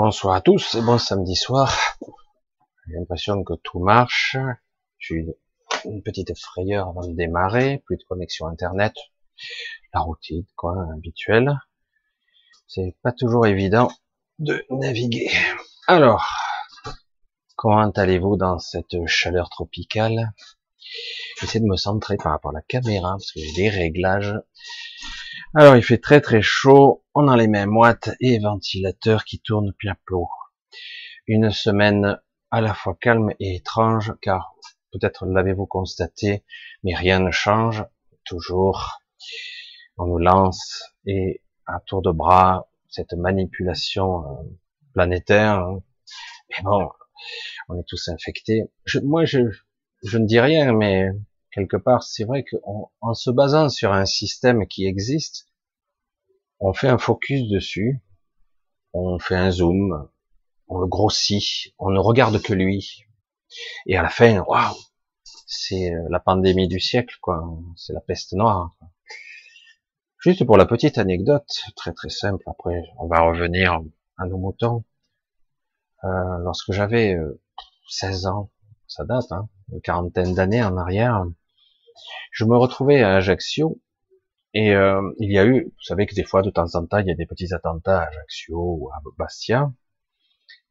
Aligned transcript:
Bonsoir 0.00 0.36
à 0.36 0.40
tous 0.40 0.76
et 0.76 0.80
bon 0.80 0.96
samedi 0.96 1.34
soir. 1.34 1.76
J'ai 2.86 2.94
l'impression 2.94 3.42
que 3.42 3.54
tout 3.64 3.80
marche. 3.80 4.36
J'ai 4.96 5.14
eu 5.16 5.34
une 5.86 6.04
petite 6.04 6.38
frayeur 6.38 6.86
avant 6.86 7.04
de 7.04 7.12
démarrer, 7.14 7.82
plus 7.84 7.96
de 7.96 8.04
connexion 8.04 8.46
internet, 8.46 8.94
la 9.92 9.98
routine 9.98 10.44
quoi, 10.54 10.76
habituelle. 10.94 11.52
C'est 12.68 12.94
pas 13.02 13.10
toujours 13.10 13.48
évident 13.48 13.90
de 14.38 14.64
naviguer. 14.70 15.32
Alors, 15.88 16.28
comment 17.56 17.90
allez-vous 17.90 18.36
dans 18.36 18.60
cette 18.60 19.04
chaleur 19.06 19.50
tropicale? 19.50 20.32
J'essaie 21.40 21.58
de 21.58 21.66
me 21.66 21.76
centrer 21.76 22.18
par 22.18 22.30
rapport 22.30 22.52
à 22.52 22.54
la 22.54 22.62
caméra 22.62 23.14
parce 23.14 23.32
que 23.32 23.40
j'ai 23.40 23.52
des 23.52 23.68
réglages 23.68 24.36
alors 25.54 25.76
il 25.76 25.82
fait 25.82 25.98
très 25.98 26.20
très 26.20 26.42
chaud, 26.42 27.04
on 27.14 27.28
a 27.28 27.36
les 27.36 27.48
mêmes 27.48 27.76
watts 27.76 28.10
et 28.20 28.38
ventilateurs 28.38 29.24
qui 29.24 29.40
tournent 29.40 29.72
plein 29.78 29.96
pot. 30.06 30.28
Une 31.26 31.50
semaine 31.50 32.18
à 32.50 32.60
la 32.60 32.74
fois 32.74 32.96
calme 33.00 33.32
et 33.40 33.56
étrange, 33.56 34.12
car 34.20 34.54
peut-être 34.92 35.26
l'avez-vous 35.26 35.66
constaté, 35.66 36.44
mais 36.82 36.94
rien 36.94 37.20
ne 37.20 37.30
change, 37.30 37.84
toujours. 38.24 39.00
On 39.96 40.06
nous 40.06 40.18
lance 40.18 40.84
et 41.06 41.42
à 41.66 41.80
tour 41.80 42.02
de 42.02 42.10
bras 42.10 42.68
cette 42.88 43.14
manipulation 43.14 44.24
euh, 44.24 44.42
planétaire. 44.92 45.58
Hein. 45.58 45.82
Mais 46.50 46.62
bon, 46.62 46.88
on 47.68 47.78
est 47.78 47.86
tous 47.86 48.08
infectés. 48.08 48.64
moi, 49.02 49.24
je, 49.24 49.40
je 50.02 50.18
ne 50.18 50.26
dis 50.26 50.40
rien, 50.40 50.72
mais 50.72 51.10
quelque 51.52 51.76
part, 51.76 52.02
c'est 52.02 52.24
vrai 52.24 52.44
qu'en 52.44 53.14
se 53.14 53.30
basant 53.30 53.68
sur 53.68 53.92
un 53.92 54.06
système 54.06 54.66
qui 54.66 54.86
existe, 54.86 55.46
on 56.60 56.72
fait 56.72 56.88
un 56.88 56.98
focus 56.98 57.48
dessus, 57.48 58.02
on 58.92 59.18
fait 59.18 59.36
un 59.36 59.50
zoom, 59.50 60.08
on 60.68 60.78
le 60.78 60.86
grossit, 60.86 61.74
on 61.78 61.90
ne 61.90 61.98
regarde 61.98 62.40
que 62.42 62.52
lui. 62.52 63.04
Et 63.86 63.96
à 63.96 64.02
la 64.02 64.10
fin, 64.10 64.40
waouh, 64.40 64.76
c'est 65.46 65.92
euh, 65.92 66.06
la 66.10 66.20
pandémie 66.20 66.68
du 66.68 66.80
siècle, 66.80 67.16
quoi. 67.20 67.42
C'est 67.76 67.92
la 67.92 68.00
peste 68.00 68.32
noire. 68.34 68.76
Juste 70.18 70.44
pour 70.44 70.56
la 70.56 70.66
petite 70.66 70.98
anecdote, 70.98 71.48
très 71.76 71.92
très 71.92 72.10
simple. 72.10 72.42
Après, 72.46 72.82
on 72.98 73.06
va 73.06 73.20
revenir 73.20 73.80
à 74.18 74.26
nos 74.26 74.36
moutons. 74.36 74.84
Euh, 76.04 76.38
lorsque 76.44 76.72
j'avais 76.72 77.16
16 77.88 78.26
euh, 78.26 78.30
ans, 78.30 78.50
ça 78.86 79.04
date, 79.04 79.30
hein, 79.32 79.48
une 79.72 79.80
quarantaine 79.80 80.34
d'années 80.34 80.62
en 80.62 80.76
arrière, 80.76 81.24
je 82.32 82.44
me 82.44 82.56
retrouvais 82.56 83.02
à 83.02 83.16
Ajaccio 83.16 83.80
et 84.54 84.74
euh, 84.74 85.02
il 85.18 85.30
y 85.30 85.38
a 85.38 85.46
eu, 85.46 85.64
vous 85.64 85.82
savez 85.82 86.06
que 86.06 86.14
des 86.14 86.24
fois, 86.24 86.42
de 86.42 86.50
temps 86.50 86.74
en 86.74 86.86
temps, 86.86 86.98
il 86.98 87.06
y 87.06 87.10
a 87.10 87.14
des 87.14 87.26
petits 87.26 87.52
attentats 87.52 88.02
à 88.02 88.08
Ajaccio 88.08 88.56
ou 88.56 88.90
à 88.92 89.00
Bastia, 89.18 89.72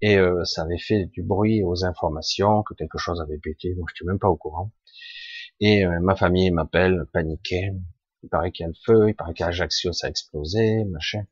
et 0.02 0.18
euh, 0.18 0.44
ça 0.46 0.64
avait 0.64 0.80
fait 0.80 1.06
du 1.06 1.24
bruit 1.24 1.64
aux 1.64 1.86
informations 1.86 2.64
que 2.64 2.74
quelque 2.74 2.98
chose 2.98 3.22
avait 3.22 3.38
pété. 3.38 3.74
Moi, 3.76 3.86
je 3.90 3.96
suis 3.96 4.06
même 4.06 4.20
pas 4.20 4.30
au 4.30 4.36
courant. 4.36 4.72
Et 5.60 5.86
euh, 5.86 6.00
ma 6.02 6.16
famille 6.16 6.52
m'appelle, 6.52 7.06
paniquée. 7.14 7.72
Il 8.24 8.30
paraît 8.30 8.52
qu'il 8.52 8.64
y 8.64 8.66
a 8.66 8.70
le 8.70 8.76
feu, 8.86 9.10
il 9.10 9.16
paraît 9.16 9.34
qu'à 9.34 9.48
Ajaccio 9.48 9.94
ça 9.94 10.08
a 10.08 10.10
explosé, 10.10 10.84
machin. 10.86 11.26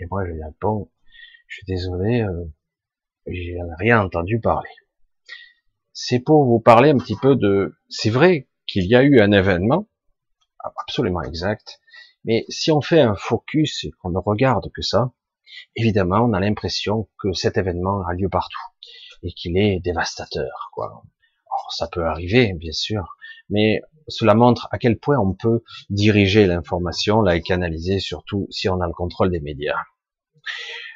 Et 0.00 0.06
moi, 0.10 0.24
je 0.26 0.32
réponds, 0.32 0.90
je 1.46 1.56
suis 1.56 1.66
désolé, 1.66 2.24
j'ai 3.26 3.56
rien 3.78 4.02
entendu 4.02 4.40
parler. 4.40 4.70
C'est 5.92 6.20
pour 6.20 6.44
vous 6.44 6.60
parler 6.60 6.90
un 6.90 6.98
petit 6.98 7.16
peu 7.16 7.34
de, 7.34 7.74
c'est 7.88 8.10
vrai 8.10 8.48
qu'il 8.68 8.84
y 8.84 8.94
a 8.94 9.02
eu 9.02 9.20
un 9.20 9.32
événement, 9.32 9.88
absolument 10.60 11.22
exact, 11.22 11.80
mais 12.24 12.44
si 12.48 12.70
on 12.70 12.80
fait 12.80 13.00
un 13.00 13.14
focus 13.16 13.84
et 13.84 13.90
qu'on 13.90 14.10
ne 14.10 14.18
regarde 14.18 14.70
que 14.72 14.82
ça, 14.82 15.12
évidemment, 15.74 16.20
on 16.20 16.34
a 16.34 16.40
l'impression 16.40 17.08
que 17.18 17.32
cet 17.32 17.56
événement 17.56 18.06
a 18.06 18.12
lieu 18.12 18.28
partout 18.28 18.60
et 19.22 19.32
qu'il 19.32 19.58
est 19.58 19.80
dévastateur, 19.80 20.70
quoi. 20.72 21.02
ça 21.70 21.88
peut 21.88 22.04
arriver, 22.04 22.52
bien 22.52 22.72
sûr, 22.72 23.16
mais 23.50 23.80
cela 24.06 24.34
montre 24.34 24.68
à 24.70 24.78
quel 24.78 24.98
point 24.98 25.18
on 25.18 25.34
peut 25.34 25.62
diriger 25.90 26.46
l'information, 26.46 27.22
la 27.22 27.40
canaliser, 27.40 27.98
surtout 27.98 28.46
si 28.50 28.68
on 28.68 28.80
a 28.80 28.86
le 28.86 28.92
contrôle 28.92 29.30
des 29.30 29.40
médias. 29.40 29.78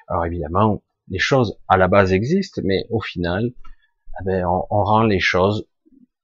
Alors 0.08 0.26
évidemment, 0.26 0.82
les 1.08 1.18
choses 1.18 1.58
à 1.68 1.76
la 1.76 1.88
base 1.88 2.12
existent, 2.12 2.60
mais 2.64 2.84
au 2.90 3.00
final, 3.00 3.52
eh 4.20 4.24
ben, 4.24 4.46
on 4.46 4.84
rend 4.84 5.02
les 5.02 5.20
choses 5.20 5.66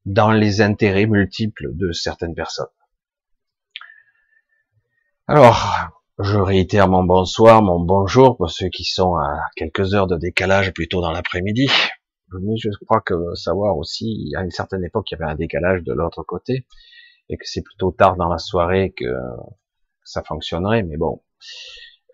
dans 0.09 0.31
les 0.31 0.63
intérêts 0.63 1.05
multiples 1.05 1.69
de 1.75 1.93
certaines 1.93 2.35
personnes. 2.35 2.73
Alors, 5.27 5.69
je 6.19 6.39
réitère 6.39 6.89
mon 6.89 7.05
bonsoir, 7.05 7.61
mon 7.61 7.79
bonjour 7.79 8.39
pour 8.39 8.51
ceux 8.51 8.71
qui 8.71 8.85
sont 8.85 9.17
à 9.17 9.39
quelques 9.55 9.95
heures 9.95 10.07
de 10.07 10.17
décalage 10.17 10.73
plutôt 10.73 11.03
dans 11.03 11.13
l'après-midi. 11.13 11.69
Mais 12.33 12.57
je 12.57 12.71
crois 12.87 13.03
que 13.03 13.35
savoir 13.35 13.77
aussi, 13.77 14.33
à 14.35 14.43
une 14.43 14.51
certaine 14.51 14.83
époque, 14.83 15.11
il 15.11 15.19
y 15.19 15.23
avait 15.23 15.31
un 15.31 15.37
décalage 15.37 15.83
de 15.83 15.93
l'autre 15.93 16.23
côté 16.23 16.67
et 17.29 17.37
que 17.37 17.45
c'est 17.45 17.63
plutôt 17.63 17.93
tard 17.93 18.17
dans 18.17 18.31
la 18.31 18.39
soirée 18.39 18.95
que 18.97 19.15
ça 20.05 20.23
fonctionnerait. 20.23 20.85
Mais 20.85 20.97
bon, 20.97 21.23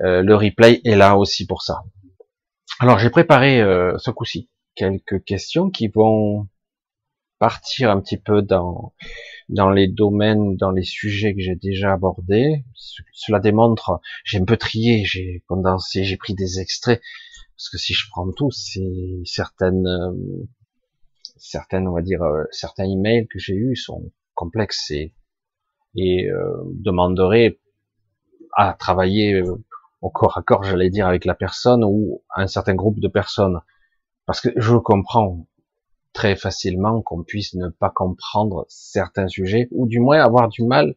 euh, 0.00 0.20
le 0.22 0.34
replay 0.34 0.80
est 0.84 0.96
là 0.96 1.16
aussi 1.16 1.46
pour 1.46 1.62
ça. 1.62 1.84
Alors 2.80 2.98
j'ai 2.98 3.10
préparé 3.10 3.62
euh, 3.62 3.96
ce 3.98 4.10
coup-ci 4.10 4.50
quelques 4.74 5.22
questions 5.22 5.70
qui 5.70 5.86
vont 5.86 6.48
partir 7.44 7.90
un 7.90 8.00
petit 8.00 8.16
peu 8.16 8.40
dans 8.40 8.94
dans 9.50 9.68
les 9.68 9.86
domaines, 9.86 10.56
dans 10.56 10.70
les 10.70 10.82
sujets 10.82 11.34
que 11.34 11.42
j'ai 11.42 11.56
déjà 11.56 11.92
abordés. 11.92 12.64
Cela 13.12 13.38
démontre, 13.38 14.00
j'ai 14.24 14.38
un 14.38 14.46
peu 14.46 14.56
trié, 14.56 15.04
j'ai 15.04 15.44
condensé, 15.46 16.04
j'ai 16.04 16.16
pris 16.16 16.32
des 16.32 16.58
extraits, 16.60 17.02
parce 17.54 17.68
que 17.68 17.76
si 17.76 17.92
je 17.92 18.06
prends 18.10 18.32
tout, 18.32 18.50
c'est 18.50 19.20
certaines, 19.26 19.86
euh, 19.86 20.48
certaines, 21.36 21.86
on 21.86 21.92
va 21.92 22.00
dire, 22.00 22.22
euh, 22.22 22.44
certains 22.50 22.84
emails 22.84 23.28
que 23.28 23.38
j'ai 23.38 23.52
eus 23.52 23.76
sont 23.76 24.10
complexes 24.32 24.90
et, 24.90 25.12
et 25.96 26.30
euh, 26.30 26.62
demanderaient 26.70 27.60
à 28.56 28.72
travailler 28.72 29.42
au 30.00 30.08
corps 30.08 30.38
à 30.38 30.42
corps, 30.42 30.64
j'allais 30.64 30.88
dire, 30.88 31.06
avec 31.06 31.26
la 31.26 31.34
personne 31.34 31.84
ou 31.84 32.22
un 32.34 32.46
certain 32.46 32.74
groupe 32.74 33.00
de 33.00 33.08
personnes. 33.08 33.60
Parce 34.24 34.40
que 34.40 34.48
je 34.56 34.76
comprends, 34.76 35.46
très 36.14 36.36
facilement 36.36 37.02
qu'on 37.02 37.22
puisse 37.22 37.54
ne 37.54 37.68
pas 37.68 37.90
comprendre 37.90 38.64
certains 38.68 39.28
sujets, 39.28 39.68
ou 39.72 39.86
du 39.86 40.00
moins 40.00 40.20
avoir 40.20 40.48
du 40.48 40.64
mal 40.64 40.94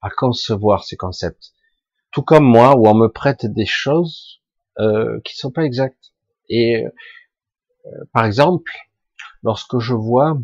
à 0.00 0.08
concevoir 0.08 0.84
ces 0.84 0.96
concepts. 0.96 1.52
Tout 2.12 2.22
comme 2.22 2.44
moi, 2.44 2.76
où 2.76 2.86
on 2.86 2.94
me 2.94 3.08
prête 3.08 3.44
des 3.44 3.66
choses 3.66 4.40
euh, 4.78 5.20
qui 5.24 5.36
sont 5.36 5.50
pas 5.50 5.64
exactes. 5.64 6.14
Et 6.48 6.86
euh, 6.86 7.90
par 8.12 8.24
exemple, 8.24 8.70
lorsque 9.42 9.78
je 9.78 9.92
vois 9.92 10.38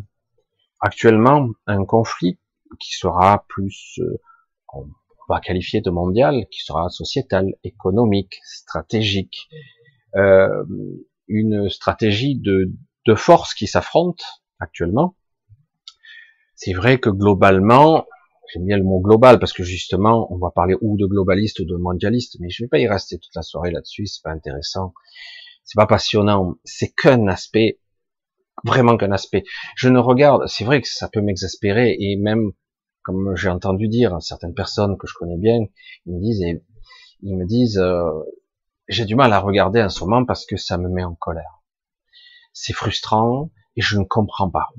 actuellement 0.81 1.49
un 1.65 1.85
conflit 1.85 2.37
qui 2.79 2.93
sera 2.93 3.45
plus, 3.47 3.99
euh, 3.99 4.19
on 4.73 4.87
va 5.29 5.39
qualifier 5.39 5.79
de 5.81 5.89
mondial, 5.89 6.47
qui 6.51 6.63
sera 6.63 6.89
sociétal, 6.89 7.53
économique, 7.63 8.39
stratégique, 8.43 9.47
euh, 10.15 10.65
une 11.27 11.69
stratégie 11.69 12.35
de 12.35 12.71
de 13.05 13.15
forces 13.15 13.53
qui 13.53 13.67
s'affrontent 13.67 14.23
actuellement. 14.59 15.15
C'est 16.55 16.73
vrai 16.73 16.99
que 16.99 17.09
globalement, 17.09 18.05
j'aime 18.53 18.65
bien 18.65 18.77
le 18.77 18.83
mot 18.83 18.99
global 18.99 19.39
parce 19.39 19.53
que 19.53 19.63
justement, 19.63 20.31
on 20.31 20.37
va 20.37 20.51
parler 20.51 20.75
ou 20.81 20.97
de 20.97 21.05
globaliste 21.07 21.59
ou 21.59 21.65
de 21.65 21.75
mondialiste, 21.75 22.37
mais 22.39 22.49
je 22.49 22.63
vais 22.63 22.67
pas 22.67 22.79
y 22.79 22.87
rester 22.87 23.17
toute 23.17 23.33
la 23.35 23.41
soirée 23.41 23.71
là-dessus, 23.71 24.05
c'est 24.05 24.21
pas 24.23 24.31
intéressant, 24.31 24.93
c'est 25.63 25.77
pas 25.77 25.87
passionnant, 25.87 26.55
c'est 26.63 26.93
qu'un 26.93 27.27
aspect, 27.27 27.79
vraiment 28.63 28.97
qu'un 28.97 29.11
aspect. 29.11 29.43
Je 29.75 29.89
ne 29.89 29.99
regarde, 29.99 30.47
c'est 30.47 30.65
vrai 30.65 30.81
que 30.81 30.87
ça 30.87 31.09
peut 31.09 31.21
m'exaspérer 31.21 31.95
et 31.99 32.17
même, 32.17 32.51
comme 33.03 33.35
j'ai 33.35 33.49
entendu 33.49 33.87
dire 33.87 34.21
certaines 34.21 34.53
personnes 34.53 34.97
que 34.97 35.07
je 35.07 35.13
connais 35.15 35.37
bien, 35.37 35.65
ils 36.05 36.13
me 36.13 36.21
disent, 36.21 36.61
ils 37.23 37.37
me 37.37 37.45
disent, 37.45 37.79
euh, 37.79 38.11
j'ai 38.87 39.05
du 39.05 39.15
mal 39.15 39.33
à 39.33 39.39
regarder 39.39 39.81
en 39.81 39.89
ce 39.89 40.03
moment 40.03 40.25
parce 40.25 40.45
que 40.45 40.57
ça 40.57 40.77
me 40.77 40.89
met 40.89 41.03
en 41.03 41.15
colère 41.15 41.60
c'est 42.53 42.73
frustrant 42.73 43.49
et 43.75 43.81
je 43.81 43.97
ne 43.97 44.03
comprends 44.03 44.49
pas. 44.49 44.69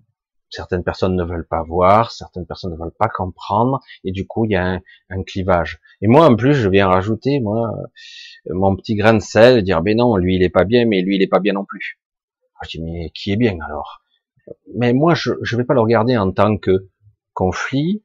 Certaines 0.50 0.84
personnes 0.84 1.16
ne 1.16 1.24
veulent 1.24 1.48
pas 1.48 1.62
voir, 1.62 2.12
certaines 2.12 2.46
personnes 2.46 2.72
ne 2.72 2.76
veulent 2.76 2.94
pas 2.98 3.08
comprendre, 3.08 3.80
et 4.04 4.12
du 4.12 4.26
coup 4.26 4.44
il 4.44 4.52
y 4.52 4.56
a 4.56 4.80
un, 5.08 5.22
clivage. 5.22 5.80
Et 6.02 6.08
moi 6.08 6.26
en 6.26 6.36
plus 6.36 6.54
je 6.54 6.69
viens 6.69 6.88
rajouter 6.88 7.40
moi 7.40 7.72
euh, 8.48 8.54
mon 8.54 8.76
petit 8.76 8.94
grain 8.94 9.14
de 9.14 9.20
sel, 9.20 9.62
dire 9.62 9.80
ben 9.80 9.96
non 9.96 10.16
lui 10.16 10.36
il 10.36 10.42
est 10.42 10.50
pas 10.50 10.64
bien, 10.64 10.84
mais 10.84 11.00
lui 11.00 11.16
il 11.16 11.22
est 11.22 11.28
pas 11.28 11.40
bien 11.40 11.54
non 11.54 11.64
plus. 11.64 11.98
Je 12.62 12.69
dis 12.69 12.82
mais 12.82 13.10
qui 13.14 13.32
est 13.32 13.36
bien 13.36 13.56
alors? 13.64 14.02
Mais 14.76 14.92
moi 14.92 15.14
je 15.14 15.30
ne 15.32 15.56
vais 15.56 15.64
pas 15.64 15.74
le 15.74 15.80
regarder 15.80 16.19
en 16.19 16.30
tant 16.32 16.58
que 16.58 16.90
conflit 17.32 18.04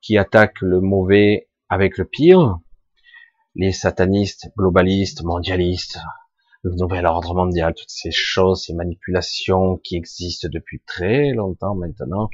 qui 0.00 0.16
attaque 0.16 0.60
le 0.62 0.80
mauvais 0.80 1.48
avec 1.68 1.98
le 1.98 2.06
pire, 2.06 2.58
les 3.54 3.72
satanistes, 3.72 4.50
globalistes, 4.56 5.22
mondialistes, 5.22 5.98
le 6.62 6.74
nouvel 6.76 7.06
ordre 7.06 7.34
mondial, 7.34 7.74
toutes 7.74 7.90
ces 7.90 8.12
choses, 8.12 8.64
ces 8.66 8.74
manipulations 8.74 9.78
qui 9.78 9.96
existent 9.96 10.48
depuis 10.50 10.80
très 10.86 11.32
longtemps 11.32 11.74
maintenant, 11.74 12.30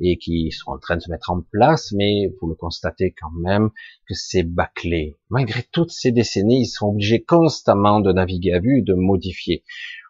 et 0.00 0.16
qui 0.16 0.52
sont 0.52 0.70
en 0.70 0.78
train 0.78 0.96
de 0.96 1.00
se 1.00 1.10
mettre 1.10 1.30
en 1.30 1.42
place, 1.50 1.92
mais 1.92 2.32
vous 2.40 2.48
le 2.48 2.54
constatez 2.54 3.14
quand 3.20 3.32
même 3.32 3.70
que 4.06 4.14
c'est 4.14 4.44
bâclé. 4.44 5.18
Malgré 5.28 5.64
toutes 5.72 5.90
ces 5.90 6.12
décennies, 6.12 6.62
ils 6.62 6.66
sont 6.66 6.88
obligés 6.88 7.24
constamment 7.24 8.00
de 8.00 8.12
naviguer 8.12 8.52
à 8.52 8.60
vue, 8.60 8.82
de 8.82 8.94
modifier. 8.94 9.64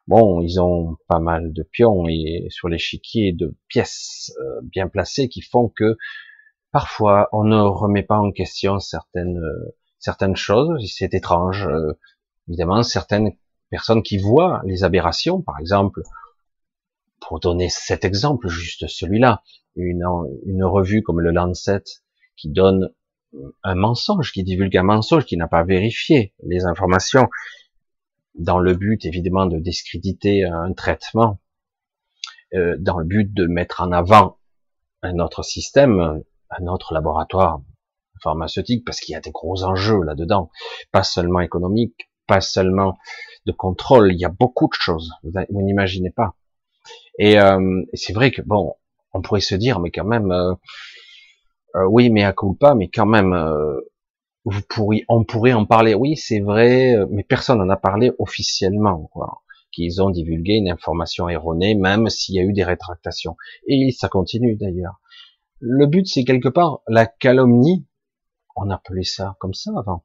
Bon, 0.06 0.40
ils 0.40 0.60
ont 0.60 0.96
pas 1.06 1.20
mal 1.20 1.52
de 1.52 1.62
pions 1.62 2.06
et 2.08 2.46
sur 2.50 2.68
l'échiquier 2.68 3.32
de 3.32 3.54
pièces 3.68 4.32
euh, 4.40 4.60
bien 4.62 4.88
placées 4.88 5.28
qui 5.28 5.42
font 5.42 5.68
que 5.68 5.96
parfois 6.72 7.28
on 7.32 7.44
ne 7.44 7.60
remet 7.60 8.02
pas 8.02 8.18
en 8.18 8.32
question 8.32 8.78
certaines 8.78 9.38
euh, 9.38 9.76
certaines 9.98 10.36
choses. 10.36 10.82
C'est 10.86 11.12
étrange, 11.12 11.66
euh, 11.66 11.92
évidemment, 12.48 12.82
certaines 12.82 13.32
personnes 13.70 14.02
qui 14.02 14.18
voient 14.18 14.62
les 14.64 14.84
aberrations, 14.84 15.42
par 15.42 15.58
exemple, 15.58 16.02
pour 17.20 17.40
donner 17.40 17.68
cet 17.68 18.04
exemple, 18.04 18.48
juste 18.48 18.86
celui-là, 18.88 19.42
une, 19.76 20.04
une 20.46 20.64
revue 20.64 21.02
comme 21.02 21.20
le 21.20 21.30
Lancet 21.30 21.82
qui 22.36 22.50
donne 22.50 22.90
un 23.62 23.74
mensonge, 23.74 24.32
qui 24.32 24.42
divulgue 24.42 24.76
un 24.76 24.82
mensonge, 24.82 25.26
qui 25.26 25.36
n'a 25.36 25.48
pas 25.48 25.64
vérifié 25.64 26.32
les 26.42 26.64
informations, 26.64 27.28
dans 28.34 28.58
le 28.58 28.74
but 28.74 29.04
évidemment 29.04 29.46
de 29.46 29.58
discréditer 29.58 30.44
un 30.44 30.72
traitement, 30.72 31.40
euh, 32.54 32.76
dans 32.78 32.98
le 32.98 33.04
but 33.04 33.32
de 33.32 33.46
mettre 33.46 33.82
en 33.82 33.92
avant 33.92 34.38
un 35.02 35.18
autre 35.18 35.42
système, 35.42 36.22
un 36.50 36.66
autre 36.66 36.94
laboratoire 36.94 37.60
pharmaceutique, 38.22 38.84
parce 38.84 39.00
qu'il 39.00 39.12
y 39.12 39.16
a 39.16 39.20
des 39.20 39.30
gros 39.30 39.64
enjeux 39.64 40.02
là-dedans, 40.02 40.50
pas 40.90 41.02
seulement 41.02 41.40
économiques, 41.40 42.10
pas 42.28 42.40
seulement 42.40 42.96
de 43.46 43.52
contrôle, 43.52 44.12
il 44.12 44.20
y 44.20 44.24
a 44.24 44.28
beaucoup 44.28 44.68
de 44.68 44.74
choses, 44.74 45.10
vous, 45.24 45.62
n'imaginez 45.62 46.10
pas. 46.10 46.36
Et, 47.18 47.40
euh, 47.40 47.82
c'est 47.94 48.12
vrai 48.12 48.30
que 48.30 48.42
bon, 48.42 48.74
on 49.12 49.22
pourrait 49.22 49.40
se 49.40 49.56
dire, 49.56 49.80
mais 49.80 49.90
quand 49.90 50.04
même, 50.04 50.30
euh, 50.30 50.54
euh, 51.74 51.86
oui, 51.90 52.10
mais 52.10 52.22
à 52.22 52.34
pas, 52.60 52.74
mais 52.74 52.88
quand 52.88 53.06
même, 53.06 53.34
vous 54.44 54.60
pourriez, 54.68 55.04
on 55.08 55.24
pourrait 55.24 55.52
en 55.52 55.66
parler. 55.66 55.94
Oui, 55.94 56.16
c'est 56.16 56.40
vrai, 56.40 56.94
mais 57.10 57.24
personne 57.24 57.58
n'en 57.58 57.68
a 57.68 57.76
parlé 57.76 58.12
officiellement, 58.18 59.08
quoi. 59.12 59.42
Qu'ils 59.72 60.02
ont 60.02 60.10
divulgué 60.10 60.54
une 60.54 60.70
information 60.70 61.28
erronée, 61.28 61.74
même 61.74 62.08
s'il 62.08 62.36
y 62.36 62.40
a 62.40 62.42
eu 62.42 62.52
des 62.52 62.64
rétractations. 62.64 63.36
Et 63.66 63.90
ça 63.90 64.08
continue 64.08 64.56
d'ailleurs. 64.56 65.00
Le 65.60 65.86
but, 65.86 66.06
c'est 66.06 66.24
quelque 66.24 66.48
part 66.48 66.80
la 66.88 67.06
calomnie. 67.06 67.86
On 68.56 68.70
appelait 68.70 69.04
ça 69.04 69.36
comme 69.40 69.54
ça 69.54 69.72
avant. 69.76 70.04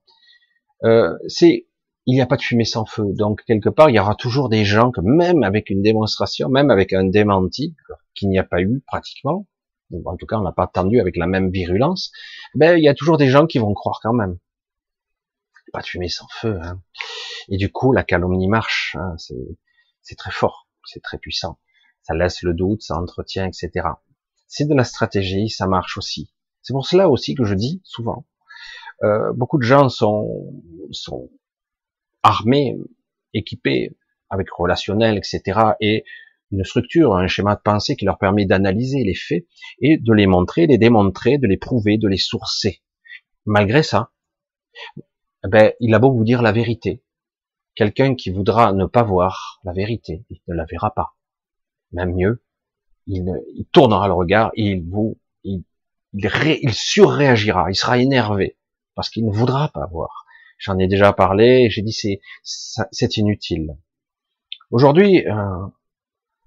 Euh, 0.83 1.17
c'est 1.27 1.67
il 2.05 2.15
n'y 2.15 2.21
a 2.21 2.25
pas 2.25 2.37
de 2.37 2.41
fumée 2.41 2.65
sans 2.65 2.85
feu. 2.85 3.05
Donc 3.13 3.43
quelque 3.45 3.69
part, 3.69 3.89
il 3.89 3.95
y 3.95 3.99
aura 3.99 4.15
toujours 4.15 4.49
des 4.49 4.65
gens 4.65 4.91
que 4.91 5.01
même 5.01 5.43
avec 5.43 5.69
une 5.69 5.81
démonstration, 5.81 6.49
même 6.49 6.69
avec 6.69 6.93
un 6.93 7.05
démenti, 7.05 7.75
qu'il 8.13 8.29
n'y 8.29 8.39
a 8.39 8.43
pas 8.43 8.61
eu 8.61 8.83
pratiquement, 8.85 9.47
en 10.05 10.17
tout 10.17 10.25
cas 10.25 10.37
on 10.37 10.43
n'a 10.43 10.51
pas 10.51 10.63
attendu 10.63 10.99
avec 10.99 11.17
la 11.17 11.27
même 11.27 11.49
virulence, 11.49 12.11
ben 12.55 12.77
il 12.77 12.83
y 12.83 12.89
a 12.89 12.93
toujours 12.93 13.17
des 13.17 13.27
gens 13.27 13.47
qui 13.47 13.59
vont 13.59 13.73
croire 13.73 13.99
quand 14.01 14.13
même. 14.13 14.37
Pas 15.71 15.81
de 15.81 15.87
fumée 15.87 16.09
sans 16.09 16.27
feu. 16.29 16.59
Hein. 16.61 16.81
Et 17.49 17.57
du 17.57 17.71
coup, 17.71 17.93
la 17.93 18.03
calomnie 18.03 18.47
marche. 18.47 18.95
Hein. 18.99 19.15
C'est 20.01 20.15
très 20.15 20.31
fort, 20.31 20.67
c'est 20.85 21.01
très 21.01 21.17
puissant. 21.17 21.57
Ça 22.03 22.13
laisse 22.13 22.43
le 22.43 22.53
doute, 22.53 22.83
ça 22.83 22.95
entretient, 22.95 23.47
etc. 23.47 23.87
C'est 24.47 24.67
de 24.67 24.75
la 24.75 24.83
stratégie, 24.83 25.49
ça 25.49 25.65
marche 25.65 25.97
aussi. 25.97 26.31
C'est 26.61 26.73
pour 26.73 26.85
cela 26.85 27.09
aussi 27.09 27.33
que 27.33 27.43
je 27.43 27.55
dis 27.55 27.81
souvent, 27.83 28.27
euh, 29.03 29.33
beaucoup 29.33 29.57
de 29.57 29.63
gens 29.63 29.89
sont, 29.89 30.53
sont 30.91 31.31
armés, 32.23 32.77
équipés 33.33 33.95
avec 34.29 34.49
relationnel, 34.49 35.17
etc. 35.17 35.59
et 35.79 36.05
une 36.51 36.63
structure, 36.63 37.15
un 37.15 37.27
schéma 37.27 37.55
de 37.55 37.61
pensée 37.61 37.95
qui 37.95 38.05
leur 38.05 38.17
permet 38.17 38.45
d'analyser 38.45 39.03
les 39.03 39.15
faits 39.15 39.45
et 39.81 39.97
de 39.97 40.13
les 40.13 40.27
montrer, 40.27 40.67
les 40.67 40.77
démontrer, 40.77 41.37
de 41.37 41.47
les 41.47 41.57
prouver, 41.57 41.97
de 41.97 42.07
les 42.07 42.17
sourcer. 42.17 42.81
Malgré 43.45 43.83
ça, 43.83 44.11
eh 45.45 45.49
ben, 45.49 45.73
il 45.79 45.93
a 45.93 45.99
beau 45.99 46.13
vous 46.13 46.23
dire 46.23 46.41
la 46.41 46.51
vérité. 46.51 47.03
Quelqu'un 47.75 48.15
qui 48.15 48.29
voudra 48.29 48.71
ne 48.71 48.85
pas 48.85 49.03
voir 49.03 49.59
la 49.63 49.73
vérité, 49.73 50.25
il 50.29 50.41
ne 50.47 50.53
la 50.53 50.65
verra 50.65 50.93
pas. 50.93 51.15
Même 51.91 52.15
mieux, 52.15 52.43
il, 53.07 53.25
tournera 53.71 54.07
le 54.07 54.13
regard 54.13 54.51
et 54.55 54.63
il 54.63 54.83
vous, 54.87 55.19
il 55.43 55.63
surréagira, 56.71 57.71
il 57.71 57.75
sera 57.75 57.97
énervé 57.97 58.57
parce 58.95 59.09
qu'il 59.09 59.25
ne 59.25 59.31
voudra 59.31 59.69
pas 59.69 59.87
voir. 59.87 60.22
J'en 60.63 60.79
ai 60.79 60.87
déjà 60.87 61.11
parlé, 61.11 61.69
j'ai 61.69 61.81
dit 61.81 61.91
c'est 61.91 62.21
c'est 62.41 63.17
inutile. 63.17 63.75
Aujourd'hui, 64.71 65.27
euh, 65.27 65.67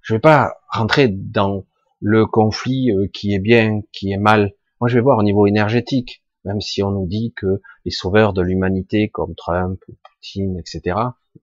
je 0.01 0.15
vais 0.15 0.21
pas 0.21 0.55
rentrer 0.71 1.09
dans 1.09 1.67
le 2.01 2.25
conflit 2.25 2.93
euh, 2.93 3.09
qui 3.13 3.35
est 3.35 3.39
bien, 3.39 3.83
qui 3.93 4.13
est 4.13 4.17
mal. 4.17 4.55
Moi, 4.81 4.89
je 4.89 4.95
vais 4.95 5.03
voir 5.03 5.19
au 5.19 5.23
niveau 5.23 5.47
énergétique, 5.47 6.25
même 6.47 6.63
si 6.63 6.83
on 6.83 6.93
nous 6.93 7.07
dit 7.07 7.35
que 7.37 7.61
les 7.85 7.91
sauveurs 7.91 8.33
de 8.33 8.41
l'humanité 8.41 9.11
comme 9.11 9.35
Trump, 9.35 9.79
Poutine, 10.03 10.59
etc., 10.59 10.99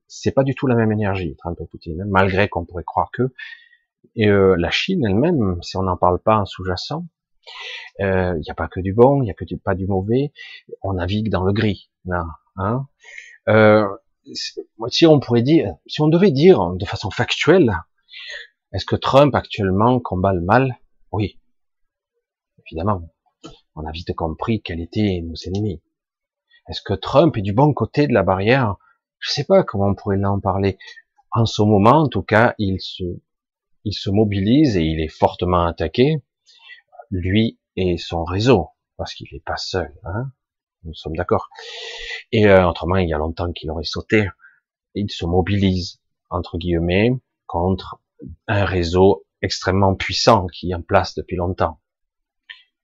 c'est 0.08 0.32
pas 0.32 0.44
du 0.44 0.56
tout 0.56 0.66
la 0.66 0.76
même 0.76 0.92
énergie, 0.92 1.36
Trump 1.38 1.60
et 1.62 1.68
Poutine, 1.68 2.02
hein, 2.02 2.06
malgré 2.08 2.50
qu'on 2.50 2.66
pourrait 2.66 2.84
croire 2.84 3.12
que. 3.14 3.34
Et 4.16 4.30
euh, 4.30 4.56
la 4.58 4.72
Chine 4.72 5.06
elle-même, 5.06 5.62
si 5.62 5.78
on 5.78 5.84
n'en 5.84 5.98
parle 5.98 6.18
pas 6.18 6.38
en 6.38 6.46
sous-jacent, 6.46 7.06
il 8.00 8.06
euh, 8.06 8.40
n'y 8.40 8.50
a 8.50 8.56
pas 8.56 8.68
que 8.68 8.80
du 8.80 8.94
bon, 8.94 9.22
il 9.22 9.26
n'y 9.26 9.32
a 9.32 9.36
que 9.36 9.46
du, 9.46 9.58
pas 9.58 9.76
du 9.76 9.86
mauvais, 9.86 10.34
on 10.82 10.94
navigue 10.94 11.30
dans 11.30 11.44
le 11.44 11.54
gris. 11.54 11.92
Hein 12.56 12.88
euh, 13.50 13.88
si 14.90 15.06
on 15.06 15.20
pourrait 15.20 15.42
dire, 15.42 15.76
si 15.86 16.02
on 16.02 16.08
devait 16.08 16.32
dire 16.32 16.72
de 16.72 16.86
façon 16.86 17.10
factuelle, 17.10 17.74
est-ce 18.74 18.86
que 18.86 18.96
Trump 18.96 19.36
actuellement 19.36 20.00
combat 20.00 20.34
le 20.34 20.42
mal? 20.42 20.78
Oui, 21.12 21.40
évidemment. 22.66 23.10
On 23.76 23.86
a 23.86 23.92
vite 23.92 24.14
compris 24.16 24.62
quels 24.62 24.82
étaient 24.82 25.22
nos 25.24 25.36
ennemis. 25.46 25.82
Est-ce 26.70 26.82
que 26.82 26.94
Trump 26.94 27.36
est 27.38 27.42
du 27.42 27.54
bon 27.54 27.74
côté 27.74 28.08
de 28.08 28.14
la 28.14 28.24
barrière? 28.24 28.78
Je 29.20 29.32
sais 29.32 29.44
pas 29.44 29.64
comment 29.64 29.88
on 29.88 29.96
pourrait 29.96 30.24
en 30.24 30.40
parler. 30.40 30.78
En 31.32 31.46
ce 31.46 31.62
moment, 31.62 32.04
en 32.04 32.08
tout 32.08 32.22
cas, 32.22 32.56
il 32.58 32.80
se, 32.80 33.04
il 33.84 33.94
se 33.94 34.10
mobilise 34.10 34.78
et 34.78 34.84
il 34.84 35.02
est 35.02 35.10
fortement 35.10 35.66
attaqué, 35.66 36.24
lui 37.10 37.60
et 37.76 37.98
son 37.98 38.24
réseau, 38.24 38.70
parce 38.98 39.14
qu'il 39.14 39.28
n'est 39.32 39.40
pas 39.40 39.58
seul. 39.58 39.94
Hein 40.04 40.32
nous 40.84 40.94
sommes 40.94 41.16
d'accord. 41.16 41.50
Et 42.32 42.48
euh, 42.48 42.68
autrement, 42.68 42.98
il 42.98 43.10
y 43.10 43.14
a 43.14 43.18
longtemps 43.18 43.52
qu'il 43.52 43.70
aurait 43.72 43.84
sauté. 43.84 44.28
Il 44.96 45.12
se 45.12 45.26
mobilise, 45.26 46.00
entre 46.30 46.58
guillemets, 46.58 47.12
contre 47.48 48.00
un 48.48 48.66
réseau 48.66 49.26
extrêmement 49.42 49.96
puissant 49.96 50.48
qui 50.48 50.72
est 50.72 50.76
en 50.76 50.82
place 50.82 51.16
depuis 51.16 51.36
longtemps. 51.36 51.80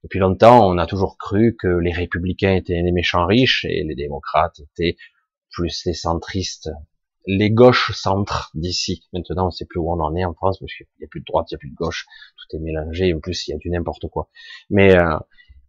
Depuis 0.03 0.19
longtemps, 0.19 0.65
on 0.65 0.77
a 0.77 0.85
toujours 0.85 1.17
cru 1.17 1.55
que 1.59 1.67
les 1.67 1.91
républicains 1.91 2.55
étaient 2.55 2.81
les 2.81 2.91
méchants 2.91 3.25
riches 3.25 3.65
et 3.65 3.83
les 3.83 3.95
démocrates 3.95 4.59
étaient 4.59 4.95
plus 5.51 5.83
les 5.85 5.93
centristes, 5.93 6.69
les 7.25 7.51
gauches 7.51 7.91
centres 7.91 8.49
d'ici. 8.53 9.07
Maintenant, 9.13 9.47
on 9.47 9.51
sait 9.51 9.65
plus 9.65 9.79
où 9.79 9.91
on 9.91 9.99
en 9.99 10.15
est 10.15 10.23
en 10.23 10.33
France, 10.33 10.59
parce 10.59 10.73
qu'il 10.73 10.87
n'y 10.99 11.05
a 11.05 11.09
plus 11.09 11.19
de 11.19 11.25
droite, 11.25 11.47
il 11.51 11.55
n'y 11.55 11.57
a 11.57 11.59
plus 11.59 11.69
de 11.69 11.75
gauche, 11.75 12.05
tout 12.37 12.55
est 12.55 12.59
mélangé, 12.59 13.13
en 13.13 13.19
plus 13.19 13.47
il 13.47 13.51
y 13.51 13.53
a 13.53 13.57
du 13.57 13.69
n'importe 13.69 14.07
quoi. 14.07 14.29
Mais 14.69 14.95
euh, 14.95 15.17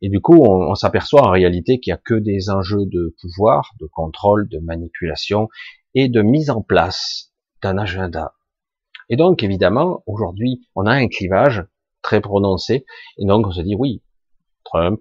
et 0.03 0.09
du 0.09 0.21
coup, 0.21 0.43
on, 0.43 0.75
s'aperçoit 0.75 1.23
en 1.23 1.31
réalité 1.31 1.79
qu'il 1.79 1.93
n'y 1.93 1.95
a 1.95 2.01
que 2.03 2.15
des 2.15 2.51
enjeux 2.51 2.87
de 2.87 3.15
pouvoir, 3.21 3.73
de 3.81 3.87
contrôle, 3.87 4.49
de 4.49 4.59
manipulation 4.59 5.49
et 5.95 6.09
de 6.09 6.23
mise 6.23 6.51
en 6.51 6.63
place 6.63 7.33
d'un 7.63 7.77
agenda. 7.77 8.35
Et 9.11 9.17
donc, 9.17 9.43
évidemment, 9.43 10.03
aujourd'hui, 10.07 10.67
on 10.75 10.87
a 10.87 10.93
un 10.93 11.09
clivage 11.09 11.65
très 12.01 12.21
prononcé. 12.21 12.87
Et 13.19 13.27
donc, 13.27 13.47
on 13.47 13.51
se 13.51 13.61
dit, 13.61 13.75
oui, 13.75 14.03
Trump, 14.65 15.01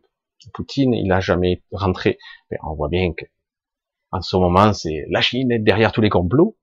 Poutine, 0.54 0.94
il 0.94 1.08
n'a 1.08 1.20
jamais 1.20 1.64
rentré. 1.72 2.18
Mais 2.50 2.58
on 2.64 2.74
voit 2.74 2.90
bien 2.90 3.14
que, 3.14 3.26
en 4.12 4.22
ce 4.22 4.36
moment, 4.36 4.74
c'est 4.74 5.06
la 5.10 5.22
Chine 5.22 5.64
derrière 5.64 5.92
tous 5.92 6.02
les 6.02 6.10
complots. 6.10 6.58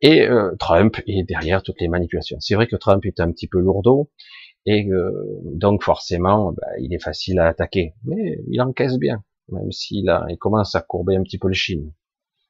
Et 0.00 0.22
euh, 0.22 0.54
Trump 0.58 1.00
est 1.06 1.22
derrière 1.24 1.62
toutes 1.62 1.80
les 1.80 1.88
manipulations. 1.88 2.38
C'est 2.40 2.54
vrai 2.54 2.66
que 2.66 2.76
Trump 2.76 3.04
est 3.06 3.20
un 3.20 3.30
petit 3.30 3.48
peu 3.48 3.58
lourdeau, 3.58 4.10
et 4.66 4.88
donc 5.44 5.84
forcément, 5.84 6.52
bah, 6.52 6.66
il 6.80 6.92
est 6.92 7.02
facile 7.02 7.38
à 7.38 7.46
attaquer. 7.46 7.94
Mais 8.04 8.40
il 8.48 8.60
encaisse 8.60 8.98
bien, 8.98 9.24
même 9.48 9.70
s'il 9.70 10.08
a, 10.08 10.26
il 10.28 10.38
commence 10.38 10.74
à 10.74 10.80
courber 10.80 11.16
un 11.16 11.22
petit 11.22 11.38
peu 11.38 11.46
le 11.48 11.54
chine, 11.54 11.92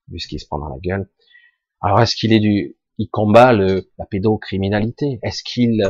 vu 0.08 0.18
ce 0.18 0.26
qui 0.26 0.38
se 0.38 0.46
prend 0.46 0.58
dans 0.58 0.70
la 0.70 0.78
gueule. 0.78 1.10
Alors 1.82 2.00
est-ce 2.00 2.16
qu'il 2.16 2.32
est 2.32 2.40
du, 2.40 2.78
il 2.96 3.10
combat 3.10 3.52
le, 3.52 3.90
la 3.98 4.06
pédocriminalité? 4.06 5.18
Est-ce 5.22 5.42
qu'il 5.42 5.82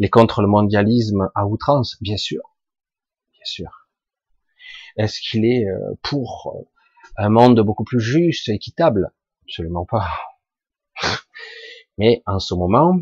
est 0.00 0.08
contre 0.10 0.42
le 0.42 0.48
mondialisme 0.48 1.30
à 1.34 1.46
outrance? 1.46 1.96
Bien 2.02 2.18
sûr, 2.18 2.42
bien 3.32 3.44
sûr. 3.44 3.88
Est-ce 4.96 5.20
qu'il 5.20 5.46
est 5.46 5.66
euh, 5.66 5.94
pour 6.02 6.66
un 7.16 7.30
monde 7.30 7.58
beaucoup 7.60 7.84
plus 7.84 8.00
juste, 8.00 8.50
équitable? 8.50 9.12
Absolument 9.44 9.86
pas. 9.86 10.08
Mais 11.96 12.22
en 12.26 12.38
ce 12.38 12.54
moment, 12.54 13.00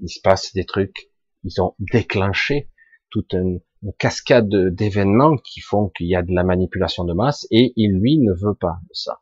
il 0.00 0.08
se 0.08 0.20
passe 0.20 0.52
des 0.52 0.64
trucs 0.64 1.10
ils 1.44 1.60
ont 1.60 1.74
déclenché 1.78 2.70
toute 3.10 3.32
une, 3.32 3.60
cascade 3.98 4.48
d'événements 4.48 5.36
qui 5.36 5.60
font 5.60 5.90
qu'il 5.90 6.06
y 6.06 6.16
a 6.16 6.22
de 6.22 6.32
la 6.32 6.42
manipulation 6.42 7.04
de 7.04 7.12
masse 7.12 7.46
et 7.50 7.74
il 7.76 7.98
lui 8.00 8.18
ne 8.18 8.32
veut 8.32 8.54
pas 8.54 8.78
de 8.88 8.94
ça. 8.94 9.20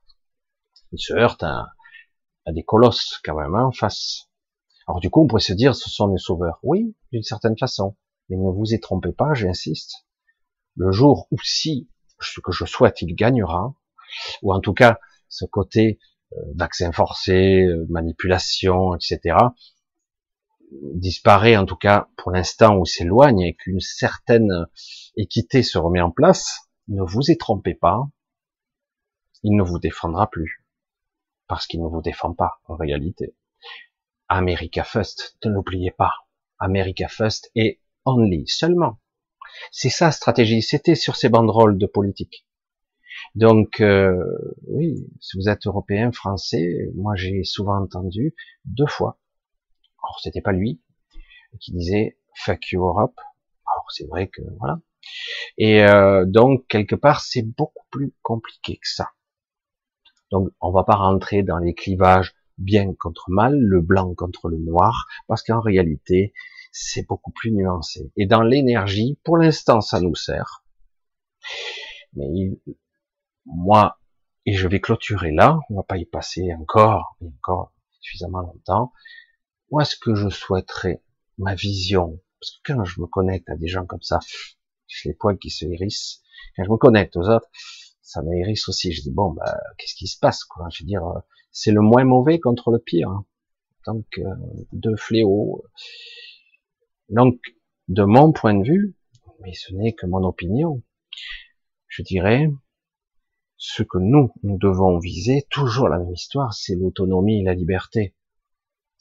Il 0.93 1.01
se 1.01 1.15
heurte 1.15 1.43
à, 1.43 1.67
des 2.47 2.63
colosses 2.63 3.19
quand 3.25 3.35
même 3.35 3.57
hein, 3.57 3.65
en 3.65 3.73
face. 3.73 4.29
Alors 4.87 5.01
du 5.01 5.11
coup, 5.11 5.25
on 5.25 5.27
pourrait 5.27 5.43
se 5.43 5.53
dire, 5.53 5.75
ce 5.75 5.91
sont 5.91 6.07
des 6.07 6.19
sauveurs. 6.19 6.61
Oui, 6.63 6.95
d'une 7.11 7.25
certaine 7.25 7.59
façon. 7.59 7.97
Mais 8.29 8.37
ne 8.37 8.53
vous 8.53 8.73
y 8.73 8.79
trompez 8.79 9.11
pas, 9.11 9.35
j'insiste. 9.35 10.07
Le 10.77 10.93
jour 10.93 11.27
où 11.33 11.39
si, 11.43 11.91
ce 12.21 12.41
que 12.41 12.53
je 12.53 12.65
souhaite, 12.65 13.03
il 13.03 13.17
gagnera, 13.17 13.75
ou 14.43 14.55
en 14.55 14.61
tout 14.61 14.75
cas, 14.75 15.01
ce 15.29 15.45
côté 15.45 15.99
euh, 16.35 16.41
vaccin 16.55 16.93
forcé, 16.93 17.63
euh, 17.63 17.85
manipulation, 17.91 18.95
etc., 18.95 19.37
disparaît 20.95 21.57
en 21.57 21.67
tout 21.67 21.77
cas 21.77 22.09
pour 22.17 22.31
l'instant 22.31 22.77
ou 22.77 22.85
s'éloigne 22.85 23.41
et 23.41 23.55
qu'une 23.55 23.81
certaine 23.81 24.67
équité 25.17 25.63
se 25.63 25.79
remet 25.79 26.01
en 26.01 26.11
place, 26.11 26.69
ne 26.89 27.03
vous 27.03 27.31
y 27.31 27.37
trompez 27.37 27.75
pas, 27.75 28.09
il 29.43 29.57
ne 29.57 29.63
vous 29.63 29.79
défendra 29.79 30.31
plus. 30.31 30.65
Parce 31.47 31.67
qu'il 31.67 31.83
ne 31.83 31.89
vous 31.89 32.03
défend 32.03 32.33
pas, 32.33 32.61
en 32.67 32.77
réalité. 32.77 33.35
America 34.29 34.85
First, 34.85 35.37
ne 35.45 35.51
l'oubliez 35.51 35.91
pas. 35.91 36.13
America 36.59 37.09
First 37.09 37.51
et 37.55 37.81
only, 38.05 38.47
seulement. 38.49 38.99
C'est 39.71 39.91
sa 39.91 40.11
stratégie. 40.13 40.63
C'était 40.63 40.95
sur 40.95 41.17
ces 41.17 41.29
banderoles 41.29 41.77
de 41.77 41.87
politique. 41.87 42.47
Donc, 43.35 43.81
euh, 43.81 44.17
oui, 44.69 45.07
si 45.21 45.37
vous 45.37 45.49
êtes 45.49 45.67
européen, 45.67 46.13
français, 46.13 46.91
moi 46.95 47.15
j'ai 47.15 47.45
souvent 47.45 47.81
entendu 47.83 48.35
deux 48.65 48.87
fois. 48.87 49.19
Alors, 50.03 50.19
c'était 50.21 50.41
pas 50.41 50.53
lui 50.53 50.81
qui 51.61 51.73
disait 51.73 52.19
fuck 52.35 52.73
you 52.73 52.85
Europe. 52.85 53.19
Alors, 53.67 53.91
c'est 53.91 54.07
vrai 54.07 54.29
que 54.29 54.43
voilà. 54.59 54.81
Et 55.59 55.83
euh, 55.83 56.25
donc, 56.27 56.67
quelque 56.69 56.95
part, 56.95 57.21
c'est 57.21 57.43
beaucoup 57.43 57.85
plus 57.91 58.15
compliqué 58.23 58.77
que 58.77 58.89
ça. 58.89 59.11
Donc, 60.31 60.49
on 60.61 60.71
va 60.71 60.85
pas 60.85 60.97
rentrer 60.97 61.43
dans 61.43 61.59
les 61.59 61.75
clivages 61.75 62.35
bien 62.59 62.95
contre 62.95 63.31
mal, 63.31 63.59
le 63.59 63.81
blanc 63.81 64.15
contre 64.15 64.49
le 64.49 64.59
noir, 64.59 65.07
parce 65.27 65.43
qu'en 65.43 65.61
réalité, 65.61 66.33
c'est 66.71 67.07
beaucoup 67.07 67.33
plus 67.33 67.53
nuancé. 67.53 68.13
Et 68.17 68.27
dans 68.27 68.43
l'énergie, 68.43 69.19
pour 69.25 69.37
l'instant, 69.37 69.81
ça 69.81 70.01
nous 70.01 70.15
sert. 70.15 70.65
Mais 72.15 72.27
moi, 73.47 73.99
et 74.47 74.55
je 74.55 74.69
vais 74.69 74.81
clôturer 74.81 75.33
là, 75.33 75.61
on 75.71 75.77
va 75.77 75.83
pas 75.83 75.99
y 75.99 76.05
passer 76.05 76.53
encore, 76.59 77.17
encore 77.25 77.73
suffisamment 78.01 78.41
longtemps. 78.41 78.93
Moi, 79.73 79.87
ce 79.87 79.97
que 79.97 80.15
je 80.15 80.29
souhaiterais, 80.29 81.03
ma 81.39 81.55
vision, 81.55 82.21
parce 82.39 82.53
que 82.53 82.73
quand 82.73 82.85
je 82.85 83.01
me 83.01 83.07
connecte 83.07 83.49
à 83.49 83.57
des 83.57 83.69
gens 83.69 83.87
comme 83.87 84.03
ça, 84.03 84.21
les 85.07 85.15
poils 85.15 85.39
qui 85.39 85.49
se 85.49 85.65
hérissent. 85.65 86.23
Quand 86.55 86.65
je 86.65 86.71
me 86.71 86.77
connecte 86.77 87.17
aux 87.17 87.27
autres, 87.27 87.49
ça 88.03 88.21
m'hérisse 88.21 88.69
aussi. 88.69 88.93
Je 88.93 89.01
dis 89.01 89.11
bon, 89.11 89.33
bah, 89.33 89.57
qu'est-ce 89.79 89.95
qui 89.95 90.09
se 90.09 90.19
passe, 90.19 90.45
quoi? 90.45 90.67
Je 90.71 90.83
veux 90.83 90.87
dire, 90.87 91.03
c'est 91.53 91.73
le 91.73 91.81
moins 91.81 92.05
mauvais 92.05 92.39
contre 92.39 92.71
le 92.71 92.81
pire. 92.81 93.09
Hein. 93.09 93.25
Donc, 93.87 94.07
euh, 94.19 94.25
deux 94.73 94.97
fléaux. 94.97 95.65
Donc, 97.09 97.41
de 97.89 98.05
mon 98.05 98.31
point 98.33 98.53
de 98.53 98.65
vue, 98.65 98.95
mais 99.41 99.55
ce 99.55 99.73
n'est 99.73 99.95
que 99.95 100.05
mon 100.05 100.23
opinion, 100.23 100.83
je 101.89 102.03
dirais, 102.03 102.51
ce 103.57 103.83
que 103.83 103.97
nous, 103.97 104.35
nous 104.43 104.59
devons 104.59 104.99
viser, 104.99 105.47
toujours 105.49 105.89
la 105.89 105.99
même 105.99 106.13
histoire, 106.13 106.53
c'est 106.53 106.75
l'autonomie 106.75 107.41
et 107.41 107.45
la 107.45 107.55
liberté. 107.55 108.15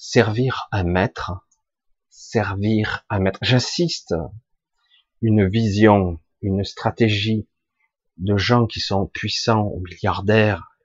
Servir 0.03 0.67
un 0.71 0.83
maître, 0.83 1.31
servir 2.09 3.05
un 3.11 3.19
maître. 3.19 3.37
J'insiste, 3.43 4.15
une 5.21 5.47
vision, 5.47 6.19
une 6.41 6.63
stratégie 6.63 7.47
de 8.17 8.35
gens 8.35 8.65
qui 8.65 8.79
sont 8.79 9.05
puissants 9.05 9.67
ou 9.67 9.79
milliardaires 9.81 10.75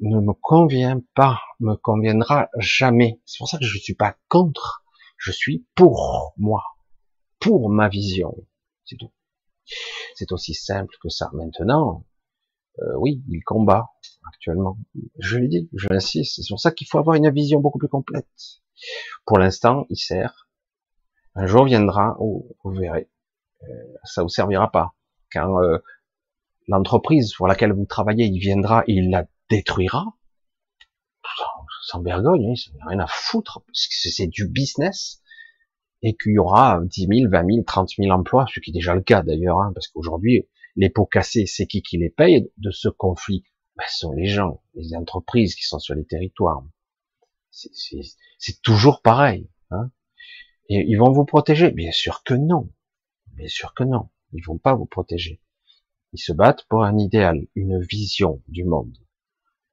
ne 0.00 0.18
me 0.18 0.32
convient 0.32 1.00
pas, 1.14 1.40
me 1.60 1.76
conviendra 1.76 2.48
jamais. 2.58 3.20
C'est 3.24 3.38
pour 3.38 3.48
ça 3.48 3.56
que 3.56 3.64
je 3.64 3.76
ne 3.76 3.80
suis 3.80 3.94
pas 3.94 4.16
contre, 4.26 4.82
je 5.16 5.30
suis 5.30 5.64
pour 5.76 6.34
moi, 6.36 6.64
pour 7.38 7.70
ma 7.70 7.88
vision. 7.88 8.34
C'est 8.84 8.96
tout. 8.96 9.12
C'est 10.16 10.32
aussi 10.32 10.54
simple 10.54 10.96
que 11.00 11.08
ça. 11.08 11.30
Maintenant, 11.34 12.04
euh, 12.80 12.96
oui, 12.96 13.22
il 13.28 13.44
combat 13.44 13.90
actuellement. 14.28 14.78
Je 15.18 15.38
l'ai 15.38 15.48
dit, 15.48 15.68
je 15.74 15.88
l'insiste. 15.88 16.42
C'est 16.42 16.48
pour 16.48 16.60
ça 16.60 16.70
qu'il 16.70 16.86
faut 16.86 16.98
avoir 16.98 17.16
une 17.16 17.30
vision 17.30 17.60
beaucoup 17.60 17.78
plus 17.78 17.88
complète. 17.88 18.26
Pour 19.26 19.38
l'instant, 19.38 19.86
il 19.90 19.96
sert. 19.96 20.48
Un 21.34 21.46
jour 21.46 21.64
viendra 21.64 22.16
où 22.20 22.56
vous 22.64 22.72
verrez, 22.72 23.08
euh, 23.62 23.66
ça 24.04 24.22
vous 24.22 24.28
servira 24.28 24.70
pas. 24.70 24.94
Quand 25.32 25.62
euh, 25.62 25.78
l'entreprise 26.66 27.34
pour 27.34 27.46
laquelle 27.46 27.72
vous 27.72 27.86
travaillez, 27.86 28.26
il 28.26 28.38
viendra, 28.38 28.82
il 28.86 29.10
la 29.10 29.26
détruira, 29.48 30.04
sans 31.82 32.02
vergogne, 32.02 32.54
ça 32.56 32.70
n'a 32.78 32.86
rien 32.86 32.98
à 33.00 33.06
foutre, 33.06 33.62
parce 33.66 33.88
c'est 33.90 34.26
du 34.26 34.48
business, 34.48 35.22
et 36.02 36.14
qu'il 36.14 36.32
y 36.32 36.38
aura 36.38 36.80
10 36.82 37.06
000, 37.06 37.30
20 37.30 37.46
000, 37.46 37.64
30 37.66 37.90
000 37.98 38.10
emplois, 38.10 38.46
ce 38.52 38.60
qui 38.60 38.70
est 38.70 38.72
déjà 38.74 38.94
le 38.94 39.00
cas 39.00 39.22
d'ailleurs, 39.22 39.60
hein, 39.60 39.72
parce 39.74 39.88
qu'aujourd'hui, 39.88 40.48
les 40.76 40.90
pots 40.90 41.06
cassés, 41.06 41.46
c'est 41.46 41.66
qui 41.66 41.82
qui 41.82 41.98
les 41.98 42.10
paye 42.10 42.50
de 42.56 42.70
ce 42.70 42.88
conflit 42.88 43.44
ben, 43.78 43.84
Ce 43.88 43.98
sont 44.00 44.12
les 44.12 44.26
gens, 44.26 44.62
les 44.74 44.94
entreprises 44.94 45.54
qui 45.54 45.64
sont 45.64 45.78
sur 45.78 45.94
les 45.94 46.04
territoires. 46.04 46.62
C'est 47.50 48.62
toujours 48.62 49.00
pareil. 49.00 49.48
Hein 49.70 49.90
et 50.68 50.84
ils 50.86 50.96
vont 50.96 51.12
vous 51.12 51.24
protéger 51.24 51.70
Bien 51.70 51.92
sûr 51.92 52.22
que 52.24 52.34
non. 52.34 52.70
Bien 53.28 53.48
sûr 53.48 53.74
que 53.74 53.84
non. 53.84 54.10
Ils 54.32 54.44
vont 54.44 54.58
pas 54.58 54.74
vous 54.74 54.86
protéger. 54.86 55.40
Ils 56.12 56.20
se 56.20 56.32
battent 56.32 56.64
pour 56.64 56.84
un 56.84 56.98
idéal, 56.98 57.46
une 57.54 57.80
vision 57.80 58.42
du 58.48 58.64
monde. 58.64 58.98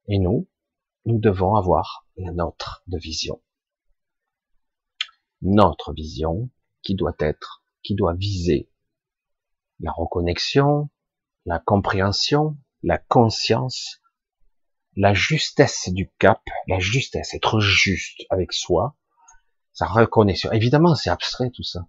Et 0.08 0.18
nous, 0.18 0.48
nous 1.04 1.18
devons 1.18 1.54
avoir 1.54 2.06
la 2.16 2.32
nôtre 2.32 2.82
de 2.86 2.98
vision. 2.98 3.42
Notre 5.42 5.92
vision 5.92 6.50
qui 6.82 6.94
doit 6.94 7.16
être, 7.18 7.64
qui 7.82 7.94
doit 7.94 8.14
viser 8.14 8.70
la 9.80 9.92
reconnexion, 9.92 10.88
la 11.44 11.58
compréhension, 11.58 12.56
la 12.86 12.98
conscience, 12.98 14.00
la 14.94 15.12
justesse 15.12 15.88
du 15.88 16.08
cap, 16.18 16.40
la 16.68 16.78
justesse, 16.78 17.34
être 17.34 17.58
juste 17.58 18.22
avec 18.30 18.52
soi, 18.52 18.96
sa 19.72 19.86
reconnexion. 19.86 20.52
Évidemment, 20.52 20.94
c'est 20.94 21.10
abstrait 21.10 21.50
tout 21.50 21.64
ça. 21.64 21.80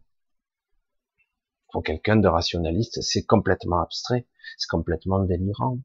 Pour 1.72 1.84
quelqu'un 1.84 2.16
de 2.16 2.28
rationaliste, 2.28 3.02
c'est 3.04 3.24
complètement 3.24 3.80
abstrait, 3.80 4.28
c'est 4.58 4.70
complètement 4.70 5.20
délirant. 5.20 5.80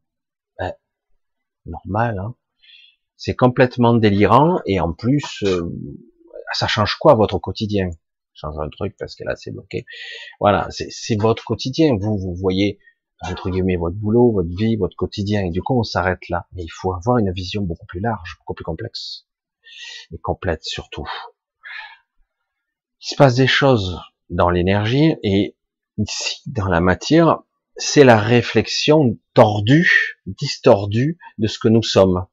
Ben, 0.59 0.73
normal, 1.66 2.19
hein 2.19 2.35
c'est 3.19 3.37
complètement 3.37 3.95
délirant 3.95 4.61
et 4.64 4.81
en 4.81 4.95
plus, 4.95 5.45
euh, 5.45 5.71
ça 6.54 6.66
change 6.66 6.97
quoi 6.99 7.14
votre 7.14 7.38
quotidien? 7.38 7.90
Change 8.33 8.57
un 8.59 8.71
truc 8.71 8.97
parce 8.99 9.14
que 9.14 9.25
là 9.25 9.37
c'est 9.37 9.50
bloqué. 9.50 9.85
Voilà, 10.40 10.69
c'est 10.71 11.21
votre 11.21 11.45
quotidien. 11.45 11.97
Vous, 12.00 12.16
vous 12.16 12.35
voyez 12.35 12.78
entre 13.23 13.50
guillemets 13.50 13.76
votre 13.76 13.97
boulot, 13.97 14.33
votre 14.33 14.55
vie, 14.57 14.76
votre 14.76 14.97
quotidien 14.97 15.45
et 15.45 15.50
du 15.50 15.62
coup 15.62 15.79
on 15.79 15.83
s'arrête 15.83 16.29
là. 16.29 16.47
Mais 16.52 16.62
il 16.62 16.71
faut 16.71 16.93
avoir 16.93 17.19
une 17.19 17.33
vision 17.33 17.62
beaucoup 17.62 17.87
plus 17.87 18.00
large, 18.00 18.37
beaucoup 18.38 18.55
plus 18.55 18.64
complexe 18.64 19.26
et 20.12 20.19
complète 20.19 20.64
surtout. 20.64 21.07
Il 23.00 23.11
se 23.11 23.17
passe 23.17 23.35
des 23.35 23.47
choses 23.47 24.00
dans 24.31 24.50
l'énergie 24.50 25.14
et 25.23 25.57
ici 25.99 26.43
dans 26.47 26.69
la 26.69 26.81
matière, 26.81 27.41
c'est 27.76 28.05
la 28.05 28.19
réflexion 28.19 29.19
tordue, 29.35 30.21
distordue 30.26 31.19
de 31.38 31.47
ce 31.47 31.59
que 31.59 31.69
nous 31.69 31.83
sommes. 31.83 32.26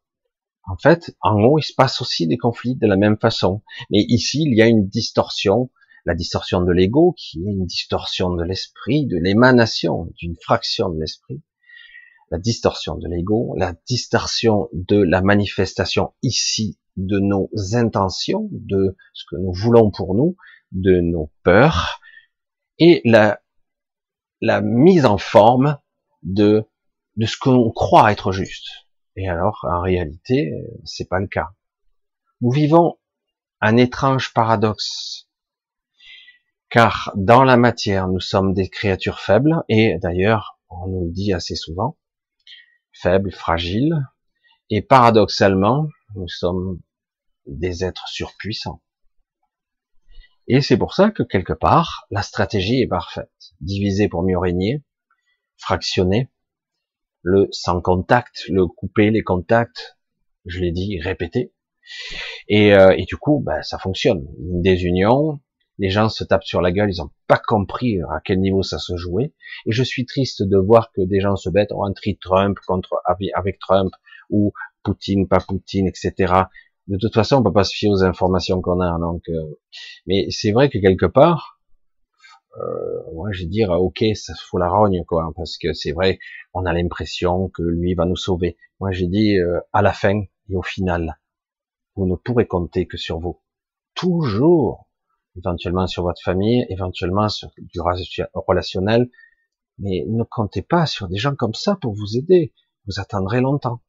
En 0.65 0.77
fait, 0.77 1.15
en 1.21 1.41
haut, 1.41 1.57
il 1.57 1.63
se 1.63 1.73
passe 1.73 2.01
aussi 2.01 2.27
des 2.27 2.37
conflits 2.37 2.75
de 2.75 2.85
la 2.85 2.95
même 2.95 3.17
façon. 3.17 3.63
Mais 3.89 4.05
ici, 4.07 4.43
il 4.43 4.55
y 4.55 4.61
a 4.61 4.67
une 4.67 4.87
distorsion, 4.87 5.71
la 6.09 6.15
distorsion 6.15 6.61
de 6.61 6.71
l'ego, 6.71 7.13
qui 7.15 7.37
est 7.45 7.51
une 7.51 7.67
distorsion 7.67 8.33
de 8.33 8.43
l'esprit, 8.43 9.05
de 9.05 9.17
l'émanation 9.17 10.11
d'une 10.17 10.35
fraction 10.41 10.89
de 10.89 10.99
l'esprit, 10.99 11.43
la 12.31 12.39
distorsion 12.39 12.95
de 12.95 13.07
l'ego, 13.07 13.53
la 13.57 13.75
distorsion 13.87 14.69
de 14.73 14.97
la 14.97 15.21
manifestation 15.21 16.15
ici 16.23 16.79
de 16.97 17.19
nos 17.19 17.51
intentions, 17.73 18.49
de 18.51 18.97
ce 19.13 19.23
que 19.29 19.35
nous 19.35 19.53
voulons 19.53 19.91
pour 19.91 20.15
nous, 20.15 20.35
de 20.71 20.99
nos 20.99 21.31
peurs, 21.43 22.01
et 22.79 23.03
la, 23.05 23.39
mise 24.63 25.05
en 25.05 25.19
forme 25.19 25.77
de, 26.23 26.65
de 27.17 27.25
ce 27.27 27.37
qu'on 27.37 27.69
croit 27.69 28.11
être 28.11 28.31
juste. 28.31 28.65
Et 29.15 29.29
alors, 29.29 29.59
en 29.69 29.81
réalité, 29.81 30.53
c'est 30.85 31.07
pas 31.07 31.19
le 31.19 31.27
cas. 31.27 31.49
Nous 32.41 32.49
vivons 32.49 32.97
un 33.61 33.77
étrange 33.77 34.33
paradoxe. 34.33 35.28
Car 36.69 37.11
dans 37.15 37.43
la 37.43 37.57
matière, 37.57 38.07
nous 38.07 38.19
sommes 38.19 38.53
des 38.53 38.69
créatures 38.69 39.19
faibles, 39.19 39.63
et 39.69 39.97
d'ailleurs, 39.99 40.59
on 40.69 40.87
nous 40.87 41.05
le 41.05 41.11
dit 41.11 41.33
assez 41.33 41.55
souvent, 41.55 41.97
faibles, 42.91 43.31
fragiles, 43.31 44.07
et 44.69 44.81
paradoxalement, 44.81 45.87
nous 46.15 46.27
sommes 46.27 46.79
des 47.47 47.83
êtres 47.83 48.07
surpuissants. 48.07 48.83
Et 50.47 50.61
c'est 50.61 50.77
pour 50.77 50.93
ça 50.93 51.09
que 51.09 51.23
quelque 51.23 51.53
part, 51.53 52.07
la 52.11 52.21
stratégie 52.21 52.81
est 52.81 52.87
parfaite. 52.87 53.31
Diviser 53.61 54.07
pour 54.07 54.23
mieux 54.23 54.37
régner, 54.37 54.83
fractionner, 55.57 56.29
le 57.21 57.47
sans 57.51 57.81
contact, 57.81 58.43
le 58.49 58.65
couper 58.67 59.11
les 59.11 59.23
contacts, 59.23 59.97
je 60.45 60.59
l'ai 60.59 60.71
dit, 60.71 60.99
répété. 60.99 61.53
Et, 62.47 62.73
euh, 62.73 62.95
et, 62.97 63.05
du 63.05 63.17
coup, 63.17 63.41
ben, 63.45 63.61
ça 63.61 63.77
fonctionne. 63.77 64.25
Une 64.39 64.61
désunion, 64.61 65.39
les 65.79 65.89
gens 65.89 66.09
se 66.09 66.23
tapent 66.23 66.43
sur 66.43 66.61
la 66.61 66.71
gueule, 66.71 66.91
ils 66.93 67.01
n'ont 67.01 67.09
pas 67.27 67.41
compris 67.43 67.99
à 68.01 68.19
quel 68.23 68.39
niveau 68.39 68.61
ça 68.63 68.77
se 68.77 68.97
jouait. 68.97 69.33
Et 69.65 69.71
je 69.71 69.81
suis 69.81 70.05
triste 70.05 70.43
de 70.43 70.57
voir 70.57 70.91
que 70.91 71.01
des 71.01 71.21
gens 71.21 71.37
se 71.37 71.49
bêtent, 71.49 71.71
tri 71.95 72.17
Trump 72.17 72.57
contre 72.67 73.01
avec 73.33 73.59
Trump 73.59 73.91
ou 74.29 74.51
Poutine, 74.83 75.27
pas 75.27 75.39
Poutine, 75.39 75.87
etc. 75.87 76.33
De 76.87 76.97
toute 76.97 77.13
façon, 77.13 77.37
on 77.37 77.43
peut 77.43 77.53
pas 77.53 77.63
se 77.63 77.73
fier 77.73 77.89
aux 77.89 78.03
informations 78.03 78.61
qu'on 78.61 78.81
a. 78.81 78.99
Donc, 78.99 79.23
euh, 79.29 79.57
mais 80.05 80.27
c'est 80.29 80.51
vrai 80.51 80.69
que 80.69 80.79
quelque 80.79 81.05
part, 81.05 81.59
euh, 82.57 83.13
moi, 83.13 83.29
je 83.31 83.43
vais 83.43 83.49
dire, 83.49 83.69
ok, 83.69 84.03
ça 84.15 84.33
fout 84.35 84.59
la 84.59 84.69
rogne, 84.69 85.03
quoi, 85.05 85.31
parce 85.35 85.57
que 85.57 85.73
c'est 85.73 85.91
vrai, 85.91 86.19
on 86.53 86.65
a 86.65 86.73
l'impression 86.73 87.47
que 87.49 87.61
lui 87.61 87.93
va 87.93 88.05
nous 88.05 88.15
sauver. 88.15 88.57
Moi, 88.79 88.91
j'ai 88.91 89.07
dit, 89.07 89.37
euh, 89.37 89.59
à 89.71 89.81
la 89.81 89.93
fin 89.93 90.19
et 90.49 90.55
au 90.55 90.63
final, 90.63 91.19
vous 91.95 92.05
ne 92.05 92.15
pourrez 92.15 92.47
compter 92.47 92.85
que 92.85 92.97
sur 92.97 93.19
vous. 93.19 93.39
Toujours, 93.93 94.88
éventuellement 95.39 95.87
sur 95.87 96.03
votre 96.03 96.21
famille, 96.21 96.65
éventuellement 96.69 97.29
sur 97.29 97.49
du 97.57 97.79
relationnel, 98.33 99.09
mais 99.77 100.05
ne 100.07 100.23
comptez 100.23 100.61
pas 100.61 100.85
sur 100.85 101.07
des 101.07 101.17
gens 101.17 101.35
comme 101.35 101.53
ça 101.53 101.75
pour 101.75 101.93
vous 101.93 102.17
aider. 102.17 102.53
Vous 102.85 102.99
attendrez 102.99 103.41
longtemps, 103.41 103.81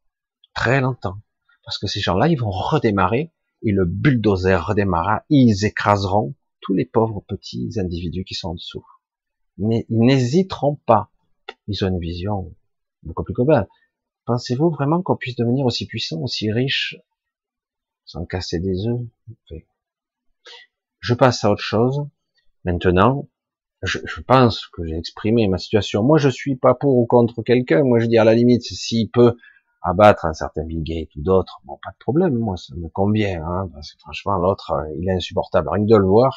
très 0.55 0.81
longtemps, 0.81 1.19
parce 1.65 1.79
que 1.79 1.87
ces 1.87 2.01
gens-là, 2.01 2.29
ils 2.29 2.39
vont 2.39 2.51
redémarrer 2.51 3.33
et 3.63 3.73
le 3.73 3.85
bulldozer 3.85 4.65
redémarrera, 4.65 5.25
ils 5.29 5.65
écraseront 5.65 6.35
tous 6.61 6.75
les 6.75 6.85
pauvres 6.85 7.25
petits 7.27 7.71
individus 7.77 8.25
qui 8.25 8.35
sont 8.35 8.51
en 8.51 8.55
dessous. 8.55 8.85
Ils 9.59 9.85
n'hésiteront 9.89 10.77
pas. 10.87 11.11
Ils 11.67 11.85
ont 11.85 11.89
une 11.89 11.99
vision 11.99 12.55
beaucoup 13.03 13.25
plus 13.25 13.35
globale. 13.35 13.69
Pensez-vous 14.25 14.71
vraiment 14.71 15.03
qu'on 15.03 15.17
puisse 15.17 15.37
devenir 15.37 15.67
aussi 15.67 15.87
puissant, 15.87 16.21
aussi 16.21 16.51
riche, 16.53 16.97
sans 18.05 18.25
casser 18.25 18.61
des 18.61 18.87
œufs? 18.87 19.61
Je 21.01 21.15
passe 21.15 21.45
à 21.45 21.51
autre 21.51 21.63
chose. 21.63 22.07
Maintenant, 22.65 23.29
je, 23.83 24.21
pense 24.21 24.67
que 24.67 24.85
j'ai 24.85 24.97
exprimé 24.97 25.49
ma 25.49 25.57
situation. 25.57 26.03
Moi, 26.03 26.19
je 26.19 26.29
suis 26.29 26.57
pas 26.57 26.75
pour 26.75 26.99
ou 26.99 27.07
contre 27.07 27.43
quelqu'un. 27.43 27.83
Moi, 27.83 27.99
je 27.99 28.07
dis 28.07 28.19
à 28.19 28.25
la 28.25 28.35
limite, 28.35 28.63
s'il 28.63 29.11
peut 29.11 29.37
abattre 29.83 30.27
un 30.27 30.35
certain 30.35 30.65
Bill 30.65 30.83
Gates 30.83 31.17
ou 31.17 31.23
d'autres, 31.23 31.61
bon, 31.65 31.79
pas 31.83 31.91
de 31.91 31.99
problème. 31.99 32.35
Moi, 32.35 32.57
ça 32.59 32.75
me 32.77 32.89
convient. 32.89 33.43
Hein, 33.43 33.71
parce 33.73 33.95
que 33.95 33.99
franchement, 34.01 34.37
l'autre, 34.37 34.73
euh, 34.73 34.95
il 34.99 35.09
est 35.09 35.15
insupportable. 35.15 35.71
Rien 35.71 35.85
que 35.85 35.91
de 35.91 35.97
le 35.97 36.07
voir, 36.07 36.37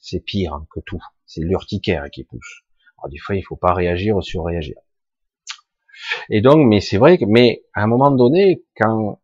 c'est 0.00 0.20
pire 0.20 0.64
que 0.70 0.78
tout. 0.80 1.02
C'est 1.26 1.40
l'urticaire 1.40 2.08
qui 2.12 2.22
pousse. 2.22 2.62
Alors, 2.98 3.10
des 3.10 3.18
fois, 3.18 3.34
il 3.34 3.42
faut 3.42 3.56
pas 3.56 3.74
réagir 3.74 4.16
ou 4.16 4.22
surréagir. 4.22 4.76
Et 6.30 6.40
donc, 6.40 6.66
mais 6.68 6.80
c'est 6.80 6.98
vrai 6.98 7.18
que, 7.18 7.24
mais 7.24 7.64
à 7.74 7.82
un 7.82 7.86
moment 7.88 8.12
donné, 8.12 8.64
quand 8.76 9.20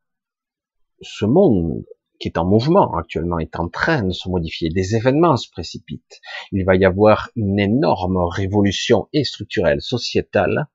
ce 1.01 1.25
monde 1.25 1.85
qui 2.19 2.29
est 2.29 2.39
en 2.39 2.45
mouvement 2.45 2.95
actuellement, 2.97 3.39
est 3.39 3.59
en 3.59 3.69
train 3.69 4.03
de 4.03 4.13
se 4.13 4.29
modifier. 4.29 4.71
Des 4.71 4.97
événements 4.97 5.37
se 5.37 5.51
précipitent. 5.51 6.21
Il 6.53 6.65
va 6.65 6.77
y 6.77 6.85
avoir 6.85 7.31
une 7.37 7.59
énorme 7.59 8.19
révolution 8.19 9.09
et 9.13 9.25
structurelle, 9.25 9.81
sociétale, 9.81 10.69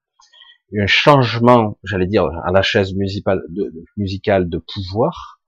un 0.80 0.88
changement, 0.88 1.78
j'allais 1.84 2.08
dire, 2.08 2.26
à 2.46 2.52
la 2.52 2.62
chaise 2.62 2.94
musicale 2.96 3.42
de, 4.50 4.58
pouvoir. 4.58 5.40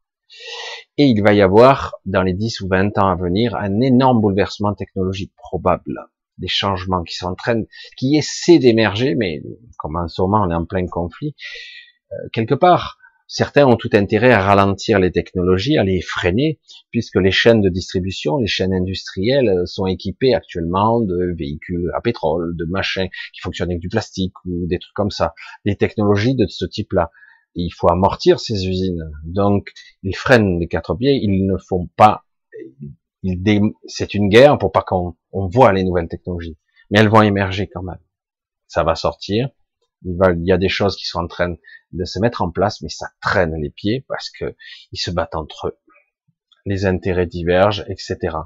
Et 0.97 1.05
il 1.05 1.21
va 1.23 1.34
y 1.34 1.41
avoir, 1.41 1.95
dans 2.05 2.21
les 2.21 2.34
10 2.34 2.62
ou 2.62 2.67
20 2.67 2.97
ans 2.97 3.10
à 3.10 3.15
venir, 3.15 3.55
un 3.55 3.79
énorme 3.81 4.21
bouleversement 4.21 4.73
technologique 4.73 5.34
probable. 5.36 5.99
Des 6.38 6.47
changements 6.47 7.03
qui 7.03 7.17
train, 7.38 7.63
qui 7.97 8.17
essaient 8.17 8.60
d'émerger, 8.60 9.15
mais 9.15 9.41
comme 9.77 9.95
en 9.95 10.08
ce 10.08 10.21
moment 10.21 10.43
on 10.45 10.51
est 10.51 10.55
en 10.55 10.65
plein 10.65 10.86
conflit, 10.86 11.34
euh, 12.12 12.15
quelque 12.34 12.55
part, 12.55 12.97
Certains 13.27 13.65
ont 13.65 13.75
tout 13.75 13.89
intérêt 13.93 14.31
à 14.31 14.41
ralentir 14.41 14.99
les 14.99 15.11
technologies, 15.11 15.77
à 15.77 15.83
les 15.83 16.01
freiner, 16.01 16.59
puisque 16.91 17.15
les 17.15 17.31
chaînes 17.31 17.61
de 17.61 17.69
distribution, 17.69 18.38
les 18.38 18.47
chaînes 18.47 18.73
industrielles 18.73 19.49
euh, 19.49 19.65
sont 19.65 19.88
équipées 19.88 20.35
actuellement 20.35 21.01
de 21.01 21.33
véhicules 21.35 21.91
à 21.95 22.01
pétrole, 22.01 22.55
de 22.55 22.65
machins 22.65 23.09
qui 23.33 23.41
fonctionnent 23.41 23.71
avec 23.71 23.81
du 23.81 23.89
plastique 23.89 24.33
ou 24.45 24.67
des 24.67 24.77
trucs 24.77 24.93
comme 24.93 25.09
ça. 25.09 25.33
Des 25.65 25.75
technologies 25.75 26.35
de 26.35 26.45
ce 26.47 26.65
type-là. 26.65 27.11
Il 27.55 27.71
faut 27.71 27.89
amortir 27.89 28.39
ces 28.39 28.67
usines. 28.67 29.09
Donc, 29.23 29.71
ils 30.03 30.15
freinent 30.15 30.59
les 30.59 30.67
quatre 30.67 30.93
pieds, 30.93 31.19
ils 31.21 31.47
ne 31.47 31.57
font 31.57 31.88
pas, 31.95 32.25
c'est 33.88 34.13
une 34.13 34.29
guerre 34.29 34.57
pour 34.57 34.71
pas 34.71 34.83
qu'on 34.83 35.15
voit 35.31 35.73
les 35.73 35.83
nouvelles 35.83 36.09
technologies. 36.09 36.57
Mais 36.91 36.99
elles 36.99 37.09
vont 37.09 37.21
émerger 37.21 37.67
quand 37.67 37.81
même. 37.81 37.99
Ça 38.67 38.83
va 38.83 38.95
sortir. 38.95 39.49
Il, 40.06 40.18
y 40.44 40.52
a 40.52 40.58
des 40.58 40.70
choses 40.70 40.96
qui 40.96 41.06
sont 41.06 41.20
en 41.20 41.28
train 41.28 41.56
de 41.91 42.06
se 42.06 42.20
mettre 42.20 42.41
en 42.41 42.52
place, 42.52 42.82
mais 42.82 42.89
ça 42.89 43.08
traîne 43.22 43.56
les 43.56 43.72
pieds 43.72 44.06
parce 44.08 44.30
que 44.30 44.56
ils 44.91 45.00
se 45.00 45.12
battent 45.12 45.36
entre 45.36 45.68
eux. 45.68 45.78
Les 46.65 46.86
intérêts 46.86 47.26
divergent, 47.26 47.84
etc. 47.88 48.38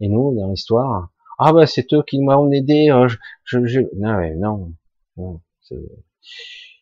Et 0.00 0.08
nous, 0.08 0.34
dans 0.36 0.50
l'histoire, 0.50 1.10
ah 1.38 1.52
ben 1.52 1.66
c'est 1.66 1.92
eux 1.92 2.02
qui 2.06 2.20
m'ont 2.20 2.50
aidé. 2.50 2.90
Euh, 2.90 3.08
je, 3.44 3.64
je, 3.64 3.80
non, 3.96 4.74
non, 5.16 5.40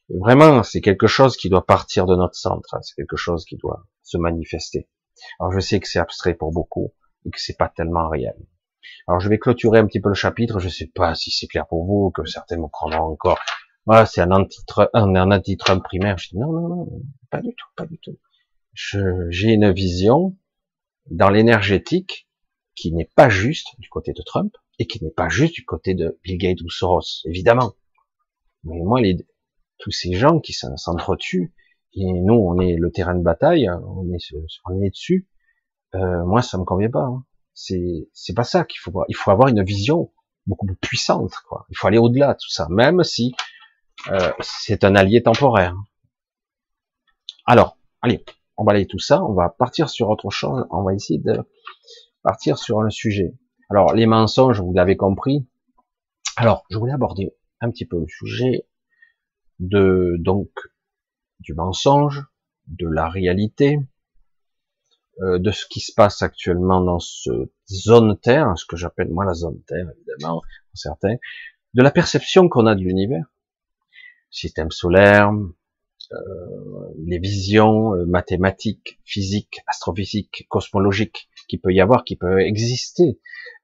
vraiment, 0.09 0.63
c'est 0.63 0.81
quelque 0.81 1.07
chose 1.07 1.37
qui 1.37 1.49
doit 1.49 1.67
partir 1.67 2.07
de 2.07 2.17
notre 2.17 2.37
centre. 2.37 2.75
Hein, 2.75 2.81
c'est 2.83 2.95
quelque 2.95 3.17
chose 3.17 3.45
qui 3.45 3.57
doit 3.57 3.87
se 4.03 4.17
manifester. 4.17 4.89
Alors 5.41 5.53
je 5.53 5.61
sais 5.61 5.81
que 5.81 5.89
c'est 5.89 5.99
abstrait 5.99 6.35
pour 6.35 6.53
beaucoup 6.53 6.93
et 7.25 7.31
que 7.31 7.41
c'est 7.41 7.57
pas 7.57 7.69
tellement 7.69 8.09
réel. 8.09 8.37
Alors 9.09 9.21
je 9.21 9.29
vais 9.29 9.39
clôturer 9.39 9.79
un 9.79 9.87
petit 9.87 10.01
peu 10.01 10.09
le 10.09 10.15
chapitre. 10.15 10.59
Je 10.59 10.69
sais 10.69 10.91
pas 10.95 11.15
si 11.15 11.31
c'est 11.31 11.47
clair 11.47 11.67
pour 11.67 11.85
vous, 11.85 12.11
que 12.11 12.25
certains 12.25 12.57
me 12.57 12.69
prendront 12.69 13.13
encore 13.13 13.39
voilà, 13.87 14.05
c'est 14.05 14.21
un 14.21 14.33
anti-Trump, 14.33 14.91
anti-Trump 14.93 15.83
primaire. 15.85 16.19
Je 16.19 16.31
dis 16.31 16.39
non, 16.39 16.53
non, 16.53 16.69
non, 16.69 17.03
pas 17.31 17.41
du 17.41 17.55
tout, 17.55 17.67
pas 17.77 17.87
du 17.87 17.99
tout. 17.99 18.19
J'ai 18.75 19.53
une 19.53 19.71
vision 19.73 20.37
dans 21.11 21.31
l'énergétique 21.31 22.29
qui 22.75 22.93
n'est 22.93 23.11
pas 23.15 23.29
juste 23.29 23.69
du 23.79 23.89
côté 23.89 24.13
de 24.13 24.23
Trump 24.23 24.53
et 24.79 24.87
qui 24.87 25.03
n'est 25.03 25.11
pas 25.11 25.29
juste 25.29 25.55
du 25.55 25.65
côté 25.65 25.95
de 25.95 26.19
Bill 26.25 26.37
Gates 26.37 26.61
ou 26.63 26.69
Soros, 26.69 27.23
évidemment. 27.25 27.73
Mais 28.65 28.81
moi, 28.83 29.01
les, 29.01 29.17
tous 29.79 29.93
ces 29.93 30.13
gens 30.15 30.41
qui 30.41 30.53
s'entretuent, 30.53 31.55
et 31.95 32.05
nous, 32.05 32.35
on 32.35 32.61
est 32.61 32.77
le 32.77 32.91
terrain 32.91 33.15
de 33.15 33.23
bataille, 33.23 33.71
on 33.71 34.13
est, 34.13 34.35
on 34.67 34.83
est 34.83 34.91
dessus. 34.91 35.29
Euh, 35.95 36.25
moi, 36.27 36.43
ça 36.43 36.59
me 36.59 36.65
convient 36.65 36.91
pas. 36.91 37.05
Hein. 37.05 37.25
C'est, 37.55 38.09
c'est 38.13 38.35
pas 38.35 38.45
ça 38.45 38.65
qu'il 38.65 38.81
faut 38.81 38.91
voir. 38.91 39.07
Il 39.09 39.17
faut 39.17 39.31
avoir 39.31 39.49
une 39.49 39.63
vision 39.63 40.13
beaucoup 40.47 40.67
plus 40.67 40.77
puissante. 40.77 41.33
Quoi. 41.49 41.67
Il 41.71 41.77
faut 41.77 41.87
aller 41.87 41.97
au-delà 41.99 42.35
de 42.35 42.39
tout 42.39 42.51
ça, 42.51 42.67
même 42.69 43.03
si 43.03 43.35
euh, 44.11 44.33
c'est 44.41 44.85
un 44.85 44.95
allié 44.95 45.23
temporaire. 45.23 45.75
Alors, 47.45 47.79
allez, 48.03 48.25
on 48.57 48.65
va 48.65 48.73
aller 48.73 48.87
tout 48.87 48.99
ça, 48.99 49.23
on 49.25 49.35
va 49.35 49.49
partir 49.49 49.89
sur 49.89 50.09
autre 50.09 50.31
chose, 50.31 50.67
on 50.71 50.83
va 50.83 50.95
essayer 50.95 51.19
de 51.19 51.43
partir 52.23 52.59
sur 52.59 52.81
un 52.81 52.91
sujet. 52.91 53.35
Alors, 53.71 53.95
les 53.95 54.07
mensonges, 54.07 54.61
vous 54.61 54.73
l'avez 54.73 54.97
compris. 54.97 55.47
Alors, 56.37 56.65
je 56.71 56.79
voulais 56.79 56.93
aborder 56.93 57.35
un 57.61 57.71
petit 57.71 57.87
peu 57.87 57.99
le 57.99 58.09
sujet 58.09 58.67
de, 59.59 60.17
donc, 60.19 60.51
du 61.41 61.55
mensonge, 61.55 62.25
de 62.67 62.89
la 62.89 63.09
réalité, 63.09 63.79
euh, 65.23 65.39
de 65.39 65.51
ce 65.51 65.67
qui 65.67 65.81
se 65.81 65.93
passe 65.95 66.23
actuellement 66.23 66.81
dans 66.81 66.99
ce 66.99 67.51
zone 67.69 68.19
Terre, 68.19 68.53
ce 68.57 68.67
que 68.67 68.77
j'appelle 68.77 69.09
moi 69.09 69.25
la 69.25 69.35
zone 69.35 69.63
Terre, 69.67 69.87
évidemment, 69.97 70.41
pour 70.41 70.79
certains, 70.79 71.17
de 71.75 71.83
la 71.83 71.91
perception 71.91 72.49
qu'on 72.49 72.67
a 72.67 72.75
de 72.75 72.83
l'univers, 72.83 73.25
système 74.31 74.71
solaire, 74.71 75.33
euh, 76.13 76.17
les 77.05 77.19
visions 77.19 77.95
euh, 77.95 78.07
mathématiques, 78.07 79.01
physiques, 79.05 79.61
astrophysiques, 79.67 80.47
cosmologiques 80.49 81.29
qui 81.49 81.59
peut 81.59 81.73
y 81.73 81.81
avoir, 81.81 82.05
qui 82.05 82.17
peut 82.17 82.41
exister, 82.41 83.19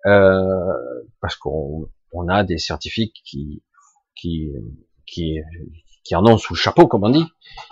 euh, 0.07 0.73
parce 1.21 1.37
qu'on 1.37 1.89
on 2.13 2.29
a 2.29 2.45
des 2.45 2.59
scientifiques 2.59 3.23
qui 3.25 3.63
qui 4.15 4.51
qui 5.07 5.39
qui 6.05 6.17
en 6.17 6.27
ont 6.27 6.37
sous 6.37 6.55
le 6.55 6.59
chapeau, 6.59 6.89
comme 6.89 7.05
on 7.05 7.11
dit, 7.11 7.25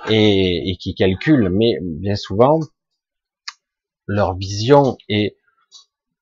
et, 0.08 0.70
et 0.70 0.76
qui 0.76 0.94
calculent, 0.94 1.48
mais 1.50 1.78
bien 1.82 2.14
souvent 2.14 2.60
leur 4.10 4.36
vision 4.36 4.98
est 5.08 5.36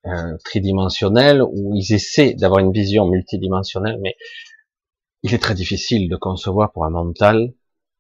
euh, 0.07 0.37
tridimensionnelle, 0.45 1.43
ou 1.43 1.75
ils 1.75 1.93
essaient 1.93 2.35
d'avoir 2.35 2.61
une 2.61 2.73
vision 2.73 3.07
multidimensionnelle, 3.09 3.99
mais 4.01 4.15
il 5.23 5.35
est 5.35 5.43
très 5.43 5.55
difficile 5.55 6.09
de 6.09 6.17
concevoir 6.17 6.73
pour 6.73 6.85
un 6.85 6.91
mental 6.91 7.53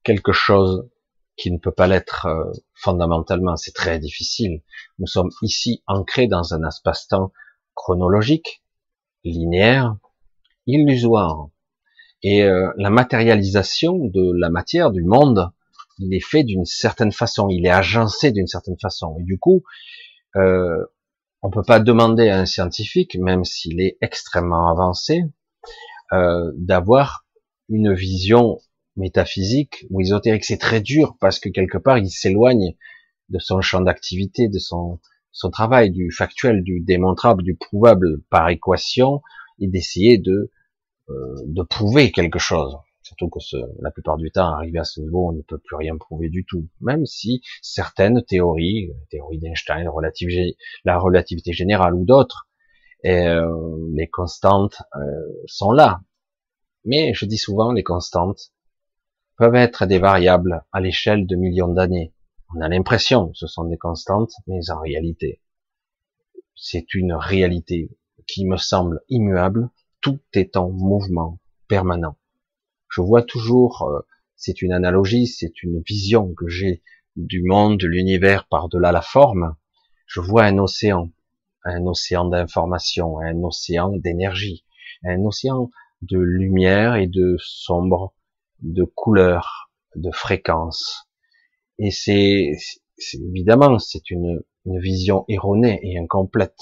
quelque 0.05 0.33
chose 0.33 0.89
qui 1.37 1.51
ne 1.53 1.59
peut 1.59 1.73
pas 1.73 1.87
l'être 1.87 2.27
euh, 2.27 2.53
fondamentalement. 2.75 3.57
C'est 3.57 3.75
très 3.75 3.99
difficile. 3.99 4.63
Nous 4.99 5.07
sommes 5.07 5.31
ici 5.43 5.83
ancrés 5.87 6.27
dans 6.27 6.55
un 6.55 6.67
espace-temps 6.67 7.33
chronologique, 7.75 8.63
linéaire, 9.25 9.97
illusoire. 10.67 11.49
Et 12.23 12.43
euh, 12.43 12.73
la 12.77 12.91
matérialisation 12.91 13.97
de 13.97 14.33
la 14.39 14.51
matière, 14.51 14.91
du 14.91 15.05
monde, 15.05 15.51
il 15.99 16.13
est 16.15 16.25
fait 16.25 16.43
d'une 16.43 16.65
certaine 16.65 17.13
façon, 17.13 17.49
il 17.49 17.67
est 17.67 17.71
agencé 17.71 18.33
d'une 18.33 18.49
certaine 18.49 18.79
façon. 18.81 19.17
Et 19.21 19.23
du 19.23 19.39
coup, 19.39 19.63
euh, 20.37 20.85
on 21.43 21.51
peut 21.51 21.63
pas 21.63 21.79
demander 21.79 22.29
à 22.29 22.41
un 22.41 22.47
scientifique, 22.47 23.17
même 23.17 23.45
s'il 23.45 23.81
est 23.81 23.97
extrêmement 24.01 24.69
avancé, 24.69 25.23
euh, 26.13 26.53
d'avoir 26.57 27.27
une 27.69 27.93
vision 27.93 28.59
métaphysique 28.97 29.87
ou 29.91 30.01
ésotérique. 30.01 30.45
C'est 30.45 30.59
très 30.59 30.81
dur 30.81 31.17
parce 31.21 31.39
que 31.39 31.49
quelque 31.49 31.79
part 31.79 31.99
il 31.99 32.11
s'éloigne 32.11 32.75
de 33.29 33.39
son 33.39 33.61
champ 33.61 33.81
d'activité, 33.81 34.49
de 34.49 34.59
son 34.59 35.01
travail 35.53 35.91
du 35.91 36.11
factuel, 36.11 36.63
du 36.63 36.81
démontrable, 36.81 37.43
du 37.43 37.57
prouvable 37.57 38.23
par 38.31 38.49
équation, 38.49 39.23
et 39.61 39.69
d'essayer 39.69 40.19
de 40.19 40.51
euh, 41.11 41.37
de 41.47 41.63
prouver 41.63 42.13
quelque 42.13 42.39
chose. 42.39 42.77
Surtout 43.03 43.31
que 43.31 43.39
la 43.81 43.91
plupart 43.91 44.19
du 44.19 44.31
temps, 44.31 44.53
arrivé 44.53 44.79
à 44.79 44.85
ce 44.85 45.01
niveau, 45.01 45.31
on 45.31 45.33
ne 45.33 45.41
peut 45.41 45.57
plus 45.57 45.77
rien 45.77 45.97
prouver 45.97 46.29
du 46.29 46.45
tout. 46.45 46.69
Même 46.83 47.07
si 47.07 47.41
certaines 47.63 48.23
théories, 48.23 48.89
la 48.89 49.07
théorie 49.11 49.39
d'Einstein, 49.39 49.89
la 50.85 50.99
relativité 50.99 51.55
générale 51.55 51.95
ou 51.95 52.05
d'autres, 52.05 52.48
euh, 53.05 53.91
les 53.93 54.09
constantes 54.09 54.83
euh, 54.97 55.43
sont 55.47 55.71
là. 55.71 56.01
Mais 56.85 57.13
je 57.15 57.27
dis 57.27 57.39
souvent, 57.39 57.73
les 57.73 57.83
constantes 57.83 58.53
peuvent 59.37 59.55
être 59.55 59.87
des 59.87 59.99
variables 59.99 60.65
à 60.73 60.81
l'échelle 60.81 61.27
de 61.27 61.37
millions 61.37 61.73
d'années. 61.73 62.13
On 62.55 62.61
a 62.61 62.69
l'impression 62.69 63.29
que 63.29 63.37
ce 63.37 63.47
sont 63.47 63.65
des 63.65 63.77
constantes, 63.77 64.33
mais 64.47 64.71
en 64.71 64.81
réalité, 64.81 65.41
c'est 66.57 66.95
une 66.95 67.13
réalité 67.13 67.91
qui 68.27 68.47
me 68.47 68.57
semble 68.57 69.01
immuable, 69.09 69.71
tout 70.01 70.21
est 70.33 70.57
en 70.57 70.71
mouvement 70.71 71.39
permanent. 71.69 72.17
Je 72.89 73.01
vois 73.01 73.23
toujours, 73.23 73.83
euh, 73.83 74.01
c'est 74.37 74.63
une 74.63 74.73
analogie, 74.73 75.27
c'est 75.27 75.63
une 75.63 75.83
vision 75.83 76.35
que 76.35 76.49
j'ai 76.49 76.83
du 77.17 77.43
monde, 77.43 77.79
de 77.79 77.87
l'univers 77.87 78.47
par-delà 78.49 78.93
la 78.93 79.03
forme. 79.03 79.57
Je 80.07 80.21
vois 80.21 80.45
un 80.45 80.59
océan, 80.59 81.11
un 81.65 81.87
océan 81.87 82.27
d'information, 82.27 83.19
un 83.19 83.43
océan 83.43 83.91
d'énergie, 83.91 84.65
un 85.05 85.25
océan 85.25 85.71
de 86.03 86.19
lumière 86.19 86.97
et 86.97 87.07
de 87.07 87.37
sombre, 87.39 88.15
de 88.61 88.85
couleurs, 88.85 89.71
de 89.97 90.11
fréquences. 90.11 91.09
Et 91.79 91.91
c'est 91.91 92.53
évidemment 93.15 93.79
c'est 93.79 94.11
une, 94.11 94.43
une 94.65 94.81
vision 94.81 95.25
erronée 95.29 95.81
et 95.83 95.99
incomplète. 95.99 96.59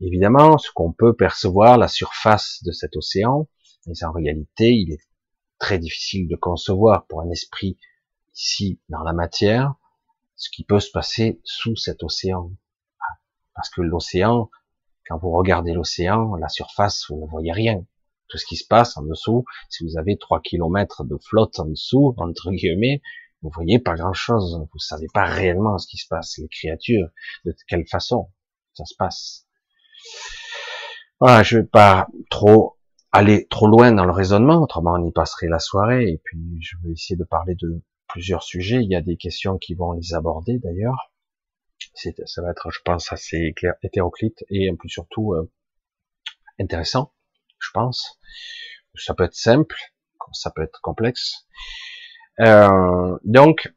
Évidemment, 0.00 0.58
ce 0.58 0.70
qu'on 0.72 0.92
peut 0.92 1.14
percevoir, 1.14 1.78
la 1.78 1.88
surface 1.88 2.62
de 2.64 2.72
cet 2.72 2.96
océan, 2.96 3.48
mais 3.86 4.04
en 4.04 4.12
réalité, 4.12 4.72
il 4.72 4.92
est 4.92 5.00
très 5.58 5.78
difficile 5.78 6.28
de 6.28 6.36
concevoir 6.36 7.06
pour 7.06 7.22
un 7.22 7.30
esprit 7.30 7.78
ici 8.34 8.80
dans 8.88 9.02
la 9.02 9.12
matière 9.12 9.74
ce 10.36 10.50
qui 10.50 10.64
peut 10.64 10.80
se 10.80 10.90
passer 10.90 11.40
sous 11.44 11.76
cet 11.76 12.02
océan. 12.02 12.50
Parce 13.56 13.70
que 13.70 13.80
l'océan, 13.80 14.50
quand 15.08 15.18
vous 15.18 15.30
regardez 15.30 15.72
l'océan, 15.72 16.36
la 16.36 16.48
surface, 16.48 17.06
vous 17.08 17.24
ne 17.24 17.30
voyez 17.30 17.52
rien. 17.52 17.84
Tout 18.28 18.38
ce 18.38 18.46
qui 18.46 18.56
se 18.56 18.66
passe 18.66 18.96
en 18.96 19.02
dessous, 19.02 19.44
si 19.70 19.84
vous 19.84 19.98
avez 19.98 20.18
trois 20.18 20.40
kilomètres 20.40 21.04
de 21.04 21.16
flotte 21.16 21.58
en 21.58 21.66
dessous, 21.66 22.14
entre 22.18 22.50
guillemets, 22.52 23.02
vous 23.42 23.50
voyez 23.54 23.78
pas 23.78 23.94
grand 23.94 24.12
chose. 24.12 24.60
Vous 24.72 24.78
savez 24.78 25.06
pas 25.12 25.24
réellement 25.24 25.78
ce 25.78 25.86
qui 25.88 25.96
se 25.96 26.06
passe. 26.08 26.38
Les 26.38 26.48
créatures, 26.48 27.08
de 27.44 27.54
quelle 27.68 27.86
façon 27.86 28.30
ça 28.74 28.84
se 28.84 28.94
passe. 28.96 29.46
Voilà, 31.18 31.42
je 31.42 31.58
vais 31.58 31.64
pas 31.64 32.08
trop 32.30 32.76
aller 33.10 33.46
trop 33.48 33.66
loin 33.66 33.92
dans 33.92 34.04
le 34.04 34.12
raisonnement, 34.12 34.60
autrement 34.60 34.94
on 34.98 35.04
y 35.06 35.12
passerait 35.12 35.48
la 35.48 35.58
soirée, 35.58 36.10
et 36.10 36.20
puis 36.22 36.60
je 36.60 36.76
vais 36.82 36.92
essayer 36.92 37.16
de 37.16 37.24
parler 37.24 37.54
de 37.54 37.82
plusieurs 38.08 38.42
sujets, 38.42 38.82
il 38.82 38.90
y 38.90 38.94
a 38.94 39.00
des 39.00 39.16
questions 39.16 39.56
qui 39.56 39.74
vont 39.74 39.92
les 39.92 40.12
aborder 40.12 40.58
d'ailleurs, 40.58 41.10
ça 41.94 42.42
va 42.42 42.50
être, 42.50 42.70
je 42.70 42.80
pense, 42.84 43.12
assez 43.12 43.54
hétéroclite, 43.82 44.44
et 44.50 44.70
en 44.70 44.76
plus 44.76 44.88
surtout 44.88 45.34
euh, 45.34 45.50
intéressant, 46.58 47.12
je 47.58 47.70
pense. 47.72 48.18
Ça 48.94 49.14
peut 49.14 49.24
être 49.24 49.34
simple, 49.34 49.76
ça 50.32 50.50
peut 50.50 50.62
être 50.62 50.80
complexe. 50.80 51.46
Euh, 52.40 53.18
donc, 53.24 53.72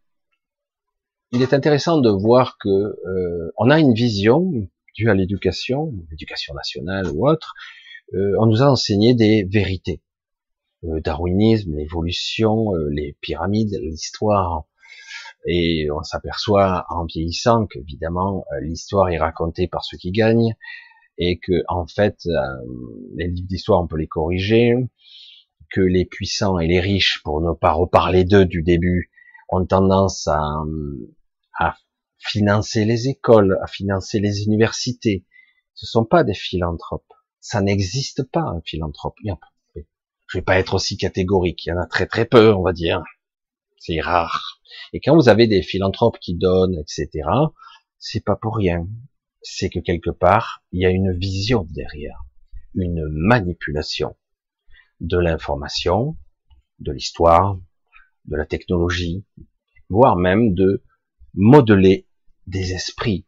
il 1.31 1.41
est 1.41 1.53
intéressant 1.53 1.99
de 1.99 2.09
voir 2.09 2.57
que 2.57 2.69
euh, 2.69 3.51
on 3.57 3.69
a 3.69 3.79
une 3.79 3.93
vision 3.93 4.51
due 4.95 5.09
à 5.09 5.13
l'éducation, 5.13 5.93
l'éducation 6.09 6.53
nationale 6.53 7.07
ou 7.11 7.27
autre, 7.27 7.53
euh, 8.13 8.33
on 8.39 8.47
nous 8.47 8.63
a 8.63 8.65
enseigné 8.65 9.13
des 9.13 9.43
vérités. 9.43 10.01
Le 10.81 11.01
darwinisme, 11.01 11.75
l'évolution, 11.75 12.73
euh, 12.73 12.89
les 12.89 13.15
pyramides, 13.21 13.77
l'histoire. 13.81 14.65
Et 15.45 15.87
on 15.91 16.03
s'aperçoit 16.03 16.85
en 16.89 17.05
vieillissant 17.05 17.65
qu'évidemment, 17.65 18.45
euh, 18.51 18.61
l'histoire 18.61 19.09
est 19.09 19.17
racontée 19.17 19.67
par 19.67 19.83
ceux 19.83 19.97
qui 19.97 20.11
gagnent 20.11 20.55
et 21.17 21.39
que 21.39 21.63
en 21.67 21.85
fait, 21.85 22.17
les 23.15 23.27
livres 23.27 23.47
d'histoire, 23.47 23.81
on 23.81 23.87
peut 23.87 23.97
les 23.97 24.07
corriger, 24.07 24.73
que 25.69 25.81
les 25.81 26.05
puissants 26.05 26.59
et 26.59 26.67
les 26.67 26.79
riches, 26.79 27.21
pour 27.25 27.41
ne 27.41 27.51
pas 27.51 27.73
reparler 27.73 28.23
d'eux 28.23 28.45
du 28.45 28.63
début, 28.63 29.11
ont 29.49 29.65
tendance 29.65 30.27
à, 30.27 30.63
à 31.59 31.75
financer 32.19 32.85
les 32.85 33.09
écoles, 33.09 33.59
à 33.61 33.67
financer 33.67 34.21
les 34.21 34.43
universités. 34.43 35.25
Ce 35.73 35.85
sont 35.85 36.05
pas 36.05 36.23
des 36.23 36.33
philanthropes 36.33 37.03
ça 37.39 37.61
n'existe 37.61 38.23
pas 38.23 38.41
un 38.41 38.61
philanthrope. 38.61 39.17
Je 40.27 40.37
vais 40.37 40.43
pas 40.43 40.59
être 40.59 40.75
aussi 40.75 40.97
catégorique. 40.97 41.65
Il 41.65 41.69
y 41.69 41.71
en 41.71 41.81
a 41.81 41.87
très 41.87 42.05
très 42.05 42.25
peu, 42.25 42.53
on 42.53 42.61
va 42.61 42.73
dire. 42.73 43.03
C'est 43.79 44.01
rare. 44.01 44.61
Et 44.93 44.99
quand 44.99 45.15
vous 45.15 45.29
avez 45.29 45.47
des 45.47 45.61
philanthropes 45.61 46.19
qui 46.19 46.35
donnent, 46.35 46.77
etc., 46.77 47.27
c'est 47.97 48.23
pas 48.23 48.35
pour 48.35 48.55
rien. 48.55 48.87
C'est 49.41 49.69
que 49.69 49.79
quelque 49.79 50.09
part, 50.09 50.63
il 50.71 50.81
y 50.81 50.85
a 50.85 50.89
une 50.89 51.17
vision 51.17 51.65
derrière, 51.71 52.25
une 52.75 53.07
manipulation 53.09 54.15
de 54.99 55.17
l'information, 55.17 56.17
de 56.79 56.91
l'histoire, 56.91 57.57
de 58.25 58.35
la 58.35 58.45
technologie, 58.45 59.25
voire 59.89 60.17
même 60.17 60.53
de 60.53 60.83
modeler 61.33 62.07
des 62.47 62.73
esprits, 62.73 63.25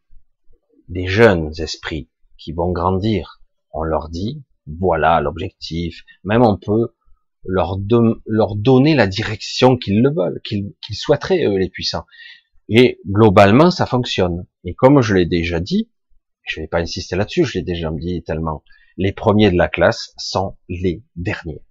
des 0.88 1.06
jeunes 1.06 1.52
esprits 1.58 2.10
qui 2.36 2.52
vont 2.52 2.72
grandir, 2.72 3.40
on 3.72 3.82
leur 3.82 4.10
dit, 4.10 4.44
voilà 4.66 5.20
l'objectif, 5.20 6.04
même 6.24 6.42
on 6.42 6.58
peut 6.58 6.94
leur, 7.44 7.76
donner 8.56 8.94
la 8.94 9.06
direction 9.06 9.76
qu'ils 9.76 10.00
le 10.02 10.10
veulent, 10.10 10.40
qu'ils 10.44 10.74
souhaiteraient, 10.92 11.44
eux, 11.44 11.56
les 11.56 11.68
puissants. 11.68 12.06
Et 12.68 13.00
globalement, 13.06 13.70
ça 13.70 13.86
fonctionne. 13.86 14.46
Et 14.64 14.74
comme 14.74 15.00
je 15.00 15.14
l'ai 15.14 15.26
déjà 15.26 15.60
dit, 15.60 15.90
je 16.44 16.60
ne 16.60 16.64
vais 16.64 16.68
pas 16.68 16.80
insister 16.80 17.16
là-dessus, 17.16 17.44
je 17.44 17.58
l'ai 17.58 17.64
déjà 17.64 17.90
dit 17.90 18.22
tellement, 18.22 18.62
les 18.96 19.12
premiers 19.12 19.50
de 19.50 19.56
la 19.56 19.68
classe 19.68 20.14
sont 20.16 20.56
les 20.68 21.02
derniers. 21.16 21.62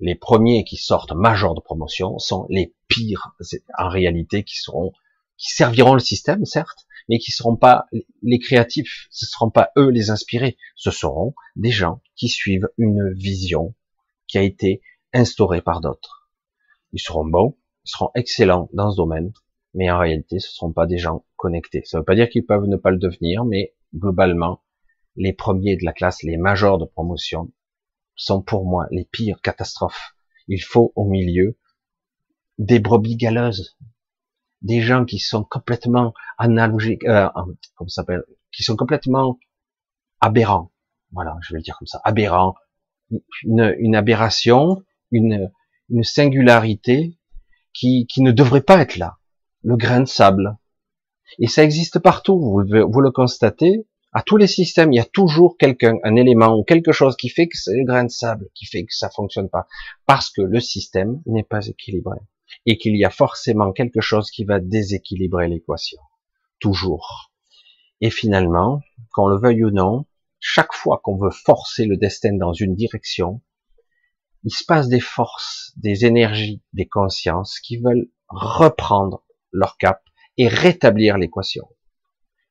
Les 0.00 0.14
premiers 0.14 0.64
qui 0.64 0.76
sortent 0.76 1.12
major 1.12 1.54
de 1.54 1.60
promotion 1.60 2.18
sont 2.18 2.46
les 2.50 2.74
pires, 2.88 3.34
en 3.78 3.88
réalité, 3.88 4.44
qui 4.44 4.56
seront, 4.56 4.92
qui 5.38 5.52
serviront 5.52 5.94
le 5.94 6.00
système, 6.00 6.44
certes, 6.44 6.86
mais 7.08 7.18
qui 7.18 7.32
seront 7.32 7.56
pas 7.56 7.86
les 8.22 8.38
créatifs, 8.38 9.06
ce 9.10 9.26
seront 9.26 9.50
pas 9.50 9.70
eux 9.78 9.90
les 9.90 10.10
inspirés, 10.10 10.56
ce 10.74 10.90
seront 10.90 11.34
des 11.54 11.70
gens 11.70 12.00
qui 12.14 12.28
suivent 12.28 12.68
une 12.78 13.12
vision 13.14 13.74
qui 14.26 14.38
a 14.38 14.42
été 14.42 14.82
instaurée 15.16 15.62
par 15.62 15.80
d'autres. 15.80 16.30
Ils 16.92 17.00
seront 17.00 17.26
bons, 17.26 17.56
ils 17.84 17.90
seront 17.90 18.10
excellents 18.14 18.68
dans 18.72 18.90
ce 18.90 18.96
domaine, 18.96 19.32
mais 19.74 19.90
en 19.90 19.98
réalité, 19.98 20.38
ce 20.38 20.48
ne 20.48 20.52
seront 20.52 20.72
pas 20.72 20.86
des 20.86 20.98
gens 20.98 21.24
connectés. 21.36 21.82
Ça 21.84 21.98
ne 21.98 22.00
veut 22.00 22.04
pas 22.04 22.14
dire 22.14 22.28
qu'ils 22.28 22.46
peuvent 22.46 22.66
ne 22.66 22.76
pas 22.76 22.90
le 22.90 22.98
devenir, 22.98 23.44
mais 23.44 23.74
globalement, 23.94 24.62
les 25.16 25.32
premiers 25.32 25.76
de 25.76 25.84
la 25.84 25.92
classe, 25.92 26.22
les 26.22 26.36
majors 26.36 26.78
de 26.78 26.84
promotion, 26.84 27.52
sont 28.14 28.42
pour 28.42 28.64
moi 28.64 28.86
les 28.90 29.04
pires 29.04 29.40
catastrophes. 29.42 30.14
Il 30.48 30.62
faut 30.62 30.92
au 30.96 31.04
milieu 31.04 31.58
des 32.58 32.78
brebis 32.78 33.16
galeuses, 33.16 33.76
des 34.62 34.80
gens 34.80 35.04
qui 35.04 35.18
sont 35.18 35.44
complètement 35.44 36.14
analogiques, 36.38 37.04
euh, 37.04 37.28
comme 37.74 37.88
ça 37.88 38.02
s'appelle, 38.02 38.24
qui 38.52 38.62
sont 38.62 38.76
complètement 38.76 39.38
aberrants. 40.20 40.72
Voilà, 41.12 41.36
je 41.42 41.52
vais 41.52 41.58
le 41.58 41.62
dire 41.62 41.76
comme 41.78 41.86
ça, 41.86 42.00
aberrants. 42.04 42.54
Une, 43.44 43.74
une 43.78 43.94
aberration, 43.94 44.82
une, 45.10 45.50
une 45.88 46.04
singularité 46.04 47.16
qui, 47.72 48.06
qui 48.06 48.22
ne 48.22 48.32
devrait 48.32 48.62
pas 48.62 48.80
être 48.80 48.96
là. 48.96 49.16
Le 49.62 49.76
grain 49.76 50.00
de 50.00 50.06
sable. 50.06 50.56
Et 51.38 51.48
ça 51.48 51.64
existe 51.64 51.98
partout, 51.98 52.38
vous, 52.40 52.62
vous 52.88 53.00
le 53.00 53.10
constatez. 53.10 53.86
À 54.12 54.22
tous 54.22 54.36
les 54.36 54.46
systèmes, 54.46 54.92
il 54.92 54.96
y 54.96 55.00
a 55.00 55.04
toujours 55.04 55.58
quelqu'un, 55.58 55.96
un 56.04 56.16
élément 56.16 56.56
ou 56.56 56.64
quelque 56.64 56.92
chose 56.92 57.16
qui 57.16 57.28
fait 57.28 57.48
que 57.48 57.58
c'est 57.58 57.76
le 57.76 57.84
grain 57.84 58.04
de 58.04 58.10
sable, 58.10 58.48
qui 58.54 58.64
fait 58.64 58.84
que 58.84 58.94
ça 58.94 59.10
fonctionne 59.10 59.50
pas. 59.50 59.66
Parce 60.06 60.30
que 60.30 60.40
le 60.40 60.60
système 60.60 61.20
n'est 61.26 61.42
pas 61.42 61.66
équilibré 61.66 62.18
et 62.64 62.78
qu'il 62.78 62.96
y 62.96 63.04
a 63.04 63.10
forcément 63.10 63.72
quelque 63.72 64.00
chose 64.00 64.30
qui 64.30 64.44
va 64.44 64.60
déséquilibrer 64.60 65.48
l'équation. 65.48 65.98
Toujours. 66.60 67.32
Et 68.00 68.10
finalement, 68.10 68.80
qu'on 69.12 69.28
le 69.28 69.38
veuille 69.38 69.64
ou 69.64 69.70
non, 69.70 70.06
chaque 70.38 70.72
fois 70.72 71.00
qu'on 71.02 71.16
veut 71.16 71.30
forcer 71.30 71.84
le 71.84 71.96
destin 71.96 72.34
dans 72.36 72.52
une 72.52 72.74
direction, 72.74 73.42
il 74.46 74.52
se 74.52 74.64
passe 74.64 74.88
des 74.88 75.00
forces, 75.00 75.72
des 75.76 76.06
énergies, 76.06 76.62
des 76.72 76.88
consciences 76.88 77.60
qui 77.60 77.76
veulent 77.76 78.08
reprendre 78.28 79.22
leur 79.52 79.76
cap 79.76 80.02
et 80.38 80.48
rétablir 80.48 81.18
l'équation. 81.18 81.68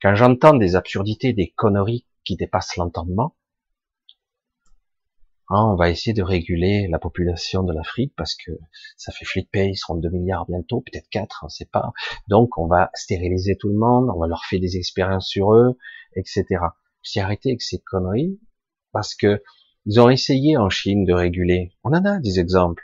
Quand 0.01 0.13
j'entends 0.13 0.53
des 0.53 0.75
absurdités, 0.75 1.34
des 1.34 1.49
conneries 1.55 2.05
qui 2.23 2.36
dépassent 2.36 2.75
l'entendement, 2.75 3.36
Hein, 5.49 5.63
on 5.71 5.75
va 5.75 5.91
essayer 5.91 6.13
de 6.13 6.23
réguler 6.23 6.88
la 6.89 6.97
population 6.97 7.62
de 7.62 7.71
l'Afrique 7.71 8.13
parce 8.17 8.34
que 8.34 8.51
ça 8.97 9.12
fait 9.12 9.25
flipper, 9.25 9.67
ils 9.67 9.75
seront 9.75 9.93
2 9.95 10.10
milliards 10.10 10.47
bientôt, 10.47 10.81
peut-être 10.81 11.08
4, 11.12 11.41
on 11.43 11.45
ne 11.45 11.49
sait 11.49 11.69
pas. 11.71 11.93
Donc 12.27 12.58
on 12.58 12.65
va 12.65 12.89
stériliser 12.95 13.55
tout 13.55 13.69
le 13.69 13.77
monde, 13.77 14.10
on 14.10 14.19
va 14.19 14.25
leur 14.25 14.43
faire 14.45 14.60
des 14.60 14.75
expériences 14.75 15.27
sur 15.27 15.53
eux, 15.53 15.77
etc. 16.15 16.45
J'ai 17.03 17.21
arrêté 17.21 17.49
avec 17.49 17.62
ces 17.62 17.77
conneries 17.77 18.39
parce 18.91 19.13
que 19.13 19.43
ils 19.85 19.99
ont 19.99 20.09
essayé 20.09 20.57
en 20.57 20.69
Chine 20.69 21.05
de 21.05 21.13
réguler. 21.13 21.71
On 21.83 21.89
en 21.89 22.05
a 22.05 22.19
des 22.19 22.39
exemples 22.39 22.83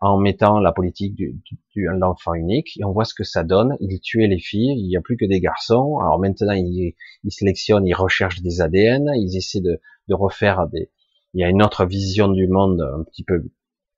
en 0.00 0.18
mettant 0.18 0.60
la 0.60 0.72
politique 0.72 1.14
du, 1.14 1.40
du, 1.74 1.86
l'enfant 1.86 2.34
unique 2.34 2.76
et 2.78 2.84
on 2.84 2.92
voit 2.92 3.04
ce 3.04 3.14
que 3.14 3.24
ça 3.24 3.44
donne. 3.44 3.76
Ils 3.80 4.00
tuaient 4.00 4.26
les 4.26 4.38
filles, 4.38 4.74
il 4.78 4.88
n'y 4.88 4.96
a 4.96 5.00
plus 5.00 5.16
que 5.16 5.26
des 5.26 5.40
garçons. 5.40 5.98
Alors 5.98 6.18
maintenant 6.18 6.52
ils, 6.52 6.94
ils 7.24 7.30
sélectionnent, 7.30 7.86
ils 7.86 7.94
recherchent 7.94 8.42
des 8.42 8.60
ADN, 8.60 9.10
ils 9.16 9.36
essaient 9.36 9.60
de, 9.60 9.80
refaire 10.10 10.68
des. 10.68 10.90
Il 11.34 11.40
y 11.40 11.44
a 11.44 11.50
une 11.50 11.62
autre 11.62 11.84
vision 11.84 12.28
du 12.28 12.48
monde 12.48 12.80
un 12.80 13.04
petit 13.04 13.24
peu 13.24 13.50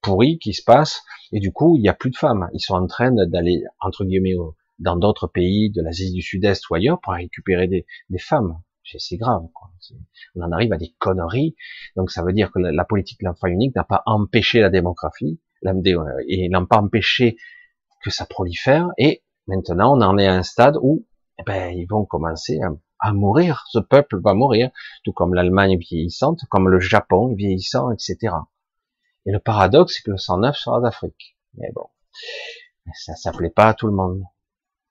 pourrie 0.03 0.39
qui 0.39 0.55
se 0.55 0.63
passe 0.65 1.03
et 1.33 1.41
du 1.41 1.53
coup 1.53 1.77
il 1.77 1.83
n'y 1.83 1.89
a 1.89 1.95
plus 1.95 2.11
de 2.11 2.17
femmes. 2.17 2.49
Ils 2.53 2.61
sont 2.61 2.75
en 2.75 2.87
train 2.87 3.13
d'aller 3.13 3.63
entre 3.81 4.05
guillemets 4.05 4.35
dans 4.81 4.97
d'autres 4.97 5.29
pays 5.29 5.71
de 5.71 5.83
l'Asie 5.83 6.13
du 6.13 6.23
Sud-Est 6.23 6.69
ou 6.71 6.75
ailleurs 6.75 7.01
pour 7.01 7.13
récupérer 7.13 7.69
des 7.69 8.19
femmes. 8.19 8.61
C'est 8.97 9.17
grave. 9.17 9.43
On 10.35 10.43
en 10.43 10.53
arrive 10.53 10.73
à 10.73 10.77
des 10.77 10.95
conneries. 10.99 11.57
Donc 11.97 12.11
ça 12.11 12.23
veut 12.23 12.33
dire 12.33 12.51
que 12.51 12.59
la 12.59 12.85
politique 12.85 13.21
de 13.21 13.27
l'enfant 13.27 13.49
unique 13.49 13.75
n'a 13.75 13.85
pas 13.85 14.03
empêché 14.07 14.61
la 14.61 14.71
démographie, 14.71 15.41
et 16.29 16.49
n'a 16.49 16.65
pas 16.67 16.79
empêché 16.79 17.37
que 18.03 18.11
ça 18.11 18.27
prolifère. 18.27 18.89
Et 18.97 19.23
maintenant, 19.47 19.97
on 19.97 20.03
en 20.03 20.19
est 20.19 20.27
à 20.27 20.35
un 20.35 20.43
stade 20.43 20.77
où 20.81 21.07
eh 21.39 21.43
ben, 21.45 21.73
ils 21.73 21.87
vont 21.87 22.05
commencer 22.05 22.61
à, 23.01 23.13
mourir. 23.13 23.65
Ce 23.69 23.79
peuple 23.79 24.21
va 24.21 24.35
mourir, 24.35 24.71
tout 25.05 25.13
comme 25.13 25.35
l'Allemagne 25.35 25.79
vieillissante, 25.79 26.41
comme 26.51 26.69
le 26.69 26.81
Japon 26.81 27.35
vieillissant, 27.35 27.93
etc. 27.93 28.35
Et 29.25 29.31
le 29.31 29.39
paradoxe, 29.39 29.97
c'est 29.97 30.03
que 30.03 30.11
le 30.11 30.17
109 30.17 30.57
sera 30.57 30.81
d'Afrique. 30.81 31.37
Mais 31.55 31.71
bon, 31.75 31.87
ça 32.95 33.15
s'appelait 33.15 33.51
pas 33.51 33.69
à 33.69 33.75
tout 33.75 33.87
le 33.87 33.93
monde. 33.93 34.23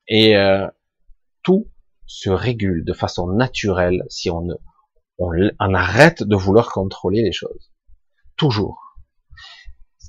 Et 0.07 0.38
euh, 0.38 0.67
tout 1.43 1.67
se 2.08 2.30
régule 2.30 2.84
de 2.86 2.93
façon 2.93 3.28
naturelle 3.28 4.04
si 4.10 4.30
on, 4.30 4.48
on, 5.20 5.30
on 5.60 5.74
arrête 5.74 6.24
de 6.24 6.36
vouloir 6.36 6.72
contrôler 6.72 7.22
les 7.22 7.32
choses. 7.34 7.72
Toujours. 8.38 8.98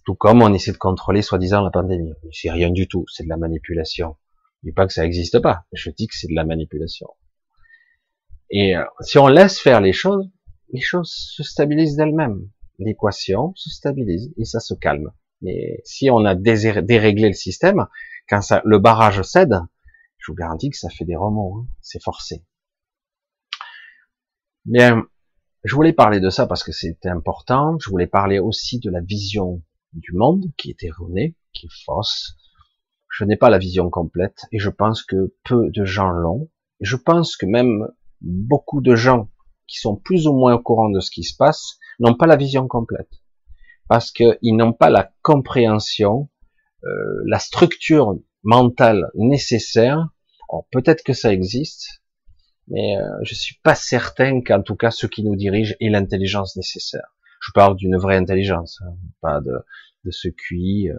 Tout 0.04 0.14
comme 0.14 0.40
on 0.40 0.54
essaie 0.54 0.72
de 0.72 0.78
contrôler 0.78 1.20
soi-disant 1.20 1.60
la 1.60 1.70
pandémie. 1.70 2.14
C'est 2.32 2.50
rien 2.50 2.70
du 2.70 2.88
tout, 2.88 3.04
c'est 3.08 3.24
de 3.24 3.28
la 3.28 3.36
manipulation. 3.36 4.16
Je 4.62 4.70
dis 4.70 4.72
pas 4.72 4.86
que 4.86 4.92
ça 4.92 5.02
n'existe 5.02 5.40
pas, 5.40 5.66
je 5.72 5.90
dis 5.90 6.06
que 6.06 6.14
c'est 6.16 6.28
de 6.28 6.34
la 6.34 6.44
manipulation. 6.44 7.08
Et 8.50 8.76
euh, 8.76 8.84
si 9.00 9.18
on 9.18 9.28
laisse 9.28 9.60
faire 9.60 9.80
les 9.80 9.92
choses, 9.92 10.30
les 10.72 10.80
choses 10.80 11.12
se 11.12 11.42
stabilisent 11.42 11.96
d'elles-mêmes. 11.96 12.48
L'équation 12.78 13.52
se 13.54 13.70
stabilise 13.70 14.32
et 14.38 14.44
ça 14.44 14.60
se 14.60 14.74
calme. 14.74 15.12
Mais 15.42 15.80
si 15.84 16.10
on 16.10 16.24
a 16.24 16.34
déréglé 16.34 17.28
le 17.28 17.34
système, 17.34 17.86
quand 18.28 18.40
ça, 18.40 18.62
le 18.64 18.78
barrage 18.78 19.22
cède, 19.22 19.60
je 20.28 20.32
vous 20.32 20.36
garantis 20.36 20.68
que 20.68 20.76
ça 20.76 20.90
fait 20.90 21.06
des 21.06 21.16
remous, 21.16 21.56
hein. 21.56 21.66
c'est 21.80 22.02
forcé. 22.02 22.44
Bien, 24.66 25.06
je 25.64 25.74
voulais 25.74 25.94
parler 25.94 26.20
de 26.20 26.28
ça 26.28 26.46
parce 26.46 26.62
que 26.62 26.72
c'était 26.72 27.08
important. 27.08 27.78
Je 27.80 27.88
voulais 27.88 28.06
parler 28.06 28.38
aussi 28.38 28.78
de 28.78 28.90
la 28.90 29.00
vision 29.00 29.62
du 29.94 30.12
monde 30.12 30.44
qui 30.58 30.68
est 30.68 30.82
erronée, 30.82 31.34
qui 31.54 31.64
est 31.64 31.84
fausse. 31.86 32.36
Je 33.10 33.24
n'ai 33.24 33.36
pas 33.36 33.48
la 33.48 33.56
vision 33.56 33.88
complète 33.88 34.42
et 34.52 34.58
je 34.58 34.68
pense 34.68 35.02
que 35.02 35.34
peu 35.44 35.70
de 35.70 35.86
gens 35.86 36.10
l'ont. 36.10 36.50
Je 36.80 36.96
pense 36.96 37.38
que 37.38 37.46
même 37.46 37.88
beaucoup 38.20 38.82
de 38.82 38.94
gens 38.94 39.30
qui 39.66 39.78
sont 39.78 39.96
plus 39.96 40.26
ou 40.26 40.34
moins 40.34 40.56
au 40.56 40.62
courant 40.62 40.90
de 40.90 41.00
ce 41.00 41.10
qui 41.10 41.24
se 41.24 41.36
passe 41.36 41.78
n'ont 42.00 42.14
pas 42.14 42.26
la 42.26 42.36
vision 42.36 42.68
complète 42.68 43.22
parce 43.88 44.12
qu'ils 44.12 44.36
n'ont 44.42 44.74
pas 44.74 44.90
la 44.90 45.10
compréhension, 45.22 46.28
euh, 46.84 47.22
la 47.24 47.38
structure 47.38 48.18
mentale 48.42 49.10
nécessaire. 49.14 50.10
Peut-être 50.70 51.02
que 51.02 51.12
ça 51.12 51.32
existe, 51.32 52.02
mais 52.68 52.96
euh, 52.96 53.08
je 53.22 53.34
suis 53.34 53.56
pas 53.62 53.74
certain 53.74 54.42
qu'en 54.42 54.62
tout 54.62 54.76
cas 54.76 54.90
ceux 54.90 55.08
qui 55.08 55.22
nous 55.22 55.36
dirigent 55.36 55.74
aient 55.80 55.90
l'intelligence 55.90 56.56
nécessaire. 56.56 57.14
Je 57.40 57.52
parle 57.52 57.76
d'une 57.76 57.96
vraie 57.96 58.16
intelligence, 58.16 58.80
hein, 58.84 58.96
pas 59.20 59.40
de, 59.40 59.52
de 60.04 60.10
ce 60.10 60.28
QI 60.28 60.90
euh, 60.90 60.98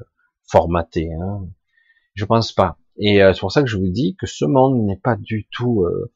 formaté. 0.49 1.11
Hein. 1.13 1.47
Je 2.15 2.25
pense 2.25 2.51
pas. 2.51 2.77
Et 2.97 3.23
euh, 3.23 3.33
c'est 3.33 3.39
pour 3.39 3.51
ça 3.51 3.61
que 3.61 3.69
je 3.69 3.77
vous 3.77 3.89
dis 3.89 4.15
que 4.15 4.27
ce 4.27 4.45
monde 4.45 4.85
n'est 4.85 4.97
pas 4.97 5.15
du 5.15 5.47
tout, 5.51 5.83
euh, 5.83 6.11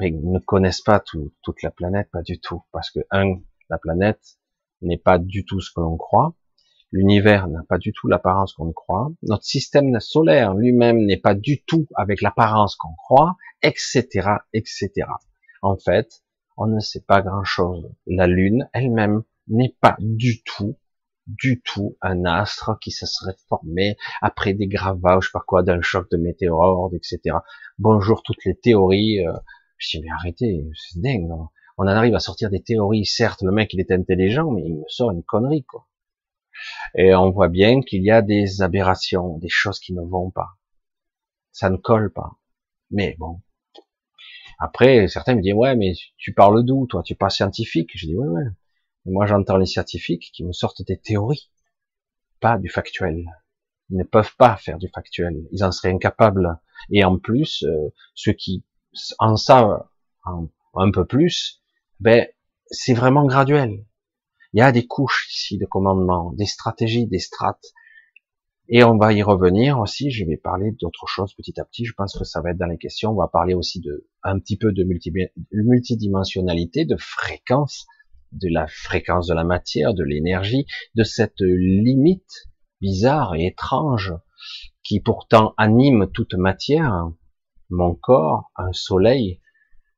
ils 0.00 0.30
ne 0.30 0.38
connaissent 0.38 0.82
pas 0.82 1.00
toute 1.00 1.62
la 1.62 1.70
planète, 1.70 2.10
pas 2.12 2.22
du 2.22 2.38
tout, 2.38 2.62
parce 2.72 2.90
que 2.90 3.00
un, 3.10 3.40
la 3.70 3.78
planète 3.78 4.38
n'est 4.82 4.98
pas 4.98 5.18
du 5.18 5.44
tout 5.46 5.60
ce 5.60 5.70
que 5.74 5.80
l'on 5.80 5.96
croit. 5.96 6.34
L'univers 6.92 7.48
n'a 7.48 7.64
pas 7.68 7.78
du 7.78 7.92
tout 7.92 8.06
l'apparence 8.06 8.52
qu'on 8.52 8.72
croit. 8.72 9.10
Notre 9.22 9.44
système 9.44 9.90
solaire 9.98 10.54
lui-même 10.54 11.04
n'est 11.04 11.16
pas 11.16 11.34
du 11.34 11.62
tout 11.64 11.86
avec 11.96 12.22
l'apparence 12.22 12.76
qu'on 12.76 12.94
croit, 12.94 13.36
etc., 13.62 14.06
etc. 14.52 14.92
En 15.62 15.76
fait, 15.76 16.22
on 16.56 16.66
ne 16.68 16.78
sait 16.78 17.02
pas 17.02 17.22
grand-chose. 17.22 17.92
La 18.06 18.28
Lune 18.28 18.68
elle-même 18.72 19.24
n'est 19.48 19.76
pas 19.80 19.96
du 19.98 20.44
tout, 20.44 20.78
du 21.26 21.60
tout 21.60 21.96
un 22.00 22.24
astre 22.24 22.78
qui 22.80 22.92
se 22.92 23.04
serait 23.04 23.36
formé 23.48 23.96
après 24.22 24.54
des 24.54 24.68
sais 24.68 25.30
pas 25.32 25.44
quoi, 25.44 25.64
d'un 25.64 25.82
choc 25.82 26.08
de 26.12 26.16
météores, 26.16 26.92
etc. 26.94 27.38
Bonjour 27.78 28.22
toutes 28.22 28.44
les 28.44 28.54
théories. 28.54 29.26
Euh, 29.26 29.32
je 29.78 29.98
dis 29.98 30.04
mais 30.04 30.10
arrêtez, 30.10 30.64
c'est 30.74 31.00
dingue. 31.00 31.28
On 31.78 31.84
en 31.84 31.88
arrive 31.88 32.14
à 32.14 32.20
sortir 32.20 32.48
des 32.48 32.62
théories. 32.62 33.04
Certes, 33.04 33.42
le 33.42 33.50
mec 33.50 33.74
il 33.74 33.80
est 33.80 33.90
intelligent, 33.90 34.50
mais 34.52 34.62
il 34.64 34.76
me 34.76 34.84
sort 34.88 35.10
une 35.10 35.24
connerie 35.24 35.64
quoi. 35.64 35.86
Et 36.96 37.14
on 37.14 37.30
voit 37.30 37.48
bien 37.48 37.82
qu'il 37.82 38.02
y 38.02 38.10
a 38.10 38.22
des 38.22 38.62
aberrations, 38.62 39.38
des 39.38 39.48
choses 39.48 39.78
qui 39.78 39.92
ne 39.94 40.02
vont 40.02 40.30
pas. 40.30 40.50
Ça 41.52 41.70
ne 41.70 41.76
colle 41.76 42.12
pas. 42.12 42.32
Mais 42.90 43.16
bon. 43.18 43.40
Après, 44.58 45.06
certains 45.08 45.34
me 45.34 45.42
disent, 45.42 45.54
ouais, 45.54 45.76
mais 45.76 45.92
tu 46.16 46.32
parles 46.32 46.64
d'où, 46.64 46.86
toi? 46.86 47.02
Tu 47.02 47.12
es 47.12 47.16
pas 47.16 47.30
scientifique? 47.30 47.90
Je 47.94 48.06
dis, 48.06 48.16
ouais, 48.16 48.28
ouais 48.28 48.50
moi, 49.06 49.26
j'entends 49.26 49.56
les 49.56 49.66
scientifiques 49.66 50.30
qui 50.32 50.44
me 50.44 50.52
sortent 50.52 50.82
des 50.82 50.98
théories, 50.98 51.50
pas 52.40 52.58
du 52.58 52.68
factuel. 52.68 53.24
Ils 53.90 53.98
ne 53.98 54.04
peuvent 54.04 54.34
pas 54.36 54.56
faire 54.56 54.78
du 54.78 54.88
factuel. 54.88 55.46
Ils 55.52 55.64
en 55.64 55.70
seraient 55.70 55.92
incapables. 55.92 56.58
Et 56.90 57.04
en 57.04 57.18
plus, 57.18 57.62
euh, 57.62 57.92
ceux 58.14 58.32
qui 58.32 58.64
en 59.18 59.36
savent 59.36 59.84
un, 60.24 60.90
peu 60.90 61.06
plus, 61.06 61.62
ben, 62.00 62.26
c'est 62.66 62.94
vraiment 62.94 63.26
graduel. 63.26 63.84
Il 64.52 64.58
y 64.60 64.62
a 64.62 64.72
des 64.72 64.86
couches 64.86 65.28
ici 65.32 65.58
de 65.58 65.66
commandement, 65.66 66.32
des 66.32 66.46
stratégies, 66.46 67.06
des 67.06 67.18
strates. 67.18 67.72
Et 68.68 68.82
on 68.82 68.96
va 68.96 69.12
y 69.12 69.22
revenir 69.22 69.78
aussi. 69.78 70.10
Je 70.10 70.24
vais 70.24 70.36
parler 70.36 70.72
d'autres 70.80 71.06
choses 71.06 71.34
petit 71.34 71.60
à 71.60 71.64
petit. 71.64 71.84
Je 71.84 71.92
pense 71.92 72.18
que 72.18 72.24
ça 72.24 72.40
va 72.40 72.50
être 72.50 72.58
dans 72.58 72.66
les 72.66 72.78
questions. 72.78 73.12
On 73.12 73.16
va 73.16 73.28
parler 73.28 73.54
aussi 73.54 73.80
de 73.80 74.08
un 74.22 74.38
petit 74.38 74.56
peu 74.56 74.72
de 74.72 74.84
multidimensionnalité, 75.52 76.84
de 76.84 76.96
fréquence, 76.98 77.86
de 78.32 78.48
la 78.50 78.66
fréquence 78.66 79.28
de 79.28 79.34
la 79.34 79.44
matière, 79.44 79.94
de 79.94 80.02
l'énergie, 80.02 80.66
de 80.94 81.04
cette 81.04 81.40
limite 81.40 82.48
bizarre 82.80 83.34
et 83.34 83.46
étrange 83.46 84.14
qui 84.82 85.00
pourtant 85.00 85.54
anime 85.56 86.10
toute 86.12 86.34
matière, 86.34 87.10
mon 87.70 87.94
corps, 87.94 88.50
un 88.56 88.72
soleil, 88.72 89.40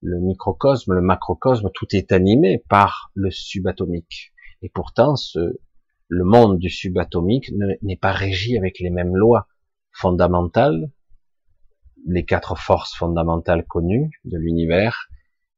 le 0.01 0.19
microcosme, 0.21 0.95
le 0.95 1.03
macrocosme, 1.03 1.71
tout 1.75 1.87
est 1.93 2.13
animé 2.13 2.65
par 2.69 3.11
le 3.15 3.31
subatomique. 3.31 4.33
Et 4.63 4.69
pourtant, 4.69 5.15
le 6.09 6.25
monde 6.25 6.59
du 6.59 6.71
subatomique 6.71 7.51
n'est 7.83 7.97
pas 7.97 8.13
régi 8.13 8.57
avec 8.57 8.79
les 8.81 8.91
mêmes 8.91 9.17
lois 9.17 9.47
fondamentales, 9.93 10.91
les 12.07 12.25
quatre 12.25 12.57
forces 12.57 12.95
fondamentales 12.95 13.67
connues 13.67 14.11
de 14.25 14.39
l'univers, 14.39 15.09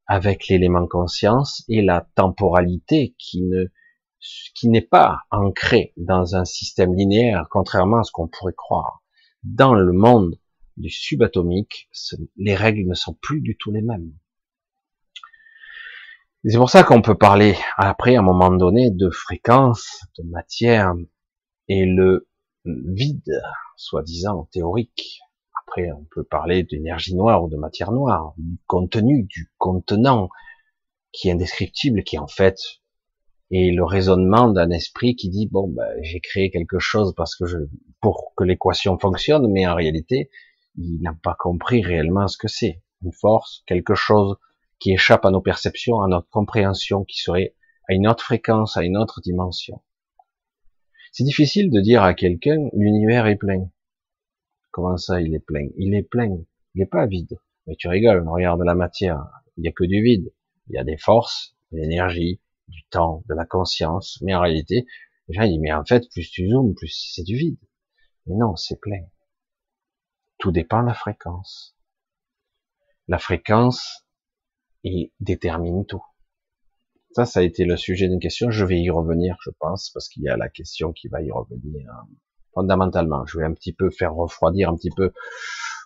avec 0.07 0.49
l'élément 0.49 0.87
conscience 0.87 1.65
et 1.69 1.83
la 1.83 2.07
temporalité 2.15 3.15
qui 3.19 3.43
ne 3.43 3.67
qui 4.55 4.69
n'est 4.69 4.83
pas 4.83 5.21
ancrée 5.31 5.95
dans 5.97 6.37
un 6.37 6.45
système 6.45 6.95
linéaire, 6.95 7.47
contrairement 7.51 8.01
à 8.01 8.03
ce 8.03 8.13
qu'on 8.13 8.29
pourrait 8.29 8.53
croire. 8.55 9.03
Dans 9.45 9.73
le 9.73 9.93
monde 9.93 10.39
du 10.77 10.91
subatomique, 10.91 11.89
les 12.37 12.55
règles 12.55 12.87
ne 12.87 12.95
sont 12.95 13.15
plus 13.15 13.41
du 13.41 13.57
tout 13.57 13.71
les 13.71 13.81
mêmes. 13.83 14.13
C'est 16.47 16.57
pour 16.57 16.71
ça 16.71 16.85
qu'on 16.85 17.03
peut 17.03 17.17
parler 17.17 17.55
après, 17.77 18.17
à 18.17 18.21
un 18.21 18.23
moment 18.23 18.51
donné, 18.51 18.91
de 18.91 19.11
fréquence, 19.11 20.01
de 20.17 20.23
matière, 20.25 20.95
et 21.69 21.85
le 21.85 22.29
vide, 22.65 23.43
soi-disant 23.77 24.49
théorique, 24.51 25.21
après, 25.67 25.93
on 25.93 26.07
peut 26.11 26.25
parler 26.25 26.63
d'énergie 26.63 27.15
noire 27.15 27.45
ou 27.45 27.51
de 27.51 27.57
matière 27.57 27.93
noire, 27.93 28.33
du 28.39 28.59
contenu, 28.67 29.25
du 29.25 29.53
contenant, 29.59 30.31
qui 31.13 31.29
est 31.29 31.33
indescriptible, 31.33 32.05
qui 32.05 32.19
en 32.19 32.27
fait 32.27 32.57
est 33.51 33.75
le 33.75 33.85
raisonnement 33.85 34.49
d'un 34.49 34.71
esprit 34.71 35.17
qui 35.17 35.29
dit 35.29 35.47
bon, 35.47 35.69
ben, 35.69 35.89
j'ai 36.01 36.21
créé 36.21 36.51
quelque 36.51 36.79
chose 36.79 37.13
parce 37.15 37.37
que 37.37 37.45
je, 37.45 37.59
pour 38.01 38.33
que 38.35 38.45
l'équation 38.45 38.99
fonctionne, 38.99 39.47
mais 39.53 39.67
en 39.67 39.75
réalité, 39.75 40.31
il 40.79 41.03
n'a 41.03 41.15
pas 41.23 41.37
compris 41.39 41.83
réellement 41.83 42.29
ce 42.29 42.39
que 42.39 42.49
c'est. 42.49 42.83
Une 43.03 43.13
force, 43.13 43.63
quelque 43.67 43.95
chose 43.95 44.37
qui 44.81 44.93
échappe 44.93 45.25
à 45.25 45.31
nos 45.31 45.41
perceptions, 45.41 46.01
à 46.01 46.09
notre 46.09 46.29
compréhension, 46.31 47.05
qui 47.05 47.19
serait 47.19 47.55
à 47.89 47.95
une 47.95 48.09
autre 48.09 48.25
fréquence, 48.25 48.77
à 48.77 48.83
une 48.83 48.97
autre 48.97 49.21
dimension. 49.21 49.83
C'est 51.13 51.25
difficile 51.25 51.71
de 51.71 51.81
dire 51.81 52.03
à 52.03 52.15
quelqu'un 52.15 52.69
l'univers 52.73 53.27
est 53.27 53.37
plein. 53.37 53.71
Comment 54.71 54.97
ça, 54.97 55.21
il 55.21 55.35
est 55.35 55.45
plein? 55.45 55.69
Il 55.77 55.95
est 55.95 56.03
plein. 56.03 56.39
Il 56.75 56.81
n'est 56.81 56.87
pas 56.87 57.07
vide. 57.07 57.39
Mais 57.67 57.75
tu 57.77 57.89
rigoles, 57.89 58.27
regarde 58.29 58.63
la 58.63 58.75
matière. 58.75 59.27
Il 59.57 59.63
n'y 59.63 59.69
a 59.69 59.73
que 59.73 59.85
du 59.85 60.03
vide. 60.03 60.33
Il 60.69 60.77
y 60.77 60.79
a 60.79 60.85
des 60.85 60.97
forces, 60.97 61.57
de 61.73 61.79
l'énergie, 61.79 62.41
du 62.69 62.85
temps, 62.91 63.25
de 63.29 63.35
la 63.35 63.45
conscience. 63.45 64.19
Mais 64.23 64.35
en 64.35 64.41
réalité, 64.41 64.87
les 65.29 65.35
gens 65.35 65.47
disent, 65.47 65.59
mais 65.61 65.73
en 65.73 65.85
fait, 65.85 66.09
plus 66.11 66.31
tu 66.31 66.49
zoomes, 66.49 66.75
plus 66.75 67.13
c'est 67.15 67.25
du 67.25 67.37
vide. 67.37 67.59
Mais 68.27 68.37
non, 68.37 68.55
c'est 68.57 68.81
plein. 68.81 69.03
Tout 70.39 70.53
dépend 70.53 70.83
de 70.83 70.87
la 70.87 70.95
fréquence. 70.95 71.77
La 73.09 73.19
fréquence, 73.19 74.07
il 74.85 75.11
détermine 75.21 75.85
tout. 75.87 76.03
Ça, 77.13 77.27
ça 77.27 77.41
a 77.41 77.43
été 77.43 77.65
le 77.65 77.77
sujet 77.77 78.09
d'une 78.09 78.21
question. 78.21 78.51
Je 78.51 78.65
vais 78.65 78.79
y 78.79 78.91
revenir, 78.91 79.37
je 79.45 79.51
pense, 79.59 79.91
parce 79.91 80.09
qu'il 80.09 80.23
y 80.23 80.29
a 80.29 80.37
la 80.37 80.49
question 80.49 80.93
qui 80.93 81.09
va 81.09 81.23
y 81.23 81.31
revenir 81.31 81.89
euh, 81.89 82.15
fondamentalement. 82.55 83.27
Je 83.27 83.39
vais 83.39 83.45
un 83.45 83.53
petit 83.53 83.73
peu 83.73 83.91
faire 83.91 84.15
refroidir 84.15 84.71
un 84.71 84.77
petit 84.77 84.91
peu 84.97 85.13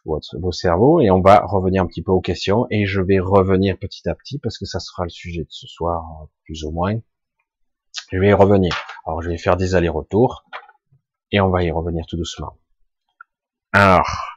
votre, 0.05 0.39
vos 0.39 0.53
cerveaux 0.53 1.01
et 1.01 1.11
on 1.11 1.21
va 1.21 1.41
revenir 1.47 1.83
un 1.83 1.87
petit 1.87 2.03
peu 2.03 2.13
aux 2.13 2.21
questions 2.21 2.67
et 2.71 2.85
je 2.85 3.01
vais 3.01 3.21
revenir 3.21 3.79
petit 3.79 4.07
à 4.09 4.15
petit 4.15 4.39
parce 4.39 4.59
que 4.59 4.67
ça 4.67 4.81
sera 4.81 5.05
le 5.05 5.11
sujet 5.11 5.43
de 5.45 5.51
ce 5.51 5.67
soir, 5.67 6.05
plus 6.45 6.65
ou 6.65 6.71
moins. 6.71 7.01
Je 8.13 8.19
vais 8.19 8.29
y 8.29 8.33
revenir. 8.35 8.77
Alors, 9.07 9.23
je 9.23 9.31
vais 9.31 9.39
faire 9.39 9.57
des 9.57 9.75
allers-retours 9.75 10.45
et 11.31 11.41
on 11.41 11.49
va 11.49 11.63
y 11.63 11.71
revenir 11.71 12.05
tout 12.07 12.17
doucement. 12.17 12.59
Alors, 13.73 14.34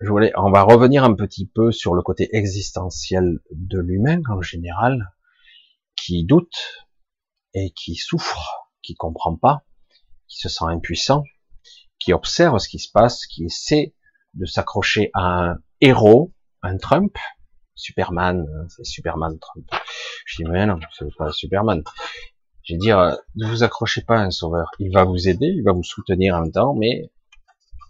je 0.00 0.08
voulais, 0.08 0.32
on 0.36 0.50
va 0.50 0.62
revenir 0.62 1.04
un 1.04 1.14
petit 1.14 1.46
peu 1.46 1.72
sur 1.72 1.94
le 1.94 2.02
côté 2.02 2.28
existentiel 2.36 3.40
de 3.50 3.78
l'humain 3.78 4.20
en 4.28 4.42
général, 4.42 5.12
qui 5.96 6.24
doute 6.24 6.84
et 7.54 7.70
qui 7.70 7.94
souffre, 7.94 8.70
qui 8.82 8.94
comprend 8.94 9.36
pas, 9.36 9.64
qui 10.28 10.38
se 10.38 10.48
sent 10.48 10.64
impuissant, 10.66 11.24
qui 11.98 12.12
observe 12.12 12.58
ce 12.58 12.68
qui 12.68 12.78
se 12.78 12.90
passe, 12.92 13.26
qui 13.26 13.44
essaie 13.44 13.94
de 14.34 14.44
s'accrocher 14.44 15.10
à 15.14 15.22
un 15.22 15.58
héros, 15.80 16.34
un 16.62 16.76
Trump, 16.76 17.16
Superman, 17.74 18.46
c'est 18.68 18.84
Superman 18.84 19.38
Trump. 19.38 19.66
Je 20.26 20.42
dis 20.42 20.48
mais 20.48 20.66
non, 20.66 20.78
c'est 20.92 21.06
pas 21.16 21.32
Superman. 21.32 21.82
Je 22.64 22.74
veux 22.74 22.78
dire, 22.78 23.16
ne 23.36 23.46
vous 23.46 23.62
accrochez 23.62 24.02
pas 24.02 24.18
à 24.18 24.22
un 24.22 24.30
sauveur. 24.30 24.70
Il 24.78 24.92
va 24.92 25.04
vous 25.04 25.28
aider, 25.28 25.46
il 25.46 25.62
va 25.62 25.72
vous 25.72 25.84
soutenir 25.84 26.34
un 26.34 26.50
temps, 26.50 26.74
mais 26.74 27.10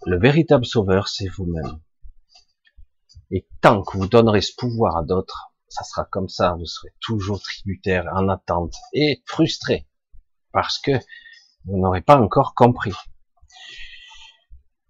le 0.04 0.18
véritable 0.18 0.66
sauveur, 0.66 1.08
c'est 1.08 1.28
vous-même. 1.28 1.80
Et 3.30 3.46
tant 3.60 3.82
que 3.82 3.96
vous 3.98 4.06
donnerez 4.06 4.40
ce 4.40 4.52
pouvoir 4.56 4.96
à 4.96 5.02
d'autres, 5.02 5.52
ça 5.68 5.84
sera 5.84 6.04
comme 6.04 6.28
ça, 6.28 6.54
vous 6.54 6.66
serez 6.66 6.92
toujours 7.00 7.40
tributaire, 7.40 8.06
en 8.14 8.28
attente 8.28 8.74
et 8.92 9.22
frustré, 9.26 9.86
parce 10.52 10.78
que 10.78 10.92
vous 11.64 11.78
n'aurez 11.78 12.02
pas 12.02 12.20
encore 12.20 12.54
compris. 12.54 12.92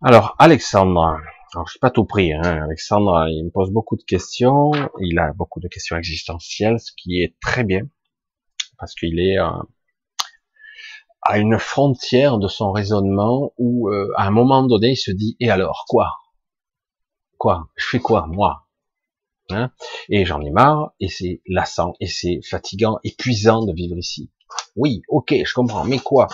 Alors, 0.02 0.36
Alexandre, 0.38 1.18
alors 1.54 1.66
je 1.66 1.72
suis 1.72 1.80
pas 1.80 1.90
tout 1.90 2.04
pris, 2.04 2.34
hein. 2.34 2.42
Alexandre, 2.42 3.26
il 3.30 3.46
me 3.46 3.50
pose 3.50 3.70
beaucoup 3.70 3.96
de 3.96 4.02
questions, 4.02 4.72
il 5.00 5.18
a 5.18 5.32
beaucoup 5.32 5.60
de 5.60 5.68
questions 5.68 5.96
existentielles, 5.96 6.78
ce 6.78 6.92
qui 6.96 7.22
est 7.22 7.34
très 7.40 7.64
bien, 7.64 7.88
parce 8.78 8.94
qu'il 8.94 9.18
est 9.18 9.38
euh, 9.38 9.48
à 11.22 11.38
une 11.38 11.58
frontière 11.58 12.36
de 12.36 12.46
son 12.46 12.72
raisonnement 12.72 13.54
où, 13.56 13.88
euh, 13.88 14.12
à 14.16 14.26
un 14.26 14.30
moment 14.30 14.62
donné, 14.62 14.90
il 14.90 14.96
se 14.96 15.10
dit, 15.10 15.36
et 15.40 15.50
alors, 15.50 15.86
quoi? 15.88 16.12
Quoi? 17.38 17.68
Je 17.76 17.86
fais 17.86 17.98
quoi, 17.98 18.26
moi? 18.26 18.66
Hein? 19.50 19.70
Et 20.08 20.24
j'en 20.24 20.40
ai 20.40 20.50
marre, 20.50 20.92
et 21.00 21.08
c'est 21.08 21.40
lassant, 21.46 21.94
et 22.00 22.06
c'est 22.06 22.40
fatigant, 22.42 22.98
épuisant 23.04 23.64
de 23.64 23.72
vivre 23.72 23.96
ici. 23.96 24.30
Oui, 24.74 25.02
ok, 25.08 25.34
je 25.44 25.54
comprends, 25.54 25.84
mais 25.84 25.98
quoi? 25.98 26.28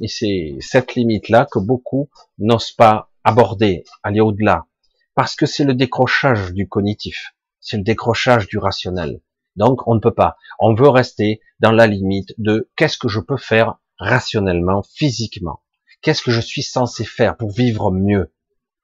Et 0.00 0.08
c'est 0.08 0.56
cette 0.60 0.94
limite-là 0.94 1.46
que 1.50 1.58
beaucoup 1.58 2.10
n'osent 2.38 2.72
pas 2.72 3.10
aborder, 3.24 3.84
aller 4.02 4.20
au-delà, 4.20 4.66
parce 5.14 5.34
que 5.34 5.46
c'est 5.46 5.64
le 5.64 5.74
décrochage 5.74 6.52
du 6.52 6.68
cognitif, 6.68 7.34
c'est 7.60 7.76
le 7.76 7.82
décrochage 7.82 8.46
du 8.48 8.58
rationnel. 8.58 9.20
Donc 9.56 9.86
on 9.86 9.94
ne 9.94 10.00
peut 10.00 10.14
pas. 10.14 10.36
On 10.58 10.74
veut 10.74 10.88
rester 10.88 11.40
dans 11.60 11.72
la 11.72 11.86
limite 11.86 12.34
de 12.38 12.70
qu'est-ce 12.76 12.96
que 12.96 13.08
je 13.08 13.20
peux 13.20 13.36
faire 13.36 13.74
rationnellement, 13.98 14.82
physiquement? 14.82 15.62
Qu'est-ce 16.00 16.22
que 16.22 16.30
je 16.30 16.40
suis 16.40 16.62
censé 16.62 17.04
faire 17.04 17.36
pour 17.36 17.50
vivre 17.50 17.90
mieux? 17.92 18.32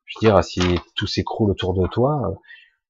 Je 0.09 0.18
veux 0.18 0.33
dire, 0.33 0.42
si 0.42 0.61
tout 0.97 1.07
s'écroule 1.07 1.51
autour 1.51 1.75
de 1.75 1.87
toi, 1.87 2.35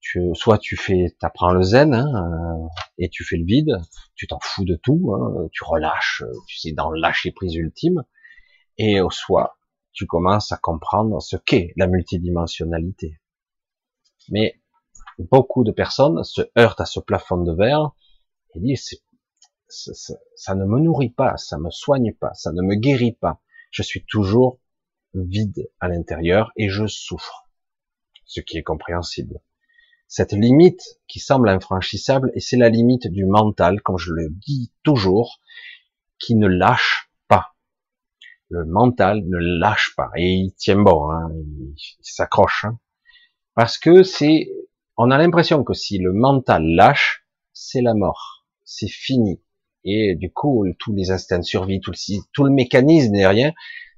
tu, 0.01 0.31
soit 0.35 0.59
tu 0.59 0.77
fais, 0.77 1.17
t'apprends 1.19 1.53
le 1.53 1.63
zen 1.63 1.93
hein, 1.93 2.69
et 2.97 3.09
tu 3.09 3.25
fais 3.25 3.37
le 3.37 3.45
vide, 3.45 3.77
tu 4.15 4.29
t'en 4.29 4.39
fous 4.41 4.65
de 4.65 4.77
tout, 4.77 5.13
hein, 5.15 5.49
tu 5.53 5.65
relâches, 5.65 6.23
tu 6.47 6.59
sais 6.59 6.73
dans 6.73 6.91
le 6.91 7.01
lâcher 7.01 7.33
prise 7.33 7.55
ultime, 7.55 8.05
et 8.77 9.01
soit 9.11 9.59
tu 9.93 10.07
commences 10.07 10.53
à 10.53 10.57
comprendre 10.57 11.21
ce 11.21 11.37
qu'est 11.37 11.73
la 11.77 11.89
multidimensionnalité. 11.89 13.21
Mais 14.29 14.61
beaucoup 15.19 15.65
de 15.65 15.73
personnes 15.73 16.23
se 16.23 16.43
heurtent 16.57 16.81
à 16.81 16.87
ce 16.87 17.01
plafond 17.01 17.43
de 17.43 17.53
verre 17.53 17.91
et 18.55 18.61
disent 18.61 19.03
ça, 19.69 20.55
ne 20.55 20.65
me 20.65 20.79
nourrit 20.79 21.11
pas, 21.11 21.37
ça 21.37 21.59
me 21.59 21.71
soigne 21.71 22.13
pas, 22.15 22.33
ça 22.35 22.53
ne 22.53 22.63
me 22.63 22.77
guérit 22.77 23.17
pas. 23.21 23.41
Je 23.73 23.83
suis 23.83 24.05
toujours 24.07 24.61
vide 25.15 25.71
à 25.81 25.89
l'intérieur 25.89 26.53
et 26.57 26.69
je 26.69 26.87
souffre, 26.87 27.49
ce 28.25 28.41
qui 28.41 28.59
est 28.59 28.63
compréhensible. 28.63 29.41
Cette 30.07 30.33
limite 30.33 30.83
qui 31.07 31.21
semble 31.21 31.49
infranchissable, 31.49 32.31
et 32.35 32.41
c'est 32.41 32.57
la 32.57 32.71
limite 32.71 33.09
du 33.09 33.27
mental, 33.27 33.83
comme 33.83 33.99
je 33.99 34.13
le 34.13 34.29
dis 34.31 34.73
toujours, 34.83 35.41
qui 36.19 36.35
ne 36.35 36.47
lâche 36.47 37.11
pas. 37.29 37.55
Le 38.49 38.65
mental 38.65 39.23
ne 39.27 39.37
lâche 39.37 39.95
pas 39.97 40.11
et 40.17 40.33
il 40.33 40.55
tient 40.55 40.81
bon, 40.81 41.11
hein, 41.11 41.31
il, 41.35 41.75
s'accroche, 42.01 42.65
hein. 42.65 42.79
parce 43.55 43.77
que 43.77 44.03
c'est 44.03 44.49
on 44.97 45.11
a 45.11 45.19
l'impression 45.19 45.63
que 45.63 45.75
si 45.75 45.99
le 45.99 46.13
mental 46.13 46.65
lâche, 46.65 47.25
c'est 47.53 47.83
la 47.83 47.95
mort, 47.95 48.47
c'est 48.65 48.89
fini. 48.89 49.41
Et 49.85 50.17
du 50.17 50.33
coup, 50.33 50.67
tous 50.79 50.93
les 50.93 51.13
instincts 51.13 51.39
de 51.39 51.45
survie, 51.45 51.81
tout 51.81 51.93
le, 51.93 52.19
tout 52.33 52.45
le 52.45 52.51
mécanisme 52.51 53.13
derrière 53.13 53.53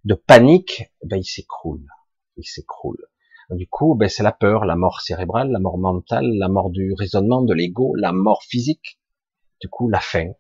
de 0.04 0.14
panique, 0.14 0.92
ben, 1.04 1.16
il 1.16 1.24
s'écroule, 1.24 1.86
il 2.36 2.44
s'écroule. 2.44 3.04
Du 3.50 3.66
coup, 3.66 3.94
ben, 3.94 4.08
c'est 4.08 4.22
la 4.22 4.32
peur, 4.32 4.64
la 4.64 4.76
mort 4.76 5.00
cérébrale, 5.00 5.50
la 5.50 5.58
mort 5.58 5.78
mentale, 5.78 6.26
la 6.38 6.48
mort 6.48 6.70
du 6.70 6.94
raisonnement, 6.94 7.42
de 7.42 7.52
l'ego, 7.52 7.94
la 7.96 8.12
mort 8.12 8.42
physique. 8.44 9.00
Du 9.60 9.68
coup, 9.68 9.88
la 9.88 10.00
faim. 10.00 10.32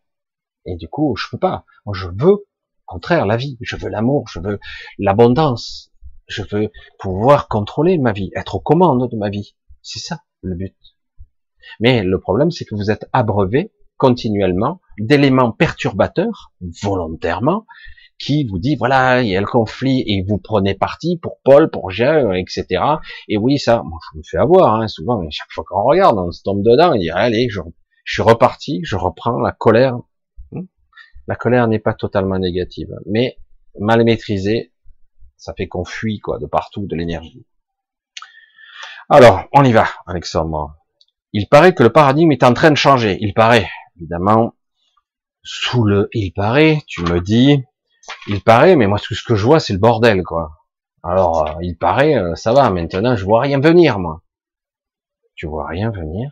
Et 0.64 0.76
du 0.76 0.88
coup, 0.88 1.16
je 1.16 1.26
peux 1.30 1.38
pas. 1.38 1.64
je 1.92 2.06
veux, 2.06 2.32
au 2.32 2.46
contraire, 2.86 3.26
la 3.26 3.36
vie. 3.36 3.58
Je 3.60 3.76
veux 3.76 3.88
l'amour, 3.88 4.28
je 4.28 4.40
veux 4.40 4.60
l'abondance. 4.98 5.92
Je 6.26 6.42
veux 6.42 6.70
pouvoir 6.98 7.48
contrôler 7.48 7.98
ma 7.98 8.12
vie, 8.12 8.30
être 8.36 8.54
aux 8.54 8.60
commandes 8.60 9.10
de 9.10 9.16
ma 9.16 9.30
vie. 9.30 9.56
C'est 9.82 9.98
ça 9.98 10.22
le 10.42 10.54
but. 10.54 10.76
Mais 11.80 12.02
le 12.02 12.20
problème, 12.20 12.50
c'est 12.50 12.64
que 12.64 12.74
vous 12.74 12.90
êtes 12.90 13.08
abreuvé 13.12 13.72
continuellement 13.96 14.80
d'éléments 14.98 15.52
perturbateurs, 15.52 16.52
volontairement, 16.82 17.66
qui 18.20 18.44
vous 18.44 18.58
dit 18.58 18.76
voilà, 18.76 19.22
il 19.22 19.28
y 19.28 19.36
a 19.36 19.40
le 19.40 19.46
conflit 19.46 20.04
et 20.06 20.22
vous 20.22 20.38
prenez 20.38 20.74
parti 20.74 21.16
pour 21.16 21.38
Paul, 21.42 21.70
pour 21.70 21.90
Jean, 21.90 22.32
etc. 22.32 22.84
Et 23.26 23.38
oui, 23.38 23.58
ça, 23.58 23.82
moi, 23.82 23.98
je 24.12 24.18
me 24.18 24.22
fais 24.22 24.36
avoir, 24.36 24.74
hein, 24.74 24.86
souvent, 24.86 25.28
chaque 25.30 25.50
fois 25.50 25.64
qu'on 25.66 25.82
regarde, 25.82 26.18
on 26.18 26.30
se 26.30 26.42
tombe 26.42 26.62
dedans, 26.62 26.92
il 26.92 27.00
dit 27.00 27.10
allez, 27.10 27.48
je, 27.48 27.60
je 28.04 28.12
suis 28.12 28.22
reparti, 28.22 28.80
je 28.84 28.96
reprends 28.96 29.40
la 29.40 29.52
colère. 29.52 29.96
Hmm? 30.52 30.66
La 31.26 31.34
colère 31.34 31.66
n'est 31.66 31.78
pas 31.78 31.94
totalement 31.94 32.38
négative, 32.38 32.94
mais 33.06 33.38
mal 33.78 34.04
maîtrisée, 34.04 34.72
ça 35.36 35.54
fait 35.56 35.66
qu'on 35.66 35.86
fuit 35.86 36.20
quoi 36.20 36.38
de 36.38 36.46
partout 36.46 36.86
de 36.86 36.94
l'énergie. 36.94 37.46
Alors, 39.08 39.48
on 39.52 39.64
y 39.64 39.72
va, 39.72 39.86
Alexandre. 40.06 40.76
Il 41.32 41.48
paraît 41.48 41.74
que 41.74 41.82
le 41.82 41.90
paradigme 41.90 42.32
est 42.32 42.44
en 42.44 42.52
train 42.52 42.70
de 42.70 42.76
changer. 42.76 43.16
Il 43.20 43.32
paraît, 43.32 43.68
évidemment, 43.96 44.54
sous 45.42 45.84
le 45.84 46.08
il 46.12 46.32
paraît, 46.32 46.82
tu 46.86 47.02
me 47.02 47.20
dis, 47.20 47.64
il 48.26 48.42
paraît, 48.42 48.76
mais 48.76 48.86
moi 48.86 48.98
tout 48.98 49.14
ce 49.14 49.22
que 49.22 49.34
je 49.34 49.44
vois, 49.44 49.60
c'est 49.60 49.72
le 49.72 49.78
bordel, 49.78 50.22
quoi. 50.22 50.52
Alors, 51.02 51.48
euh, 51.48 51.54
il 51.62 51.76
paraît, 51.76 52.16
euh, 52.16 52.34
ça 52.34 52.52
va, 52.52 52.70
maintenant 52.70 53.16
je 53.16 53.24
vois 53.24 53.40
rien 53.40 53.60
venir, 53.60 53.98
moi. 53.98 54.22
Tu 55.34 55.46
vois 55.46 55.66
rien 55.66 55.90
venir. 55.90 56.30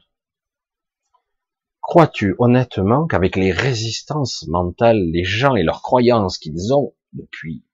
Crois-tu 1.81 2.35
honnêtement 2.39 3.07
qu'avec 3.07 3.37
les 3.37 3.51
résistances 3.51 4.47
mentales, 4.49 5.03
les 5.11 5.25
gens 5.25 5.57
et 5.57 5.63
leurs 5.63 5.81
croyances 5.81 6.37
qu'ils 6.37 6.75
ont 6.75 6.95
depuis 7.15 7.65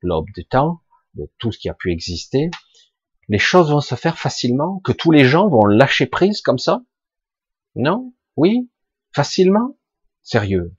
l'aube 0.00 0.30
du 0.34 0.46
temps, 0.46 0.80
de 1.14 1.30
tout 1.38 1.52
ce 1.52 1.58
qui 1.58 1.68
a 1.68 1.74
pu 1.74 1.92
exister, 1.92 2.50
les 3.28 3.38
choses 3.38 3.70
vont 3.70 3.82
se 3.82 3.94
faire 3.94 4.18
facilement, 4.18 4.80
que 4.80 4.92
tous 4.92 5.10
les 5.10 5.26
gens 5.26 5.48
vont 5.48 5.66
lâcher 5.66 6.06
prise 6.06 6.40
comme 6.40 6.58
ça? 6.58 6.82
Non? 7.74 8.14
Oui? 8.36 8.70
Facilement? 9.12 9.76
Sérieux? 10.22 10.74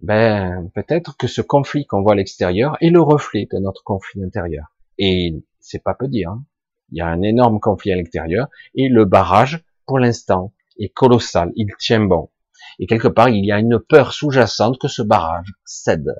Ben, 0.00 0.70
peut-être 0.74 1.16
que 1.16 1.26
ce 1.26 1.40
conflit 1.40 1.86
qu'on 1.86 2.02
voit 2.02 2.12
à 2.12 2.16
l'extérieur 2.16 2.76
est 2.80 2.90
le 2.90 3.00
reflet 3.00 3.48
de 3.50 3.58
notre 3.58 3.82
conflit 3.82 4.22
intérieur. 4.22 4.66
Et 4.98 5.42
c'est 5.60 5.82
pas 5.82 5.94
peu 5.94 6.08
dire. 6.08 6.30
Hein. 6.30 6.44
Il 6.90 6.98
y 6.98 7.00
a 7.00 7.06
un 7.06 7.22
énorme 7.22 7.60
conflit 7.60 7.92
à 7.92 7.96
l'extérieur 7.96 8.48
et 8.74 8.88
le 8.88 9.04
barrage, 9.04 9.64
pour 9.86 9.98
l'instant, 9.98 10.52
est 10.78 10.88
colossal. 10.88 11.52
Il 11.56 11.68
tient 11.78 12.04
bon. 12.04 12.30
Et 12.78 12.86
quelque 12.86 13.08
part, 13.08 13.28
il 13.28 13.44
y 13.44 13.52
a 13.52 13.58
une 13.58 13.78
peur 13.78 14.12
sous-jacente 14.12 14.78
que 14.78 14.88
ce 14.88 15.02
barrage 15.02 15.52
cède. 15.64 16.14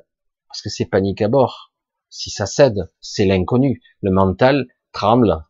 Parce 0.47 0.61
que 0.61 0.69
c'est 0.69 0.85
panique 0.85 1.21
à 1.21 1.27
bord. 1.27 1.73
Si 2.09 2.29
ça 2.29 2.45
cède, 2.45 2.91
c'est 2.99 3.25
l'inconnu. 3.25 3.81
Le 4.01 4.11
mental 4.11 4.67
tremble. 4.91 5.45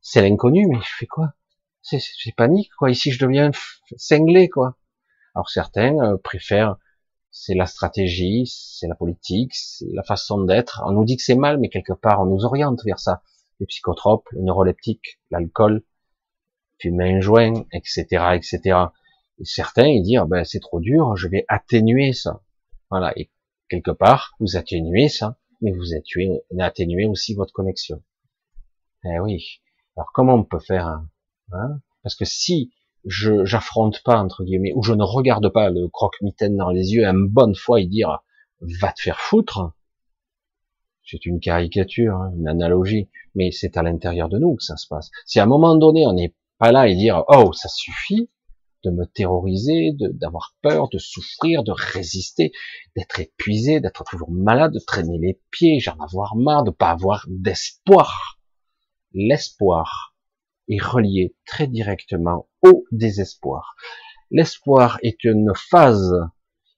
C'est 0.00 0.20
l'inconnu, 0.20 0.66
mais 0.68 0.78
je 0.82 0.94
fais 0.98 1.06
quoi? 1.06 1.32
C'est 1.80 2.00
panique, 2.36 2.70
quoi. 2.78 2.90
Ici, 2.90 3.10
je 3.10 3.24
deviens 3.24 3.50
cinglé, 3.96 4.48
quoi? 4.48 4.76
Alors 5.34 5.48
certains 5.48 5.96
euh, 5.98 6.16
préfèrent, 6.16 6.76
c'est 7.32 7.54
la 7.54 7.66
stratégie, 7.66 8.46
c'est 8.46 8.86
la 8.86 8.94
politique, 8.94 9.54
c'est 9.54 9.88
la 9.92 10.02
façon 10.02 10.42
d'être. 10.44 10.82
On 10.86 10.92
nous 10.92 11.04
dit 11.04 11.16
que 11.16 11.22
c'est 11.22 11.34
mal, 11.34 11.58
mais 11.58 11.70
quelque 11.70 11.94
part, 11.94 12.20
on 12.20 12.26
nous 12.26 12.44
oriente 12.44 12.84
vers 12.84 13.00
ça. 13.00 13.22
Les 13.58 13.66
psychotropes, 13.66 14.28
les 14.32 14.42
neuroleptiques, 14.42 15.18
l'alcool, 15.30 15.82
fumer 16.78 17.14
un 17.14 17.20
joint, 17.20 17.64
etc., 17.72 18.04
etc. 18.34 18.78
Et 19.38 19.44
certains, 19.44 19.86
ils 19.86 20.02
disent, 20.02 20.18
ah 20.18 20.26
ben, 20.26 20.44
c'est 20.44 20.60
trop 20.60 20.78
dur, 20.78 21.16
je 21.16 21.26
vais 21.26 21.46
atténuer 21.48 22.12
ça. 22.12 22.42
Voilà. 22.90 23.12
Et 23.18 23.30
quelque 23.70 23.90
part, 23.90 24.34
vous 24.38 24.56
atténuez 24.56 25.08
ça, 25.08 25.38
mais 25.62 25.72
vous 25.72 25.94
atténuez, 26.60 27.06
aussi 27.06 27.34
votre 27.34 27.54
connexion. 27.54 28.02
Eh 29.04 29.18
oui. 29.20 29.62
Alors, 29.96 30.10
comment 30.12 30.34
on 30.34 30.44
peut 30.44 30.60
faire, 30.60 30.86
hein? 31.52 31.80
Parce 32.02 32.14
que 32.14 32.24
si 32.24 32.72
je 33.04 33.44
j'affronte 33.44 34.02
pas 34.02 34.18
entre 34.18 34.44
guillemets 34.44 34.72
ou 34.74 34.82
je 34.82 34.94
ne 34.94 35.02
regarde 35.02 35.48
pas 35.48 35.70
le 35.70 35.88
croque-mitaine 35.88 36.56
dans 36.56 36.70
les 36.70 36.92
yeux 36.92 37.04
une 37.04 37.28
bonne 37.28 37.54
fois 37.54 37.80
et 37.80 37.86
dire 37.86 38.22
va 38.60 38.92
te 38.92 39.00
faire 39.00 39.20
foutre. 39.20 39.72
C'est 41.04 41.26
une 41.26 41.40
caricature 41.40 42.14
hein, 42.14 42.32
une 42.36 42.48
analogie 42.48 43.08
mais 43.34 43.50
c'est 43.50 43.76
à 43.76 43.82
l'intérieur 43.82 44.28
de 44.28 44.38
nous 44.38 44.56
que 44.56 44.62
ça 44.62 44.76
se 44.76 44.86
passe. 44.86 45.10
Si 45.26 45.40
à 45.40 45.44
un 45.44 45.46
moment 45.46 45.76
donné 45.76 46.06
on 46.06 46.12
n'est 46.12 46.34
pas 46.58 46.70
là 46.70 46.88
et 46.88 46.94
dire 46.94 47.24
oh 47.28 47.52
ça 47.52 47.68
suffit 47.68 48.30
de 48.84 48.90
me 48.90 49.04
terroriser 49.04 49.92
d'avoir 49.98 50.56
peur 50.60 50.88
de 50.88 50.98
souffrir 50.98 51.62
de 51.62 51.72
résister 51.72 52.52
d'être 52.96 53.20
épuisé 53.20 53.80
d'être 53.80 54.04
toujours 54.04 54.30
malade 54.30 54.72
de 54.72 54.80
traîner 54.80 55.18
les 55.18 55.40
pieds 55.50 55.80
j'en 55.80 55.96
avoir 55.98 56.36
marre 56.36 56.64
de 56.64 56.70
pas 56.70 56.90
avoir 56.90 57.26
d'espoir. 57.28 58.38
L'espoir 59.14 60.11
est 60.72 60.82
relié 60.82 61.34
très 61.46 61.66
directement 61.66 62.48
au 62.62 62.84
désespoir. 62.92 63.74
L'espoir 64.30 64.98
est 65.02 65.24
une 65.24 65.52
phase 65.54 66.14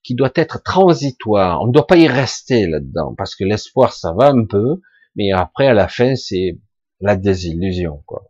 qui 0.02 0.14
doit 0.14 0.32
être 0.34 0.62
transitoire. 0.62 1.62
On 1.62 1.68
ne 1.68 1.72
doit 1.72 1.86
pas 1.86 1.96
y 1.96 2.06
rester 2.06 2.66
là-dedans, 2.66 3.14
parce 3.16 3.34
que 3.34 3.44
l'espoir, 3.44 3.92
ça 3.92 4.12
va 4.12 4.28
un 4.28 4.44
peu, 4.44 4.80
mais 5.16 5.32
après, 5.32 5.66
à 5.66 5.74
la 5.74 5.88
fin, 5.88 6.14
c'est 6.14 6.58
la 7.00 7.16
désillusion. 7.16 8.02
Quoi. 8.06 8.24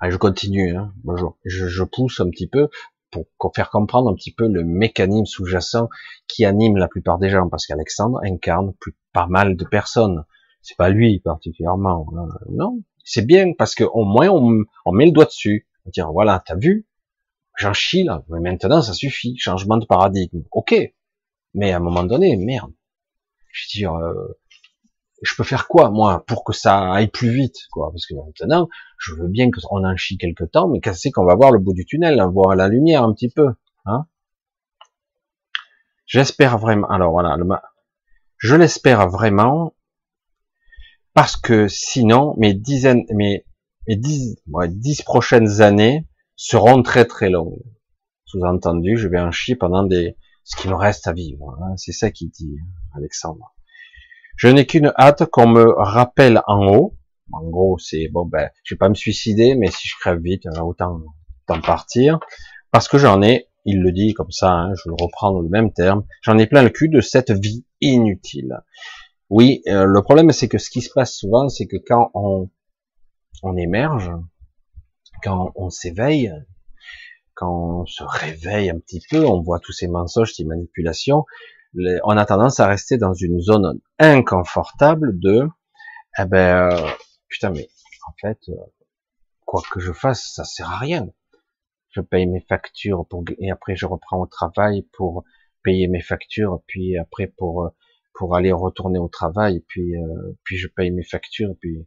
Allez, 0.00 0.12
je 0.12 0.18
continue. 0.18 0.76
Hein. 0.76 0.92
Bonjour. 1.04 1.38
Je, 1.44 1.68
je, 1.68 1.84
pousse 1.84 2.20
un 2.20 2.28
petit 2.28 2.48
peu 2.48 2.68
pour 3.38 3.52
faire 3.54 3.70
comprendre 3.70 4.10
un 4.10 4.14
petit 4.14 4.32
peu 4.32 4.48
le 4.48 4.64
mécanisme 4.64 5.24
sous-jacent 5.26 5.88
qui 6.26 6.44
anime 6.44 6.76
la 6.76 6.88
plupart 6.88 7.18
des 7.18 7.30
gens, 7.30 7.48
parce 7.48 7.66
qu'Alexandre 7.66 8.20
incarne 8.24 8.74
plus, 8.80 8.96
pas 9.12 9.26
mal 9.26 9.56
de 9.56 9.64
personnes. 9.64 10.24
C'est 10.62 10.76
pas 10.76 10.90
lui 10.90 11.20
particulièrement, 11.20 12.06
hein. 12.16 12.28
non, 12.48 12.82
c'est 13.04 13.26
bien 13.26 13.52
parce 13.52 13.74
que 13.74 13.84
au 13.84 14.04
moins 14.04 14.28
on, 14.28 14.92
met 14.92 15.06
le 15.06 15.12
doigt 15.12 15.26
dessus, 15.26 15.68
on 15.86 15.90
dire 15.90 16.10
voilà, 16.12 16.42
t'as 16.44 16.56
vu, 16.56 16.86
j'en 17.58 17.72
chie 17.72 18.04
là, 18.04 18.24
mais 18.28 18.40
maintenant 18.40 18.82
ça 18.82 18.94
suffit, 18.94 19.36
changement 19.38 19.76
de 19.76 19.86
paradigme, 19.86 20.42
ok, 20.50 20.74
mais 21.54 21.72
à 21.72 21.76
un 21.76 21.80
moment 21.80 22.02
donné, 22.02 22.36
merde, 22.36 22.72
je 23.52 23.64
veux 23.64 23.78
dire, 23.78 23.94
euh, 23.94 24.38
je 25.22 25.34
peux 25.36 25.44
faire 25.44 25.68
quoi 25.68 25.90
moi 25.90 26.24
pour 26.26 26.44
que 26.44 26.52
ça 26.52 26.92
aille 26.92 27.08
plus 27.08 27.30
vite, 27.30 27.68
quoi, 27.70 27.90
parce 27.90 28.06
que 28.06 28.14
maintenant, 28.14 28.68
je 28.98 29.14
veux 29.14 29.28
bien 29.28 29.50
qu'on 29.50 29.84
en 29.84 29.96
chie 29.96 30.18
quelque 30.18 30.44
temps, 30.44 30.68
mais 30.68 30.80
qu'est-ce 30.80 31.10
qu'on 31.10 31.24
va 31.24 31.34
voir 31.34 31.52
le 31.52 31.58
bout 31.58 31.74
du 31.74 31.84
tunnel, 31.84 32.18
hein, 32.18 32.30
voir 32.30 32.56
la 32.56 32.68
lumière 32.68 33.04
un 33.04 33.12
petit 33.12 33.28
peu, 33.28 33.48
hein? 33.84 34.06
J'espère 36.06 36.58
vraiment. 36.58 36.86
Alors 36.88 37.12
voilà, 37.12 37.36
je 38.36 38.54
l'espère 38.56 39.08
vraiment 39.08 39.74
parce 41.14 41.36
que 41.36 41.68
sinon 41.68 42.34
mes 42.38 42.54
dix, 42.54 42.86
prochaines 45.04 45.60
années 45.62 46.06
seront 46.36 46.82
très 46.82 47.04
très 47.04 47.30
longues. 47.30 47.62
Sous-entendu, 48.26 48.96
je 48.96 49.08
vais 49.08 49.20
en 49.20 49.30
chier 49.30 49.54
pendant 49.54 49.84
des, 49.84 50.16
ce 50.42 50.56
qui 50.56 50.68
me 50.68 50.74
reste 50.74 51.06
à 51.06 51.12
vivre. 51.12 51.56
Hein. 51.62 51.76
C'est 51.76 51.92
ça 51.92 52.10
qu'il 52.10 52.30
dit 52.30 52.56
Alexandre. 52.94 53.54
Je 54.36 54.48
n'ai 54.48 54.66
qu'une 54.66 54.92
hâte 54.98 55.24
qu'on 55.26 55.46
me 55.46 55.64
rappelle 55.76 56.42
en 56.48 56.66
haut. 56.66 56.96
En 57.32 57.48
gros, 57.48 57.78
c'est 57.78 58.08
bon, 58.08 58.26
ben, 58.26 58.50
je 58.64 58.74
vais 58.74 58.78
pas 58.78 58.88
me 58.88 58.94
suicider, 58.94 59.54
mais 59.54 59.70
si 59.70 59.88
je 59.88 59.94
crève 59.98 60.20
vite, 60.20 60.46
autant, 60.60 61.00
autant 61.48 61.60
partir, 61.60 62.18
parce 62.70 62.88
que 62.88 62.98
j'en 62.98 63.22
ai. 63.22 63.48
Il 63.66 63.80
le 63.80 63.92
dit 63.92 64.12
comme 64.12 64.30
ça, 64.30 64.52
hein, 64.52 64.74
je 64.74 64.90
le 64.90 64.94
reprends 65.00 65.32
dans 65.32 65.40
le 65.40 65.48
même 65.48 65.72
terme. 65.72 66.04
J'en 66.20 66.36
ai 66.36 66.46
plein 66.46 66.62
le 66.62 66.68
cul 66.68 66.90
de 66.90 67.00
cette 67.00 67.30
vie 67.30 67.64
inutile. 67.80 68.58
Oui, 69.30 69.62
euh, 69.68 69.84
le 69.84 70.02
problème 70.02 70.30
c'est 70.32 70.48
que 70.48 70.58
ce 70.58 70.70
qui 70.70 70.82
se 70.82 70.90
passe 70.92 71.16
souvent, 71.16 71.48
c'est 71.48 71.66
que 71.66 71.76
quand 71.76 72.10
on, 72.14 72.50
on 73.42 73.56
émerge, 73.56 74.10
quand 75.22 75.52
on 75.54 75.70
s'éveille, 75.70 76.32
quand 77.34 77.80
on 77.82 77.86
se 77.86 78.04
réveille 78.04 78.70
un 78.70 78.78
petit 78.78 79.00
peu, 79.10 79.24
on 79.24 79.40
voit 79.40 79.60
tous 79.60 79.72
ces 79.72 79.88
mensonges, 79.88 80.34
ces 80.34 80.44
manipulations, 80.44 81.24
on 82.04 82.16
a 82.16 82.26
tendance 82.26 82.60
à 82.60 82.66
rester 82.66 82.98
dans 82.98 83.14
une 83.14 83.40
zone 83.40 83.80
inconfortable 83.98 85.18
de, 85.18 85.48
eh 86.18 86.24
ben, 86.26 86.70
euh, 86.70 86.88
putain, 87.28 87.50
mais 87.50 87.68
en 88.06 88.12
fait, 88.20 88.38
euh, 88.48 88.54
quoi 89.44 89.62
que 89.72 89.80
je 89.80 89.92
fasse, 89.92 90.32
ça 90.34 90.44
sert 90.44 90.70
à 90.70 90.78
rien. 90.78 91.08
Je 91.90 92.00
paye 92.00 92.26
mes 92.26 92.40
factures 92.40 93.06
pour, 93.08 93.24
et 93.38 93.50
après 93.50 93.76
je 93.76 93.86
reprends 93.86 94.20
au 94.20 94.26
travail 94.26 94.86
pour 94.92 95.24
payer 95.62 95.88
mes 95.88 96.02
factures, 96.02 96.60
puis 96.66 96.98
après 96.98 97.26
pour 97.26 97.70
pour 98.14 98.36
aller 98.36 98.52
retourner 98.52 98.98
au 98.98 99.08
travail, 99.08 99.64
puis 99.68 99.96
euh, 99.96 100.36
puis 100.44 100.56
je 100.56 100.68
paye 100.68 100.90
mes 100.90 101.04
factures, 101.04 101.54
puis 101.60 101.86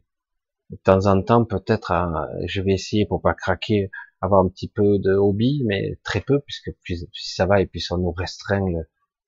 de 0.70 0.76
temps 0.76 1.06
en 1.06 1.22
temps 1.22 1.44
peut-être 1.44 1.92
hein, 1.92 2.28
je 2.46 2.60
vais 2.60 2.72
essayer 2.72 3.06
pour 3.06 3.22
pas 3.22 3.34
craquer, 3.34 3.90
avoir 4.20 4.44
un 4.44 4.48
petit 4.48 4.68
peu 4.68 4.98
de 4.98 5.14
hobby, 5.14 5.62
mais 5.66 5.98
très 6.04 6.20
peu 6.20 6.40
puisque 6.40 6.70
puis, 6.82 6.98
si 6.98 7.34
ça 7.34 7.46
va 7.46 7.60
et 7.60 7.66
puis 7.66 7.80
ça 7.80 7.96
nous 7.96 8.12
restreint 8.12 8.64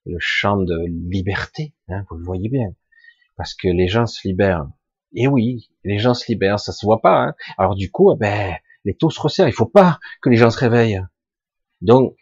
le, 0.06 0.18
champ 0.18 0.56
de 0.56 0.76
liberté, 1.08 1.74
hein, 1.88 2.04
vous 2.10 2.16
le 2.16 2.24
voyez 2.24 2.48
bien, 2.48 2.74
parce 3.36 3.54
que 3.54 3.68
les 3.68 3.88
gens 3.88 4.06
se 4.06 4.26
libèrent. 4.26 4.68
Et 5.12 5.26
oui, 5.26 5.70
les 5.84 5.98
gens 5.98 6.14
se 6.14 6.30
libèrent, 6.30 6.60
ça 6.60 6.72
se 6.72 6.84
voit 6.84 7.00
pas. 7.00 7.24
Hein. 7.24 7.34
Alors 7.58 7.74
du 7.74 7.90
coup, 7.90 8.12
eh 8.12 8.16
ben 8.18 8.54
les 8.84 8.94
taux 8.94 9.10
se 9.10 9.20
resserrent. 9.20 9.48
Il 9.48 9.54
faut 9.54 9.66
pas 9.66 9.98
que 10.22 10.30
les 10.30 10.36
gens 10.36 10.50
se 10.50 10.58
réveillent. 10.58 11.02
Donc, 11.80 12.16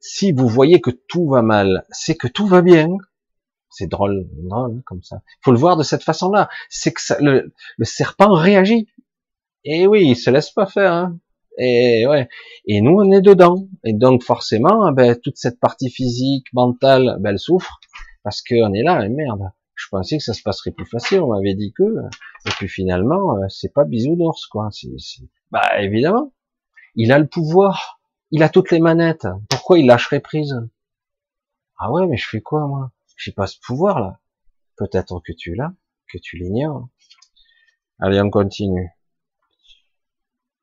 si 0.00 0.32
vous 0.32 0.48
voyez 0.48 0.80
que 0.80 0.90
tout 0.90 1.28
va 1.28 1.42
mal, 1.42 1.84
c'est 1.90 2.16
que 2.16 2.28
tout 2.28 2.46
va 2.46 2.62
bien. 2.62 2.88
C'est 3.70 3.86
drôle, 3.86 4.26
drôle 4.32 4.82
comme 4.84 5.02
ça. 5.02 5.22
Faut 5.42 5.52
le 5.52 5.58
voir 5.58 5.76
de 5.76 5.82
cette 5.82 6.02
façon-là. 6.02 6.48
C'est 6.68 6.92
que 6.92 7.00
le, 7.20 7.52
serpent 7.82 8.32
réagit. 8.32 8.88
Et 9.64 9.86
oui, 9.86 10.08
il 10.08 10.16
se 10.16 10.30
laisse 10.30 10.50
pas 10.50 10.66
faire. 10.66 10.92
Hein. 10.92 11.18
Et 11.58 12.06
ouais. 12.06 12.28
Et 12.66 12.80
nous, 12.80 12.92
on 12.92 13.10
est 13.12 13.20
dedans. 13.20 13.66
Et 13.84 13.92
donc 13.92 14.22
forcément, 14.22 14.84
ah 14.84 14.92
ben, 14.92 15.16
toute 15.16 15.36
cette 15.36 15.60
partie 15.60 15.90
physique, 15.90 16.46
mentale, 16.52 17.16
ben, 17.20 17.30
elle 17.30 17.38
souffre 17.38 17.80
parce 18.22 18.42
qu'on 18.42 18.72
est 18.72 18.82
là. 18.82 19.04
Et 19.04 19.08
merde. 19.08 19.50
Je 19.74 19.86
pensais 19.90 20.18
que 20.18 20.24
ça 20.24 20.34
se 20.34 20.42
passerait 20.42 20.72
plus 20.72 20.86
facile. 20.86 21.20
On 21.20 21.28
m'avait 21.28 21.54
dit 21.54 21.72
que. 21.72 21.84
Et 22.46 22.50
puis 22.58 22.68
finalement, 22.68 23.36
euh, 23.36 23.46
c'est 23.48 23.72
pas 23.72 23.84
bisounours, 23.84 24.46
quoi. 24.46 24.70
Bah 25.52 25.80
évidemment, 25.80 26.32
il 26.96 27.12
a 27.12 27.18
le 27.18 27.26
pouvoir. 27.26 28.00
Il 28.30 28.42
a 28.42 28.48
toutes 28.48 28.70
les 28.70 28.80
manettes. 28.80 29.28
Pourquoi 29.48 29.78
il 29.78 29.86
lâcherait 29.86 30.20
prise? 30.20 30.54
Ah 31.78 31.92
ouais, 31.92 32.06
mais 32.06 32.16
je 32.16 32.28
fais 32.28 32.40
quoi 32.40 32.66
moi? 32.66 32.90
J'ai 33.18 33.32
pas 33.32 33.46
ce 33.46 33.58
pouvoir 33.60 34.00
là. 34.00 34.20
Peut-être 34.76 35.20
que 35.24 35.32
tu 35.32 35.54
l'as, 35.54 35.74
que 36.10 36.18
tu 36.18 36.38
l'ignores. 36.38 36.88
Allez, 37.98 38.20
on 38.20 38.30
continue. 38.30 38.90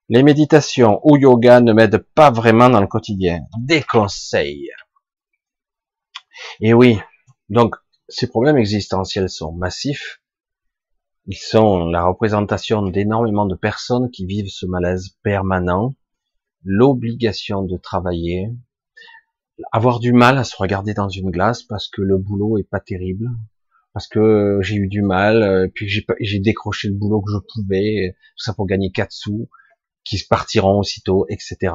Les 0.08 0.24
méditations 0.24 1.02
ou 1.04 1.18
yoga 1.18 1.60
ne 1.60 1.74
m'aident 1.74 2.06
pas 2.16 2.32
vraiment 2.32 2.70
dans 2.70 2.82
le 2.82 2.88
quotidien. 2.88 3.42
Des 3.60 3.84
conseils. 3.84 4.70
Et 6.62 6.74
oui, 6.74 7.00
donc 7.50 7.76
ces 8.08 8.28
problèmes 8.28 8.58
existentiels 8.58 9.30
sont 9.30 9.52
massifs. 9.52 10.22
Ils 11.28 11.38
sont 11.38 11.88
la 11.88 12.06
représentation 12.06 12.84
d'énormément 12.84 13.48
de 13.48 13.56
personnes 13.56 14.12
qui 14.12 14.26
vivent 14.26 14.50
ce 14.50 14.68
malaise 14.68 15.18
permanent, 15.24 15.96
l'obligation 16.64 17.64
de 17.64 17.78
travailler, 17.78 18.52
avoir 19.72 20.00
du 20.00 20.14
mal 20.14 20.38
à 20.38 20.44
se 20.44 20.56
regarder 20.58 20.94
dans 20.94 21.10
une 21.10 21.32
glace 21.32 21.64
parce 21.64 21.88
que 21.88 22.02
le 22.02 22.18
boulot 22.18 22.58
est 22.58 22.70
pas 22.70 22.80
terrible, 22.80 23.30
parce 23.94 24.08
que 24.08 24.60
j'ai 24.62 24.76
eu 24.76 24.88
du 24.88 25.02
mal, 25.02 25.42
euh, 25.44 25.68
puis 25.74 25.88
j'ai 25.88 26.40
décroché 26.40 26.90
le 26.90 26.96
boulot 26.96 27.22
que 27.22 27.32
je 27.32 27.38
pouvais, 27.54 28.16
tout 28.38 28.44
ça 28.44 28.54
pour 28.54 28.66
gagner 28.66 28.92
quatre 28.92 29.14
sous, 29.14 29.50
qui 30.04 30.18
se 30.18 30.28
partiront 30.28 30.80
aussitôt, 30.80 31.26
etc. 31.30 31.74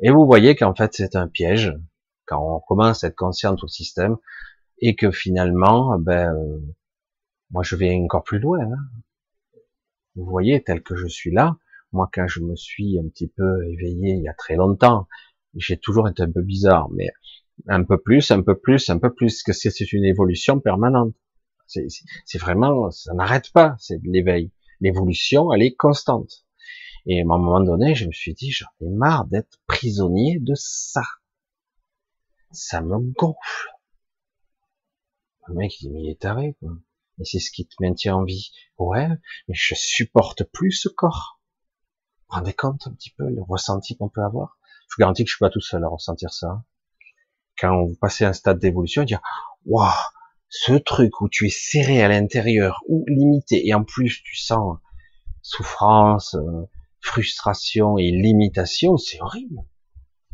Et 0.00 0.10
vous 0.10 0.26
voyez 0.26 0.54
qu'en 0.54 0.74
fait 0.74 0.94
c'est 0.94 1.16
un 1.16 1.28
piège 1.28 1.72
quand 2.26 2.56
on 2.56 2.60
commence 2.60 3.02
à 3.02 3.08
être 3.08 3.16
conscient 3.16 3.52
de 3.52 3.56
tout 3.56 3.66
le 3.66 3.70
système 3.70 4.16
et 4.80 4.94
que 4.94 5.10
finalement, 5.10 5.98
ben, 5.98 6.34
euh, 6.34 6.60
moi 7.50 7.62
je 7.62 7.74
vais 7.74 7.94
encore 7.94 8.22
plus 8.24 8.38
loin. 8.38 8.60
Hein. 8.60 9.58
Vous 10.14 10.26
voyez, 10.26 10.62
tel 10.62 10.82
que 10.82 10.94
je 10.94 11.06
suis 11.06 11.32
là, 11.32 11.56
moi 11.92 12.08
quand 12.12 12.28
je 12.28 12.40
me 12.40 12.54
suis 12.54 12.98
un 12.98 13.08
petit 13.08 13.28
peu 13.28 13.66
éveillé 13.66 14.12
il 14.12 14.22
y 14.22 14.28
a 14.28 14.34
très 14.34 14.56
longtemps, 14.56 15.08
J'ai 15.54 15.78
toujours 15.78 16.08
été 16.08 16.22
un 16.22 16.30
peu 16.30 16.42
bizarre, 16.42 16.88
mais 16.90 17.08
un 17.66 17.82
peu 17.84 18.00
plus, 18.00 18.30
un 18.30 18.42
peu 18.42 18.58
plus, 18.58 18.90
un 18.90 18.98
peu 18.98 19.12
plus, 19.12 19.42
que 19.42 19.52
c'est 19.52 19.92
une 19.92 20.04
évolution 20.04 20.60
permanente. 20.60 21.14
C'est 21.66 22.38
vraiment, 22.38 22.90
ça 22.90 23.14
n'arrête 23.14 23.50
pas, 23.52 23.76
c'est 23.78 23.98
de 23.98 24.08
l'éveil. 24.10 24.52
L'évolution, 24.80 25.52
elle 25.52 25.62
est 25.62 25.74
constante. 25.74 26.46
Et 27.06 27.20
à 27.20 27.22
un 27.22 27.26
moment 27.26 27.60
donné, 27.60 27.94
je 27.94 28.06
me 28.06 28.12
suis 28.12 28.34
dit, 28.34 28.50
j'en 28.50 28.66
ai 28.80 28.88
marre 28.88 29.26
d'être 29.26 29.58
prisonnier 29.66 30.38
de 30.38 30.54
ça. 30.54 31.02
Ça 32.50 32.80
me 32.80 32.98
gonfle. 33.12 33.68
Le 35.48 35.54
mec, 35.54 35.80
il 35.80 35.88
dit, 35.88 35.90
mais 35.90 36.02
il 36.02 36.10
est 36.10 36.20
taré, 36.20 36.54
quoi. 36.60 36.72
Et 37.20 37.24
c'est 37.24 37.38
ce 37.40 37.50
qui 37.50 37.66
te 37.66 37.74
maintient 37.80 38.16
en 38.16 38.24
vie. 38.24 38.50
Ouais, 38.78 39.08
mais 39.48 39.54
je 39.54 39.74
supporte 39.74 40.44
plus 40.44 40.72
ce 40.72 40.88
corps. 40.88 41.40
Vous 41.40 42.24
vous 42.30 42.36
rendez 42.36 42.52
compte 42.52 42.86
un 42.86 42.92
petit 42.92 43.10
peu 43.10 43.28
le 43.28 43.42
ressenti 43.42 43.96
qu'on 43.96 44.08
peut 44.08 44.22
avoir? 44.22 44.57
Je 44.88 44.94
vous 44.96 45.00
garantis 45.00 45.24
que 45.24 45.30
je 45.30 45.34
suis 45.34 45.44
pas 45.44 45.50
tout 45.50 45.60
seul 45.60 45.84
à 45.84 45.88
ressentir 45.88 46.32
ça. 46.32 46.64
Quand 47.58 47.84
vous 47.84 47.96
passez 48.00 48.24
un 48.24 48.32
stade 48.32 48.58
d'évolution, 48.58 49.04
dire, 49.04 49.20
waouh, 49.66 49.90
ce 50.48 50.72
truc 50.72 51.20
où 51.20 51.28
tu 51.28 51.46
es 51.46 51.50
serré 51.50 52.02
à 52.02 52.08
l'intérieur 52.08 52.80
ou 52.88 53.04
limité, 53.08 53.66
et 53.66 53.74
en 53.74 53.84
plus 53.84 54.22
tu 54.22 54.36
sens 54.36 54.78
souffrance, 55.42 56.34
euh, 56.34 56.68
frustration 57.00 57.98
et 57.98 58.10
limitation, 58.10 58.96
c'est 58.96 59.20
horrible. 59.20 59.60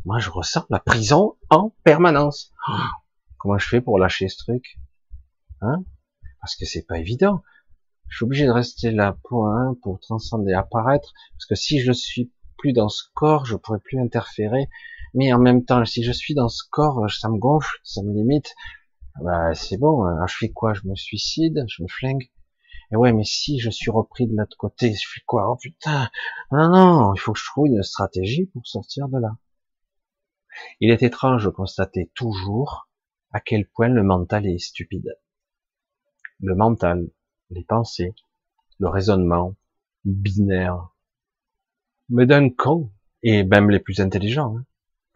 Moi, 0.03 0.19
je 0.19 0.29
ressens 0.29 0.65
la 0.69 0.79
prison 0.79 1.35
en 1.49 1.73
permanence. 1.83 2.53
comment 3.37 3.57
je 3.57 3.67
fais 3.67 3.81
pour 3.81 3.99
lâcher 3.99 4.29
ce 4.29 4.37
truc 4.37 4.77
Hein? 5.61 5.83
Parce 6.41 6.55
que 6.55 6.65
c'est 6.65 6.85
pas 6.85 6.99
évident. 6.99 7.41
Je 8.07 8.17
suis 8.17 8.25
obligé 8.25 8.45
de 8.45 8.51
rester 8.51 8.91
là 8.91 9.17
pour, 9.23 9.47
hein, 9.47 9.75
pour 9.81 9.99
transcender, 9.99 10.53
apparaître. 10.53 11.13
Parce 11.33 11.45
que 11.47 11.55
si 11.55 11.79
je 11.79 11.91
suis 11.91 12.31
plus 12.65 12.73
dans 12.73 12.89
ce 12.89 13.03
corps, 13.13 13.45
je 13.45 13.55
pourrais 13.55 13.79
plus 13.79 13.99
interférer. 13.99 14.69
Mais 15.13 15.31
en 15.31 15.37
même 15.37 15.63
temps, 15.63 15.85
si 15.85 16.03
je 16.03 16.11
suis 16.11 16.33
dans 16.33 16.49
ce 16.49 16.63
corps, 16.71 17.07
ça 17.11 17.29
me 17.29 17.37
gonfle, 17.37 17.77
ça 17.83 18.01
me 18.01 18.11
limite. 18.11 18.55
Bah, 19.21 19.53
c'est 19.53 19.77
bon. 19.77 20.03
Hein. 20.03 20.25
je 20.27 20.35
fais 20.35 20.49
quoi? 20.49 20.73
Je 20.73 20.87
me 20.87 20.95
suicide 20.95 21.63
Je 21.67 21.83
me 21.83 21.87
flingue 21.87 22.31
et 22.91 22.95
ouais, 22.95 23.13
mais 23.13 23.23
si 23.23 23.59
je 23.59 23.69
suis 23.69 23.91
repris 23.91 24.25
de 24.25 24.35
l'autre 24.35 24.57
côté, 24.57 24.93
je 24.93 25.07
fais 25.07 25.21
quoi? 25.27 25.51
Oh 25.51 25.57
putain 25.57 26.09
Non, 26.51 26.69
non, 26.69 27.13
il 27.13 27.19
faut 27.19 27.33
que 27.33 27.39
je 27.39 27.45
trouve 27.45 27.67
une 27.67 27.83
stratégie 27.83 28.47
pour 28.47 28.65
sortir 28.65 29.09
de 29.09 29.19
là. 29.19 29.37
Il 30.79 30.89
est 30.89 31.03
étrange 31.03 31.45
de 31.45 31.49
constater 31.49 32.11
toujours 32.15 32.89
à 33.31 33.39
quel 33.39 33.67
point 33.67 33.89
le 33.89 34.03
mental 34.03 34.47
est 34.47 34.57
stupide. 34.57 35.19
Le 36.39 36.55
mental, 36.55 37.09
les 37.51 37.63
pensées, 37.63 38.15
le 38.79 38.87
raisonnement, 38.87 39.55
binaire, 40.03 40.94
me 42.09 42.25
donne 42.25 42.53
con, 42.55 42.91
et 43.23 43.43
même 43.43 43.69
les 43.69 43.79
plus 43.79 43.99
intelligents, 43.99 44.57
hein. 44.57 44.65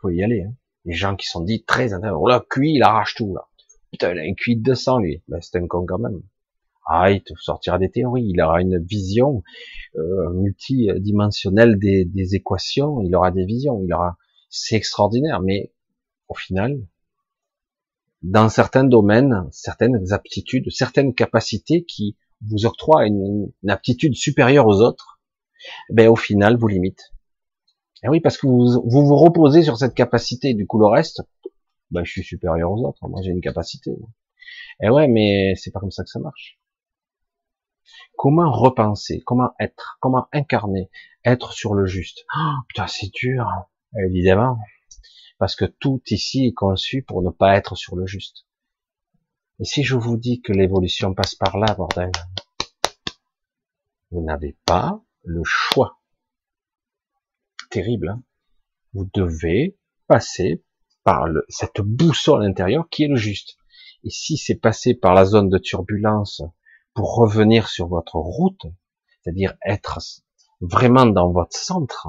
faut 0.02 0.10
y 0.10 0.24
aller. 0.24 0.44
Hein. 0.44 0.54
Les 0.86 0.94
gens 0.94 1.16
qui 1.16 1.28
sont 1.28 1.42
dits 1.42 1.64
très 1.64 1.94
intelligents, 1.94 2.20
oh 2.20 2.28
là, 2.28 2.44
QI, 2.50 2.76
il 2.76 2.84
arrache 2.84 3.16
tout, 3.16 3.34
là. 3.34 3.48
Putain, 3.92 4.12
il 4.14 4.20
a 4.20 4.22
un 4.24 4.34
QI 4.34 4.56
de 4.56 4.64
200, 4.64 5.00
lui. 5.00 5.24
Ben, 5.28 5.40
c'est 5.42 5.58
un 5.58 5.68
con 5.68 5.86
quand 5.86 6.00
même. 6.00 6.22
Ah, 6.86 7.12
il 7.12 7.22
te 7.22 7.34
sortira 7.36 7.78
des 7.78 7.92
théories, 7.92 8.28
il 8.28 8.42
aura 8.42 8.62
une 8.62 8.84
vision 8.84 9.44
euh, 9.96 10.32
multidimensionnelle 10.34 11.78
des, 11.78 12.04
des, 12.06 12.36
équations, 12.36 13.02
il 13.02 13.16
aura 13.16 13.30
des 13.30 13.46
visions, 13.46 13.84
il 13.84 13.94
aura, 13.94 14.18
c'est 14.50 14.76
extraordinaire, 14.76 15.40
mais 15.40 15.72
au 16.30 16.34
final, 16.34 16.82
dans 18.22 18.50
certains 18.50 18.84
domaines, 18.84 19.48
certaines 19.52 20.12
aptitudes, 20.12 20.70
certaines 20.72 21.14
capacités 21.14 21.84
qui 21.84 22.18
vous 22.42 22.66
octroient 22.66 23.06
une, 23.06 23.52
aptitude 23.68 24.16
supérieure 24.16 24.68
aux 24.68 24.82
autres, 24.82 25.19
ben 25.90 26.08
au 26.08 26.16
final 26.16 26.58
vous 26.58 26.68
limite. 26.68 27.14
Et 28.04 28.08
oui, 28.08 28.22
parce 28.22 28.38
que 28.38 28.48
vous, 28.48 28.82
vous 28.86 29.06
vous 29.06 29.16
reposez 29.16 29.64
sur 29.64 29.78
cette 29.78 29.94
capacité, 29.94 30.54
du 30.54 30.66
coup 30.66 30.80
le 30.80 30.88
reste, 30.88 31.22
ben 31.92 32.04
je 32.04 32.12
suis 32.12 32.24
supérieur 32.24 32.72
aux 32.72 32.88
autres, 32.88 33.08
moi 33.08 33.22
j'ai 33.24 33.32
une 33.32 33.42
capacité. 33.42 33.92
Et 34.82 34.90
ouais, 34.90 35.08
mais 35.08 35.54
c'est 35.56 35.72
pas 35.72 35.80
comme 35.80 35.92
ça 35.92 36.04
que 36.04 36.10
ça 36.10 36.20
marche. 36.20 36.60
Comment 38.16 38.52
repenser, 38.52 39.22
comment 39.26 39.52
être, 39.60 39.98
comment 40.00 40.28
incarner, 40.32 40.90
être 41.26 41.54
sur 41.54 41.74
le 41.74 41.86
juste? 41.86 42.26
Oh, 42.36 42.56
putain, 42.68 42.88
c'est 42.88 43.12
dur, 43.14 43.46
évidemment, 43.98 44.60
parce 45.38 45.56
que 45.56 45.66
tout 45.66 46.02
ici 46.10 46.48
est 46.48 46.54
conçu 46.54 47.02
pour 47.02 47.22
ne 47.22 47.30
pas 47.30 47.56
être 47.56 47.76
sur 47.76 47.96
le 47.96 48.06
juste. 48.06 48.46
Et 49.60 49.66
si 49.66 49.84
je 49.84 49.96
vous 49.96 50.18
dis 50.18 50.42
que 50.42 50.54
l'évolution 50.54 51.14
passe 51.14 51.36
par 51.36 51.58
là, 51.58 51.74
bordel, 51.76 52.12
vous 54.12 54.24
n'avez 54.24 54.58
pas 54.66 55.02
le 55.24 55.42
choix. 55.44 56.00
Terrible. 57.70 58.10
Hein 58.10 58.24
vous 58.94 59.10
devez 59.14 59.78
passer 60.08 60.64
par 61.04 61.26
cette 61.48 61.82
boussole 61.82 62.44
intérieure 62.44 62.88
qui 62.90 63.04
est 63.04 63.08
le 63.08 63.16
juste. 63.16 63.58
Et 64.04 64.10
si 64.10 64.38
c'est 64.38 64.56
passé 64.56 64.94
par 64.94 65.14
la 65.14 65.26
zone 65.26 65.50
de 65.50 65.58
turbulence 65.58 66.42
pour 66.94 67.16
revenir 67.16 67.68
sur 67.68 67.88
votre 67.88 68.16
route, 68.16 68.66
c'est-à-dire 69.22 69.56
être 69.66 70.00
vraiment 70.62 71.06
dans 71.06 71.32
votre 71.32 71.56
centre, 71.56 72.08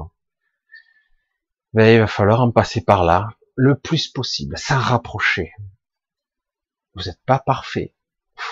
ben, 1.73 1.93
il 1.93 1.99
va 1.99 2.07
falloir 2.07 2.41
en 2.41 2.51
passer 2.51 2.81
par 2.81 3.03
là 3.03 3.29
le 3.55 3.77
plus 3.77 4.07
possible, 4.07 4.57
s'en 4.57 4.79
rapprocher. 4.79 5.51
Vous 6.93 7.03
n'êtes 7.03 7.21
pas 7.25 7.39
parfait. 7.39 7.95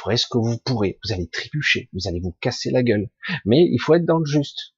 Ferez 0.02 0.18
ce 0.18 0.28
que 0.28 0.38
vous 0.38 0.58
pourrez. 0.58 0.98
Vous 1.04 1.14
allez 1.14 1.28
trébucher. 1.28 1.90
Vous 1.94 2.08
allez 2.08 2.20
vous 2.20 2.36
casser 2.40 2.72
la 2.72 2.84
gueule. 2.84 3.10
Mais 3.46 3.68
il 3.70 3.80
faut 3.80 3.96
être 3.96 4.06
dans 4.06 4.20
le 4.20 4.26
juste. 4.26 4.76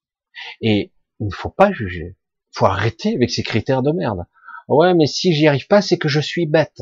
Et 0.62 0.94
il 1.20 1.28
ne 1.28 1.34
faut 1.34 1.50
pas 1.50 1.72
juger. 1.72 2.18
Il 2.54 2.58
faut 2.58 2.66
arrêter 2.66 3.16
avec 3.16 3.30
ces 3.30 3.44
critères 3.44 3.84
de 3.84 3.92
merde. 3.92 4.26
Ouais, 4.68 4.94
mais 4.94 5.06
si 5.06 5.34
j'y 5.34 5.48
arrive 5.48 5.68
pas, 5.68 5.82
c'est 5.82 5.98
que 5.98 6.08
je 6.08 6.20
suis 6.20 6.48
bête. 6.48 6.82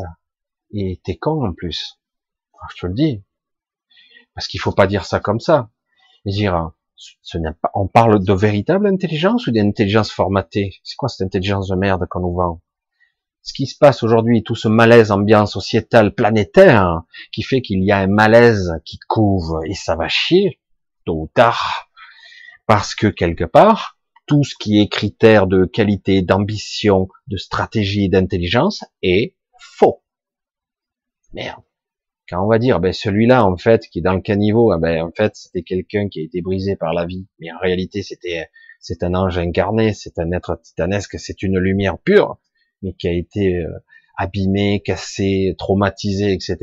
Et 0.72 1.02
t'es 1.04 1.18
con 1.18 1.46
en 1.46 1.54
plus. 1.54 2.00
je 2.72 2.82
te 2.82 2.88
le 2.88 2.94
dis. 2.94 3.24
Parce 4.36 4.48
qu'il 4.48 4.60
faut 4.60 4.72
pas 4.72 4.88
dire 4.88 5.06
ça 5.06 5.20
comme 5.20 5.40
ça. 5.40 5.70
Et 6.26 6.32
dire, 6.32 6.72
ce 6.96 7.38
n'est 7.38 7.54
pas, 7.62 7.72
on 7.74 7.88
parle 7.88 8.24
de 8.24 8.34
véritable 8.34 8.88
intelligence 8.88 9.48
ou 9.48 9.52
d'intelligence 9.52 10.12
formatée? 10.12 10.76
C'est 10.84 10.96
quoi 10.96 11.10
cette 11.10 11.26
intelligence 11.26 11.68
de 11.68 11.76
merde 11.76 12.06
qu'on 12.10 12.22
nous 12.22 12.36
vend? 12.36 12.62
Ce 13.42 13.54
qui 13.54 13.68
se 13.68 13.78
passe 13.78 14.04
aujourd'hui, 14.04 14.44
tout 14.44 14.56
ce 14.56 14.68
malaise 14.68 15.12
ambiant 15.12 15.46
sociétal 15.46 16.14
planétaire, 16.14 17.02
qui 17.32 17.42
fait 17.42 17.62
qu'il 17.62 17.84
y 17.84 17.92
a 17.92 18.00
un 18.00 18.08
malaise 18.08 18.74
qui 18.86 19.00
couvre, 19.08 19.62
et 19.66 19.74
ça 19.74 19.96
va 19.96 20.08
chier, 20.08 20.60
tôt 21.06 21.24
ou 21.24 21.32
tard, 21.34 21.90
parce 22.68 22.96
que 22.96 23.08
quelque 23.08 23.46
part, 23.46 23.98
tout 24.28 24.44
ce 24.44 24.56
qui 24.60 24.80
est 24.80 24.90
critère 24.90 25.48
de 25.48 25.66
qualité, 25.66 26.22
d'ambition, 26.22 27.08
de 27.28 27.38
stratégie, 27.38 28.10
d'intelligence 28.10 28.84
est 29.02 29.36
faux. 29.60 30.04
Merde 31.34 31.64
quand 32.30 32.44
on 32.44 32.48
va 32.48 32.60
dire, 32.60 32.80
ben 32.80 32.94
celui-là 32.94 33.44
en 33.44 33.58
fait 33.58 33.88
qui 33.88 34.00
est 34.00 34.02
dans 34.04 34.14
le 34.14 34.22
caniveau, 34.22 34.72
ah 34.72 34.78
ben 34.78 35.02
en 35.04 35.12
fait 35.12 35.36
c'était 35.36 35.64
quelqu'un 35.64 36.08
qui 36.10 36.20
a 36.20 36.24
été 36.24 36.42
brisé 36.42 36.76
par 36.76 36.94
la 36.94 37.06
vie, 37.06 37.28
mais 37.40 37.52
en 37.52 37.58
réalité 37.58 38.04
c'était 38.04 38.50
c'est 38.80 39.04
un 39.04 39.16
ange 39.16 39.38
incarné, 39.38 39.94
c'est 39.94 40.20
un 40.20 40.32
être 40.32 40.60
titanesque, 40.62 41.20
c'est 41.20 41.42
une 41.42 41.58
lumière 41.58 41.98
pure, 41.98 42.38
mais 42.82 42.94
qui 42.94 43.08
a 43.08 43.14
été 43.14 43.58
euh, 43.58 43.70
abîmé, 44.18 44.82
cassé, 44.84 45.56
traumatisé, 45.58 46.34
etc. 46.34 46.58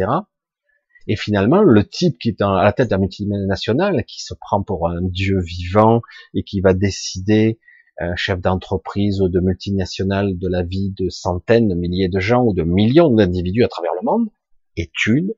Et 1.09 1.17
finalement, 1.17 1.63
le 1.63 1.85
type 1.85 2.19
qui 2.19 2.31
est 2.31 2.43
à 2.43 2.63
la 2.63 2.73
tête 2.73 2.91
d'un 2.91 2.99
multinational, 2.99 4.05
qui 4.05 4.23
se 4.23 4.35
prend 4.35 4.63
pour 4.63 4.89
un 4.89 5.01
dieu 5.03 5.41
vivant 5.41 6.01
et 6.35 6.43
qui 6.43 6.61
va 6.61 6.75
décider, 6.75 7.59
un 7.99 8.17
chef 8.17 8.41
d'entreprise 8.41 9.23
ou 9.23 9.29
de 9.29 9.41
multinational, 9.41 10.39
de 10.39 10.49
la 10.49 10.63
vie 10.63 10.93
de 10.99 11.09
centaines, 11.09 11.69
de 11.69 11.75
milliers 11.75 12.09
de 12.09 12.21
gens 12.21 12.45
ou 12.45 12.53
de 12.53 12.63
millions 12.63 13.11
d'individus 13.11 13.65
à 13.65 13.69
travers 13.69 13.93
le 13.99 14.05
monde, 14.05 14.29
est 14.77 15.07
une 15.07 15.33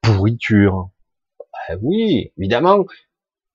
pourriture. 0.00 0.90
Ben 1.68 1.78
oui, 1.82 2.32
évidemment. 2.38 2.86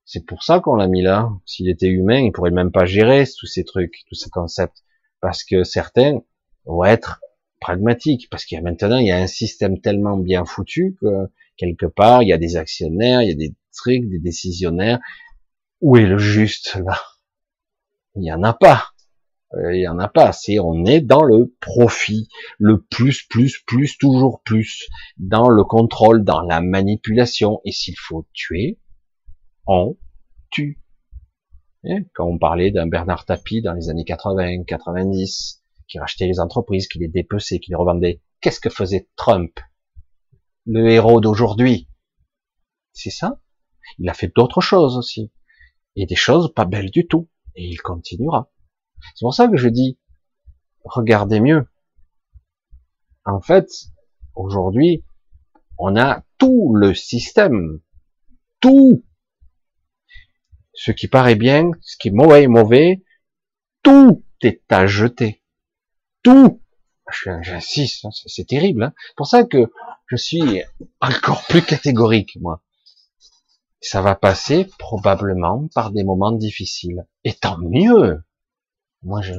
C'est 0.06 0.26
pour 0.26 0.44
ça 0.44 0.60
qu'on 0.60 0.76
l'a 0.76 0.88
mis 0.88 1.02
là. 1.02 1.32
S'il 1.46 1.70
était 1.70 1.88
humain, 1.88 2.20
il 2.20 2.32
pourrait 2.32 2.52
même 2.52 2.72
pas 2.72 2.86
gérer 2.86 3.24
tous 3.40 3.48
ces 3.48 3.64
trucs, 3.64 4.04
tous 4.08 4.16
ces 4.16 4.30
concepts. 4.30 4.84
Parce 5.22 5.44
que 5.44 5.64
certains 5.64 6.22
vont 6.66 6.84
être 6.86 7.22
pragmatiques. 7.60 8.30
Parce 8.30 8.46
qu'il 8.46 8.58
y 8.58 8.60
a 8.60 8.64
maintenant, 8.64 8.98
il 8.98 9.08
y 9.08 9.12
a 9.12 9.18
un 9.18 9.28
système 9.28 9.80
tellement 9.80 10.18
bien 10.18 10.46
foutu 10.46 10.98
que 11.02 11.30
quelque 11.58 11.86
part, 11.86 12.24
il 12.24 12.30
y 12.30 12.34
a 12.34 12.38
des 12.38 12.58
actionnaires, 12.58 13.22
il 13.22 13.30
y 13.30 13.32
a 13.32 13.36
des 13.36 13.56
trucs, 13.76 14.10
des 14.10 14.20
décisionnaires. 14.20 15.00
Où 15.82 15.98
est 15.98 16.06
le 16.06 16.18
juste 16.18 16.76
là? 16.86 17.00
Il 18.16 18.22
n'y 18.22 18.32
en 18.32 18.44
a 18.44 18.54
pas. 18.54 18.94
Euh, 19.56 19.76
il 19.76 19.82
y 19.82 19.88
en 19.88 20.00
a 20.00 20.08
pas 20.08 20.28
assez. 20.28 20.60
On 20.60 20.86
est 20.86 21.02
dans 21.02 21.24
le 21.24 21.54
profit, 21.60 22.28
le 22.58 22.82
plus, 22.82 23.24
plus, 23.24 23.60
plus, 23.66 23.98
toujours 23.98 24.42
plus, 24.44 24.88
dans 25.18 25.50
le 25.50 25.64
contrôle, 25.64 26.24
dans 26.24 26.42
la 26.42 26.62
manipulation. 26.62 27.62
Et 27.66 27.72
s'il 27.72 27.98
faut 27.98 28.26
tuer, 28.34 28.80
on 29.66 29.98
tue. 30.50 30.80
Hein, 31.86 32.04
quand 32.14 32.26
on 32.26 32.38
parlait 32.38 32.72
d'un 32.72 32.88
Bernard 32.88 33.26
Tapie 33.26 33.62
dans 33.62 33.74
les 33.74 33.90
années 33.90 34.06
80, 34.06 34.64
90, 34.64 35.63
qui 35.94 36.00
rachetait 36.00 36.26
les 36.26 36.40
entreprises, 36.40 36.88
qui 36.88 36.98
les 36.98 37.08
dépeçait, 37.08 37.60
qui 37.60 37.70
les 37.70 37.76
revendait, 37.76 38.20
qu'est-ce 38.42 38.60
que 38.60 38.72
faisait 38.72 39.08
Trump 39.16 39.60
Le 40.66 40.90
héros 40.90 41.22
d'aujourd'hui? 41.22 41.88
C'est 42.94 43.12
ça. 43.12 43.40
Il 44.00 44.10
a 44.10 44.16
fait 44.16 44.32
d'autres 44.36 44.60
choses 44.60 44.98
aussi. 44.98 45.32
Et 45.96 46.08
des 46.08 46.16
choses 46.16 46.52
pas 46.52 46.66
belles 46.66 46.90
du 46.90 47.06
tout. 47.06 47.30
Et 47.54 47.68
il 47.68 47.80
continuera. 47.80 48.52
C'est 49.14 49.24
pour 49.24 49.36
ça 49.36 49.48
que 49.48 49.56
je 49.56 49.70
dis, 49.70 50.00
regardez 50.84 51.40
mieux. 51.40 51.68
En 53.24 53.40
fait, 53.40 53.70
aujourd'hui, 54.34 55.06
on 55.78 55.96
a 55.96 56.26
tout 56.40 56.74
le 56.74 56.96
système, 56.96 57.82
tout. 58.60 59.06
Ce 60.74 60.92
qui 60.92 61.08
paraît 61.08 61.36
bien, 61.36 61.70
ce 61.82 61.98
qui 61.98 62.08
est 62.08 62.12
mauvais 62.12 62.48
mauvais, 62.48 63.04
tout 63.84 64.26
est 64.42 64.64
à 64.72 64.88
jeter. 64.88 65.43
Tout. 66.24 66.62
J'insiste, 67.42 68.06
hein, 68.06 68.10
c'est 68.12 68.48
terrible. 68.48 68.84
Hein. 68.84 68.94
C'est 69.08 69.16
pour 69.16 69.28
ça 69.28 69.44
que 69.44 69.72
je 70.08 70.16
suis 70.16 70.64
encore 71.02 71.44
plus 71.50 71.62
catégorique, 71.62 72.38
moi. 72.42 72.64
Ça 73.82 74.02
va 74.02 74.16
passer 74.16 74.66
probablement 74.80 75.68
par 75.76 75.92
des 75.92 76.06
moments 76.06 76.32
difficiles. 76.32 77.06
Et 77.26 77.34
tant 77.34 77.58
mieux. 77.58 78.24
Moi, 79.02 79.22
je, 79.22 79.34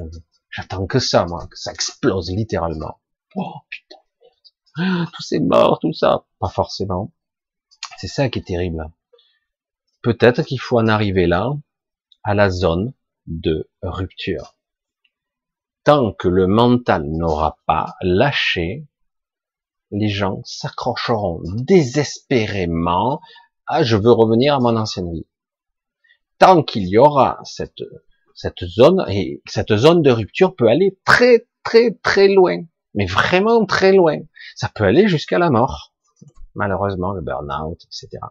j'attends 0.50 0.86
que 0.86 0.98
ça, 0.98 1.24
moi, 1.24 1.46
que 1.46 1.58
ça 1.58 1.72
explose 1.72 2.30
littéralement. 2.30 3.00
Oh 3.34 3.54
putain, 3.70 3.96
merde. 4.76 5.08
Tous 5.14 5.22
ces 5.22 5.40
tout 5.80 5.94
ça. 5.94 6.26
Pas 6.38 6.50
forcément. 6.50 7.12
C'est 7.96 8.08
ça 8.08 8.28
qui 8.28 8.40
est 8.40 8.46
terrible. 8.46 8.92
Peut-être 10.02 10.42
qu'il 10.42 10.60
faut 10.60 10.78
en 10.78 10.88
arriver 10.88 11.26
là, 11.26 11.50
à 12.22 12.34
la 12.34 12.50
zone 12.50 12.92
de 13.26 13.70
rupture. 13.82 14.58
Tant 15.84 16.14
que 16.14 16.28
le 16.28 16.46
mental 16.46 17.04
n'aura 17.06 17.58
pas 17.66 17.94
lâché, 18.00 18.86
les 19.90 20.08
gens 20.08 20.40
s'accrocheront 20.44 21.42
désespérément 21.44 23.20
à 23.66 23.82
je 23.82 23.96
veux 23.96 24.12
revenir 24.12 24.54
à 24.54 24.60
mon 24.60 24.76
ancienne 24.76 25.12
vie. 25.12 25.26
Tant 26.38 26.62
qu'il 26.62 26.88
y 26.88 26.96
aura 26.96 27.38
cette, 27.44 27.74
zone, 28.64 29.04
et 29.08 29.42
cette 29.46 29.76
zone 29.76 30.00
de 30.00 30.10
rupture 30.10 30.56
peut 30.56 30.68
aller 30.68 30.98
très 31.04 31.46
très 31.62 31.92
très 32.02 32.28
loin, 32.28 32.64
mais 32.94 33.06
vraiment 33.06 33.66
très 33.66 33.92
loin. 33.92 34.18
Ça 34.56 34.70
peut 34.74 34.84
aller 34.84 35.06
jusqu'à 35.06 35.38
la 35.38 35.50
mort, 35.50 35.94
malheureusement, 36.54 37.12
le 37.12 37.20
burn-out, 37.20 37.80
etc. 37.84 38.22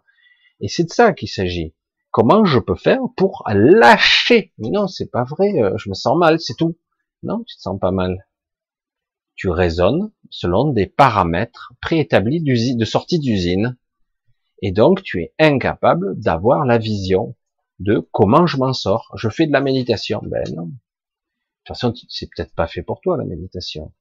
Et 0.59 0.67
c'est 0.67 0.85
de 0.85 0.91
ça 0.91 1.13
qu'il 1.13 1.29
s'agit. 1.29 1.75
Comment 2.09 2.45
je 2.45 2.59
peux 2.59 2.75
faire 2.75 2.99
pour 3.15 3.43
lâcher? 3.47 4.53
Mais 4.57 4.69
non, 4.69 4.87
c'est 4.87 5.09
pas 5.09 5.23
vrai, 5.23 5.61
euh, 5.61 5.77
je 5.77 5.89
me 5.89 5.93
sens 5.93 6.17
mal, 6.17 6.39
c'est 6.39 6.55
tout. 6.55 6.77
Non, 7.23 7.43
tu 7.43 7.55
te 7.55 7.61
sens 7.61 7.79
pas 7.79 7.91
mal. 7.91 8.27
Tu 9.35 9.49
raisonnes 9.49 10.11
selon 10.29 10.71
des 10.71 10.85
paramètres 10.85 11.73
préétablis 11.81 12.41
de 12.41 12.85
sortie 12.85 13.19
d'usine. 13.19 13.77
Et 14.61 14.71
donc, 14.71 15.01
tu 15.01 15.21
es 15.21 15.33
incapable 15.39 16.19
d'avoir 16.19 16.65
la 16.65 16.77
vision 16.77 17.35
de 17.79 18.07
comment 18.11 18.45
je 18.45 18.57
m'en 18.57 18.73
sors. 18.73 19.11
Je 19.15 19.29
fais 19.29 19.47
de 19.47 19.51
la 19.51 19.61
méditation. 19.61 20.21
Ben 20.23 20.43
non. 20.55 20.67
De 20.67 20.71
toute 21.65 21.67
façon, 21.67 21.93
c'est 22.09 22.29
peut-être 22.29 22.53
pas 22.53 22.67
fait 22.67 22.83
pour 22.83 23.01
toi, 23.01 23.17
la 23.17 23.25
méditation. 23.25 23.93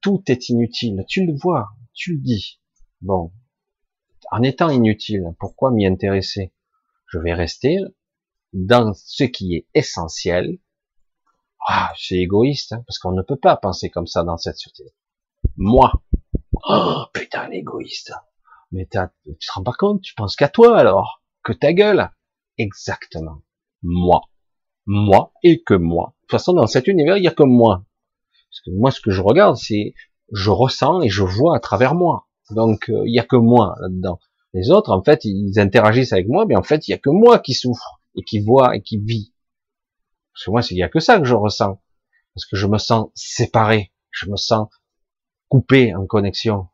Tout 0.00 0.22
est 0.28 0.48
inutile. 0.50 1.04
Tu 1.08 1.26
le 1.26 1.34
vois, 1.34 1.70
tu 1.94 2.12
le 2.12 2.20
dis. 2.20 2.60
Bon, 3.00 3.32
en 4.30 4.42
étant 4.42 4.70
inutile, 4.70 5.34
pourquoi 5.38 5.70
m'y 5.70 5.86
intéresser? 5.86 6.52
Je 7.06 7.18
vais 7.18 7.34
rester 7.34 7.78
dans 8.52 8.92
ce 8.94 9.24
qui 9.24 9.54
est 9.54 9.66
essentiel. 9.74 10.58
Ah, 11.66 11.92
c'est 11.96 12.16
égoïste, 12.16 12.72
hein, 12.72 12.82
parce 12.86 12.98
qu'on 12.98 13.12
ne 13.12 13.22
peut 13.22 13.36
pas 13.36 13.56
penser 13.56 13.90
comme 13.90 14.06
ça 14.06 14.22
dans 14.22 14.36
cette 14.36 14.58
société. 14.58 14.92
Moi. 15.56 15.92
Oh, 16.68 17.04
putain, 17.12 17.48
l'égoïste. 17.48 18.12
Mais 18.72 18.86
tu 18.86 18.98
te 19.46 19.52
rends 19.52 19.62
pas 19.62 19.72
compte, 19.72 20.02
tu 20.02 20.14
penses 20.14 20.36
qu'à 20.36 20.48
toi 20.48 20.76
alors, 20.76 21.22
que 21.42 21.52
ta 21.52 21.72
gueule. 21.72 22.10
Exactement. 22.58 23.42
Moi. 23.82 24.20
Moi 24.86 25.32
et 25.42 25.62
que 25.62 25.74
moi. 25.74 26.14
De 26.14 26.20
toute 26.22 26.30
façon, 26.32 26.52
dans 26.52 26.66
cet 26.66 26.86
univers, 26.86 27.16
il 27.16 27.22
n'y 27.22 27.28
a 27.28 27.32
que 27.32 27.42
moi. 27.42 27.84
Parce 28.50 28.60
que 28.66 28.70
moi, 28.70 28.90
ce 28.90 29.00
que 29.00 29.10
je 29.10 29.22
regarde, 29.22 29.56
c'est, 29.56 29.94
je 30.32 30.50
ressens 30.50 31.02
et 31.02 31.08
je 31.08 31.22
vois 31.22 31.56
à 31.56 31.60
travers 31.60 31.94
moi. 31.94 32.28
Donc 32.50 32.90
euh, 32.90 33.02
il 33.06 33.14
y 33.14 33.18
a 33.18 33.24
que 33.24 33.36
moi 33.36 33.74
là-dedans. 33.80 34.18
Les 34.52 34.70
autres, 34.70 34.92
en 34.92 35.02
fait, 35.02 35.24
ils 35.24 35.58
interagissent 35.58 36.12
avec 36.12 36.28
moi, 36.28 36.46
mais 36.46 36.56
en 36.56 36.62
fait, 36.62 36.86
il 36.86 36.92
y 36.92 36.94
a 36.94 36.98
que 36.98 37.10
moi 37.10 37.38
qui 37.38 37.54
souffre 37.54 38.00
et 38.16 38.22
qui 38.22 38.40
voit 38.40 38.76
et 38.76 38.82
qui 38.82 38.98
vit. 38.98 39.33
Parce 40.34 40.44
que 40.44 40.50
moi, 40.50 40.60
il 40.70 40.76
y 40.76 40.82
a 40.82 40.88
que 40.88 41.00
ça 41.00 41.18
que 41.18 41.24
je 41.24 41.34
ressens. 41.34 41.80
Parce 42.34 42.46
que 42.46 42.56
je 42.56 42.66
me 42.66 42.78
sens 42.78 43.10
séparé, 43.14 43.92
je 44.10 44.28
me 44.28 44.36
sens 44.36 44.68
coupé 45.48 45.94
en 45.94 46.06
connexion. 46.06 46.68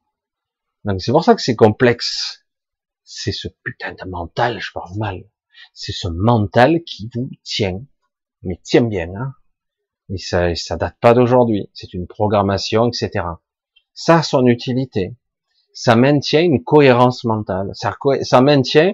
Donc 0.84 1.02
c'est 1.02 1.12
pour 1.12 1.24
ça 1.24 1.34
que 1.34 1.42
c'est 1.42 1.56
complexe. 1.56 2.46
C'est 3.04 3.32
ce 3.32 3.48
putain 3.62 3.92
de 3.92 4.08
mental, 4.08 4.60
je 4.60 4.72
parle 4.72 4.96
mal. 4.96 5.24
C'est 5.74 5.92
ce 5.92 6.08
mental 6.08 6.82
qui 6.84 7.10
vous 7.14 7.28
tient, 7.42 7.82
mais 8.42 8.58
tient 8.62 8.82
bien. 8.82 9.12
Hein 9.14 9.34
et 10.08 10.18
ça, 10.18 10.54
ça 10.54 10.76
date 10.76 10.96
pas 11.00 11.12
d'aujourd'hui. 11.12 11.70
C'est 11.74 11.92
une 11.92 12.06
programmation, 12.06 12.88
etc. 12.88 13.26
Ça 13.92 14.18
a 14.18 14.22
son 14.22 14.46
utilité 14.46 15.16
ça 15.72 15.96
maintient 15.96 16.42
une 16.42 16.62
cohérence 16.62 17.24
mentale, 17.24 17.70
ça, 17.72 17.96
ça 18.22 18.40
maintient 18.40 18.92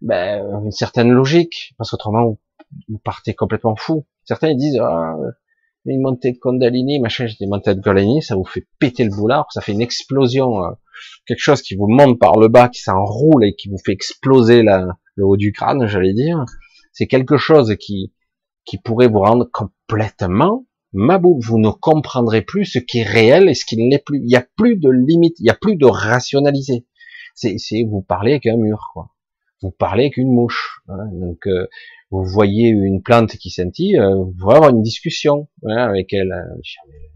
ben, 0.00 0.62
une 0.64 0.70
certaine 0.70 1.10
logique, 1.10 1.74
parce 1.76 1.90
qu'autrement 1.90 2.38
vous, 2.88 2.98
partez 2.98 3.34
complètement 3.34 3.76
fou. 3.76 4.06
Certains 4.24 4.50
ils 4.50 4.56
disent 4.56 4.78
ah, 4.80 5.16
une 5.86 6.02
montée 6.02 6.32
de 6.32 6.38
Kundalini, 6.38 7.00
machin, 7.00 7.26
j'ai 7.26 7.36
des 7.40 7.46
montées 7.46 7.74
de 7.74 7.80
Kundalini, 7.80 8.22
ça 8.22 8.36
vous 8.36 8.44
fait 8.44 8.66
péter 8.78 9.04
le 9.04 9.10
boulard, 9.10 9.46
ça 9.50 9.60
fait 9.60 9.72
une 9.72 9.80
explosion, 9.80 10.64
euh, 10.64 10.70
quelque 11.26 11.40
chose 11.40 11.62
qui 11.62 11.74
vous 11.74 11.88
monte 11.88 12.18
par 12.18 12.38
le 12.38 12.48
bas, 12.48 12.68
qui 12.68 12.80
s'enroule 12.80 13.44
et 13.44 13.54
qui 13.54 13.68
vous 13.68 13.78
fait 13.78 13.92
exploser 13.92 14.62
la, 14.62 14.86
le 15.14 15.24
haut 15.24 15.36
du 15.36 15.52
crâne, 15.52 15.86
j'allais 15.86 16.14
dire. 16.14 16.44
C'est 16.92 17.06
quelque 17.06 17.36
chose 17.36 17.76
qui 17.78 18.12
qui 18.66 18.78
pourrait 18.78 19.08
vous 19.08 19.20
rendre 19.20 19.48
complètement 19.50 20.66
Mabou, 20.92 21.38
vous 21.40 21.58
ne 21.58 21.70
comprendrez 21.70 22.42
plus 22.42 22.64
ce 22.64 22.78
qui 22.80 22.98
est 22.98 23.04
réel 23.04 23.48
et 23.48 23.54
ce 23.54 23.64
qui 23.64 23.76
ne 23.76 23.88
l'est 23.88 24.04
plus. 24.04 24.18
Il 24.18 24.26
n'y 24.26 24.36
a 24.36 24.44
plus 24.56 24.76
de 24.76 24.90
limite, 24.90 25.38
il 25.38 25.44
n'y 25.44 25.50
a 25.50 25.54
plus 25.54 25.76
de 25.76 25.86
rationalité. 25.86 26.86
C'est, 27.34 27.56
vous 27.88 28.02
parlez 28.02 28.32
avec 28.32 28.46
un 28.46 28.56
mur, 28.56 28.90
quoi. 28.92 29.10
Vous 29.62 29.70
parlez 29.70 30.04
avec 30.04 30.16
une 30.16 30.32
mouche. 30.32 30.82
Donc, 30.88 31.46
euh, 31.46 31.68
vous 32.10 32.24
voyez 32.24 32.68
une 32.68 33.02
plante 33.02 33.36
qui 33.36 33.50
scintille, 33.50 33.98
euh, 33.98 34.16
vous 34.16 34.34
pouvez 34.38 34.54
avoir 34.56 34.70
une 34.70 34.82
discussion 34.82 35.48
avec 35.66 36.12
elle. 36.12 36.34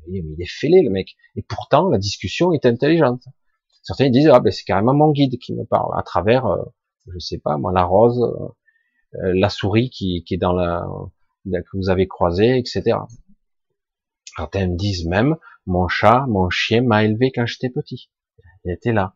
Il 0.08 0.40
est 0.40 0.50
fêlé, 0.50 0.82
le 0.82 0.90
mec. 0.90 1.16
Et 1.36 1.42
pourtant, 1.42 1.88
la 1.88 1.98
discussion 1.98 2.52
est 2.52 2.64
intelligente. 2.64 3.24
Certains 3.82 4.08
disent, 4.08 4.30
ah 4.32 4.40
ben 4.40 4.52
c'est 4.52 4.64
carrément 4.64 4.94
mon 4.94 5.10
guide 5.10 5.38
qui 5.38 5.52
me 5.52 5.64
parle 5.64 5.98
à 5.98 6.02
travers, 6.02 6.46
euh, 6.46 6.62
je 7.12 7.18
sais 7.18 7.38
pas, 7.38 7.58
moi, 7.58 7.72
la 7.72 7.84
rose, 7.84 8.22
euh, 9.14 9.32
la 9.34 9.50
souris 9.50 9.90
qui, 9.90 10.24
qui 10.24 10.34
est 10.34 10.38
dans 10.38 10.52
la 10.52 10.86
que 11.46 11.76
vous 11.76 11.90
avez 11.90 12.06
croisé, 12.08 12.56
etc. 12.56 12.96
Certains 14.36 14.68
me 14.68 14.76
disent 14.76 15.06
même, 15.06 15.36
mon 15.66 15.88
chat, 15.88 16.24
mon 16.28 16.48
chien 16.50 16.82
m'a 16.82 17.04
élevé 17.04 17.30
quand 17.32 17.46
j'étais 17.46 17.68
petit. 17.68 18.10
Il 18.64 18.72
était 18.72 18.92
là. 18.92 19.14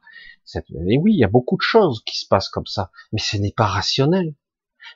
Et 0.54 0.98
oui, 0.98 1.14
il 1.14 1.18
y 1.18 1.24
a 1.24 1.28
beaucoup 1.28 1.56
de 1.56 1.62
choses 1.62 2.02
qui 2.04 2.18
se 2.18 2.26
passent 2.26 2.48
comme 2.48 2.66
ça, 2.66 2.90
mais 3.12 3.18
ce 3.18 3.36
n'est 3.36 3.52
pas 3.52 3.66
rationnel. 3.66 4.34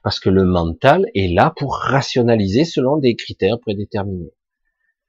Parce 0.03 0.21
que 0.21 0.31
le 0.31 0.45
mental 0.45 1.07
est 1.15 1.33
là 1.33 1.53
pour 1.57 1.77
rationaliser 1.77 2.65
selon 2.65 2.97
des 2.97 3.17
critères 3.17 3.61
prédéterminés. 3.61 4.33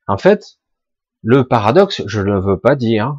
En 0.08 0.18
fait, 0.18 0.60
le 1.22 1.48
paradoxe, 1.48 2.04
je 2.06 2.22
ne 2.22 2.38
veux 2.38 2.60
pas 2.60 2.76
dire 2.76 3.16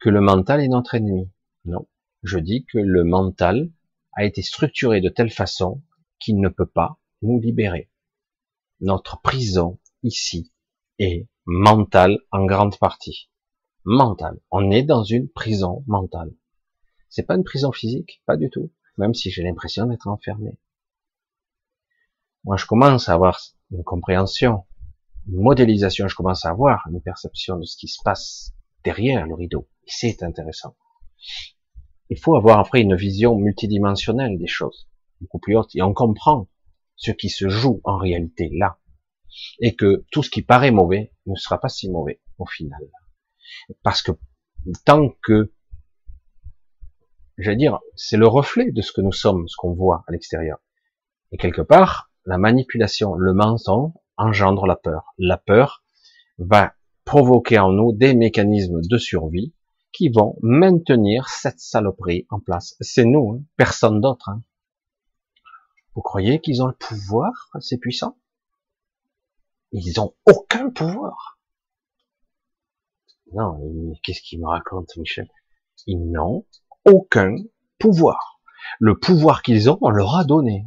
que 0.00 0.10
le 0.10 0.20
mental 0.20 0.60
est 0.60 0.68
notre 0.68 0.94
ennemi. 0.94 1.30
Non. 1.64 1.86
Je 2.22 2.38
dis 2.38 2.64
que 2.64 2.78
le 2.78 3.04
mental 3.04 3.70
a 4.12 4.24
été 4.24 4.42
structuré 4.42 5.00
de 5.00 5.08
telle 5.08 5.30
façon 5.30 5.82
qu'il 6.18 6.40
ne 6.40 6.48
peut 6.48 6.66
pas 6.66 6.98
nous 7.22 7.40
libérer. 7.40 7.90
Notre 8.80 9.20
prison 9.20 9.78
ici 10.02 10.52
est 10.98 11.28
mentale 11.46 12.18
en 12.30 12.44
grande 12.44 12.78
partie. 12.78 13.30
Mentale. 13.84 14.40
On 14.50 14.70
est 14.70 14.82
dans 14.82 15.04
une 15.04 15.28
prison 15.28 15.84
mentale. 15.86 16.34
C'est 17.08 17.22
pas 17.22 17.36
une 17.36 17.44
prison 17.44 17.72
physique, 17.72 18.22
pas 18.26 18.36
du 18.36 18.50
tout. 18.50 18.70
Même 18.98 19.14
si 19.14 19.30
j'ai 19.30 19.42
l'impression 19.42 19.86
d'être 19.86 20.08
enfermé. 20.08 20.58
Moi, 22.48 22.56
je 22.56 22.64
commence 22.64 23.10
à 23.10 23.12
avoir 23.12 23.38
une 23.70 23.84
compréhension, 23.84 24.64
une 25.26 25.42
modélisation. 25.42 26.08
Je 26.08 26.16
commence 26.16 26.46
à 26.46 26.48
avoir 26.48 26.88
une 26.90 27.02
perception 27.02 27.58
de 27.58 27.64
ce 27.64 27.76
qui 27.76 27.88
se 27.88 28.02
passe 28.02 28.54
derrière 28.84 29.26
le 29.26 29.34
rideau. 29.34 29.68
Et 29.86 29.90
c'est 29.90 30.22
intéressant. 30.22 30.74
Il 32.08 32.18
faut 32.18 32.36
avoir 32.36 32.58
après 32.58 32.80
une 32.80 32.96
vision 32.96 33.36
multidimensionnelle 33.36 34.38
des 34.38 34.46
choses, 34.46 34.88
beaucoup 35.20 35.38
plus 35.38 35.58
haute, 35.58 35.76
et 35.76 35.82
on 35.82 35.92
comprend 35.92 36.48
ce 36.96 37.10
qui 37.10 37.28
se 37.28 37.50
joue 37.50 37.82
en 37.84 37.98
réalité 37.98 38.48
là 38.54 38.78
et 39.60 39.76
que 39.76 40.06
tout 40.10 40.22
ce 40.22 40.30
qui 40.30 40.40
paraît 40.40 40.70
mauvais 40.70 41.12
ne 41.26 41.34
sera 41.34 41.60
pas 41.60 41.68
si 41.68 41.90
mauvais 41.90 42.22
au 42.38 42.46
final. 42.46 42.80
Parce 43.82 44.00
que 44.00 44.12
tant 44.86 45.10
que, 45.22 45.52
j'allais 47.36 47.58
dire, 47.58 47.78
c'est 47.94 48.16
le 48.16 48.26
reflet 48.26 48.72
de 48.72 48.80
ce 48.80 48.92
que 48.92 49.02
nous 49.02 49.12
sommes, 49.12 49.46
ce 49.48 49.56
qu'on 49.58 49.74
voit 49.74 50.02
à 50.08 50.12
l'extérieur. 50.12 50.56
Et 51.30 51.36
quelque 51.36 51.60
part, 51.60 52.07
la 52.28 52.36
manipulation, 52.36 53.14
le 53.14 53.32
mensonge 53.32 53.92
engendre 54.18 54.66
la 54.66 54.76
peur. 54.76 55.14
La 55.16 55.38
peur 55.38 55.82
va 56.36 56.74
provoquer 57.06 57.58
en 57.58 57.72
nous 57.72 57.92
des 57.92 58.14
mécanismes 58.14 58.82
de 58.82 58.98
survie 58.98 59.54
qui 59.92 60.10
vont 60.10 60.36
maintenir 60.42 61.30
cette 61.30 61.58
saloperie 61.58 62.26
en 62.28 62.38
place. 62.38 62.76
C'est 62.80 63.06
nous, 63.06 63.32
hein, 63.32 63.42
personne 63.56 64.02
d'autre. 64.02 64.28
Hein. 64.28 64.42
Vous 65.94 66.02
croyez 66.02 66.38
qu'ils 66.38 66.62
ont 66.62 66.66
le 66.66 66.74
pouvoir, 66.74 67.48
ces 67.60 67.78
puissants? 67.78 68.18
Ils 69.72 69.98
ont 69.98 70.14
aucun 70.26 70.68
pouvoir. 70.68 71.38
Non, 73.32 73.58
qu'est-ce 74.02 74.20
qu'il 74.20 74.40
me 74.40 74.48
raconte, 74.48 74.94
Michel? 74.98 75.30
Ils 75.86 76.10
n'ont 76.10 76.44
aucun 76.84 77.36
pouvoir. 77.78 78.42
Le 78.80 78.98
pouvoir 78.98 79.40
qu'ils 79.40 79.70
ont, 79.70 79.78
on 79.80 79.88
leur 79.88 80.14
a 80.16 80.24
donné. 80.24 80.66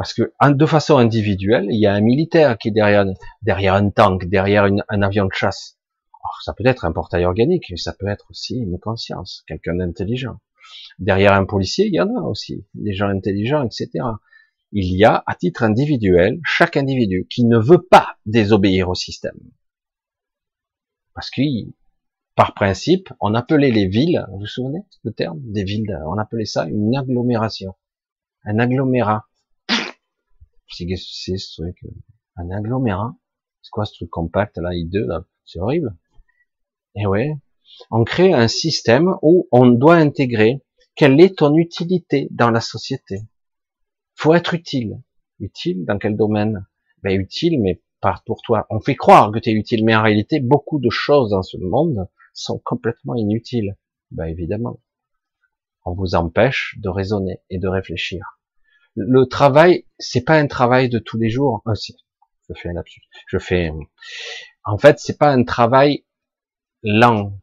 Parce 0.00 0.14
que 0.14 0.32
de 0.50 0.64
façon 0.64 0.96
individuelle, 0.96 1.66
il 1.68 1.78
y 1.78 1.84
a 1.84 1.92
un 1.92 2.00
militaire 2.00 2.56
qui 2.56 2.68
est 2.68 2.70
derrière, 2.70 3.04
derrière 3.42 3.74
un 3.74 3.90
tank, 3.90 4.24
derrière 4.30 4.64
un 4.64 5.02
avion 5.02 5.26
de 5.26 5.32
chasse. 5.34 5.78
Alors, 6.14 6.40
ça 6.42 6.54
peut 6.54 6.64
être 6.64 6.86
un 6.86 6.92
portail 6.92 7.26
organique, 7.26 7.66
mais 7.70 7.76
ça 7.76 7.92
peut 7.92 8.08
être 8.08 8.24
aussi 8.30 8.56
une 8.56 8.78
conscience, 8.78 9.44
quelqu'un 9.46 9.74
d'intelligent. 9.74 10.38
Derrière 11.00 11.34
un 11.34 11.44
policier, 11.44 11.88
il 11.88 11.92
y 11.92 12.00
en 12.00 12.08
a 12.16 12.22
aussi, 12.22 12.66
des 12.72 12.94
gens 12.94 13.08
intelligents, 13.08 13.62
etc. 13.62 13.90
Il 14.72 14.96
y 14.96 15.04
a, 15.04 15.22
à 15.26 15.34
titre 15.34 15.64
individuel, 15.64 16.40
chaque 16.44 16.78
individu 16.78 17.26
qui 17.28 17.44
ne 17.44 17.58
veut 17.58 17.82
pas 17.82 18.16
désobéir 18.24 18.88
au 18.88 18.94
système. 18.94 19.38
Parce 21.12 21.28
que, 21.28 21.42
par 22.36 22.54
principe, 22.54 23.12
on 23.20 23.34
appelait 23.34 23.70
les 23.70 23.86
villes, 23.86 24.24
vous 24.30 24.38
vous 24.38 24.46
souvenez 24.46 24.80
le 25.04 25.12
terme? 25.12 25.40
Des 25.42 25.64
villes, 25.64 25.94
on 26.06 26.16
appelait 26.16 26.46
ça 26.46 26.64
une 26.64 26.96
agglomération. 26.96 27.74
Un 28.44 28.58
agglomérat. 28.58 29.26
C'est 30.72 31.36
ce 31.36 31.62
truc, 31.62 31.84
un 32.36 32.50
agglomérat. 32.50 33.14
C'est 33.62 33.70
quoi 33.70 33.84
ce 33.84 33.94
truc 33.94 34.10
compact 34.10 34.56
là, 34.58 34.70
I2 34.70 35.06
là? 35.06 35.24
C'est 35.44 35.58
horrible. 35.58 35.96
Et 36.94 37.06
ouais, 37.06 37.36
on 37.90 38.04
crée 38.04 38.32
un 38.32 38.48
système 38.48 39.14
où 39.22 39.48
on 39.52 39.66
doit 39.66 39.96
intégrer 39.96 40.62
quelle 40.94 41.20
est 41.20 41.38
ton 41.38 41.54
utilité 41.56 42.28
dans 42.30 42.50
la 42.50 42.60
société. 42.60 43.22
Faut 44.14 44.34
être 44.34 44.54
utile. 44.54 45.02
Utile 45.38 45.84
dans 45.84 45.98
quel 45.98 46.16
domaine? 46.16 46.66
Ben 47.02 47.18
utile, 47.18 47.60
mais 47.60 47.82
pas 48.00 48.22
pour 48.26 48.42
toi. 48.42 48.66
On 48.70 48.80
fait 48.80 48.96
croire 48.96 49.32
que 49.32 49.38
tu 49.38 49.50
es 49.50 49.52
utile, 49.52 49.84
mais 49.84 49.96
en 49.96 50.02
réalité, 50.02 50.40
beaucoup 50.40 50.78
de 50.78 50.90
choses 50.90 51.30
dans 51.30 51.42
ce 51.42 51.56
monde 51.56 52.08
sont 52.34 52.58
complètement 52.58 53.14
inutiles. 53.14 53.76
Ben 54.10 54.26
évidemment. 54.26 54.80
On 55.84 55.94
vous 55.94 56.14
empêche 56.14 56.76
de 56.78 56.88
raisonner 56.88 57.40
et 57.48 57.58
de 57.58 57.68
réfléchir. 57.68 58.39
Le 58.96 59.24
travail, 59.26 59.86
c'est 59.98 60.24
pas 60.24 60.36
un 60.36 60.46
travail 60.46 60.88
de 60.88 60.98
tous 60.98 61.18
les 61.18 61.30
jours. 61.30 61.62
Ah, 61.66 61.72
je 61.74 62.54
fais 62.54 62.68
un 62.68 62.72
lapsus. 62.72 63.02
Je 63.28 63.38
fais. 63.38 63.70
En 64.64 64.78
fait, 64.78 64.98
c'est 64.98 65.18
pas 65.18 65.30
un 65.30 65.44
travail 65.44 66.04
lent, 66.82 67.38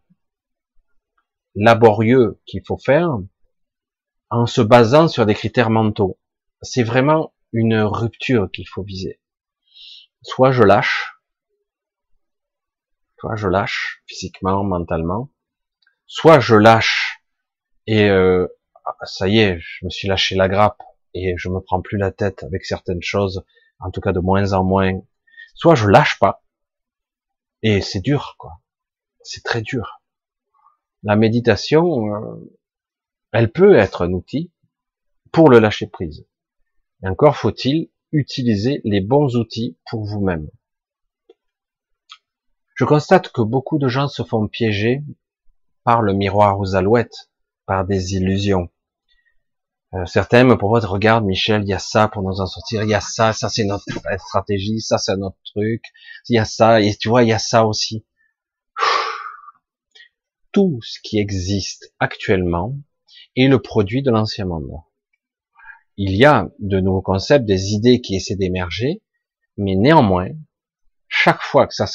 laborieux 1.56 2.40
qu'il 2.46 2.62
faut 2.66 2.78
faire 2.78 3.18
en 4.30 4.46
se 4.46 4.62
basant 4.62 5.08
sur 5.08 5.26
des 5.26 5.34
critères 5.34 5.70
mentaux. 5.70 6.20
C'est 6.62 6.84
vraiment 6.84 7.34
une 7.54 7.80
rupture 7.80 8.50
qu'il 8.52 8.68
faut 8.68 8.84
viser. 8.84 9.22
Soit 10.22 10.52
je 10.52 10.64
lâche, 10.64 11.14
soit 13.20 13.36
je 13.36 13.48
lâche 13.48 14.04
physiquement, 14.06 14.64
mentalement, 14.64 15.30
soit 16.06 16.40
je 16.40 16.56
lâche 16.56 17.22
et 17.86 18.10
euh, 18.10 18.48
ça 19.04 19.28
y 19.28 19.40
est, 19.40 19.60
je 19.60 19.86
me 19.86 19.90
suis 19.90 20.08
lâché 20.08 20.36
la 20.36 20.50
grappe 20.50 20.82
et 21.18 21.36
je 21.38 21.50
me 21.50 21.60
prends 21.60 21.82
plus 21.82 21.98
la 21.98 22.12
tête 22.12 22.44
avec 22.44 22.66
certaines 22.66 23.02
choses, 23.02 23.44
en 23.80 23.92
tout 23.92 24.02
cas 24.02 24.14
de 24.14 24.20
moins 24.20 24.54
en 24.54 24.64
moins. 24.64 25.02
Soit 25.56 25.76
je 25.76 25.88
lâche 25.88 26.20
pas 26.20 26.44
et 27.64 27.82
c'est 27.82 28.02
dur 28.02 28.36
quoi 28.38 28.62
c'est 29.28 29.44
très 29.44 29.62
dur. 29.62 30.02
La 31.04 31.16
méditation, 31.16 32.16
euh, 32.16 32.58
elle 33.32 33.52
peut 33.52 33.76
être 33.76 34.04
un 34.04 34.14
outil 34.14 34.52
pour 35.32 35.50
le 35.50 35.60
lâcher 35.60 35.88
prise. 35.88 36.26
Encore 37.04 37.36
faut-il 37.36 37.90
utiliser 38.12 38.82
les 38.86 39.02
bons 39.02 39.36
outils 39.36 39.78
pour 39.90 40.06
vous-même. 40.06 40.50
Je 42.74 42.86
constate 42.86 43.30
que 43.30 43.42
beaucoup 43.42 43.80
de 43.80 43.88
gens 43.88 44.08
se 44.08 44.24
font 44.24 44.48
piéger 44.48 45.04
par 45.84 46.02
le 46.02 46.14
miroir 46.14 46.60
aux 46.60 46.76
alouettes, 46.76 47.30
par 47.66 47.86
des 47.86 48.16
illusions. 48.16 48.70
Euh, 49.94 50.06
certains 50.06 50.44
me 50.44 50.58
proposent, 50.58 50.86
regarde 50.86 51.26
Michel, 51.26 51.64
il 51.64 51.70
y 51.70 51.74
a 51.74 51.80
ça 51.80 52.10
pour 52.10 52.22
nous 52.22 52.42
en 52.42 52.46
sortir, 52.46 52.84
il 52.84 52.90
y 52.90 52.94
a 52.94 53.02
ça, 53.02 53.32
ça 53.32 53.48
c'est 53.48 53.64
notre 53.64 53.86
stratégie, 54.18 54.82
ça 54.82 54.98
c'est 54.98 55.16
notre 55.16 55.38
truc, 55.46 55.82
il 56.28 56.36
y 56.36 56.40
a 56.40 56.46
ça, 56.46 56.82
et 56.82 56.94
tu 56.96 57.08
vois, 57.08 57.24
il 57.24 57.30
y 57.30 57.34
a 57.34 57.40
ça 57.40 57.66
aussi 57.66 58.06
tout 60.58 60.80
ce 60.82 61.00
qui 61.04 61.20
existe 61.20 61.94
actuellement 62.00 62.76
est 63.36 63.48
le 63.48 63.62
produit 63.62 64.02
de 64.02 64.10
l'ancien 64.10 64.46
monde. 64.46 64.72
Il 65.98 66.16
y 66.16 66.26
a 66.26 66.50
de 66.58 66.80
nouveaux 66.80 67.04
concepts, 67.04 67.46
des 67.46 67.74
idées 67.74 68.02
qui 68.02 68.16
essaient 68.16 68.36
d'émerger, 68.36 69.04
mais 69.58 69.76
néanmoins, 69.76 70.30
chaque 71.08 71.44
fois 71.44 71.68
que 71.68 71.76
ça, 71.76 71.86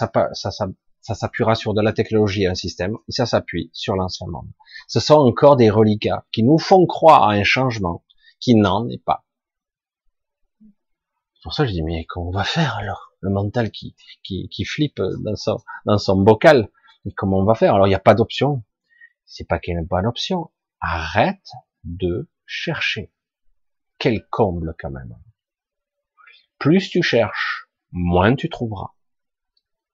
s'appuiera 1.03 1.55
sur 1.55 1.75
de 1.75 1.83
la 1.83 1.93
technologie 1.93 2.45
et 2.45 2.47
un 2.47 2.55
système, 2.55 2.97
ça 3.09 3.27
s'appuie 3.27 3.71
sur 3.73 3.97
l'ancien 3.97 4.27
monde. 4.29 4.49
Ce 4.87 5.01
sont 5.01 5.17
encore 5.17 5.57
des 5.57 5.69
reliquats 5.69 6.25
qui 6.33 6.43
nous 6.43 6.59
font 6.59 6.87
croire 6.87 7.25
à 7.25 7.33
un 7.33 7.45
changement 7.45 8.05
qui 8.41 8.55
n'en 8.55 8.89
est 8.89 9.03
pas. 9.03 9.25
C'est 10.61 11.43
pour 11.43 11.55
ça 11.55 11.65
que 11.65 11.71
je 11.71 11.75
dis, 11.75 11.83
mais 11.83 12.05
comment 12.05 12.29
on 12.29 12.33
va 12.33 12.45
faire 12.45 12.77
alors? 12.77 13.13
Le 13.21 13.31
mental 13.31 13.71
qui, 13.71 13.97
qui, 14.23 14.49
qui 14.49 14.65
flippe 14.65 15.01
dans 15.25 15.37
son, 15.37 15.59
dans 15.87 15.99
son 15.99 16.17
bocal, 16.17 16.71
et 17.05 17.13
comment 17.13 17.39
on 17.39 17.45
va 17.45 17.55
faire? 17.55 17.75
Alors 17.75 17.87
il 17.87 17.91
n'y 17.91 17.97
a 17.97 18.01
pas 18.01 18.15
d'option. 18.15 18.63
C'est 19.25 19.49
pas 19.49 19.59
qu'il 19.59 19.75
n'y 19.75 19.81
a 19.81 19.89
pas 19.89 20.03
d'option. 20.03 20.51
Arrête 20.81 21.51
de 21.85 22.29
chercher. 22.47 23.13
Quel 23.99 24.25
comble 24.29 24.75
quand 24.79 24.91
même. 24.91 25.17
Plus 26.59 26.91
tu 26.91 27.03
cherches, 27.03 27.69
moins 27.91 28.37
tu 28.37 28.49
trouveras. 28.49 28.93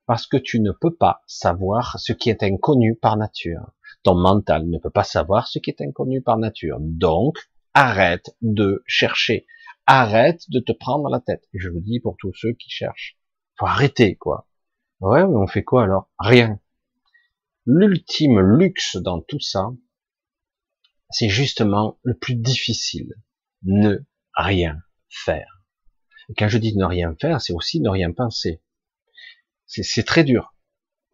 Parce 0.09 0.27
que 0.27 0.37
tu 0.37 0.59
ne 0.59 0.73
peux 0.73 0.95
pas 0.95 1.23
savoir 1.29 2.01
ce 2.01 2.13
qui 2.13 2.31
est 2.31 2.43
inconnu 2.43 2.97
par 2.97 3.17
nature. 3.17 3.71
Ton 4.03 4.17
mental 4.17 4.69
ne 4.69 4.79
peut 4.79 4.91
pas 4.91 5.05
savoir 5.05 5.47
ce 5.47 5.61
qui 5.61 5.71
est 5.71 5.81
inconnu 5.81 6.21
par 6.21 6.39
nature. 6.39 6.79
Donc, 6.81 7.39
arrête 7.75 8.35
de 8.43 8.83
chercher. 8.87 9.47
Arrête 9.87 10.43
de 10.49 10.59
te 10.59 10.73
prendre 10.73 11.09
la 11.09 11.21
tête. 11.21 11.45
Je 11.55 11.69
le 11.69 11.81
dis 11.81 12.01
pour 12.01 12.17
tous 12.19 12.33
ceux 12.35 12.55
qui 12.55 12.71
cherchent. 12.71 13.17
Faut 13.57 13.67
arrêter, 13.67 14.17
quoi. 14.17 14.49
Ouais, 14.99 15.25
mais 15.25 15.37
on 15.37 15.47
fait 15.47 15.63
quoi 15.63 15.85
alors? 15.85 16.11
Rien 16.19 16.59
l'ultime 17.69 18.41
luxe 18.41 18.97
dans 18.97 19.21
tout 19.21 19.41
ça, 19.41 19.71
c'est 21.11 21.29
justement 21.29 21.99
le 22.03 22.17
plus 22.17 22.35
difficile. 22.35 23.15
Ne 23.63 24.07
rien 24.35 24.81
faire. 25.11 25.63
Et 26.31 26.35
quand 26.35 26.49
je 26.49 26.57
dis 26.57 26.77
ne 26.77 26.87
rien 26.87 27.15
faire, 27.21 27.43
c'est 27.43 27.53
aussi 27.53 27.81
ne 27.81 27.91
rien 27.91 28.13
penser. 28.13 28.63
C'est 29.69 30.05
très 30.05 30.25
dur. 30.25 30.55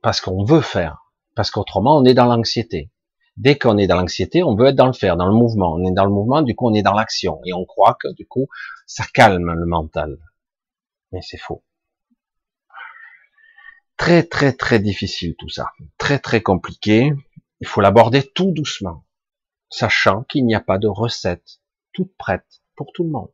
Parce 0.01 0.21
qu'on 0.21 0.45
veut 0.45 0.63
faire. 0.63 1.13
Parce 1.35 1.51
qu'autrement, 1.51 1.99
on 1.99 2.05
est 2.05 2.15
dans 2.15 2.27
l'anxiété. 2.27 2.91
Dès 3.37 3.59
qu'on 3.59 3.77
est 3.79 3.89
dans 3.89 3.97
l'anxiété, 3.97 4.43
on 4.43 4.55
veut 4.55 4.69
être 4.69 4.77
dans 4.77 4.87
le 4.87 4.93
faire, 4.93 5.17
dans 5.17 5.27
le 5.27 5.35
mouvement. 5.35 5.75
On 5.75 5.85
est 5.85 5.93
dans 5.93 6.05
le 6.05 6.13
mouvement, 6.13 6.41
du 6.41 6.55
coup, 6.55 6.71
on 6.71 6.75
est 6.75 6.83
dans 6.83 6.95
l'action. 6.95 7.41
Et 7.45 7.53
on 7.53 7.65
croit 7.65 7.99
que, 8.01 8.13
du 8.15 8.27
coup, 8.27 8.47
ça 8.87 9.05
calme 9.13 9.53
le 9.53 9.67
mental. 9.67 10.19
Mais 11.11 11.21
c'est 11.21 11.39
faux. 11.39 11.65
Très 13.97 14.25
très 14.25 14.53
très 14.53 14.81
difficile 14.81 15.37
tout 15.39 15.49
ça, 15.49 15.71
très 15.99 16.19
très 16.19 16.43
compliqué. 16.43 17.13
Il 17.61 17.67
faut 17.67 17.81
l'aborder 17.81 18.29
tout 18.35 18.51
doucement, 18.51 19.07
sachant 19.71 20.25
qu'il 20.25 20.45
n'y 20.47 20.55
a 20.55 20.61
pas 20.61 20.79
de 20.79 20.89
recette 20.89 21.61
toute 21.93 22.15
prête 22.17 22.63
pour 22.77 22.93
tout 22.93 23.05
le 23.05 23.11
monde. 23.11 23.33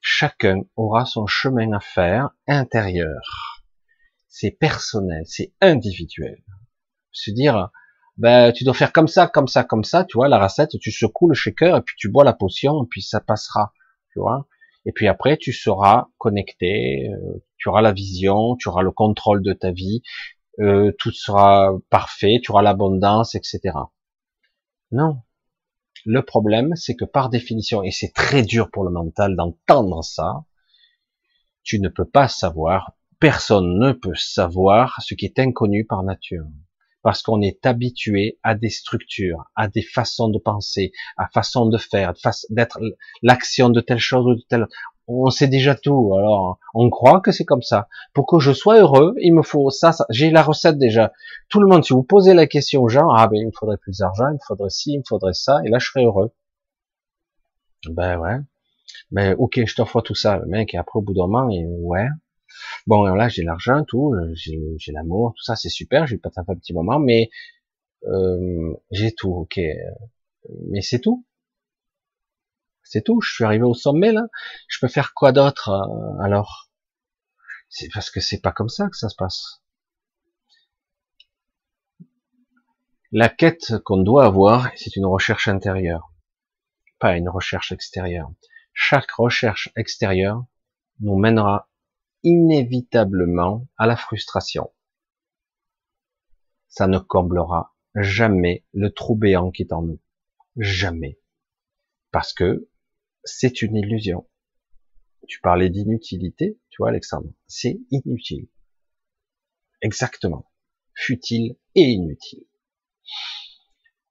Chacun 0.00 0.62
aura 0.74 1.04
son 1.04 1.28
chemin 1.28 1.72
à 1.72 1.80
faire 1.80 2.30
intérieur. 2.48 3.51
C'est 4.34 4.50
personnel, 4.50 5.24
c'est 5.26 5.52
individuel. 5.60 6.42
Se 7.12 7.30
dire, 7.30 7.68
ben, 8.16 8.50
tu 8.52 8.64
dois 8.64 8.72
faire 8.72 8.90
comme 8.90 9.06
ça, 9.06 9.26
comme 9.26 9.46
ça, 9.46 9.62
comme 9.62 9.84
ça, 9.84 10.04
tu 10.04 10.16
vois, 10.16 10.26
la 10.26 10.42
recette, 10.42 10.78
tu 10.80 10.90
secoues 10.90 11.28
le 11.28 11.34
shaker 11.34 11.76
et 11.76 11.82
puis 11.82 11.94
tu 11.98 12.08
bois 12.08 12.24
la 12.24 12.32
potion 12.32 12.82
et 12.82 12.86
puis 12.88 13.02
ça 13.02 13.20
passera, 13.20 13.74
tu 14.10 14.20
vois. 14.20 14.48
Et 14.86 14.92
puis 14.92 15.06
après, 15.06 15.36
tu 15.36 15.52
seras 15.52 16.08
connecté, 16.16 17.10
euh, 17.10 17.44
tu 17.58 17.68
auras 17.68 17.82
la 17.82 17.92
vision, 17.92 18.56
tu 18.56 18.70
auras 18.70 18.80
le 18.80 18.90
contrôle 18.90 19.42
de 19.42 19.52
ta 19.52 19.70
vie, 19.70 20.02
euh, 20.60 20.92
tout 20.98 21.12
sera 21.12 21.76
parfait, 21.90 22.40
tu 22.42 22.52
auras 22.52 22.62
l'abondance, 22.62 23.34
etc. 23.34 23.60
Non. 24.92 25.20
Le 26.06 26.22
problème, 26.22 26.74
c'est 26.74 26.96
que 26.96 27.04
par 27.04 27.28
définition, 27.28 27.82
et 27.82 27.90
c'est 27.90 28.14
très 28.14 28.42
dur 28.42 28.70
pour 28.70 28.84
le 28.84 28.90
mental 28.90 29.36
d'entendre 29.36 30.02
ça, 30.02 30.46
tu 31.64 31.80
ne 31.80 31.90
peux 31.90 32.08
pas 32.08 32.28
savoir, 32.28 32.96
personne 33.22 33.78
ne 33.78 33.92
peut 33.92 34.16
savoir 34.16 35.00
ce 35.00 35.14
qui 35.14 35.26
est 35.26 35.38
inconnu 35.38 35.84
par 35.84 36.02
nature 36.02 36.44
parce 37.02 37.22
qu'on 37.22 37.40
est 37.40 37.64
habitué 37.64 38.40
à 38.42 38.56
des 38.56 38.68
structures, 38.68 39.44
à 39.54 39.68
des 39.68 39.82
façons 39.82 40.28
de 40.28 40.40
penser, 40.40 40.90
à 41.16 41.28
façon 41.28 41.66
de 41.66 41.78
faire, 41.78 42.14
d'être 42.50 42.80
l'action 43.22 43.70
de 43.70 43.80
telle 43.80 44.00
chose 44.00 44.26
ou 44.26 44.34
de 44.34 44.42
telle. 44.48 44.66
On 45.06 45.30
sait 45.30 45.46
déjà 45.46 45.76
tout. 45.76 46.16
Alors, 46.18 46.58
on 46.74 46.90
croit 46.90 47.20
que 47.20 47.30
c'est 47.30 47.44
comme 47.44 47.62
ça. 47.62 47.86
Pour 48.12 48.26
que 48.26 48.40
je 48.40 48.52
sois 48.52 48.80
heureux, 48.80 49.14
il 49.20 49.34
me 49.34 49.42
faut 49.42 49.70
ça. 49.70 49.92
J'ai 50.10 50.32
la 50.32 50.42
recette 50.42 50.78
déjà. 50.78 51.12
Tout 51.48 51.60
le 51.60 51.68
monde, 51.68 51.84
si 51.84 51.92
vous 51.92 52.02
posez 52.02 52.34
la 52.34 52.48
question 52.48 52.82
aux 52.82 52.88
gens, 52.88 53.08
ah 53.10 53.28
ben 53.28 53.36
il 53.36 53.46
me 53.46 53.52
faudrait 53.56 53.78
plus 53.78 53.98
d'argent, 53.98 54.30
il 54.30 54.34
me 54.34 54.44
faudrait 54.44 54.70
ci, 54.70 54.94
il 54.94 54.98
me 54.98 55.04
faudrait 55.08 55.34
ça, 55.34 55.60
et 55.64 55.68
là 55.68 55.78
je 55.78 55.86
serais 55.86 56.04
heureux. 56.04 56.32
Ben 57.88 58.18
ouais. 58.18 58.38
Ben 59.12 59.36
ok, 59.38 59.60
je 59.64 59.74
t'offre 59.76 60.00
tout 60.00 60.16
ça. 60.16 60.38
Le 60.38 60.46
mec, 60.46 60.74
et 60.74 60.76
après 60.76 60.98
au 60.98 61.02
bout 61.02 61.14
d'un 61.14 61.28
moment, 61.28 61.48
ouais. 61.48 62.08
Bon, 62.86 63.04
là, 63.04 63.28
j'ai 63.28 63.42
l'argent, 63.42 63.84
tout, 63.84 64.14
j'ai 64.34 64.92
l'amour, 64.92 65.34
tout 65.36 65.42
ça, 65.42 65.56
c'est 65.56 65.68
super, 65.68 66.06
j'ai 66.06 66.18
pas 66.18 66.30
un 66.36 66.44
petit 66.54 66.72
moment, 66.72 66.98
mais 66.98 67.30
euh, 68.06 68.74
j'ai 68.90 69.12
tout, 69.14 69.32
ok. 69.32 69.60
Mais 70.70 70.82
c'est 70.82 71.00
tout. 71.00 71.24
C'est 72.84 73.02
tout. 73.02 73.20
Je 73.20 73.32
suis 73.32 73.44
arrivé 73.44 73.64
au 73.64 73.74
sommet 73.74 74.12
là. 74.12 74.26
Je 74.68 74.78
peux 74.80 74.88
faire 74.88 75.14
quoi 75.14 75.32
d'autre 75.32 75.70
euh, 75.70 76.22
alors? 76.22 76.70
C'est 77.68 77.88
parce 77.92 78.10
que 78.10 78.20
c'est 78.20 78.40
pas 78.40 78.52
comme 78.52 78.68
ça 78.68 78.88
que 78.88 78.96
ça 78.96 79.08
se 79.08 79.16
passe. 79.16 79.62
La 83.12 83.28
quête 83.28 83.78
qu'on 83.84 84.02
doit 84.02 84.24
avoir, 84.24 84.70
c'est 84.76 84.96
une 84.96 85.06
recherche 85.06 85.48
intérieure, 85.48 86.12
pas 86.98 87.16
une 87.16 87.28
recherche 87.28 87.72
extérieure. 87.72 88.30
Chaque 88.72 89.10
recherche 89.12 89.70
extérieure 89.76 90.44
nous 91.00 91.18
mènera 91.18 91.68
inévitablement 92.22 93.68
à 93.76 93.86
la 93.86 93.96
frustration. 93.96 94.72
Ça 96.68 96.86
ne 96.86 96.98
comblera 96.98 97.74
jamais 97.94 98.64
le 98.72 98.90
trou 98.90 99.14
béant 99.14 99.50
qui 99.50 99.62
est 99.62 99.72
en 99.72 99.82
nous. 99.82 100.00
Jamais. 100.56 101.20
Parce 102.10 102.32
que 102.32 102.68
c'est 103.24 103.62
une 103.62 103.76
illusion. 103.76 104.28
Tu 105.28 105.40
parlais 105.40 105.70
d'inutilité, 105.70 106.58
tu 106.70 106.76
vois 106.78 106.88
Alexandre, 106.88 107.30
c'est 107.46 107.80
inutile. 107.90 108.48
Exactement. 109.80 110.50
Futile 110.94 111.56
et 111.74 111.90
inutile. 111.90 112.46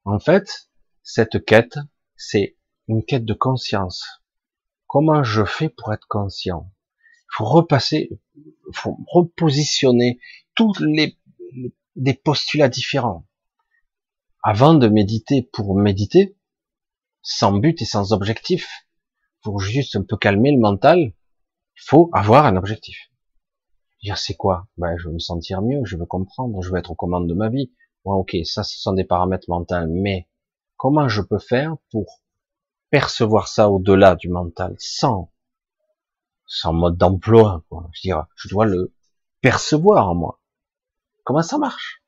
En 0.03 0.19
fait, 0.19 0.69
cette 1.03 1.43
quête, 1.45 1.77
c'est 2.15 2.57
une 2.87 3.03
quête 3.05 3.25
de 3.25 3.33
conscience. 3.33 4.21
Comment 4.87 5.23
je 5.23 5.45
fais 5.45 5.69
pour 5.69 5.93
être 5.93 6.07
conscient? 6.07 6.71
Faut 7.31 7.45
repasser, 7.45 8.09
faut 8.73 8.97
repositionner 9.07 10.19
tous 10.55 10.79
les, 10.79 11.17
des 11.95 12.13
postulats 12.13 12.69
différents. 12.69 13.25
Avant 14.43 14.73
de 14.73 14.87
méditer 14.87 15.43
pour 15.53 15.75
méditer, 15.75 16.37
sans 17.21 17.53
but 17.53 17.81
et 17.81 17.85
sans 17.85 18.13
objectif, 18.13 18.69
pour 19.41 19.59
juste 19.59 19.95
un 19.95 20.03
peu 20.03 20.17
calmer 20.17 20.51
le 20.51 20.59
mental, 20.59 20.99
il 20.99 21.83
faut 21.83 22.09
avoir 22.13 22.45
un 22.45 22.57
objectif. 22.57 22.97
Dire 24.03 24.17
c'est 24.17 24.35
quoi? 24.35 24.67
Ben 24.77 24.97
je 24.97 25.07
veux 25.07 25.13
me 25.13 25.19
sentir 25.19 25.61
mieux, 25.61 25.81
je 25.85 25.95
veux 25.95 26.05
comprendre, 26.05 26.61
je 26.61 26.71
veux 26.71 26.77
être 26.77 26.91
aux 26.91 26.95
commandes 26.95 27.29
de 27.29 27.33
ma 27.33 27.49
vie. 27.49 27.71
Ouais, 28.03 28.15
ok, 28.15 28.35
ça 28.43 28.63
ce 28.63 28.79
sont 28.79 28.93
des 28.93 29.03
paramètres 29.03 29.47
mentaux, 29.47 29.87
mais 29.87 30.27
comment 30.75 31.07
je 31.07 31.21
peux 31.21 31.39
faire 31.39 31.75
pour 31.91 32.23
percevoir 32.89 33.47
ça 33.47 33.69
au-delà 33.69 34.15
du 34.15 34.27
mental, 34.29 34.75
sans, 34.79 35.31
sans 36.51 36.73
mode 36.73 36.97
d'emploi, 36.97 37.63
quoi. 37.69 37.89
Je 37.93 38.01
dire, 38.01 38.25
je 38.35 38.49
dois 38.49 38.65
le 38.65 38.93
percevoir 39.39 40.09
en 40.09 40.15
moi. 40.15 40.41
Comment 41.23 41.41
ça 41.41 41.57
marche? 41.57 42.03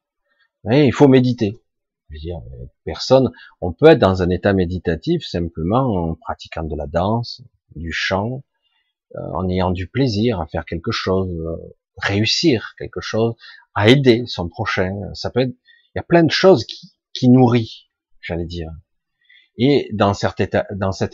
Il 0.69 0.91
faut 0.91 1.07
méditer. 1.07 1.63
Je 2.09 2.15
veux 2.15 2.19
dire, 2.19 2.39
personne, 2.83 3.31
on 3.61 3.71
peut 3.71 3.87
être 3.87 3.99
dans 3.99 4.21
un 4.21 4.29
état 4.29 4.51
méditatif 4.51 5.25
simplement 5.25 6.09
en 6.09 6.15
pratiquant 6.15 6.63
de 6.63 6.75
la 6.75 6.87
danse, 6.87 7.41
du 7.75 7.93
chant, 7.93 8.43
euh, 9.15 9.19
en 9.33 9.47
ayant 9.47 9.71
du 9.71 9.87
plaisir 9.87 10.41
à 10.41 10.45
faire 10.45 10.65
quelque 10.65 10.91
chose, 10.91 11.29
euh, 11.29 11.75
réussir 11.97 12.75
quelque 12.77 12.99
chose, 12.99 13.35
à 13.73 13.89
aider 13.89 14.25
son 14.27 14.49
prochain. 14.49 14.93
Ça 15.13 15.29
peut 15.29 15.39
être 15.39 15.55
il 15.95 15.99
y 15.99 15.99
a 15.99 16.03
plein 16.03 16.23
de 16.23 16.31
choses 16.31 16.65
qui, 16.65 16.91
qui 17.13 17.29
nourrit, 17.29 17.89
j'allais 18.19 18.45
dire. 18.45 18.71
Et 19.57 19.89
dans 19.93 20.13
cet 20.13 20.39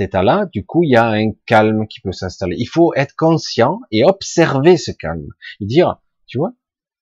état-là, 0.02 0.46
du 0.54 0.66
coup, 0.66 0.84
il 0.84 0.92
y 0.92 0.96
a 0.96 1.08
un 1.08 1.32
calme 1.46 1.88
qui 1.88 2.00
peut 2.00 2.14
s'installer. 2.14 2.56
Il 2.58 2.68
faut 2.68 2.94
être 2.96 3.16
conscient 3.16 3.82
et 3.92 4.06
observer 4.06 4.78
ce 4.78 4.92
calme. 4.92 5.28
Et 5.60 5.66
dire, 5.66 6.00
tu 6.26 6.38
vois, 6.38 6.54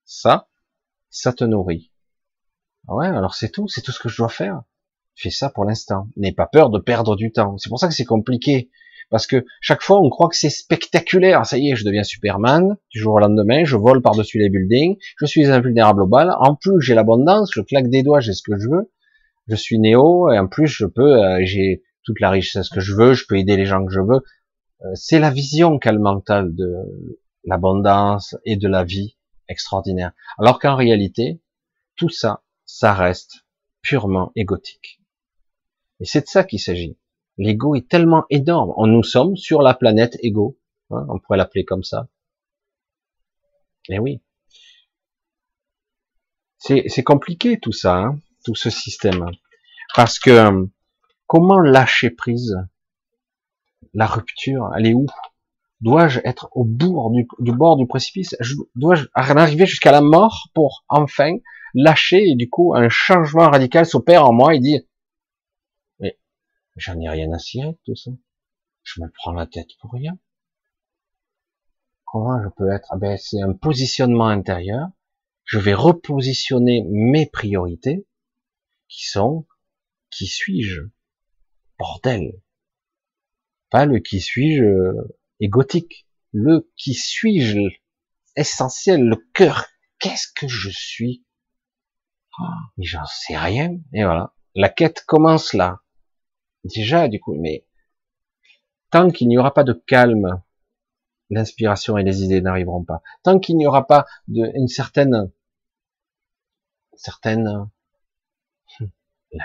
ça, 0.03 0.47
ça 1.09 1.33
te 1.33 1.43
nourrit. 1.43 1.91
Ah 2.87 2.95
ouais, 2.95 3.07
alors 3.07 3.35
c'est 3.35 3.49
tout, 3.49 3.67
c'est 3.67 3.81
tout 3.81 3.91
ce 3.91 3.99
que 3.99 4.09
je 4.09 4.17
dois 4.17 4.29
faire. 4.29 4.63
Fais 5.15 5.29
ça 5.29 5.49
pour 5.49 5.65
l'instant. 5.65 6.09
N'aie 6.15 6.31
pas 6.31 6.47
peur 6.47 6.69
de 6.69 6.79
perdre 6.79 7.15
du 7.15 7.31
temps. 7.31 7.57
C'est 7.57 7.69
pour 7.69 7.79
ça 7.79 7.87
que 7.87 7.93
c'est 7.93 8.05
compliqué. 8.05 8.69
Parce 9.09 9.25
que 9.25 9.45
chaque 9.61 9.81
fois, 9.81 9.99
on 10.01 10.09
croit 10.09 10.29
que 10.29 10.35
c'est 10.35 10.49
spectaculaire. 10.49 11.45
Ça 11.45 11.57
y 11.57 11.69
est, 11.69 11.75
je 11.75 11.85
deviens 11.85 12.03
Superman. 12.03 12.77
Du 12.91 12.99
jour 12.99 13.13
au 13.15 13.19
lendemain, 13.19 13.63
je 13.63 13.77
vole 13.77 14.01
par-dessus 14.01 14.39
les 14.39 14.49
buildings. 14.49 14.97
Je 15.19 15.25
suis 15.25 15.45
invulnérable 15.45 16.03
au 16.03 16.07
bal. 16.07 16.35
En 16.39 16.55
plus, 16.55 16.81
j'ai 16.81 16.93
l'abondance. 16.93 17.51
Je 17.53 17.61
claque 17.61 17.89
des 17.89 18.03
doigts, 18.03 18.19
j'ai 18.19 18.33
ce 18.33 18.43
que 18.43 18.57
je 18.57 18.69
veux. 18.69 18.91
Je 19.47 19.55
suis 19.55 19.79
néo. 19.79 20.31
Et 20.31 20.39
en 20.39 20.47
plus, 20.47 20.67
je 20.67 20.85
peux, 20.85 21.23
euh, 21.23 21.39
j'ai 21.43 21.83
toute 22.03 22.19
la 22.19 22.29
richesse 22.29 22.69
que 22.69 22.79
je 22.79 22.93
veux. 22.93 23.13
Je 23.13 23.25
peux 23.27 23.37
aider 23.37 23.57
les 23.57 23.65
gens 23.65 23.85
que 23.85 23.91
je 23.91 24.01
veux. 24.01 24.21
Euh, 24.81 24.91
c'est 24.95 25.19
la 25.19 25.31
vision 25.31 25.79
qu'a 25.79 25.91
le 25.91 25.99
mental 25.99 26.53
de 26.53 26.73
l'abondance 27.43 28.35
et 28.45 28.57
de 28.57 28.67
la 28.67 28.83
vie 28.83 29.17
extraordinaire. 29.47 30.11
Alors 30.37 30.59
qu'en 30.59 30.75
réalité, 30.75 31.41
tout 31.95 32.09
ça, 32.09 32.43
ça 32.65 32.93
reste 32.93 33.45
purement 33.81 34.31
égotique. 34.35 35.01
Et 35.99 36.05
c'est 36.05 36.21
de 36.21 36.27
ça 36.27 36.43
qu'il 36.43 36.59
s'agit. 36.59 36.97
L'ego 37.37 37.75
est 37.75 37.87
tellement 37.87 38.25
énorme. 38.29 38.73
Nous 38.89 39.03
sommes 39.03 39.35
sur 39.35 39.61
la 39.61 39.73
planète 39.73 40.17
ego. 40.21 40.59
Hein, 40.91 41.05
on 41.09 41.19
pourrait 41.19 41.37
l'appeler 41.37 41.65
comme 41.65 41.83
ça. 41.83 42.07
Eh 43.89 43.99
oui. 43.99 44.21
C'est 46.59 47.03
compliqué 47.03 47.59
tout 47.59 47.71
ça, 47.71 47.95
hein, 47.95 48.19
ce 48.55 48.69
système. 48.69 49.25
Parce 49.95 50.19
que 50.19 50.67
comment 51.25 51.59
lâcher 51.59 52.09
prise 52.09 52.55
La 53.93 54.05
rupture, 54.05 54.71
elle 54.77 54.87
est 54.87 54.93
où? 54.93 55.05
Dois-je 55.81 56.19
être 56.23 56.49
au 56.53 56.63
bord 56.65 57.11
du, 57.11 57.27
du 57.39 57.51
bord 57.51 57.77
du 57.77 57.85
précipice? 57.85 58.35
Dois-je 58.75 59.05
arriver 59.13 59.65
jusqu'à 59.65 59.91
la 59.91 60.01
mort 60.01 60.49
pour 60.53 60.85
enfin 60.89 61.35
lâcher 61.73 62.23
et 62.29 62.35
du 62.35 62.49
coup 62.49 62.73
un 62.75 62.89
changement 62.89 63.49
radical 63.49 63.85
s'opère 63.85 64.25
en 64.25 64.33
moi 64.33 64.55
et 64.55 64.59
dire 64.59 64.81
J'en 66.77 66.99
ai 66.99 67.09
rien 67.09 67.31
à 67.31 67.39
cirer 67.39 67.75
tout 67.85 67.95
ça. 67.95 68.11
Je 68.83 69.01
me 69.01 69.09
prends 69.09 69.31
la 69.31 69.47
tête 69.47 69.69
pour 69.81 69.91
rien. 69.91 70.17
Comment 72.05 72.41
je 72.41 72.49
peux 72.49 72.71
être? 72.71 72.87
Ah 72.91 72.97
ben, 72.97 73.17
C'est 73.17 73.41
un 73.41 73.53
positionnement 73.53 74.27
intérieur. 74.27 74.87
Je 75.43 75.57
vais 75.57 75.73
repositionner 75.73 76.85
mes 76.87 77.25
priorités 77.25 78.05
qui 78.87 79.05
sont 79.07 79.45
qui 80.09 80.27
suis-je? 80.27 80.81
Bordel. 81.77 82.41
Pas 83.69 83.85
le 83.85 83.99
qui 83.99 84.21
suis-je 84.21 84.63
euh, 84.63 85.17
égotique. 85.39 86.07
Le 86.31 86.71
qui 86.75 86.93
suis-je 86.93 87.59
essentiel, 88.35 89.03
le 89.03 89.17
cœur. 89.33 89.65
Qu'est-ce 89.99 90.27
que 90.33 90.47
je 90.47 90.69
suis? 90.69 91.25
Oh, 92.39 92.43
J'en 92.77 93.05
sais 93.05 93.37
rien. 93.37 93.77
Et 93.93 94.03
voilà. 94.03 94.33
La 94.55 94.69
quête 94.69 95.03
commence 95.05 95.53
là. 95.53 95.81
Déjà, 96.63 97.07
du 97.07 97.19
coup, 97.19 97.35
mais 97.35 97.65
tant 98.91 99.09
qu'il 99.09 99.27
n'y 99.27 99.37
aura 99.37 99.53
pas 99.53 99.63
de 99.63 99.73
calme, 99.73 100.41
l'inspiration 101.29 101.97
et 101.97 102.03
les 102.03 102.23
idées 102.23 102.41
n'arriveront 102.41 102.83
pas. 102.83 103.01
Tant 103.23 103.39
qu'il 103.39 103.57
n'y 103.57 103.67
aura 103.67 103.85
pas 103.87 104.05
de, 104.27 104.51
une 104.55 104.67
certaine, 104.67 105.31
certaine, 106.95 107.69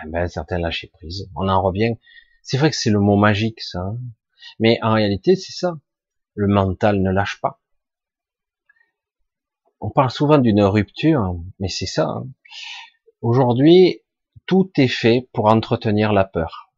ben, 0.07 0.29
certaine 0.29 0.63
lâcher 0.63 0.89
prise. 0.89 1.31
On 1.37 1.49
en 1.49 1.63
revient. 1.63 1.97
C'est 2.43 2.57
vrai 2.57 2.71
que 2.71 2.77
c'est 2.77 2.91
le 2.91 3.01
mot 3.01 3.17
magique, 3.17 3.61
ça. 3.61 3.81
Hein. 3.81 3.99
Mais 4.59 4.79
en 4.83 4.93
réalité, 4.93 5.37
c'est 5.37 5.53
ça. 5.53 5.79
Le 6.35 6.49
mental 6.49 7.01
ne 7.01 7.11
lâche 7.11 7.41
pas. 7.41 7.61
On 9.81 9.91
parle 9.91 10.11
souvent 10.11 10.39
d'une 10.39 10.63
rupture, 10.63 11.37
mais 11.59 11.69
c'est 11.69 11.87
ça. 11.87 12.09
Hein. 12.09 12.29
Aujourd'hui, 13.21 14.01
tout 14.47 14.71
est 14.77 14.89
fait 14.89 15.29
pour 15.33 15.47
entretenir 15.47 16.13
la 16.13 16.25
peur 16.25 16.73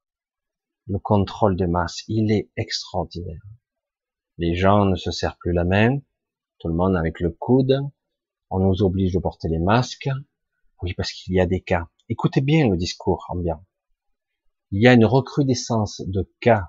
le 0.86 0.98
contrôle 0.98 1.56
de 1.56 1.66
masse, 1.66 2.04
il 2.08 2.30
est 2.30 2.50
extraordinaire. 2.56 3.42
Les 4.38 4.54
gens 4.54 4.84
ne 4.84 4.96
se 4.96 5.10
serrent 5.10 5.38
plus 5.38 5.52
la 5.52 5.64
main, 5.64 5.98
tout 6.58 6.68
le 6.68 6.74
monde 6.74 6.96
avec 6.96 7.20
le 7.20 7.30
coude, 7.30 7.80
on 8.50 8.58
nous 8.58 8.82
oblige 8.82 9.14
de 9.14 9.18
porter 9.18 9.48
les 9.48 9.58
masques, 9.58 10.08
oui 10.82 10.92
parce 10.94 11.12
qu'il 11.12 11.34
y 11.34 11.40
a 11.40 11.46
des 11.46 11.60
cas. 11.60 11.88
Écoutez 12.08 12.40
bien 12.40 12.68
le 12.68 12.76
discours 12.76 13.24
ambiant. 13.28 13.64
Il 14.70 14.82
y 14.82 14.88
a 14.88 14.92
une 14.92 15.04
recrudescence 15.04 16.02
de 16.06 16.30
cas 16.40 16.68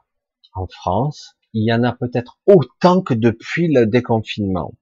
en 0.53 0.67
France, 0.67 1.35
il 1.53 1.67
y 1.67 1.73
en 1.73 1.83
a 1.83 1.93
peut-être 1.93 2.39
autant 2.45 3.01
que 3.01 3.13
depuis 3.13 3.67
le 3.67 3.85
déconfinement. 3.85 4.77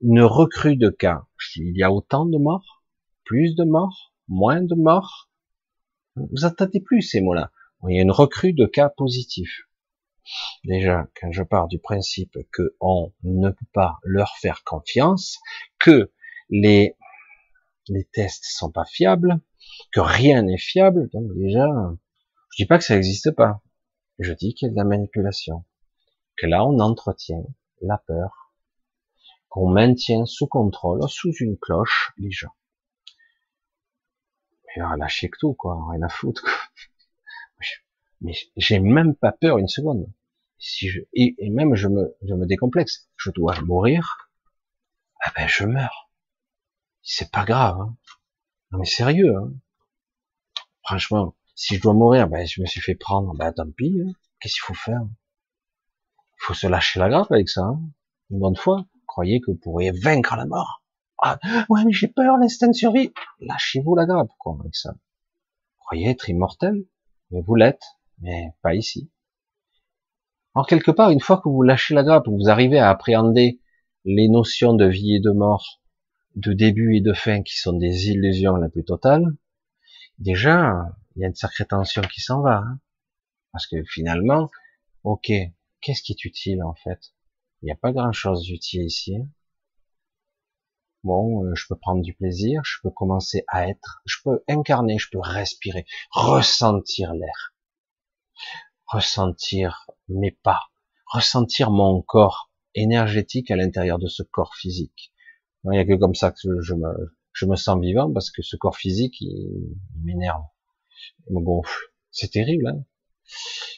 Une 0.00 0.22
recrue 0.22 0.76
de 0.76 0.88
cas. 0.88 1.26
Il 1.56 1.76
y 1.76 1.82
a 1.82 1.92
autant 1.92 2.26
de 2.26 2.38
morts, 2.38 2.82
plus 3.24 3.54
de 3.54 3.64
morts, 3.64 4.14
moins 4.28 4.62
de 4.62 4.74
morts? 4.74 5.28
Vous 6.16 6.44
entendez 6.44 6.80
plus 6.80 7.02
ces 7.02 7.20
mots-là 7.20 7.50
il 7.88 7.96
y 7.96 7.98
a 7.98 8.02
une 8.02 8.10
recrue 8.10 8.52
de 8.52 8.66
cas 8.66 8.90
positifs. 8.90 9.66
Déjà, 10.64 11.08
quand 11.18 11.32
je 11.32 11.42
pars 11.42 11.66
du 11.66 11.78
principe 11.78 12.38
que 12.52 12.76
on 12.80 13.12
ne 13.22 13.50
peut 13.50 13.66
pas 13.72 13.98
leur 14.04 14.36
faire 14.36 14.62
confiance, 14.64 15.38
que 15.78 16.12
les, 16.50 16.96
les 17.88 18.04
tests 18.04 18.44
sont 18.44 18.70
pas 18.70 18.84
fiables, 18.84 19.40
que 19.92 20.00
rien 20.00 20.42
n'est 20.42 20.58
fiable, 20.58 21.08
donc 21.10 21.32
déjà, 21.34 21.66
je 22.50 22.62
dis 22.62 22.66
pas 22.66 22.78
que 22.78 22.84
ça 22.84 22.94
n'existe 22.94 23.32
pas. 23.32 23.62
Je 24.18 24.32
dis 24.32 24.54
qu'il 24.54 24.66
y 24.66 24.70
a 24.70 24.72
de 24.72 24.76
la 24.76 24.84
manipulation. 24.84 25.64
Que 26.36 26.46
là, 26.46 26.64
on 26.64 26.78
entretient 26.78 27.44
la 27.80 27.98
peur. 27.98 28.52
qu'on 29.48 29.68
maintient 29.68 30.26
sous 30.26 30.46
contrôle, 30.46 31.00
sous 31.08 31.32
une 31.40 31.58
cloche, 31.58 32.12
les 32.18 32.30
gens. 32.30 32.54
Mais 34.76 34.82
à 34.82 34.96
lâcher 34.96 35.28
que 35.28 35.38
tout, 35.40 35.54
quoi, 35.54 35.76
rien 35.90 36.02
à 36.02 36.08
foutre, 36.08 36.42
quoi. 36.42 36.52
Mais 38.20 38.34
j'ai 38.56 38.80
même 38.80 39.14
pas 39.14 39.32
peur 39.32 39.58
une 39.58 39.68
seconde. 39.68 40.06
Et, 41.14 41.50
même 41.50 41.74
je 41.74 41.88
me, 41.88 42.14
je 42.22 42.34
me 42.34 42.46
décomplexe. 42.46 43.08
Je 43.16 43.30
dois 43.30 43.58
mourir. 43.62 44.30
Ah 45.22 45.32
ben, 45.34 45.48
je 45.48 45.64
meurs. 45.64 46.10
C'est 47.02 47.30
pas 47.30 47.44
grave. 47.44 47.80
Hein. 47.80 47.96
Non 48.70 48.78
mais 48.78 48.84
sérieux. 48.84 49.34
Hein. 49.36 49.52
Franchement, 50.90 51.36
si 51.54 51.76
je 51.76 51.80
dois 51.80 51.94
mourir, 51.94 52.26
ben 52.28 52.44
je 52.44 52.60
me 52.60 52.66
suis 52.66 52.80
fait 52.80 52.96
prendre. 52.96 53.32
Ben 53.36 53.52
tant 53.52 53.70
pis. 53.70 53.96
Hein. 54.04 54.10
Qu'est-ce 54.40 54.54
qu'il 54.54 54.64
faut 54.64 54.74
faire? 54.74 55.02
Il 55.04 56.40
faut 56.40 56.54
se 56.54 56.66
lâcher 56.66 56.98
la 56.98 57.08
grappe 57.08 57.30
avec 57.30 57.48
ça. 57.48 57.62
Hein. 57.62 57.80
Une 58.30 58.40
bonne 58.40 58.56
fois. 58.56 58.86
Croyez 59.06 59.40
que 59.40 59.52
vous 59.52 59.56
pourriez 59.56 59.92
vaincre 59.92 60.34
la 60.34 60.46
mort. 60.46 60.82
Ah, 61.22 61.38
ouais, 61.68 61.84
mais 61.84 61.92
j'ai 61.92 62.08
peur, 62.08 62.38
l'instinct 62.38 62.66
de 62.66 62.72
survie. 62.72 63.12
Lâchez-vous 63.38 63.94
la 63.94 64.04
grappe, 64.04 64.32
quoi, 64.36 64.56
avec 64.58 64.74
ça. 64.74 64.90
Vous 64.90 65.84
croyez 65.84 66.08
être 66.08 66.28
immortel, 66.28 66.84
mais 67.30 67.40
vous 67.40 67.54
l'êtes, 67.54 67.84
mais 68.18 68.48
pas 68.60 68.74
ici. 68.74 69.12
Alors 70.56 70.66
quelque 70.66 70.90
part, 70.90 71.10
une 71.10 71.20
fois 71.20 71.40
que 71.40 71.48
vous 71.48 71.62
lâchez 71.62 71.94
la 71.94 72.02
grappe, 72.02 72.26
vous 72.26 72.48
arrivez 72.48 72.80
à 72.80 72.90
appréhender 72.90 73.60
les 74.04 74.28
notions 74.28 74.74
de 74.74 74.86
vie 74.86 75.14
et 75.14 75.20
de 75.20 75.30
mort, 75.30 75.80
de 76.34 76.52
début 76.52 76.96
et 76.96 77.00
de 77.00 77.12
fin, 77.12 77.44
qui 77.44 77.56
sont 77.56 77.74
des 77.74 78.08
illusions 78.08 78.56
la 78.56 78.68
plus 78.68 78.84
totale, 78.84 79.36
déjà, 80.20 80.94
il 81.16 81.22
y 81.22 81.24
a 81.24 81.28
une 81.28 81.34
sacrée 81.34 81.66
tension 81.66 82.02
qui 82.02 82.20
s'en 82.20 82.42
va. 82.42 82.58
Hein. 82.58 82.80
Parce 83.52 83.66
que 83.66 83.82
finalement, 83.84 84.48
ok, 85.02 85.32
qu'est-ce 85.80 86.02
qui 86.02 86.12
est 86.12 86.24
utile 86.24 86.62
en 86.62 86.74
fait? 86.74 87.12
Il 87.62 87.66
n'y 87.66 87.72
a 87.72 87.76
pas 87.76 87.92
grand-chose 87.92 88.42
d'utile 88.42 88.84
ici. 88.84 89.16
Hein. 89.16 89.28
Bon, 91.02 91.44
euh, 91.44 91.54
je 91.54 91.66
peux 91.66 91.76
prendre 91.76 92.02
du 92.02 92.14
plaisir, 92.14 92.60
je 92.64 92.76
peux 92.82 92.90
commencer 92.90 93.44
à 93.48 93.68
être, 93.68 94.02
je 94.04 94.18
peux 94.22 94.44
incarner, 94.48 94.98
je 94.98 95.08
peux 95.10 95.18
respirer, 95.18 95.86
ressentir 96.10 97.14
l'air, 97.14 97.54
ressentir 98.86 99.86
mes 100.08 100.30
pas, 100.30 100.60
ressentir 101.06 101.70
mon 101.70 102.02
corps 102.02 102.50
énergétique 102.74 103.50
à 103.50 103.56
l'intérieur 103.56 103.98
de 103.98 104.08
ce 104.08 104.22
corps 104.22 104.54
physique. 104.54 105.12
Il 105.64 105.70
n'y 105.70 105.78
a 105.78 105.86
que 105.86 105.94
comme 105.94 106.14
ça 106.14 106.32
que 106.32 106.60
je 106.60 106.74
me, 106.74 107.16
je 107.32 107.46
me 107.46 107.56
sens 107.56 107.80
vivant 107.80 108.12
parce 108.12 108.30
que 108.30 108.42
ce 108.42 108.56
corps 108.56 108.76
physique, 108.76 109.20
il, 109.20 109.76
m'énerve, 110.02 110.44
il 111.28 111.34
me 111.34 111.40
gonfle. 111.40 111.92
C'est 112.10 112.30
terrible, 112.30 112.66
hein 112.68 112.84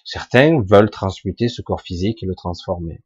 Certains 0.05 0.63
veulent 0.63 0.91
transmuter 0.91 1.49
ce 1.49 1.63
corps 1.63 1.83
physique 1.83 2.23
et 2.23 2.27
le 2.27 2.35
transformer. 2.35 3.03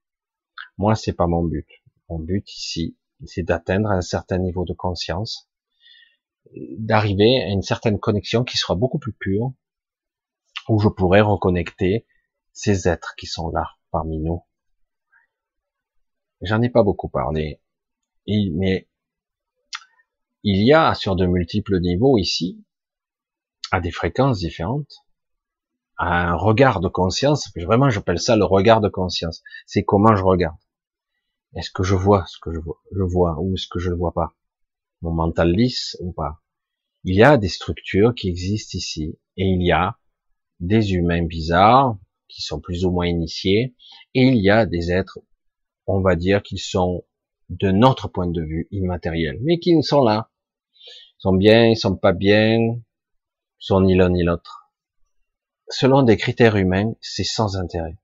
Moi, 0.79 0.95
c'est 0.95 1.13
pas 1.13 1.27
mon 1.27 1.43
but. 1.43 1.69
Mon 2.09 2.19
but 2.19 2.49
ici, 2.53 2.97
c'est 3.25 3.43
d'atteindre 3.43 3.91
un 3.91 4.01
certain 4.01 4.39
niveau 4.39 4.65
de 4.65 4.73
conscience, 4.73 5.49
d'arriver 6.55 7.43
à 7.43 7.49
une 7.49 7.63
certaine 7.63 7.99
connexion 7.99 8.45
qui 8.45 8.57
sera 8.59 8.75
beaucoup 8.75 8.99
plus 8.99 9.13
pure, 9.13 9.53
où 10.69 10.79
je 10.79 10.89
pourrais 10.89 11.21
reconnecter 11.21 12.07
ces 12.53 12.89
êtres 12.89 13.15
qui 13.17 13.27
sont 13.27 13.51
là 13.51 13.77
parmi 13.91 14.19
nous. 14.19 14.43
J'en 16.43 16.63
ai 16.63 16.69
pas 16.69 16.83
beaucoup 16.83 17.09
parlé, 17.09 17.61
mais 18.27 18.89
il 20.49 20.65
y 20.65 20.73
a 20.73 20.95
sur 20.95 21.17
de 21.17 21.27
multiples 21.27 21.81
niveaux 21.81 22.19
ici, 22.19 22.65
à 23.73 23.81
des 23.81 23.91
fréquences 23.91 24.39
différentes, 24.39 25.05
un 25.99 26.37
regard 26.37 26.79
de 26.79 26.87
conscience, 26.87 27.51
vraiment 27.57 27.91
j'appelle 27.91 28.21
ça 28.21 28.37
le 28.37 28.45
regard 28.45 28.81
de 28.81 28.89
conscience, 28.89 29.43
c'est 29.67 29.83
comment 29.83 30.15
je 30.15 30.23
regarde. 30.23 30.57
Est-ce 31.57 31.73
que 31.73 31.83
je 31.83 31.97
vois 31.97 32.27
ce 32.29 32.39
que 32.41 32.53
je 32.53 32.61
vois, 32.61 32.81
je 32.95 33.03
vois 33.03 33.37
ou 33.41 33.55
est-ce 33.55 33.67
que 33.67 33.81
je 33.81 33.91
ne 33.91 33.97
vois 33.97 34.13
pas? 34.13 34.37
Mon 35.03 35.11
mental 35.11 35.51
lisse 35.51 35.97
ou 35.99 36.13
pas? 36.13 36.41
Il 37.03 37.17
y 37.17 37.25
a 37.25 37.39
des 37.39 37.49
structures 37.49 38.15
qui 38.15 38.29
existent 38.29 38.79
ici 38.79 39.19
et 39.37 39.47
il 39.47 39.67
y 39.67 39.73
a 39.73 39.99
des 40.61 40.93
humains 40.93 41.25
bizarres 41.25 41.99
qui 42.29 42.43
sont 42.43 42.61
plus 42.61 42.85
ou 42.85 42.93
moins 42.93 43.07
initiés 43.07 43.75
et 44.15 44.23
il 44.23 44.37
y 44.37 44.51
a 44.51 44.65
des 44.65 44.93
êtres, 44.93 45.19
on 45.89 46.03
va 46.03 46.15
dire, 46.15 46.41
qui 46.45 46.59
sont 46.59 47.05
de 47.49 47.73
notre 47.73 48.07
point 48.07 48.29
de 48.29 48.43
vue 48.43 48.69
immatériels, 48.71 49.41
mais 49.43 49.59
qui 49.59 49.83
sont 49.83 50.05
là. 50.05 50.31
Sont 51.19 51.35
bien, 51.35 51.67
ils 51.67 51.77
sont 51.77 51.97
pas 51.97 52.13
bien, 52.13 52.79
sont 53.59 53.81
ni 53.81 53.95
l'un 53.95 54.11
ni 54.11 54.23
l'autre. 54.23 54.71
Selon 55.69 56.03
des 56.03 56.17
critères 56.17 56.57
humains, 56.57 56.93
c'est 57.01 57.25
sans 57.25 57.57
intérêt. 57.57 57.97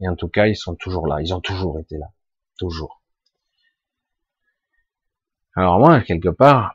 Et 0.00 0.08
en 0.08 0.16
tout 0.16 0.28
cas, 0.28 0.46
ils 0.46 0.56
sont 0.56 0.74
toujours 0.74 1.06
là, 1.06 1.20
ils 1.20 1.34
ont 1.34 1.40
toujours 1.40 1.78
été 1.78 1.96
là 1.98 2.12
toujours. 2.58 3.02
Alors 5.54 5.78
moi, 5.78 6.02
quelque 6.02 6.28
part, 6.28 6.74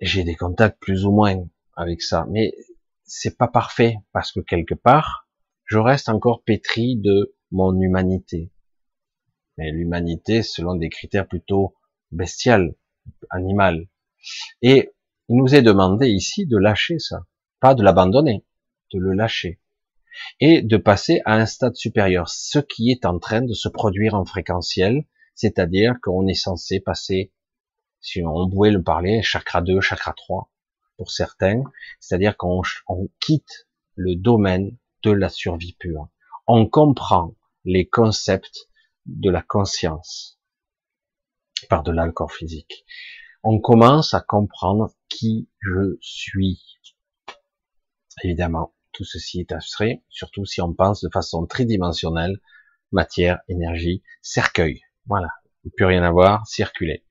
j'ai 0.00 0.22
des 0.22 0.36
contacts 0.36 0.80
plus 0.80 1.04
ou 1.04 1.10
moins 1.10 1.44
avec 1.76 2.02
ça, 2.02 2.26
mais 2.30 2.54
c'est 3.04 3.36
pas 3.36 3.48
parfait 3.48 3.96
parce 4.12 4.30
que 4.30 4.40
quelque 4.40 4.74
part, 4.74 5.28
je 5.64 5.78
reste 5.78 6.08
encore 6.08 6.42
pétri 6.44 6.96
de 6.96 7.34
mon 7.50 7.78
humanité. 7.80 8.52
Mais 9.58 9.70
l'humanité 9.70 10.42
selon 10.42 10.76
des 10.76 10.88
critères 10.88 11.26
plutôt 11.26 11.74
bestial, 12.10 12.74
animal. 13.30 13.88
Et 14.62 14.91
il 15.32 15.38
nous 15.38 15.54
est 15.54 15.62
demandé 15.62 16.08
ici 16.08 16.46
de 16.46 16.58
lâcher 16.58 16.98
ça, 16.98 17.24
pas 17.58 17.74
de 17.74 17.82
l'abandonner, 17.82 18.44
de 18.92 18.98
le 18.98 19.14
lâcher 19.14 19.60
et 20.40 20.60
de 20.60 20.76
passer 20.76 21.22
à 21.24 21.36
un 21.36 21.46
stade 21.46 21.74
supérieur, 21.74 22.28
ce 22.28 22.58
qui 22.58 22.90
est 22.90 23.06
en 23.06 23.18
train 23.18 23.40
de 23.40 23.54
se 23.54 23.70
produire 23.70 24.14
en 24.14 24.26
fréquentiel 24.26 25.06
c'est-à-dire 25.34 25.94
qu'on 26.02 26.26
est 26.26 26.34
censé 26.34 26.80
passer, 26.80 27.32
si 28.00 28.22
on 28.22 28.50
pouvait 28.50 28.70
le 28.70 28.82
parler, 28.82 29.22
chakra 29.22 29.62
2, 29.62 29.80
chakra 29.80 30.12
3, 30.12 30.50
pour 30.98 31.10
certains, 31.10 31.62
c'est-à-dire 32.00 32.36
qu'on 32.36 32.62
quitte 33.18 33.66
le 33.94 34.14
domaine 34.14 34.76
de 35.02 35.10
la 35.10 35.30
survie 35.30 35.76
pure. 35.78 36.08
On 36.46 36.68
comprend 36.68 37.34
les 37.64 37.88
concepts 37.88 38.68
de 39.06 39.30
la 39.30 39.40
conscience 39.42 40.38
par-delà 41.68 42.04
le 42.06 42.12
corps 42.12 42.32
physique. 42.32 42.84
On 43.42 43.58
commence 43.58 44.14
à 44.14 44.20
comprendre 44.20 44.92
qui 45.12 45.48
je 45.60 45.96
suis. 46.00 46.62
Évidemment, 48.22 48.74
tout 48.92 49.04
ceci 49.04 49.40
est 49.40 49.52
abstrait, 49.52 50.02
surtout 50.08 50.44
si 50.44 50.60
on 50.60 50.74
pense 50.74 51.02
de 51.02 51.08
façon 51.12 51.46
tridimensionnelle, 51.46 52.40
matière, 52.90 53.40
énergie, 53.48 54.02
cercueil. 54.20 54.82
Voilà, 55.06 55.28
plus 55.76 55.86
rien 55.86 56.02
à 56.02 56.10
voir, 56.10 56.46
circuler. 56.46 57.04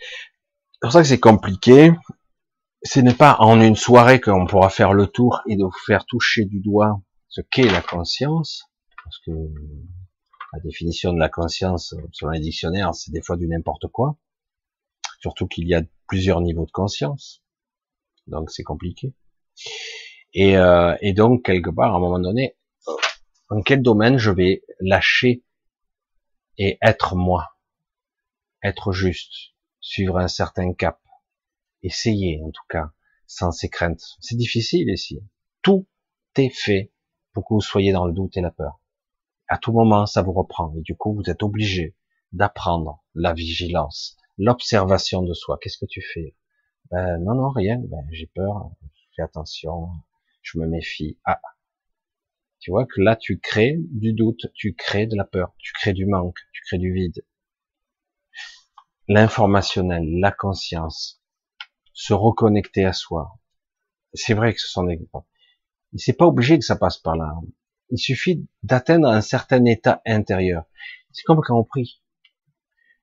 C'est 0.00 0.80
pour 0.80 0.92
ça 0.92 1.02
que 1.02 1.08
c'est 1.08 1.20
compliqué. 1.20 1.92
Ce 2.82 2.98
n'est 2.98 3.14
pas 3.14 3.36
en 3.38 3.60
une 3.60 3.76
soirée 3.76 4.20
qu'on 4.20 4.46
pourra 4.46 4.68
faire 4.68 4.92
le 4.92 5.06
tour 5.06 5.40
et 5.46 5.56
de 5.56 5.62
vous 5.62 5.70
faire 5.86 6.04
toucher 6.06 6.44
du 6.44 6.60
doigt 6.60 7.00
ce 7.28 7.40
qu'est 7.40 7.70
la 7.70 7.80
conscience, 7.80 8.64
parce 9.04 9.18
que 9.20 9.30
la 10.52 10.60
définition 10.60 11.12
de 11.12 11.18
la 11.18 11.28
conscience, 11.28 11.94
selon 12.12 12.32
les 12.32 12.40
dictionnaires, 12.40 12.94
c'est 12.94 13.12
des 13.12 13.22
fois 13.22 13.36
du 13.36 13.46
n'importe 13.46 13.86
quoi. 13.86 14.18
Surtout 15.20 15.46
qu'il 15.46 15.68
y 15.68 15.74
a 15.74 15.82
plusieurs 16.12 16.42
niveaux 16.42 16.66
de 16.66 16.70
conscience. 16.70 17.42
Donc 18.26 18.50
c'est 18.50 18.62
compliqué. 18.62 19.14
Et, 20.34 20.58
euh, 20.58 20.94
et 21.00 21.14
donc, 21.14 21.42
quelque 21.42 21.70
part, 21.70 21.94
à 21.94 21.96
un 21.96 22.00
moment 22.00 22.18
donné, 22.18 22.54
dans 23.48 23.62
quel 23.62 23.80
domaine 23.80 24.18
je 24.18 24.30
vais 24.30 24.62
lâcher 24.80 25.42
et 26.58 26.76
être 26.82 27.16
moi, 27.16 27.56
être 28.62 28.92
juste, 28.92 29.54
suivre 29.80 30.18
un 30.18 30.28
certain 30.28 30.74
cap, 30.74 31.00
essayer 31.82 32.42
en 32.44 32.50
tout 32.50 32.66
cas, 32.68 32.90
sans 33.26 33.50
ses 33.50 33.70
craintes. 33.70 34.04
C'est 34.20 34.36
difficile 34.36 34.90
ici. 34.90 35.18
Tout 35.62 35.88
est 36.36 36.54
fait 36.54 36.92
pour 37.32 37.48
que 37.48 37.54
vous 37.54 37.62
soyez 37.62 37.92
dans 37.92 38.04
le 38.04 38.12
doute 38.12 38.36
et 38.36 38.42
la 38.42 38.50
peur. 38.50 38.82
À 39.48 39.56
tout 39.56 39.72
moment, 39.72 40.04
ça 40.04 40.20
vous 40.20 40.34
reprend 40.34 40.74
et 40.76 40.82
du 40.82 40.94
coup, 40.94 41.14
vous 41.14 41.30
êtes 41.30 41.42
obligé 41.42 41.96
d'apprendre 42.32 43.02
la 43.14 43.32
vigilance, 43.32 44.18
l'observation 44.38 45.22
de 45.22 45.32
soi. 45.34 45.58
Qu'est-ce 45.60 45.78
que 45.78 45.86
tu 45.86 46.02
fais? 46.02 46.34
Ben, 46.90 47.18
Non, 47.18 47.34
non, 47.34 47.50
rien. 47.50 47.78
Ben, 47.78 48.06
j'ai 48.10 48.26
peur. 48.26 48.70
Fais 49.16 49.22
attention. 49.22 49.88
Je 50.42 50.58
me 50.58 50.66
méfie. 50.66 51.18
Ah, 51.24 51.40
tu 52.62 52.70
vois 52.70 52.86
que 52.86 53.00
là, 53.00 53.16
tu 53.16 53.40
crées 53.40 53.76
du 53.90 54.12
doute, 54.12 54.46
tu 54.54 54.74
crées 54.74 55.06
de 55.06 55.16
la 55.16 55.24
peur, 55.24 55.52
tu 55.58 55.72
crées 55.72 55.92
du 55.92 56.06
manque, 56.06 56.38
tu 56.52 56.62
crées 56.62 56.78
du 56.78 56.92
vide. 56.92 57.24
L'informationnel, 59.08 60.04
la 60.20 60.30
conscience, 60.30 61.20
se 61.92 62.14
reconnecter 62.14 62.84
à 62.84 62.92
soi. 62.92 63.36
C'est 64.14 64.34
vrai 64.34 64.54
que 64.54 64.60
ce 64.60 64.68
sont 64.68 64.84
des... 64.84 65.00
C'est 65.96 66.16
pas 66.16 66.26
obligé 66.26 66.56
que 66.56 66.64
ça 66.64 66.76
passe 66.76 66.98
par 66.98 67.16
là. 67.16 67.34
Il 67.90 67.98
suffit 67.98 68.46
d'atteindre 68.62 69.08
un 69.08 69.22
certain 69.22 69.64
état 69.64 70.00
intérieur. 70.06 70.64
C'est 71.10 71.24
comme 71.24 71.40
quand 71.44 71.58
on 71.58 71.64
prie. 71.64 72.00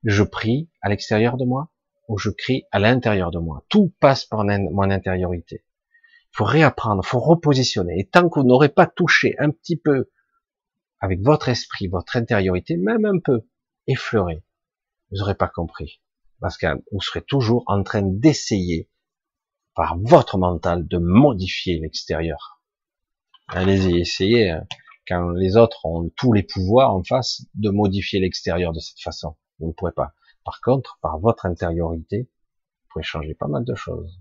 Je 0.03 0.23
prie 0.23 0.69
à 0.81 0.89
l'extérieur 0.89 1.37
de 1.37 1.45
moi 1.45 1.71
ou 2.07 2.17
je 2.17 2.29
crie 2.29 2.63
à 2.71 2.79
l'intérieur 2.79 3.31
de 3.31 3.39
moi. 3.39 3.65
Tout 3.69 3.93
passe 3.99 4.25
par 4.25 4.43
mon 4.43 4.89
intériorité. 4.89 5.65
Il 6.33 6.37
faut 6.37 6.45
réapprendre, 6.45 7.01
il 7.05 7.07
faut 7.07 7.19
repositionner. 7.19 7.99
Et 7.99 8.07
tant 8.07 8.29
que 8.29 8.39
vous 8.39 8.45
n'aurez 8.45 8.69
pas 8.69 8.87
touché 8.87 9.35
un 9.39 9.51
petit 9.51 9.77
peu 9.77 10.09
avec 10.99 11.21
votre 11.21 11.49
esprit, 11.49 11.87
votre 11.87 12.17
intériorité, 12.17 12.77
même 12.77 13.05
un 13.05 13.19
peu, 13.19 13.47
effleuré, 13.87 14.43
vous 15.11 15.17
n'aurez 15.17 15.35
pas 15.35 15.47
compris. 15.47 16.01
Parce 16.39 16.57
que 16.57 16.67
vous 16.91 17.01
serez 17.01 17.21
toujours 17.21 17.63
en 17.67 17.83
train 17.83 18.01
d'essayer, 18.03 18.89
par 19.75 19.97
votre 19.99 20.37
mental, 20.37 20.87
de 20.87 20.97
modifier 20.97 21.79
l'extérieur. 21.79 22.61
Allez-y, 23.47 23.99
essayez, 23.99 24.51
hein. 24.51 24.67
quand 25.07 25.29
les 25.31 25.57
autres 25.57 25.85
ont 25.85 26.09
tous 26.15 26.33
les 26.33 26.43
pouvoirs 26.43 26.93
en 26.93 27.03
face, 27.03 27.43
de 27.55 27.69
modifier 27.69 28.19
l'extérieur 28.19 28.73
de 28.73 28.79
cette 28.79 29.01
façon. 29.01 29.35
Vous 29.59 29.67
ne 29.67 29.73
pourrez 29.73 29.91
pas. 29.91 30.13
Par 30.43 30.61
contre, 30.61 30.99
par 31.01 31.19
votre 31.19 31.45
intériorité, 31.45 32.23
vous 32.23 32.87
pouvez 32.93 33.03
changer 33.03 33.33
pas 33.33 33.47
mal 33.47 33.65
de 33.65 33.75
choses. 33.75 34.19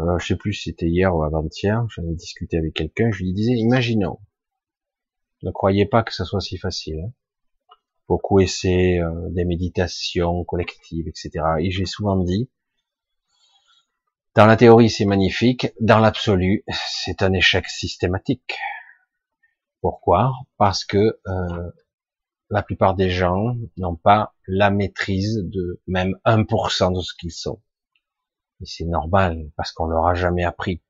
Euh, 0.00 0.18
je 0.18 0.26
sais 0.26 0.36
plus 0.36 0.52
si 0.52 0.70
c'était 0.70 0.88
hier 0.88 1.14
ou 1.14 1.22
avant-hier, 1.22 1.86
j'en 1.88 2.02
ai 2.04 2.14
discuté 2.14 2.58
avec 2.58 2.74
quelqu'un, 2.74 3.10
je 3.12 3.22
lui 3.22 3.32
disais, 3.32 3.52
imaginons, 3.52 4.18
ne 5.42 5.50
croyez 5.50 5.86
pas 5.86 6.02
que 6.02 6.12
ça 6.12 6.24
soit 6.24 6.40
si 6.40 6.58
facile. 6.58 7.00
Hein. 7.00 7.12
Beaucoup 8.08 8.40
essaient 8.40 8.98
euh, 8.98 9.28
des 9.30 9.44
méditations 9.44 10.44
collectives, 10.44 11.06
etc. 11.08 11.30
Et 11.60 11.70
j'ai 11.70 11.86
souvent 11.86 12.16
dit, 12.16 12.50
dans 14.34 14.46
la 14.46 14.56
théorie 14.56 14.90
c'est 14.90 15.04
magnifique, 15.04 15.68
dans 15.80 16.00
l'absolu 16.00 16.64
c'est 16.90 17.22
un 17.22 17.32
échec 17.32 17.66
systématique. 17.68 18.58
Pourquoi? 19.80 20.32
Parce 20.56 20.84
que 20.84 21.20
euh, 21.26 21.70
la 22.54 22.62
plupart 22.62 22.94
des 22.94 23.10
gens 23.10 23.56
n'ont 23.78 23.96
pas 23.96 24.32
la 24.46 24.70
maîtrise 24.70 25.42
de 25.42 25.82
même 25.88 26.16
1% 26.24 26.94
de 26.94 27.00
ce 27.00 27.12
qu'ils 27.18 27.32
sont. 27.32 27.60
Et 28.60 28.64
c'est 28.64 28.84
normal, 28.84 29.50
parce 29.56 29.72
qu'on 29.72 29.86
leur 29.86 30.06
a 30.06 30.14
jamais 30.14 30.44
appris. 30.44 30.80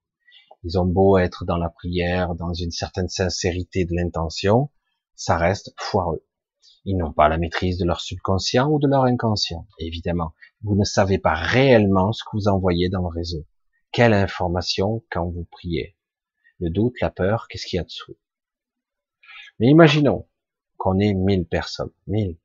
Ils 0.62 0.78
ont 0.78 0.84
beau 0.84 1.16
être 1.16 1.46
dans 1.46 1.56
la 1.56 1.70
prière, 1.70 2.34
dans 2.34 2.52
une 2.52 2.70
certaine 2.70 3.08
sincérité 3.08 3.86
de 3.86 3.94
l'intention, 3.94 4.70
ça 5.14 5.38
reste 5.38 5.72
foireux. 5.78 6.26
Ils 6.84 6.98
n'ont 6.98 7.14
pas 7.14 7.30
la 7.30 7.38
maîtrise 7.38 7.78
de 7.78 7.86
leur 7.86 8.02
subconscient 8.02 8.68
ou 8.68 8.78
de 8.78 8.86
leur 8.86 9.04
inconscient, 9.04 9.66
évidemment. 9.78 10.34
Vous 10.64 10.76
ne 10.76 10.84
savez 10.84 11.16
pas 11.16 11.32
réellement 11.32 12.12
ce 12.12 12.24
que 12.24 12.36
vous 12.36 12.48
envoyez 12.48 12.90
dans 12.90 13.00
le 13.00 13.08
réseau. 13.08 13.46
Quelle 13.90 14.12
information 14.12 15.02
quand 15.10 15.30
vous 15.30 15.48
priez? 15.50 15.96
Le 16.60 16.68
doute, 16.68 17.00
la 17.00 17.08
peur, 17.08 17.48
qu'est-ce 17.48 17.64
qu'il 17.64 17.78
y 17.78 17.80
a 17.80 17.84
dessous? 17.84 18.18
Mais 19.58 19.68
imaginons 19.68 20.28
qu'on 20.76 20.98
ait 20.98 21.14
mille 21.14 21.46
personnes, 21.46 21.92
mille, 22.06 22.36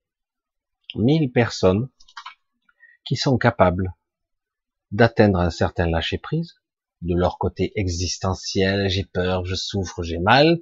mille 0.96 1.32
personnes 1.32 1.90
qui 3.06 3.16
sont 3.16 3.38
capables 3.38 3.94
d'atteindre 4.92 5.40
un 5.40 5.50
certain 5.50 5.88
lâcher 5.88 6.18
prise, 6.18 6.56
de 7.02 7.16
leur 7.16 7.38
côté 7.38 7.72
existentiel, 7.76 8.90
j'ai 8.90 9.06
peur, 9.06 9.46
je 9.46 9.56
souffre, 9.56 10.04
j'ai 10.04 10.20
mal, 10.20 10.60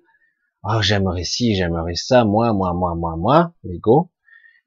oh, 0.64 0.82
j'aimerais 0.82 1.24
ci, 1.24 1.56
j'aimerais 1.56 1.96
ça, 1.96 2.26
moi, 2.26 2.54
moi, 2.54 2.74
moi, 2.74 2.96
moi, 2.96 3.16
moi, 3.16 3.54
l'ego. 3.64 4.12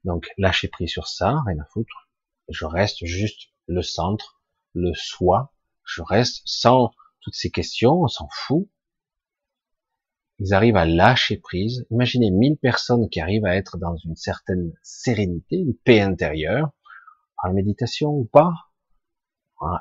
Donc, 0.03 0.27
lâcher 0.37 0.67
prise 0.67 0.89
sur 0.89 1.07
ça, 1.07 1.41
rien 1.45 1.59
à 1.59 1.65
foutre. 1.65 2.09
Je 2.49 2.65
reste 2.65 3.05
juste 3.05 3.49
le 3.67 3.81
centre, 3.81 4.41
le 4.73 4.93
soi. 4.93 5.53
Je 5.85 6.01
reste 6.01 6.41
sans 6.45 6.91
toutes 7.21 7.35
ces 7.35 7.51
questions, 7.51 8.01
on 8.01 8.07
s'en 8.07 8.27
fout. 8.31 8.67
Ils 10.43 10.53
arrivent 10.55 10.75
à 10.75 10.85
lâcher 10.85 11.37
prise. 11.37 11.85
Imaginez 11.91 12.31
mille 12.31 12.57
personnes 12.57 13.09
qui 13.09 13.21
arrivent 13.21 13.45
à 13.45 13.55
être 13.55 13.77
dans 13.77 13.95
une 13.95 14.15
certaine 14.15 14.73
sérénité, 14.81 15.57
une 15.57 15.75
paix 15.75 16.01
intérieure, 16.01 16.71
par 17.41 17.53
méditation 17.53 18.09
ou 18.09 18.25
pas, 18.25 18.51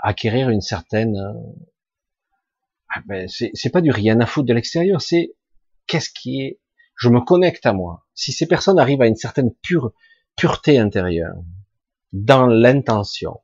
acquérir 0.03 0.51
une 0.51 0.61
certaine 0.61 1.17
euh, 1.17 1.33
ah 2.95 3.01
ben, 3.07 3.29
c'est 3.29 3.71
pas 3.71 3.81
du 3.81 3.91
rien 3.91 4.21
à 4.21 4.27
foutre 4.27 4.49
de 4.49 4.53
l'extérieur, 4.53 5.01
c'est 5.01 5.35
qu'est-ce 5.87 6.11
qui 6.11 6.43
est 6.43 6.61
je 6.97 7.09
me 7.09 7.21
connecte 7.21 7.65
à 7.65 7.73
moi. 7.73 8.07
Si 8.15 8.31
ces 8.31 8.47
personnes 8.47 8.79
arrivent 8.79 9.01
à 9.01 9.07
une 9.07 9.17
certaine 9.17 9.55
pure 9.63 9.93
pureté 10.37 10.79
intérieure 10.79 11.37
dans 12.13 12.47
l'intention, 12.47 13.41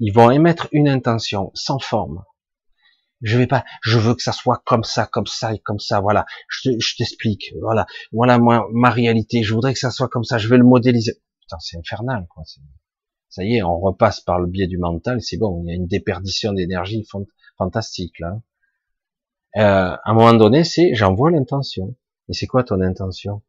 ils 0.00 0.12
vont 0.12 0.30
émettre 0.30 0.68
une 0.72 0.88
intention 0.88 1.50
sans 1.54 1.78
forme. 1.78 2.24
Je 3.24 3.36
vais 3.38 3.48
pas, 3.48 3.64
je 3.82 3.98
veux 3.98 4.14
que 4.14 4.22
ça 4.22 4.32
soit 4.32 4.62
comme 4.64 4.84
ça, 4.84 5.06
comme 5.06 5.26
ça 5.26 5.52
et 5.52 5.58
comme 5.58 5.80
ça. 5.80 6.00
Voilà, 6.00 6.26
je, 6.48 6.70
t'explique. 6.96 7.52
Voilà, 7.60 7.86
voilà 8.12 8.38
moi 8.38 8.68
ma 8.72 8.90
réalité. 8.90 9.42
Je 9.42 9.52
voudrais 9.54 9.72
que 9.72 9.80
ça 9.80 9.90
soit 9.90 10.08
comme 10.08 10.24
ça. 10.24 10.38
Je 10.38 10.48
vais 10.48 10.58
le 10.58 10.64
modéliser. 10.64 11.14
Putain, 11.40 11.58
c'est 11.58 11.78
infernal, 11.78 12.26
quoi 12.28 12.44
ça 13.34 13.42
y 13.42 13.56
est, 13.56 13.62
on 13.64 13.80
repasse 13.80 14.20
par 14.20 14.38
le 14.38 14.46
biais 14.46 14.68
du 14.68 14.78
mental, 14.78 15.20
c'est 15.20 15.36
bon, 15.36 15.64
il 15.64 15.68
y 15.68 15.72
a 15.72 15.74
une 15.74 15.88
déperdition 15.88 16.52
d'énergie 16.52 17.04
fantastique 17.58 18.20
là. 18.20 18.40
Euh, 19.56 19.96
à 19.96 20.10
un 20.10 20.14
moment 20.14 20.34
donné, 20.34 20.62
c'est 20.62 20.94
j'envoie 20.94 21.32
l'intention. 21.32 21.96
Et 22.28 22.32
c'est 22.32 22.46
quoi 22.46 22.62
ton 22.62 22.80
intention? 22.80 23.42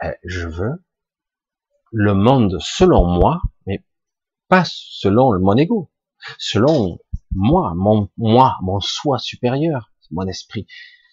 Ben, 0.00 0.14
Je 0.24 0.46
veux 0.46 0.84
le 1.90 2.12
monde 2.12 2.58
selon 2.60 3.06
moi, 3.06 3.40
mais 3.66 3.82
pas 4.48 4.64
selon 4.66 5.38
mon 5.40 5.56
ego, 5.56 5.90
selon 6.38 6.98
moi, 7.36 7.74
mon 7.76 8.08
moi, 8.16 8.56
mon 8.62 8.80
soi 8.80 9.18
supérieur, 9.18 9.92
mon 10.10 10.26
esprit. 10.26 10.66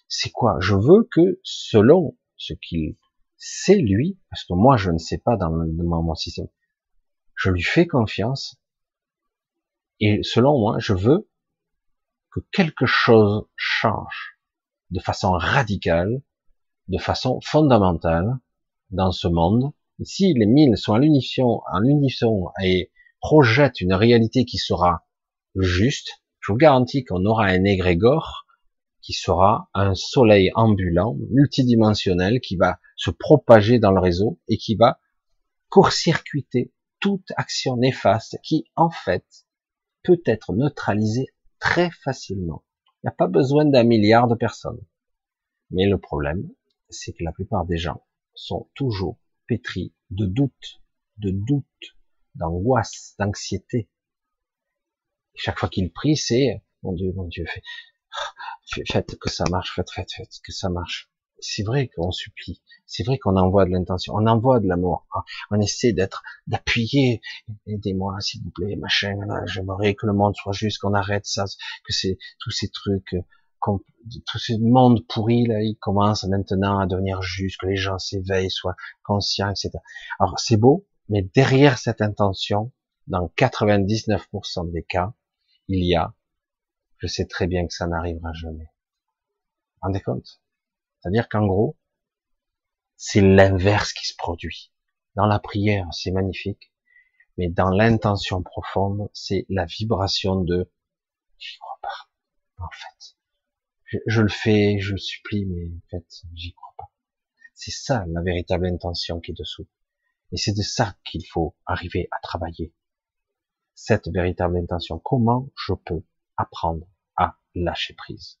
C'est 0.08 0.30
quoi? 0.30 0.56
Je 0.58 0.74
veux 0.74 1.06
que 1.10 1.38
selon 1.42 2.16
ce 2.36 2.54
qu'il 2.54 2.96
sait 3.36 3.76
lui, 3.76 4.18
parce 4.30 4.44
que 4.44 4.54
moi 4.54 4.78
je 4.78 4.90
ne 4.90 4.98
sais 4.98 5.18
pas 5.18 5.36
dans, 5.36 5.50
mon 5.50 6.14
système, 6.14 6.48
je 7.36 7.50
lui 7.50 7.62
fais 7.62 7.86
confiance, 7.86 8.56
et 10.00 10.22
selon 10.22 10.58
moi, 10.58 10.78
je 10.78 10.94
veux 10.94 11.28
que 12.30 12.40
quelque 12.52 12.86
chose 12.86 13.46
change 13.54 14.38
de 14.90 15.00
façon 15.00 15.32
radicale, 15.32 16.22
de 16.88 16.98
façon 16.98 17.38
fondamentale 17.42 18.38
dans 18.90 19.12
ce 19.12 19.28
monde. 19.28 19.72
si 20.02 20.32
les 20.32 20.46
mille 20.46 20.76
sont 20.76 20.94
à 20.94 20.98
l'unisson, 20.98 21.60
en 21.70 21.78
l'unisson 21.80 22.48
et 22.62 22.90
projettent 23.20 23.80
une 23.80 23.94
réalité 23.94 24.44
qui 24.44 24.58
sera 24.58 25.06
juste, 25.56 26.22
je 26.40 26.52
vous 26.52 26.58
garantis 26.58 27.04
qu'on 27.04 27.24
aura 27.24 27.46
un 27.46 27.64
égrégore 27.64 28.46
qui 29.00 29.12
sera 29.12 29.68
un 29.74 29.94
soleil 29.94 30.50
ambulant, 30.54 31.16
multidimensionnel, 31.30 32.40
qui 32.40 32.56
va 32.56 32.80
se 32.96 33.10
propager 33.10 33.78
dans 33.78 33.92
le 33.92 34.00
réseau 34.00 34.40
et 34.48 34.56
qui 34.56 34.76
va 34.76 34.98
court-circuiter 35.68 36.72
toute 37.00 37.32
action 37.36 37.76
néfaste 37.76 38.38
qui, 38.42 38.64
en 38.76 38.88
fait, 38.88 39.26
peut 40.02 40.22
être 40.24 40.54
neutralisée 40.54 41.26
très 41.58 41.90
facilement. 41.90 42.64
Il 42.86 43.06
n'y 43.06 43.08
a 43.08 43.14
pas 43.14 43.26
besoin 43.26 43.66
d'un 43.66 43.84
milliard 43.84 44.28
de 44.28 44.34
personnes. 44.34 44.80
Mais 45.70 45.86
le 45.86 45.98
problème, 45.98 46.48
c'est 46.88 47.12
que 47.12 47.24
la 47.24 47.32
plupart 47.32 47.66
des 47.66 47.76
gens 47.76 48.06
sont 48.34 48.70
toujours 48.74 49.18
pétris 49.46 49.92
de 50.10 50.26
doutes, 50.26 50.82
de 51.18 51.30
doutes, 51.30 51.96
d'angoisse, 52.34 53.14
d'anxiété. 53.18 53.88
Chaque 55.34 55.58
fois 55.58 55.68
qu'ils 55.68 55.92
prient, 55.92 56.16
c'est, 56.16 56.62
mon 56.82 56.92
Dieu, 56.92 57.12
mon 57.14 57.24
Dieu, 57.24 57.44
faites 58.90 59.18
que 59.18 59.30
ça 59.30 59.44
marche, 59.50 59.74
faites, 59.74 59.90
faites, 59.90 60.12
faites 60.12 60.40
que 60.42 60.52
ça 60.52 60.68
marche. 60.68 61.10
C'est 61.40 61.64
vrai 61.64 61.88
qu'on 61.88 62.10
supplie, 62.10 62.62
c'est 62.86 63.02
vrai 63.02 63.18
qu'on 63.18 63.36
envoie 63.36 63.66
de 63.66 63.70
l'intention, 63.70 64.14
on 64.16 64.26
envoie 64.26 64.60
de 64.60 64.68
l'amour, 64.68 65.06
on 65.50 65.60
essaie 65.60 65.92
d'être, 65.92 66.22
d'appuyer, 66.46 67.20
aidez-moi 67.66 68.18
s'il 68.20 68.42
vous 68.42 68.50
plaît, 68.50 68.76
machin, 68.76 69.14
j'aimerais 69.46 69.94
que 69.94 70.06
le 70.06 70.14
monde 70.14 70.34
soit 70.36 70.52
juste, 70.52 70.78
qu'on 70.78 70.94
arrête 70.94 71.26
ça, 71.26 71.44
que 71.84 71.92
c'est 71.92 72.18
tous 72.38 72.50
ces 72.50 72.68
trucs, 72.68 73.14
tout 73.60 74.38
ce 74.38 74.52
monde 74.60 75.06
pourri 75.06 75.46
là, 75.46 75.60
il 75.60 75.76
commence 75.76 76.24
maintenant 76.24 76.78
à 76.78 76.86
devenir 76.86 77.20
juste, 77.20 77.60
que 77.60 77.66
les 77.66 77.76
gens 77.76 77.98
s'éveillent, 77.98 78.50
soient 78.50 78.76
conscients, 79.02 79.50
etc. 79.50 79.70
Alors 80.20 80.38
c'est 80.38 80.56
beau, 80.56 80.86
mais 81.08 81.22
derrière 81.34 81.78
cette 81.78 82.00
intention, 82.00 82.72
dans 83.06 83.30
99% 83.36 84.70
des 84.70 84.82
cas, 84.82 85.12
il 85.68 85.84
y 85.84 85.94
a, 85.94 86.14
je 86.98 87.06
sais 87.06 87.26
très 87.26 87.46
bien 87.46 87.66
que 87.66 87.72
ça 87.72 87.86
n'arrivera 87.86 88.32
jamais. 88.32 88.68
Rendez 89.80 90.00
compte? 90.00 90.40
C'est-à-dire 91.00 91.28
qu'en 91.28 91.46
gros, 91.46 91.76
c'est 92.96 93.20
l'inverse 93.20 93.92
qui 93.92 94.06
se 94.06 94.14
produit. 94.16 94.72
Dans 95.14 95.26
la 95.26 95.38
prière, 95.38 95.86
c'est 95.92 96.10
magnifique, 96.10 96.72
mais 97.36 97.48
dans 97.48 97.70
l'intention 97.70 98.42
profonde, 98.42 99.08
c'est 99.12 99.46
la 99.48 99.64
vibration 99.64 100.40
de 100.40 100.70
j'y 101.38 101.58
crois 101.58 101.78
pas. 101.82 102.64
En 102.64 102.70
fait, 102.70 103.16
je, 103.84 103.98
je, 104.06 104.22
le 104.22 104.28
fais, 104.28 104.78
je 104.78 104.96
supplie, 104.96 105.44
mais 105.46 105.68
en 105.68 105.88
fait, 105.90 106.06
j'y 106.34 106.54
crois 106.54 106.74
pas. 106.78 106.90
C'est 107.54 107.70
ça 107.70 108.04
la 108.08 108.22
véritable 108.22 108.66
intention 108.66 109.20
qui 109.20 109.32
est 109.32 109.38
dessous. 109.38 109.68
Et 110.32 110.36
c'est 110.36 110.56
de 110.56 110.62
ça 110.62 110.96
qu'il 111.04 111.24
faut 111.26 111.54
arriver 111.66 112.08
à 112.10 112.16
travailler. 112.22 112.72
Cette 113.74 114.08
véritable 114.08 114.56
intention. 114.56 114.98
Comment 114.98 115.50
je 115.56 115.74
peux 115.74 116.04
apprendre 116.36 116.86
à 117.16 117.38
lâcher 117.54 117.94
prise? 117.94 118.38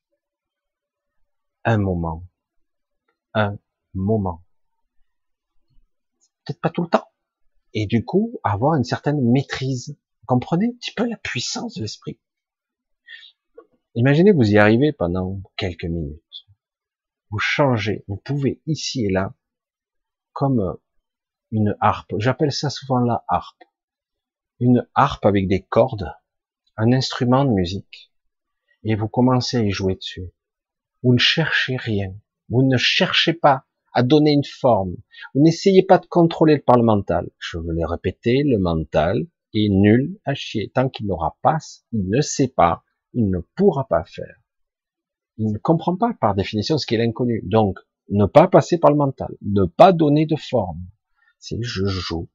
Un 1.64 1.78
moment, 1.78 2.26
un 3.32 3.58
moment. 3.94 4.44
Peut-être 6.44 6.60
pas 6.60 6.70
tout 6.70 6.82
le 6.82 6.88
temps. 6.88 7.10
Et 7.72 7.86
du 7.86 8.04
coup, 8.04 8.38
avoir 8.44 8.74
une 8.76 8.84
certaine 8.84 9.20
maîtrise. 9.20 9.98
Vous 10.20 10.26
comprenez 10.26 10.66
un 10.66 10.76
petit 10.78 10.92
peu 10.92 11.08
la 11.08 11.16
puissance 11.16 11.74
de 11.74 11.82
l'esprit? 11.82 12.20
Imaginez 13.94 14.32
vous 14.32 14.50
y 14.50 14.58
arrivez 14.58 14.92
pendant 14.92 15.40
quelques 15.56 15.84
minutes. 15.84 16.20
Vous 17.30 17.38
changez, 17.38 18.04
vous 18.08 18.16
pouvez 18.16 18.62
ici 18.66 19.04
et 19.04 19.10
là, 19.10 19.34
comme 20.32 20.78
une 21.50 21.76
harpe. 21.80 22.12
J'appelle 22.18 22.52
ça 22.52 22.70
souvent 22.70 22.98
la 22.98 23.24
harpe. 23.28 23.62
Une 24.66 24.88
harpe 24.94 25.26
avec 25.26 25.46
des 25.46 25.60
cordes, 25.60 26.10
un 26.78 26.90
instrument 26.92 27.44
de 27.44 27.50
musique, 27.50 28.10
et 28.82 28.94
vous 28.94 29.08
commencez 29.08 29.58
à 29.58 29.62
y 29.62 29.70
jouer 29.70 29.94
dessus. 29.94 30.32
Vous 31.02 31.12
ne 31.12 31.18
cherchez 31.18 31.76
rien. 31.76 32.14
Vous 32.48 32.62
ne 32.62 32.78
cherchez 32.78 33.34
pas 33.34 33.66
à 33.92 34.02
donner 34.02 34.32
une 34.32 34.42
forme. 34.42 34.94
Vous 35.34 35.42
n'essayez 35.42 35.82
pas 35.82 35.98
de 35.98 36.06
contrôler 36.06 36.64
le 36.66 36.82
mental. 36.82 37.28
Je 37.38 37.58
veux 37.58 37.74
le 37.74 37.84
répéter, 37.84 38.42
le 38.42 38.56
mental 38.56 39.26
est 39.52 39.68
nul 39.68 40.18
à 40.24 40.32
chier. 40.32 40.72
Tant 40.74 40.88
qu'il 40.88 41.08
n'aura 41.08 41.36
pas, 41.42 41.58
il 41.92 42.08
ne 42.08 42.22
sait 42.22 42.48
pas, 42.48 42.84
il 43.12 43.28
ne 43.28 43.40
pourra 43.56 43.86
pas 43.86 44.04
faire. 44.04 44.40
Il 45.36 45.52
ne 45.52 45.58
comprend 45.58 45.94
pas 45.94 46.14
par 46.18 46.34
définition 46.34 46.78
ce 46.78 46.86
qui 46.86 46.94
est 46.94 47.04
l'inconnu. 47.04 47.42
Donc, 47.44 47.80
ne 48.08 48.24
pas 48.24 48.48
passer 48.48 48.78
par 48.78 48.90
le 48.90 48.96
mental, 48.96 49.36
ne 49.42 49.66
pas 49.66 49.92
donner 49.92 50.24
de 50.24 50.36
forme. 50.36 50.80
C'est 51.38 51.58
je 51.60 51.84
joue 51.84 52.30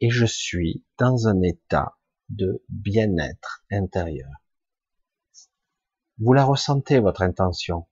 et 0.00 0.10
je 0.10 0.26
suis 0.26 0.84
dans 0.98 1.28
un 1.28 1.42
état 1.42 1.96
de 2.28 2.62
bien-être 2.68 3.64
intérieur. 3.70 4.30
Vous 6.18 6.32
la 6.32 6.44
ressentez, 6.44 7.00
votre 7.00 7.22
intention. 7.22 7.86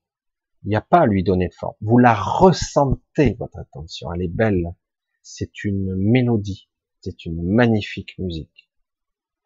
Il 0.65 0.69
n'y 0.69 0.77
a 0.77 0.81
pas 0.81 1.01
à 1.01 1.07
lui 1.07 1.25
donner 1.25 1.51
forme. 1.51 1.75
Vous 1.81 1.99
la 1.99 2.15
ressentez, 2.15 3.35
votre 3.39 3.59
intention. 3.59 4.13
Elle 4.13 4.23
est 4.23 4.29
belle. 4.29 4.75
C'est 5.23 5.65
une 5.65 5.97
mélodie. 5.97 6.69
C'est 7.01 7.25
une 7.25 7.43
magnifique 7.43 8.17
musique. 8.19 8.71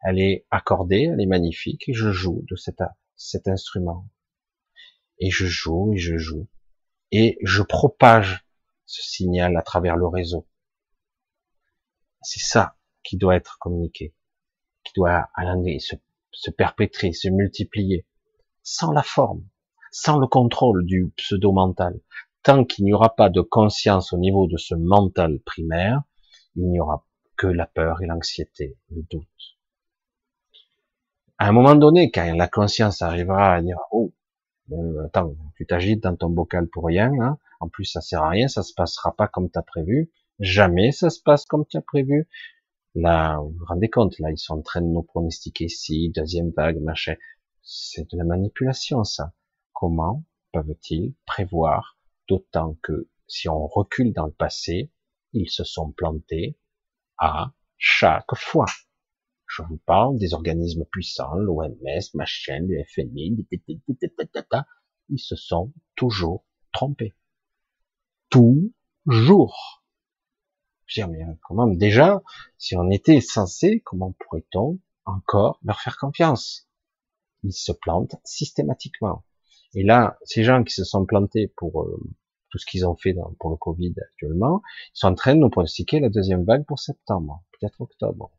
Elle 0.01 0.19
est 0.19 0.45
accordée, 0.51 1.09
elle 1.11 1.19
est 1.19 1.25
magnifique, 1.25 1.89
et 1.89 1.93
je 1.93 2.11
joue 2.11 2.45
de 2.47 2.55
cet, 2.55 2.83
cet 3.15 3.47
instrument. 3.47 4.07
Et 5.19 5.31
je 5.31 5.47
joue, 5.47 5.93
et 5.93 5.97
je 5.97 6.17
joue. 6.17 6.47
Et 7.11 7.39
je 7.41 7.63
propage 7.63 8.45
ce 8.85 9.01
signal 9.01 9.57
à 9.57 9.63
travers 9.63 9.97
le 9.97 10.07
réseau. 10.07 10.47
C'est 12.21 12.39
ça 12.39 12.75
qui 13.03 13.17
doit 13.17 13.35
être 13.35 13.57
communiqué, 13.59 14.13
qui 14.83 14.93
doit 14.95 15.29
aller 15.33 15.79
se, 15.79 15.95
se 16.31 16.51
perpétrer, 16.51 17.13
se 17.13 17.29
multiplier, 17.29 18.05
sans 18.63 18.91
la 18.91 19.03
forme, 19.03 19.47
sans 19.91 20.19
le 20.19 20.27
contrôle 20.27 20.85
du 20.85 21.13
pseudo-mental. 21.17 21.99
Tant 22.43 22.65
qu'il 22.65 22.85
n'y 22.85 22.93
aura 22.93 23.15
pas 23.15 23.29
de 23.29 23.41
conscience 23.41 24.13
au 24.13 24.17
niveau 24.17 24.47
de 24.47 24.57
ce 24.57 24.75
mental 24.75 25.39
primaire, 25.39 26.01
il 26.55 26.69
n'y 26.69 26.79
aura 26.79 27.05
que 27.37 27.47
la 27.47 27.67
peur 27.67 28.01
et 28.01 28.07
l'anxiété, 28.07 28.77
le 28.89 29.03
doute. 29.03 29.57
À 31.37 31.47
un 31.47 31.51
moment 31.51 31.75
donné, 31.75 32.09
quand 32.11 32.35
la 32.35 32.47
conscience 32.47 33.01
arrivera 33.01 33.53
à 33.53 33.61
dire, 33.61 33.77
oh, 33.91 34.11
euh, 34.71 35.05
attends, 35.05 35.35
tu 35.55 35.65
t'agites 35.65 36.01
dans 36.03 36.15
ton 36.15 36.29
bocal 36.29 36.67
pour 36.67 36.85
rien, 36.85 37.11
hein. 37.21 37.37
en 37.59 37.69
plus 37.69 37.85
ça 37.85 38.01
sert 38.01 38.23
à 38.23 38.29
rien, 38.29 38.47
ça 38.47 38.63
se 38.63 38.73
passera 38.73 39.15
pas 39.15 39.27
comme 39.27 39.49
tu 39.49 39.57
as 39.57 39.61
prévu, 39.61 40.11
jamais 40.39 40.91
ça 40.91 41.09
se 41.09 41.21
passe 41.21 41.45
comme 41.45 41.65
tu 41.65 41.77
as 41.77 41.81
prévu. 41.81 42.27
Là, 42.95 43.37
vous 43.39 43.51
vous 43.51 43.65
rendez 43.65 43.89
compte, 43.89 44.17
là, 44.19 44.31
ils 44.31 44.37
sont 44.37 44.55
en 44.55 44.61
train 44.61 44.81
de 44.81 44.87
nous 44.87 45.03
pronostiquer 45.03 45.67
si, 45.69 46.09
deuxième 46.09 46.51
vague, 46.51 46.81
machin. 46.81 47.15
C'est 47.61 48.09
de 48.11 48.17
la 48.17 48.23
manipulation, 48.23 49.03
ça. 49.03 49.33
Comment 49.73 50.23
peuvent-ils 50.51 51.13
prévoir, 51.25 51.97
d'autant 52.27 52.77
que 52.81 53.09
si 53.27 53.49
on 53.49 53.67
recule 53.67 54.13
dans 54.13 54.25
le 54.25 54.31
passé, 54.31 54.91
ils 55.33 55.49
se 55.49 55.63
sont 55.63 55.91
plantés 55.91 56.57
à 57.17 57.53
chaque 57.77 58.33
fois. 58.35 58.65
Je 59.47 59.61
vous 59.63 59.77
parle 59.85 60.17
des 60.17 60.33
organismes 60.33 60.85
puissants, 60.85 61.35
l'OMS, 61.35 61.77
machin, 62.13 62.65
le 62.67 62.83
FMI, 62.83 63.45
ils 65.09 65.19
se 65.19 65.35
sont 65.35 65.73
toujours 65.95 66.45
trompés. 66.71 67.13
Toujours. 68.29 69.83
Je 70.87 71.01
veux 71.01 71.07
dire, 71.07 71.27
mais 71.27 71.37
comment, 71.43 71.67
déjà, 71.67 72.21
si 72.57 72.75
on 72.75 72.89
était 72.89 73.21
censé, 73.21 73.81
comment 73.85 74.13
pourrait-on 74.13 74.79
encore 75.05 75.59
leur 75.63 75.79
faire 75.79 75.97
confiance? 75.97 76.67
Ils 77.43 77.53
se 77.53 77.71
plantent 77.71 78.15
systématiquement. 78.23 79.23
Et 79.73 79.83
là, 79.83 80.17
ces 80.23 80.43
gens 80.43 80.63
qui 80.63 80.73
se 80.73 80.83
sont 80.83 81.05
plantés 81.05 81.47
pour 81.55 81.83
euh, 81.83 81.99
tout 82.49 82.57
ce 82.57 82.65
qu'ils 82.65 82.85
ont 82.85 82.95
fait 82.95 83.15
pour 83.39 83.49
le 83.49 83.57
Covid 83.57 83.93
actuellement, 84.01 84.61
ils 84.95 84.99
sont 84.99 85.07
en 85.07 85.15
train 85.15 85.35
de 85.35 85.41
nous 85.41 85.49
pronostiquer 85.49 85.99
la 85.99 86.09
deuxième 86.09 86.45
vague 86.45 86.65
pour 86.65 86.79
septembre, 86.79 87.43
peut-être 87.51 87.81
octobre. 87.81 88.31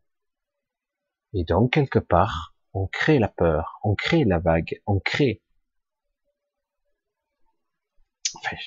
Et 1.33 1.43
donc, 1.43 1.73
quelque 1.73 1.99
part, 1.99 2.55
on 2.73 2.87
crée 2.87 3.19
la 3.19 3.27
peur, 3.27 3.79
on 3.83 3.95
crée 3.95 4.25
la 4.25 4.39
vague, 4.39 4.81
on 4.87 4.99
crée. 4.99 5.43
Enfin, 8.35 8.57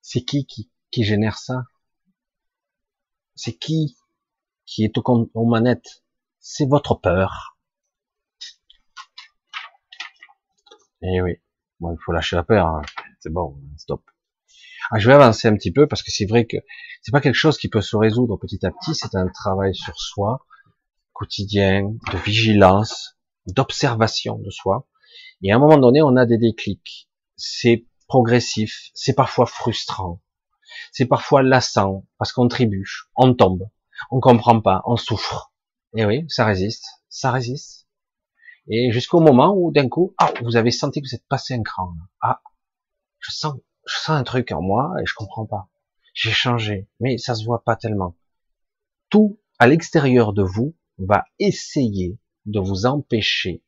c'est 0.00 0.22
qui, 0.22 0.46
qui 0.46 0.70
qui 0.94 1.02
génère 1.02 1.38
ça? 1.38 1.64
C'est 3.34 3.56
qui 3.56 3.96
qui 4.66 4.84
est 4.84 4.96
au 4.96 5.30
aux 5.34 5.46
manettes? 5.46 6.04
C'est 6.40 6.68
votre 6.68 6.94
peur. 6.94 7.56
Eh 11.02 11.20
oui, 11.20 11.36
bon, 11.80 11.92
il 11.92 11.98
faut 12.04 12.12
lâcher 12.12 12.36
la 12.36 12.44
peur. 12.44 12.66
Hein. 12.66 12.82
C'est 13.20 13.32
bon, 13.32 13.60
stop. 13.76 14.02
Ah, 14.90 14.98
je 14.98 15.08
vais 15.08 15.14
avancer 15.14 15.48
un 15.48 15.54
petit 15.56 15.72
peu 15.72 15.86
parce 15.86 16.02
que 16.02 16.10
c'est 16.10 16.26
vrai 16.26 16.46
que 16.46 16.56
c'est 17.02 17.12
pas 17.12 17.20
quelque 17.20 17.34
chose 17.34 17.58
qui 17.58 17.68
peut 17.68 17.80
se 17.80 17.96
résoudre 17.96 18.36
petit 18.36 18.64
à 18.64 18.70
petit. 18.70 18.94
C'est 18.94 19.14
un 19.14 19.28
travail 19.28 19.74
sur 19.74 19.98
soi 19.98 20.44
quotidien, 21.14 21.94
de 22.12 22.18
vigilance, 22.18 23.16
d'observation 23.46 24.38
de 24.38 24.50
soi. 24.50 24.86
Et 25.42 25.52
à 25.52 25.56
un 25.56 25.58
moment 25.58 25.78
donné, 25.78 26.02
on 26.02 26.16
a 26.16 26.26
des 26.26 26.36
déclics. 26.36 27.08
C'est 27.36 27.86
progressif, 28.08 28.90
c'est 28.92 29.14
parfois 29.14 29.46
frustrant, 29.46 30.20
c'est 30.92 31.06
parfois 31.06 31.42
lassant 31.42 32.06
parce 32.18 32.32
qu'on 32.32 32.48
trébuche, 32.48 33.08
on 33.16 33.34
tombe, 33.34 33.68
on 34.10 34.20
comprend 34.20 34.60
pas, 34.60 34.82
on 34.86 34.96
souffre. 34.96 35.52
Et 35.96 36.04
oui, 36.04 36.24
ça 36.28 36.44
résiste, 36.44 36.86
ça 37.08 37.30
résiste. 37.30 37.86
Et 38.68 38.90
jusqu'au 38.92 39.20
moment 39.20 39.54
où 39.56 39.70
d'un 39.70 39.88
coup, 39.88 40.14
ah, 40.18 40.32
vous 40.42 40.56
avez 40.56 40.70
senti 40.70 41.00
que 41.00 41.08
vous 41.08 41.14
êtes 41.14 41.26
passé 41.28 41.54
un 41.54 41.62
cran. 41.62 41.94
Ah, 42.20 42.40
je 43.20 43.30
sens, 43.30 43.54
je 43.86 43.94
sens 43.94 44.16
un 44.16 44.24
truc 44.24 44.52
en 44.52 44.62
moi 44.62 44.92
et 45.00 45.06
je 45.06 45.14
comprends 45.14 45.46
pas. 45.46 45.68
J'ai 46.14 46.30
changé, 46.30 46.88
mais 47.00 47.18
ça 47.18 47.34
se 47.34 47.44
voit 47.44 47.64
pas 47.64 47.76
tellement. 47.76 48.16
Tout 49.10 49.38
à 49.58 49.66
l'extérieur 49.66 50.32
de 50.32 50.42
vous 50.42 50.74
va 50.98 51.24
essayer 51.38 52.18
de 52.46 52.60
vous 52.60 52.86
empêcher 52.86 53.62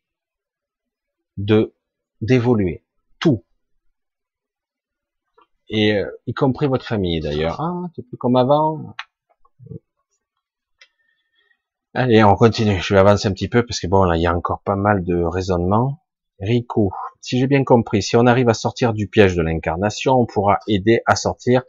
de 1.36 1.74
d'évoluer. 2.20 2.85
Et 5.68 5.94
euh, 5.94 6.10
y 6.26 6.34
compris 6.34 6.66
votre 6.66 6.86
famille 6.86 7.20
d'ailleurs. 7.20 7.60
Ah, 7.60 7.82
c'est 7.94 8.02
plus 8.02 8.16
comme 8.16 8.36
avant. 8.36 8.94
Allez, 11.94 12.22
on 12.22 12.36
continue. 12.36 12.80
Je 12.80 12.94
vais 12.94 13.00
avancer 13.00 13.26
un 13.26 13.32
petit 13.32 13.48
peu 13.48 13.64
parce 13.64 13.80
que 13.80 13.86
bon, 13.86 14.04
là, 14.04 14.16
il 14.16 14.22
y 14.22 14.26
a 14.26 14.36
encore 14.36 14.60
pas 14.62 14.76
mal 14.76 15.02
de 15.02 15.22
raisonnements. 15.22 16.02
Rico, 16.38 16.92
si 17.20 17.38
j'ai 17.38 17.46
bien 17.46 17.64
compris, 17.64 18.02
si 18.02 18.16
on 18.16 18.26
arrive 18.26 18.50
à 18.50 18.54
sortir 18.54 18.92
du 18.92 19.08
piège 19.08 19.34
de 19.34 19.42
l'incarnation, 19.42 20.12
on 20.20 20.26
pourra 20.26 20.58
aider 20.68 21.00
à 21.06 21.16
sortir 21.16 21.62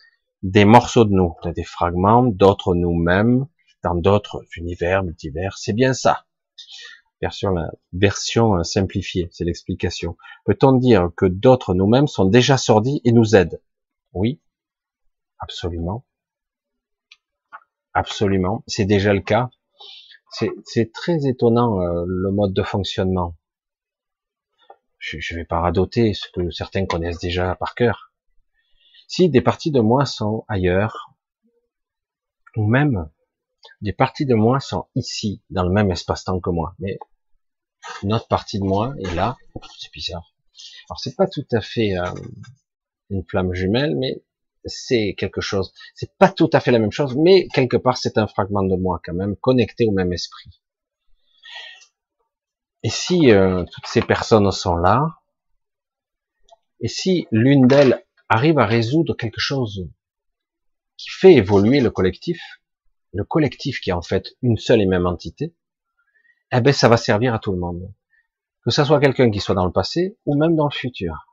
des 0.43 0.65
morceaux 0.65 1.05
de 1.05 1.13
nous, 1.13 1.33
des 1.55 1.63
fragments 1.63 2.23
d'autres 2.23 2.75
nous-mêmes, 2.75 3.47
dans 3.83 3.95
d'autres 3.95 4.43
univers, 4.57 5.03
multivers. 5.03 5.57
C'est 5.57 5.73
bien 5.73 5.93
ça. 5.93 6.25
Version, 7.21 7.51
la 7.51 7.71
version 7.93 8.57
euh, 8.57 8.63
simplifiée, 8.63 9.29
c'est 9.31 9.45
l'explication. 9.45 10.17
Peut-on 10.45 10.73
dire 10.73 11.09
que 11.15 11.25
d'autres 11.25 11.73
nous-mêmes 11.73 12.07
sont 12.07 12.25
déjà 12.25 12.57
sortis 12.57 13.01
et 13.05 13.11
nous 13.11 13.35
aident? 13.35 13.59
Oui, 14.13 14.41
absolument. 15.39 16.05
Absolument, 17.93 18.63
c'est 18.67 18.85
déjà 18.85 19.13
le 19.13 19.21
cas. 19.21 19.49
C'est 20.65 20.91
très 20.93 21.25
étonnant 21.25 21.81
euh, 21.81 22.03
le 22.05 22.31
mode 22.31 22.53
de 22.53 22.61
fonctionnement. 22.61 23.35
Je 24.99 25.17
ne 25.17 25.39
vais 25.39 25.45
pas 25.45 25.61
radoter 25.61 26.13
ce 26.13 26.27
que 26.33 26.51
certains 26.51 26.85
connaissent 26.85 27.19
déjà 27.19 27.55
par 27.55 27.75
cœur. 27.75 28.13
Si 29.07 29.29
des 29.29 29.41
parties 29.41 29.71
de 29.71 29.79
moi 29.79 30.05
sont 30.05 30.45
ailleurs, 30.47 31.15
ou 32.55 32.67
même 32.67 33.09
des 33.81 33.93
parties 33.93 34.25
de 34.25 34.35
moi 34.35 34.59
sont 34.59 34.87
ici, 34.95 35.41
dans 35.49 35.63
le 35.63 35.71
même 35.71 35.91
espace-temps 35.91 36.39
que 36.39 36.49
moi, 36.49 36.75
mais 36.79 36.99
une 38.03 38.13
autre 38.13 38.27
partie 38.27 38.59
de 38.59 38.65
moi 38.65 38.93
est 38.99 39.15
là, 39.15 39.37
c'est 39.79 39.91
bizarre. 39.91 40.33
Alors 40.89 40.99
c'est 40.99 41.15
pas 41.15 41.27
tout 41.27 41.45
à 41.51 41.61
fait 41.61 41.97
euh, 41.97 42.11
une 43.09 43.23
flamme 43.27 43.53
jumelle, 43.53 43.95
mais 43.95 44.21
c'est 44.65 45.15
quelque 45.17 45.41
chose. 45.41 45.73
C'est 45.95 46.15
pas 46.17 46.29
tout 46.29 46.49
à 46.53 46.59
fait 46.59 46.71
la 46.71 46.79
même 46.79 46.91
chose, 46.91 47.15
mais 47.15 47.47
quelque 47.47 47.77
part 47.77 47.97
c'est 47.97 48.17
un 48.17 48.27
fragment 48.27 48.63
de 48.63 48.75
moi 48.75 49.01
quand 49.03 49.13
même, 49.13 49.35
connecté 49.35 49.85
au 49.85 49.91
même 49.91 50.13
esprit. 50.13 50.61
Et 52.83 52.89
si 52.89 53.31
euh, 53.31 53.63
toutes 53.71 53.87
ces 53.87 54.01
personnes 54.01 54.49
sont 54.51 54.75
là, 54.75 55.19
et 56.79 56.87
si 56.87 57.27
l'une 57.31 57.67
d'elles 57.67 58.05
arrive 58.29 58.59
à 58.59 58.65
résoudre 58.65 59.15
quelque 59.15 59.39
chose 59.39 59.89
qui 60.95 61.09
fait 61.09 61.33
évoluer 61.33 61.79
le 61.79 61.89
collectif, 61.89 62.39
le 63.13 63.23
collectif 63.23 63.79
qui 63.79 63.89
est 63.89 63.93
en 63.93 64.01
fait 64.01 64.35
une 64.41 64.57
seule 64.57 64.81
et 64.81 64.85
même 64.85 65.05
entité, 65.05 65.55
eh 66.51 66.61
ben 66.61 66.73
ça 66.73 66.87
va 66.87 66.97
servir 66.97 67.33
à 67.33 67.39
tout 67.39 67.51
le 67.51 67.59
monde. 67.59 67.93
Que 68.63 68.71
ça 68.71 68.85
soit 68.85 68.99
quelqu'un 68.99 69.31
qui 69.31 69.39
soit 69.39 69.55
dans 69.55 69.65
le 69.65 69.71
passé 69.71 70.17
ou 70.25 70.37
même 70.37 70.55
dans 70.55 70.67
le 70.67 70.73
futur. 70.73 71.27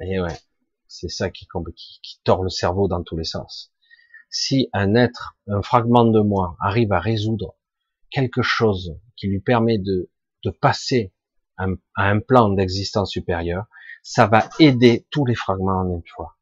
Et 0.00 0.20
ouais, 0.20 0.38
c'est 0.88 1.08
ça 1.08 1.30
qui, 1.30 1.46
qui, 1.74 2.20
tord 2.24 2.42
le 2.42 2.50
cerveau 2.50 2.88
dans 2.88 3.02
tous 3.02 3.16
les 3.16 3.24
sens. 3.24 3.72
Si 4.30 4.68
un 4.72 4.94
être, 4.94 5.36
un 5.46 5.62
fragment 5.62 6.04
de 6.04 6.20
moi 6.20 6.56
arrive 6.60 6.92
à 6.92 7.00
résoudre 7.00 7.56
quelque 8.10 8.42
chose 8.42 8.98
qui 9.16 9.28
lui 9.28 9.40
permet 9.40 9.78
de, 9.78 10.10
passer 10.60 11.12
à 11.56 11.66
un 11.96 12.20
plan 12.20 12.50
d'existence 12.50 13.10
supérieure, 13.10 13.66
ça 14.04 14.28
va 14.28 14.48
aider 14.60 15.04
tous 15.10 15.24
les 15.24 15.34
fragments 15.34 15.80
en 15.80 15.90
une 15.90 16.06
fois. 16.06 16.38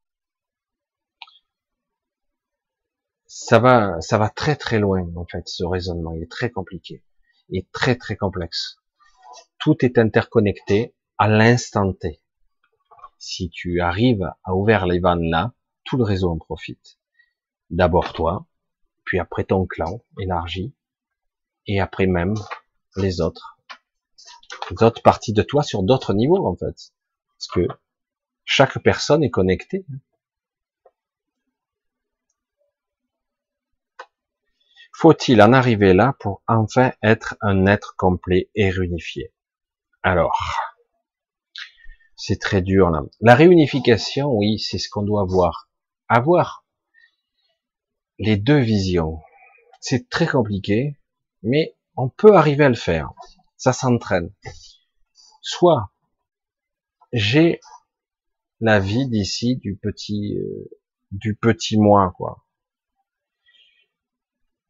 Ça 3.27 3.59
va, 3.59 3.99
ça 4.03 4.19
va 4.19 4.29
très 4.29 4.57
très 4.57 4.79
loin 4.79 5.11
en 5.17 5.25
fait 5.25 5.49
ce 5.49 5.65
raisonnement. 5.65 6.13
Il 6.13 6.23
est 6.23 6.31
très 6.31 6.51
compliqué 6.51 7.03
et 7.51 7.67
très 7.73 7.97
très 7.97 8.17
complexe. 8.17 8.77
Tout 9.59 9.83
est 9.83 9.97
interconnecté 9.97 10.95
à 11.17 11.29
l'instant 11.29 11.93
T. 11.95 12.21
Si 13.27 13.49
tu 13.49 13.81
arrives 13.81 14.31
à 14.45 14.55
ouvrir 14.55 14.85
les 14.85 14.99
vannes 14.99 15.31
là, 15.31 15.55
tout 15.85 15.97
le 15.97 16.05
réseau 16.05 16.31
en 16.31 16.37
profite. 16.37 16.99
D'abord 17.71 18.13
toi, 18.13 18.47
puis 19.05 19.19
après 19.19 19.45
ton 19.45 19.65
clan 19.65 20.05
élargi, 20.21 20.75
et 21.67 21.81
après 21.81 22.07
même 22.07 22.35
les 22.97 23.23
autres. 23.23 23.59
D'autres 24.73 25.01
parties 25.01 25.33
de 25.33 25.41
toi 25.41 25.63
sur 25.63 25.83
d'autres 25.83 26.13
niveaux, 26.13 26.47
en 26.47 26.55
fait. 26.55 26.93
Parce 27.39 27.49
que 27.51 27.67
chaque 28.45 28.79
personne 28.81 29.25
est 29.25 29.31
connectée. 29.31 29.87
Faut-il 34.93 35.41
en 35.41 35.55
arriver 35.55 35.95
là 35.95 36.15
pour 36.21 36.43
enfin 36.47 36.93
être 37.03 37.37
un 37.41 37.65
être 37.65 37.97
complet 37.97 38.51
et 38.55 38.69
réunifié? 38.69 39.33
Alors, 40.03 40.74
c'est 42.17 42.41
très 42.41 42.63
dur 42.63 42.91
là. 42.91 43.03
La 43.21 43.35
réunification, 43.35 44.31
oui, 44.33 44.59
c'est 44.59 44.79
ce 44.79 44.89
qu'on 44.89 45.03
doit 45.03 45.25
voir. 45.25 45.71
Avoir 46.09 46.65
les 48.19 48.37
deux 48.37 48.61
visions. 48.61 49.21
C'est 49.81 50.09
très 50.09 50.27
compliqué, 50.27 50.97
mais 51.43 51.77
on 51.97 52.09
peut 52.09 52.37
arriver 52.37 52.65
à 52.65 52.69
le 52.69 52.75
faire. 52.75 53.11
Ça 53.57 53.73
s'entraîne. 53.73 54.33
Soit 55.43 55.91
j'ai 57.13 57.61
la 58.61 58.81
vie 58.81 59.09
d'ici 59.09 59.57
du 59.57 59.77
petit 59.77 60.37
euh, 60.39 60.71
du 61.13 61.37
petit 61.37 61.77
moi 61.79 62.13
quoi. 62.17 62.45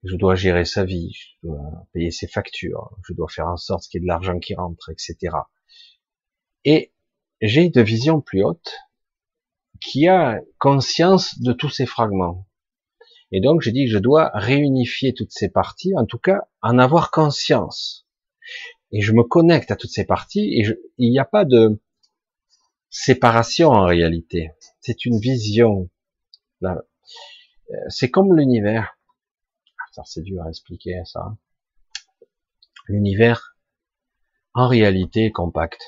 Je 0.03 0.17
dois 0.17 0.35
gérer 0.35 0.67
sa 0.67 0.85
vie, 0.85 1.13
je 1.15 1.47
dois 1.49 1.87
payer 1.93 2.11
ses 2.11 2.27
factures, 2.27 2.91
je 3.09 3.15
dois 3.15 3.29
faire 3.29 3.49
en 3.49 3.57
sorte 3.57 3.85
qu'il 3.85 4.01
y 4.01 4.03
ait 4.03 4.05
de 4.05 4.09
l'argent 4.09 4.39
qui 4.39 4.55
rentre, 4.55 4.91
etc. 4.91 5.35
Et 6.65 6.94
j'ai 7.41 7.69
de 7.69 7.81
vision 7.81 8.21
plus 8.21 8.45
haute 8.45 8.75
qui 9.81 10.09
a 10.09 10.41
conscience 10.59 11.39
de 11.41 11.53
tous 11.53 11.69
ces 11.69 11.87
fragments. 11.87 12.47
Et 13.33 13.41
donc, 13.41 13.63
j'ai 13.63 13.73
dit 13.73 13.87
que 13.87 13.91
je 13.91 13.99
dois 13.99 14.31
réunifier 14.35 15.13
toutes 15.13 15.33
ces 15.33 15.49
parties, 15.49 15.93
en 15.97 16.07
tout 16.07 16.19
cas, 16.19 16.49
en 16.63 16.79
avoir 16.79 17.11
conscience. 17.11 18.07
Et 18.93 19.01
je 19.01 19.13
me 19.13 19.25
connecte 19.25 19.71
à 19.71 19.77
toutes 19.77 19.91
ces 19.91 20.05
parties, 20.05 20.61
et 20.61 20.67
il 20.99 21.11
n'y 21.11 21.19
a 21.19 21.25
pas 21.25 21.45
de 21.45 21.81
séparation 22.91 23.71
en 23.71 23.85
réalité. 23.85 24.53
C'est 24.81 25.05
une 25.05 25.19
vision. 25.19 25.91
Euh, 26.63 26.75
c'est 27.89 28.11
comme 28.11 28.37
l'univers. 28.37 28.97
C'est 30.05 30.23
dur 30.23 30.43
à 30.43 30.49
expliquer 30.49 31.03
ça. 31.05 31.37
L'univers, 32.89 33.57
en 34.53 34.69
réalité, 34.69 35.27
est 35.27 35.33
compact. 35.33 35.83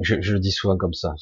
Je, 0.00 0.16
le 0.16 0.40
dis 0.40 0.52
souvent 0.52 0.76
comme 0.76 0.94
ça. 0.94 1.14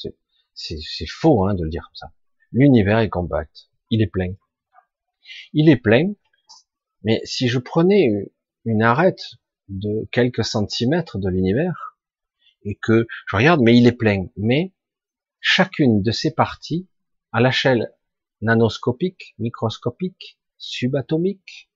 C'est 0.54 1.06
faux 1.06 1.46
hein, 1.46 1.54
de 1.54 1.64
le 1.64 1.70
dire 1.70 1.82
comme 1.82 1.96
ça. 1.96 2.12
L'univers 2.52 2.98
est 2.98 3.08
compact. 3.08 3.68
Il 3.90 4.02
est 4.02 4.06
plein. 4.06 4.34
Il 5.52 5.68
est 5.68 5.76
plein, 5.76 6.12
mais 7.02 7.20
si 7.24 7.48
je 7.48 7.58
prenais 7.58 8.32
une 8.64 8.82
arête 8.82 9.22
de 9.68 10.08
quelques 10.10 10.44
centimètres 10.44 11.18
de 11.18 11.28
l'univers, 11.28 11.98
et 12.62 12.74
que 12.74 13.06
je 13.26 13.36
regarde, 13.36 13.60
mais 13.60 13.76
il 13.76 13.86
est 13.86 13.92
plein, 13.92 14.26
mais 14.36 14.72
chacune 15.40 16.02
de 16.02 16.10
ces 16.10 16.34
parties, 16.34 16.88
à 17.32 17.40
l'échelle 17.40 17.92
nanoscopique, 18.40 19.34
microscopique, 19.38 20.38
subatomique, 20.56 21.70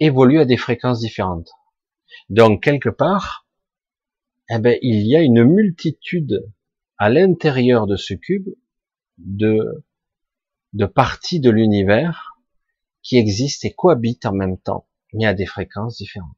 évolue 0.00 0.40
à 0.40 0.44
des 0.44 0.56
fréquences 0.56 1.00
différentes. 1.00 1.50
Donc, 2.28 2.62
quelque 2.62 2.88
part, 2.88 3.47
eh 4.50 4.58
ben, 4.58 4.78
il 4.82 5.06
y 5.06 5.16
a 5.16 5.20
une 5.20 5.44
multitude 5.44 6.50
à 6.96 7.10
l'intérieur 7.10 7.86
de 7.86 7.96
ce 7.96 8.14
cube 8.14 8.48
de, 9.18 9.84
de 10.72 10.86
parties 10.86 11.40
de 11.40 11.50
l'univers 11.50 12.38
qui 13.02 13.16
existent 13.16 13.68
et 13.68 13.72
cohabitent 13.72 14.26
en 14.26 14.32
même 14.32 14.58
temps, 14.58 14.88
mais 15.12 15.26
à 15.26 15.34
des 15.34 15.46
fréquences 15.46 15.98
différentes. 15.98 16.36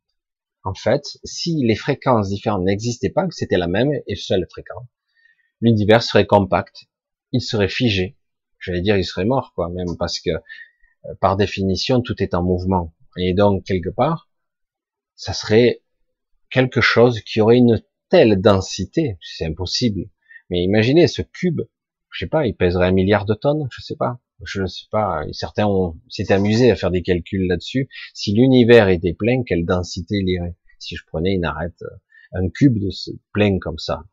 En 0.62 0.74
fait, 0.74 1.18
si 1.24 1.62
les 1.64 1.74
fréquences 1.74 2.28
différentes 2.28 2.64
n'existaient 2.64 3.10
pas, 3.10 3.26
que 3.26 3.34
c'était 3.34 3.56
la 3.56 3.68
même 3.68 3.92
et 4.06 4.16
seule 4.16 4.46
fréquence, 4.50 4.86
l'univers 5.60 6.02
serait 6.02 6.26
compact, 6.26 6.86
il 7.32 7.40
serait 7.40 7.68
figé. 7.68 8.18
J'allais 8.58 8.82
dire, 8.82 8.96
il 8.96 9.04
serait 9.04 9.24
mort, 9.24 9.52
quoi, 9.54 9.70
même 9.70 9.96
parce 9.98 10.20
que, 10.20 10.30
euh, 10.30 11.14
par 11.20 11.36
définition, 11.36 12.02
tout 12.02 12.22
est 12.22 12.34
en 12.34 12.42
mouvement. 12.42 12.94
Et 13.16 13.32
donc, 13.32 13.64
quelque 13.64 13.88
part, 13.88 14.28
ça 15.14 15.32
serait 15.32 15.82
quelque 16.50 16.80
chose 16.80 17.20
qui 17.20 17.40
aurait 17.40 17.56
une 17.56 17.82
telle 18.10 18.40
densité, 18.40 19.16
c'est 19.22 19.46
impossible. 19.46 20.10
Mais 20.50 20.62
imaginez 20.62 21.06
ce 21.06 21.22
cube, 21.22 21.62
je 22.10 22.18
sais 22.18 22.28
pas, 22.28 22.46
il 22.46 22.54
pèserait 22.54 22.88
un 22.88 22.92
milliard 22.92 23.24
de 23.24 23.34
tonnes, 23.34 23.68
je 23.70 23.80
sais 23.80 23.96
pas 23.96 24.20
je 24.44 24.62
ne 24.62 24.66
sais 24.66 24.86
pas, 24.90 25.22
certains 25.32 25.66
ont 25.66 25.96
s'est 26.08 26.32
amusé 26.32 26.70
à 26.70 26.76
faire 26.76 26.90
des 26.90 27.02
calculs 27.02 27.46
là-dessus. 27.46 27.88
Si 28.14 28.32
l'univers 28.32 28.88
était 28.88 29.12
plein, 29.12 29.42
quelle 29.44 29.64
densité 29.64 30.16
il 30.16 30.28
irait 30.28 30.56
Si 30.78 30.96
je 30.96 31.04
prenais 31.06 31.34
une 31.34 31.44
arête, 31.44 31.82
un 32.32 32.48
cube 32.48 32.78
de 32.78 32.90
ce 32.90 33.10
plein 33.32 33.58
comme 33.58 33.78
ça, 33.78 34.04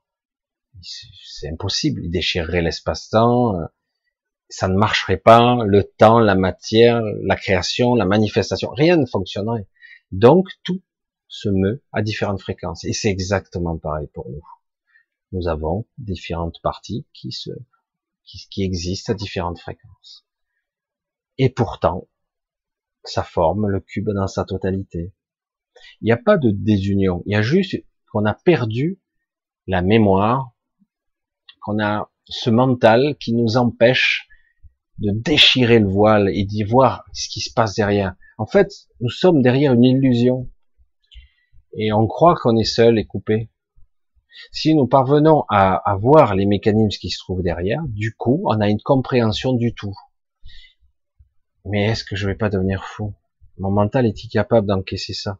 c'est 0.81 1.49
impossible. 1.49 2.01
Il 2.03 2.11
déchirerait 2.11 2.61
l'espace-temps, 2.61 3.55
ça 4.49 4.67
ne 4.67 4.75
marcherait 4.75 5.17
pas. 5.17 5.59
Le 5.65 5.83
temps, 5.83 6.19
la 6.19 6.35
matière, 6.35 7.01
la 7.01 7.35
création, 7.35 7.95
la 7.95 8.05
manifestation, 8.05 8.69
rien 8.69 8.97
ne 8.97 9.05
fonctionnerait. 9.05 9.67
Donc 10.11 10.47
tout 10.63 10.81
se 11.27 11.49
meut 11.49 11.83
à 11.91 12.01
différentes 12.01 12.41
fréquences. 12.41 12.83
Et 12.85 12.93
c'est 12.93 13.09
exactement 13.09 13.77
pareil 13.77 14.07
pour 14.13 14.29
nous. 14.29 14.43
Nous 15.31 15.47
avons 15.47 15.85
différentes 15.97 16.61
parties 16.61 17.05
qui 17.13 17.31
se 17.31 17.51
qui, 18.27 18.63
existe 18.63 19.09
à 19.09 19.13
différentes 19.13 19.59
fréquences. 19.59 20.25
Et 21.37 21.49
pourtant, 21.49 22.07
ça 23.03 23.23
forme 23.23 23.67
le 23.67 23.79
cube 23.79 24.09
dans 24.09 24.27
sa 24.27 24.43
totalité. 24.43 25.13
Il 26.01 26.05
n'y 26.05 26.11
a 26.11 26.17
pas 26.17 26.37
de 26.37 26.51
désunion, 26.51 27.23
il 27.25 27.33
y 27.33 27.35
a 27.35 27.41
juste 27.41 27.75
qu'on 28.11 28.25
a 28.25 28.33
perdu 28.33 28.99
la 29.67 29.81
mémoire, 29.81 30.51
qu'on 31.61 31.81
a 31.81 32.11
ce 32.25 32.49
mental 32.49 33.15
qui 33.17 33.33
nous 33.33 33.57
empêche 33.57 34.27
de 34.97 35.11
déchirer 35.11 35.79
le 35.79 35.87
voile 35.87 36.29
et 36.29 36.43
d'y 36.43 36.63
voir 36.63 37.05
ce 37.13 37.29
qui 37.29 37.39
se 37.39 37.53
passe 37.53 37.75
derrière. 37.75 38.15
En 38.37 38.45
fait, 38.45 38.71
nous 38.99 39.09
sommes 39.09 39.41
derrière 39.41 39.73
une 39.73 39.83
illusion. 39.83 40.49
Et 41.77 41.93
on 41.93 42.07
croit 42.07 42.35
qu'on 42.35 42.57
est 42.57 42.63
seul 42.63 42.97
et 42.97 43.05
coupé. 43.05 43.51
Si 44.51 44.75
nous 44.75 44.87
parvenons 44.87 45.45
à, 45.49 45.95
voir 45.99 46.35
les 46.35 46.45
mécanismes 46.45 46.99
qui 46.99 47.11
se 47.11 47.19
trouvent 47.19 47.43
derrière, 47.43 47.83
du 47.87 48.15
coup, 48.15 48.43
on 48.45 48.59
a 48.59 48.69
une 48.69 48.81
compréhension 48.81 49.53
du 49.53 49.73
tout. 49.73 49.93
Mais 51.65 51.85
est-ce 51.85 52.03
que 52.03 52.15
je 52.15 52.27
vais 52.27 52.35
pas 52.35 52.49
devenir 52.49 52.83
fou? 52.83 53.13
Mon 53.59 53.71
mental 53.71 54.05
est 54.05 54.25
incapable 54.25 54.67
d'encaisser 54.67 55.13
ça? 55.13 55.39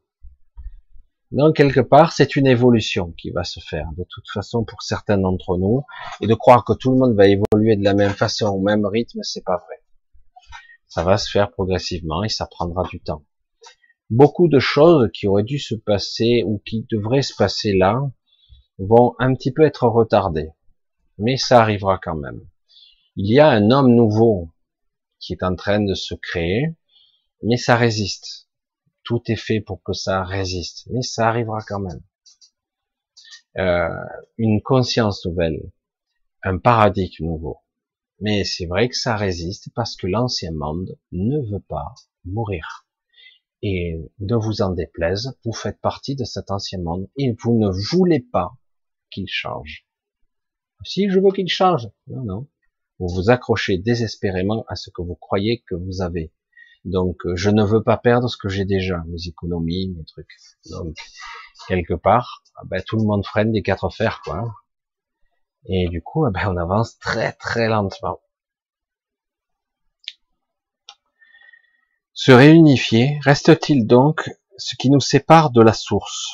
Donc, 1.32 1.56
quelque 1.56 1.82
part, 1.82 2.14
c'est 2.14 2.36
une 2.36 2.48
évolution 2.48 3.14
qui 3.18 3.32
va 3.32 3.44
se 3.44 3.60
faire, 3.60 3.90
de 3.98 4.06
toute 4.10 4.30
façon, 4.34 4.64
pour 4.64 4.82
certains 4.82 5.18
d'entre 5.18 5.58
nous. 5.58 5.84
Et 6.22 6.28
de 6.28 6.34
croire 6.36 6.64
que 6.64 6.74
tout 6.74 6.92
le 6.92 6.98
monde 6.98 7.16
va 7.16 7.28
évoluer 7.28 7.76
de 7.76 7.84
la 7.84 7.94
même 7.94 8.14
façon, 8.14 8.48
au 8.48 8.62
même 8.62 8.86
rythme, 8.86 9.20
c'est 9.24 9.44
pas 9.44 9.58
vrai. 9.58 9.84
Ça 10.88 11.04
va 11.04 11.18
se 11.18 11.30
faire 11.30 11.52
progressivement 11.52 12.24
et 12.24 12.30
ça 12.30 12.48
prendra 12.48 12.84
du 12.84 13.02
temps. 13.02 13.24
Beaucoup 14.10 14.48
de 14.48 14.60
choses 14.60 15.10
qui 15.14 15.28
auraient 15.28 15.44
dû 15.44 15.60
se 15.60 15.76
passer 15.76 16.44
ou 16.46 16.62
qui 16.66 16.88
devraient 16.90 17.22
se 17.22 17.36
passer 17.36 17.74
là, 17.74 18.00
vont 18.80 19.16
un 19.20 19.34
petit 19.34 19.52
peu 19.52 19.64
être 19.64 19.88
retardés, 19.88 20.52
mais 21.18 21.36
ça 21.36 21.62
arrivera 21.62 22.00
quand 22.02 22.16
même. 22.16 22.42
Il 23.16 23.34
y 23.34 23.40
a 23.40 23.50
un 23.50 23.72
homme 23.72 23.94
nouveau 23.94 24.52
qui 25.20 25.34
est 25.34 25.44
en 25.44 25.56
train 25.56 25.82
de 25.82 25.94
se 25.94 26.14
créer, 26.16 26.76
mais 27.44 27.58
ça 27.58 27.76
résiste. 27.76 28.48
Tout 29.04 29.22
est 29.28 29.36
fait 29.36 29.60
pour 29.60 29.82
que 29.84 29.94
ça 29.94 30.24
résiste, 30.24 30.88
mais 30.92 31.02
ça 31.02 31.28
arrivera 31.28 31.60
quand 31.68 31.80
même. 31.80 32.02
Euh, 33.58 33.90
une 34.38 34.62
conscience 34.62 35.26
nouvelle, 35.26 35.72
un 36.44 36.60
paradigme 36.60 37.26
nouveau. 37.26 37.58
Mais 38.20 38.44
c'est 38.44 38.68
vrai 38.68 38.88
que 38.88 38.96
ça 38.96 39.16
résiste 39.16 39.70
parce 39.76 39.96
que 39.96 40.08
l'ancien 40.08 40.52
monde 40.52 40.98
ne 41.12 41.40
veut 41.52 41.64
pas 41.68 41.94
mourir. 42.24 42.87
Et 43.64 44.00
ne 44.20 44.36
vous 44.36 44.62
en 44.62 44.72
déplaise, 44.72 45.38
vous 45.44 45.54
faites 45.54 45.82
partie 45.82 46.16
de 46.16 46.24
cet 46.24 46.52
ancien 46.52 46.80
monde 46.80 47.10
et 47.18 47.36
vous 47.44 47.58
ne 47.58 47.70
voulez 47.92 48.20
pas 48.20 48.52
qu'il 49.10 49.28
change. 49.28 49.88
Si 50.84 51.10
je 51.10 51.20
veux 51.20 51.32
qu'il 51.32 51.50
change, 51.50 51.90
non, 52.08 52.24
non. 52.24 52.48
Vous 53.00 53.08
vous 53.08 53.30
accrochez 53.30 53.78
désespérément 53.78 54.66
à 54.68 54.76
ce 54.76 54.90
que 54.90 55.02
vous 55.02 55.16
croyez 55.16 55.64
que 55.68 55.76
vous 55.76 56.02
avez. 56.02 56.34
Donc, 56.86 57.26
euh, 57.26 57.36
je 57.36 57.50
ne 57.50 57.64
veux 57.64 57.84
pas 57.84 57.98
perdre 57.98 58.30
ce 58.30 58.38
que 58.38 58.50
j'ai 58.50 58.66
déjà, 58.66 59.04
mes 59.08 59.28
économies, 59.28 59.90
mes 59.90 60.06
trucs. 60.06 60.36
Donc, 60.70 60.96
quelque 61.68 61.94
part, 61.94 62.44
ah 62.56 62.64
ben, 62.66 62.82
tout 62.86 62.98
le 62.98 63.04
monde 63.04 63.26
freine 63.26 63.52
des 63.52 63.62
quatre 63.62 63.90
fers, 63.90 64.22
quoi. 64.24 64.56
Et 65.66 65.90
du 65.90 66.02
coup, 66.02 66.26
ah 66.26 66.32
ben, 66.32 66.48
on 66.48 66.58
avance 66.58 66.98
très 67.00 67.34
très 67.34 67.68
lentement. 67.68 68.20
Se 72.20 72.32
réunifier, 72.32 73.20
reste-t-il 73.22 73.86
donc 73.86 74.28
ce 74.58 74.76
qui 74.76 74.90
nous 74.90 75.00
sépare 75.00 75.52
de 75.52 75.62
la 75.62 75.72
source? 75.72 76.32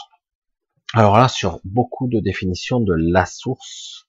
Alors 0.94 1.18
là, 1.18 1.28
sur 1.28 1.60
beaucoup 1.66 2.08
de 2.08 2.22
définitions 2.22 2.80
de 2.80 2.94
la 2.94 3.26
source, 3.26 4.08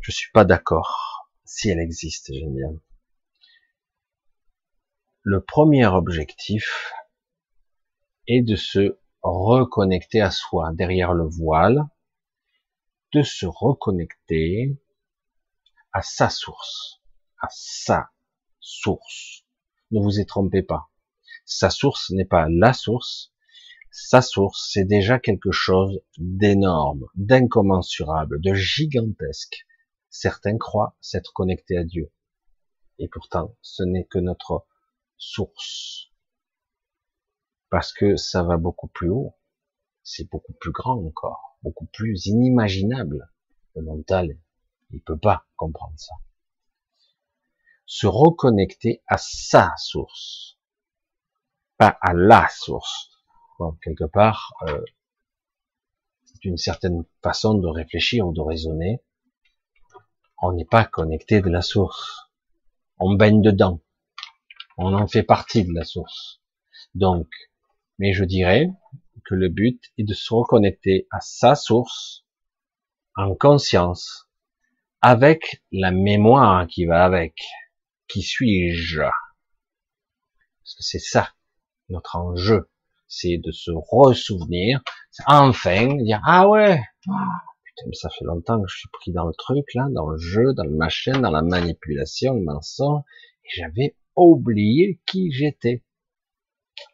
je 0.00 0.10
suis 0.10 0.30
pas 0.32 0.46
d'accord. 0.46 1.28
Si 1.44 1.68
elle 1.68 1.78
existe, 1.78 2.32
j'aime 2.32 2.54
bien. 2.54 2.70
Le 5.20 5.44
premier 5.44 5.84
objectif 5.84 6.94
est 8.26 8.40
de 8.40 8.56
se 8.56 8.98
reconnecter 9.20 10.22
à 10.22 10.30
soi 10.30 10.70
derrière 10.72 11.12
le 11.12 11.28
voile, 11.28 11.82
de 13.12 13.22
se 13.22 13.44
reconnecter 13.44 14.80
à 15.92 16.00
sa 16.00 16.30
source, 16.30 17.02
à 17.42 17.48
sa 17.50 18.10
source. 18.58 19.41
Ne 19.92 20.00
vous 20.00 20.18
y 20.18 20.26
trompez 20.26 20.62
pas. 20.62 20.90
Sa 21.44 21.68
source 21.68 22.10
n'est 22.10 22.24
pas 22.24 22.48
la 22.48 22.72
source. 22.72 23.32
Sa 23.90 24.22
source, 24.22 24.70
c'est 24.72 24.86
déjà 24.86 25.18
quelque 25.18 25.50
chose 25.50 26.00
d'énorme, 26.16 27.04
d'incommensurable, 27.14 28.40
de 28.40 28.54
gigantesque. 28.54 29.66
Certains 30.08 30.56
croient 30.56 30.96
s'être 31.02 31.34
connectés 31.34 31.76
à 31.76 31.84
Dieu. 31.84 32.10
Et 32.98 33.08
pourtant, 33.08 33.54
ce 33.60 33.82
n'est 33.82 34.06
que 34.06 34.18
notre 34.18 34.66
source. 35.18 36.10
Parce 37.68 37.92
que 37.92 38.16
ça 38.16 38.42
va 38.42 38.56
beaucoup 38.56 38.88
plus 38.88 39.10
haut. 39.10 39.34
C'est 40.02 40.30
beaucoup 40.30 40.54
plus 40.54 40.72
grand 40.72 41.04
encore, 41.04 41.58
beaucoup 41.62 41.86
plus 41.86 42.24
inimaginable. 42.26 43.30
Le 43.74 43.82
mental, 43.82 44.38
il 44.90 45.02
peut 45.02 45.18
pas 45.18 45.46
comprendre 45.56 45.98
ça. 45.98 46.14
Se 47.86 48.06
reconnecter 48.06 49.02
à 49.06 49.18
sa 49.18 49.74
source, 49.76 50.58
pas 51.78 51.98
à 52.00 52.12
la 52.14 52.48
source. 52.48 53.10
Quelque 53.82 54.04
part, 54.04 54.54
euh, 54.62 54.82
c'est 56.24 56.44
une 56.44 56.56
certaine 56.56 57.04
façon 57.22 57.54
de 57.54 57.68
réfléchir 57.68 58.26
ou 58.26 58.32
de 58.32 58.40
raisonner. 58.40 59.00
On 60.40 60.52
n'est 60.52 60.64
pas 60.64 60.84
connecté 60.84 61.40
de 61.40 61.48
la 61.48 61.62
source. 61.62 62.28
On 62.98 63.14
baigne 63.14 63.40
dedans. 63.40 63.80
On 64.76 64.94
en 64.94 65.06
fait 65.06 65.22
partie 65.22 65.64
de 65.64 65.72
la 65.72 65.84
source. 65.84 66.40
Donc, 66.94 67.28
mais 67.98 68.12
je 68.12 68.24
dirais 68.24 68.70
que 69.24 69.34
le 69.34 69.48
but 69.48 69.80
est 69.98 70.04
de 70.04 70.14
se 70.14 70.34
reconnecter 70.34 71.06
à 71.10 71.20
sa 71.20 71.54
source 71.54 72.24
en 73.14 73.34
conscience, 73.34 74.28
avec 75.00 75.62
la 75.70 75.90
mémoire 75.90 76.66
qui 76.66 76.86
va 76.86 77.04
avec. 77.04 77.34
Qui 78.08 78.22
suis-je? 78.22 79.02
Parce 79.02 80.74
que 80.76 80.82
c'est 80.82 80.98
ça 80.98 81.32
notre 81.92 82.16
enjeu, 82.16 82.70
c'est 83.06 83.38
de 83.38 83.52
se 83.52 83.70
ressouvenir, 83.70 84.82
enfin 85.26 85.94
dire 85.98 86.20
ah 86.26 86.48
ouais, 86.48 86.82
putain 87.00 87.84
mais 87.86 87.94
ça 87.94 88.08
fait 88.10 88.24
longtemps 88.24 88.60
que 88.60 88.68
je 88.68 88.78
suis 88.78 88.88
pris 88.92 89.12
dans 89.12 89.26
le 89.26 89.34
truc 89.34 89.64
là, 89.74 89.86
dans 89.90 90.08
le 90.08 90.18
jeu, 90.18 90.52
dans 90.54 90.64
le 90.64 90.74
machin, 90.74 91.20
dans 91.20 91.30
la 91.30 91.42
manipulation, 91.42 92.34
le 92.34 92.44
mensonge, 92.44 93.02
et 93.44 93.48
j'avais 93.56 93.96
oublié 94.16 95.00
qui 95.06 95.30
j'étais. 95.32 95.84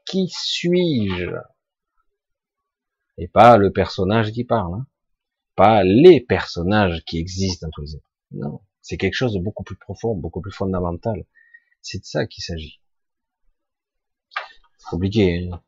Qui 0.06 0.28
suis-je? 0.28 1.30
Et 3.16 3.28
pas 3.28 3.56
le 3.56 3.72
personnage 3.72 4.32
qui 4.32 4.44
parle, 4.44 4.74
hein. 4.74 4.86
pas 5.56 5.82
les 5.85 6.20
personnages 6.20 7.02
qui 7.05 7.18
existent 7.18 7.66
dans 7.66 7.70
tous 7.72 7.82
les 7.82 8.39
Non, 8.39 8.60
c'est 8.89 8.97
quelque 8.97 9.15
chose 9.15 9.35
de 9.35 9.40
beaucoup 9.40 9.65
plus 9.65 9.77
profond, 9.77 10.15
beaucoup 10.15 10.40
plus 10.40 10.52
fondamental. 10.52 11.27
C'est 11.82 11.98
de 11.98 12.05
ça 12.05 12.27
qu'il 12.27 12.43
s'agit. 12.43 12.81
Compliqué. 14.90 15.48
Hein. 15.52 15.60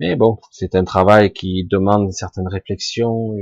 Mais 0.00 0.16
bon, 0.16 0.38
c'est 0.50 0.74
un 0.74 0.84
travail 0.84 1.32
qui 1.32 1.64
demande 1.64 2.04
une 2.04 2.12
certaine 2.12 2.48
réflexion, 2.48 3.36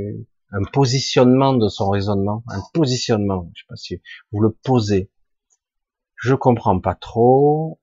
un 0.51 0.65
positionnement 0.73 1.55
de 1.55 1.69
son 1.69 1.91
raisonnement, 1.91 2.43
un 2.49 2.61
positionnement. 2.74 3.51
Je 3.55 3.61
sais 3.61 3.66
pas 3.69 3.77
si 3.77 4.03
vous 4.33 4.41
le 4.41 4.51
posez 4.51 5.11
je 6.16 6.35
comprends 6.35 6.81
pas 6.81 6.95
trop, 6.95 7.78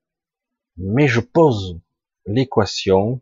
mais 0.78 1.08
je 1.08 1.20
pose 1.20 1.80
l'équation 2.26 3.22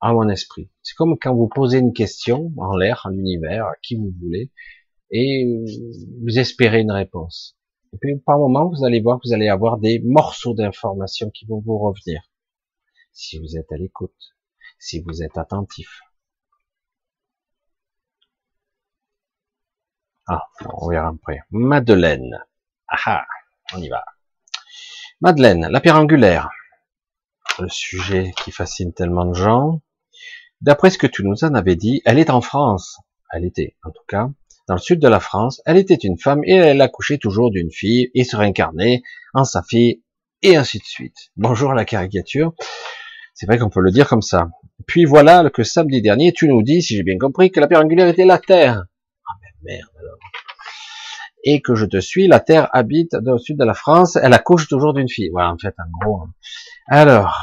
à 0.00 0.12
mon 0.12 0.28
esprit. 0.28 0.70
C'est 0.82 0.94
comme 0.94 1.18
quand 1.18 1.34
vous 1.34 1.48
posez 1.48 1.78
une 1.78 1.92
question 1.92 2.52
en 2.56 2.76
l'air, 2.76 3.02
en 3.04 3.10
l'univers, 3.10 3.66
à 3.66 3.74
qui 3.82 3.96
vous 3.96 4.12
voulez, 4.20 4.50
et 5.10 5.44
vous 6.22 6.38
espérez 6.38 6.80
une 6.80 6.92
réponse. 6.92 7.56
Et 7.92 7.98
puis 7.98 8.18
par 8.18 8.38
moment, 8.38 8.68
vous 8.68 8.84
allez 8.84 9.00
voir 9.00 9.18
que 9.18 9.28
vous 9.28 9.34
allez 9.34 9.48
avoir 9.48 9.78
des 9.78 10.00
morceaux 10.00 10.54
d'informations 10.54 11.30
qui 11.30 11.46
vont 11.46 11.60
vous 11.60 11.78
revenir. 11.78 12.22
Si 13.12 13.38
vous 13.38 13.56
êtes 13.56 13.72
à 13.72 13.76
l'écoute, 13.76 14.36
si 14.78 15.00
vous 15.00 15.22
êtes 15.22 15.38
attentif. 15.38 16.00
Ah, 20.26 20.46
on 20.74 20.88
verra 20.88 21.08
après. 21.08 21.40
Madeleine. 21.50 22.44
Ah, 22.86 23.24
on 23.74 23.80
y 23.80 23.88
va. 23.88 24.04
Madeleine, 25.20 25.68
la 25.70 25.80
pierre 25.80 25.96
angulaire. 25.96 26.50
Le 27.58 27.68
sujet 27.68 28.32
qui 28.36 28.52
fascine 28.52 28.92
tellement 28.92 29.24
de 29.24 29.32
gens. 29.32 29.80
D'après 30.60 30.90
ce 30.90 30.98
que 30.98 31.06
tu 31.06 31.24
nous 31.24 31.44
en 31.44 31.54
avais 31.54 31.76
dit, 31.76 32.02
elle 32.04 32.18
est 32.18 32.30
en 32.30 32.40
France. 32.40 33.00
Elle 33.32 33.44
était, 33.44 33.76
en 33.84 33.90
tout 33.90 34.04
cas, 34.06 34.30
dans 34.68 34.74
le 34.74 34.80
sud 34.80 35.00
de 35.00 35.08
la 35.08 35.20
France. 35.20 35.60
Elle 35.66 35.78
était 35.78 35.94
une 35.94 36.18
femme 36.18 36.40
et 36.44 36.54
elle 36.54 36.80
accouchait 36.80 37.18
toujours 37.18 37.50
d'une 37.50 37.72
fille 37.72 38.10
et 38.14 38.24
se 38.24 38.36
réincarnait 38.36 39.02
en 39.34 39.44
sa 39.44 39.62
fille 39.62 40.02
et 40.42 40.56
ainsi 40.56 40.78
de 40.78 40.84
suite. 40.84 41.16
Bonjour 41.36 41.72
la 41.72 41.84
caricature. 41.84 42.52
C'est 43.34 43.46
vrai 43.46 43.58
qu'on 43.58 43.70
peut 43.70 43.80
le 43.80 43.90
dire 43.90 44.08
comme 44.08 44.22
ça. 44.22 44.48
Puis 44.86 45.04
voilà 45.04 45.48
que 45.50 45.64
samedi 45.64 46.02
dernier, 46.02 46.32
tu 46.32 46.48
nous 46.48 46.62
dis, 46.62 46.82
si 46.82 46.96
j'ai 46.96 47.02
bien 47.02 47.18
compris, 47.18 47.50
que 47.50 47.60
la 47.60 47.66
pierre 47.66 47.80
angulaire 47.80 48.08
était 48.08 48.24
la 48.24 48.38
Terre. 48.38 48.84
Ah 49.26 49.32
mais 49.42 49.72
merde 49.72 49.90
alors 49.98 50.18
et 51.44 51.60
que 51.62 51.74
je 51.74 51.86
te 51.86 52.00
suis, 52.00 52.26
la 52.26 52.40
Terre 52.40 52.68
habite 52.72 53.14
au 53.14 53.38
sud 53.38 53.58
de 53.58 53.64
la 53.64 53.74
France, 53.74 54.16
elle 54.16 54.34
accouche 54.34 54.68
toujours 54.68 54.92
d'une 54.92 55.08
fille. 55.08 55.30
Voilà, 55.30 55.52
en 55.52 55.56
fait, 55.56 55.74
en 55.78 55.98
gros. 56.00 56.22
Hein. 56.22 56.32
Alors, 56.88 57.34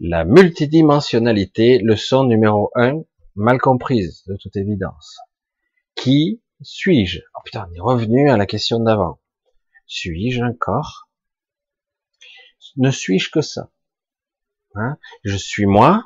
la 0.00 0.24
multidimensionnalité, 0.24 1.78
leçon 1.78 2.24
numéro 2.24 2.70
un, 2.74 3.02
mal 3.40 3.58
comprise, 3.58 4.22
de 4.26 4.36
toute 4.36 4.56
évidence. 4.56 5.18
Qui 5.94 6.42
suis-je? 6.62 7.20
Oh 7.34 7.40
putain, 7.44 7.68
on 7.70 7.74
est 7.74 7.80
revenu 7.80 8.30
à 8.30 8.36
la 8.36 8.46
question 8.46 8.80
d'avant. 8.80 9.20
Suis-je 9.86 10.42
un 10.42 10.52
corps? 10.52 11.08
Ne 12.76 12.90
suis-je 12.90 13.30
que 13.30 13.40
ça? 13.40 13.70
Hein? 14.74 14.98
Je 15.24 15.36
suis 15.36 15.66
moi, 15.66 16.04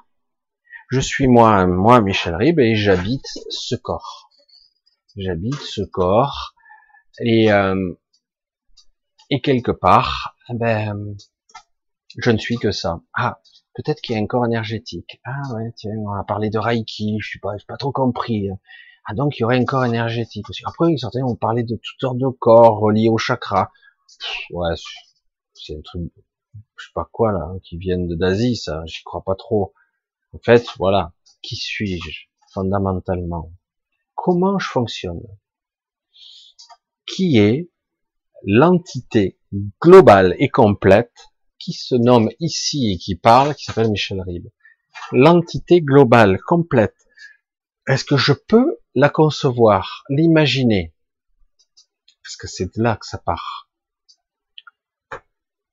je 0.90 1.00
suis 1.00 1.26
moi, 1.26 1.66
moi 1.66 2.00
Michel 2.00 2.36
Rib, 2.36 2.58
et 2.60 2.76
j'habite 2.76 3.26
ce 3.50 3.74
corps. 3.74 4.30
J'habite 5.16 5.60
ce 5.60 5.82
corps. 5.82 6.54
Et 7.20 7.52
euh, 7.52 7.94
et 9.30 9.40
quelque 9.40 9.70
part, 9.70 10.36
eh 10.50 10.54
ben 10.54 11.16
je 12.16 12.30
ne 12.30 12.38
suis 12.38 12.56
que 12.56 12.70
ça. 12.70 13.00
Ah, 13.12 13.40
peut-être 13.74 14.00
qu'il 14.00 14.14
y 14.16 14.18
a 14.18 14.22
un 14.22 14.26
corps 14.26 14.46
énergétique. 14.46 15.20
Ah 15.24 15.42
ouais, 15.54 15.72
tiens, 15.76 15.96
on 15.98 16.12
a 16.12 16.24
parlé 16.24 16.50
de 16.50 16.58
Reiki, 16.58 17.18
je 17.20 17.26
suis 17.26 17.40
pas, 17.40 17.54
pas 17.66 17.76
trop 17.76 17.92
compris. 17.92 18.48
Ah 19.06 19.14
donc 19.14 19.38
il 19.38 19.42
y 19.42 19.44
aurait 19.44 19.58
un 19.58 19.64
corps 19.64 19.84
énergétique. 19.84 20.46
Après, 20.64 20.96
certains 20.96 21.24
ont 21.24 21.36
parlé 21.36 21.62
de 21.62 21.76
toutes 21.76 22.00
sortes 22.00 22.18
de 22.18 22.28
corps 22.28 22.78
reliés 22.78 23.08
au 23.08 23.18
chakra. 23.18 23.70
Ouais, 24.50 24.74
c'est 25.54 25.76
un 25.76 25.80
truc, 25.82 26.12
je 26.76 26.86
sais 26.86 26.92
pas 26.94 27.08
quoi 27.12 27.32
là, 27.32 27.50
hein, 27.52 27.58
qui 27.62 27.76
viennent 27.76 28.08
d'Asie, 28.16 28.56
ça, 28.56 28.82
j'y 28.86 29.02
crois 29.02 29.22
pas 29.22 29.34
trop. 29.34 29.74
En 30.32 30.38
fait, 30.38 30.66
voilà, 30.78 31.12
qui 31.42 31.56
suis-je 31.56 32.26
fondamentalement? 32.52 33.52
Comment 34.14 34.58
je 34.58 34.68
fonctionne, 34.68 35.22
qui 37.06 37.38
est 37.38 37.70
l'entité 38.44 39.38
globale 39.82 40.34
et 40.38 40.48
complète 40.48 41.12
qui 41.64 41.72
se 41.72 41.94
nomme 41.94 42.28
ici 42.40 42.92
et 42.92 42.98
qui 42.98 43.16
parle, 43.16 43.54
qui 43.54 43.64
s'appelle 43.64 43.90
Michel 43.90 44.20
Ribes. 44.20 44.50
L'entité 45.12 45.80
globale 45.80 46.38
complète. 46.46 46.96
Est-ce 47.86 48.04
que 48.04 48.16
je 48.16 48.34
peux 48.34 48.78
la 48.94 49.08
concevoir, 49.08 50.04
l'imaginer? 50.10 50.94
Parce 52.22 52.36
que 52.36 52.46
c'est 52.46 52.76
de 52.76 52.82
là 52.82 52.96
que 52.96 53.06
ça 53.06 53.18
part. 53.18 53.70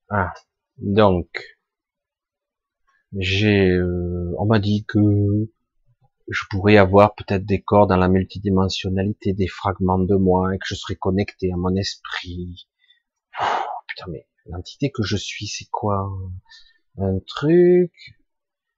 Ah, 0.09 0.34
donc, 0.77 1.27
j'ai, 3.18 3.69
euh, 3.69 4.34
on 4.38 4.45
m'a 4.45 4.59
dit 4.59 4.85
que 4.85 5.49
je 6.30 6.43
pourrais 6.49 6.77
avoir 6.77 7.15
peut-être 7.15 7.45
des 7.45 7.61
corps 7.61 7.88
dans 7.88 7.97
la 7.97 8.07
multidimensionnalité, 8.07 9.34
des 9.34 9.47
fragments 9.47 9.99
de 9.99 10.15
moi, 10.15 10.55
et 10.55 10.57
que 10.57 10.65
je 10.65 10.76
serais 10.76 10.95
connecté 10.95 11.51
à 11.51 11.57
mon 11.57 11.76
esprit. 11.76 12.68
putain, 13.88 14.05
mais 14.09 14.27
l'entité 14.45 14.91
que 14.91 15.03
je 15.03 15.18
suis, 15.18 15.47
c'est 15.47 15.69
quoi? 15.69 16.09
Un 16.97 17.19
truc, 17.26 17.91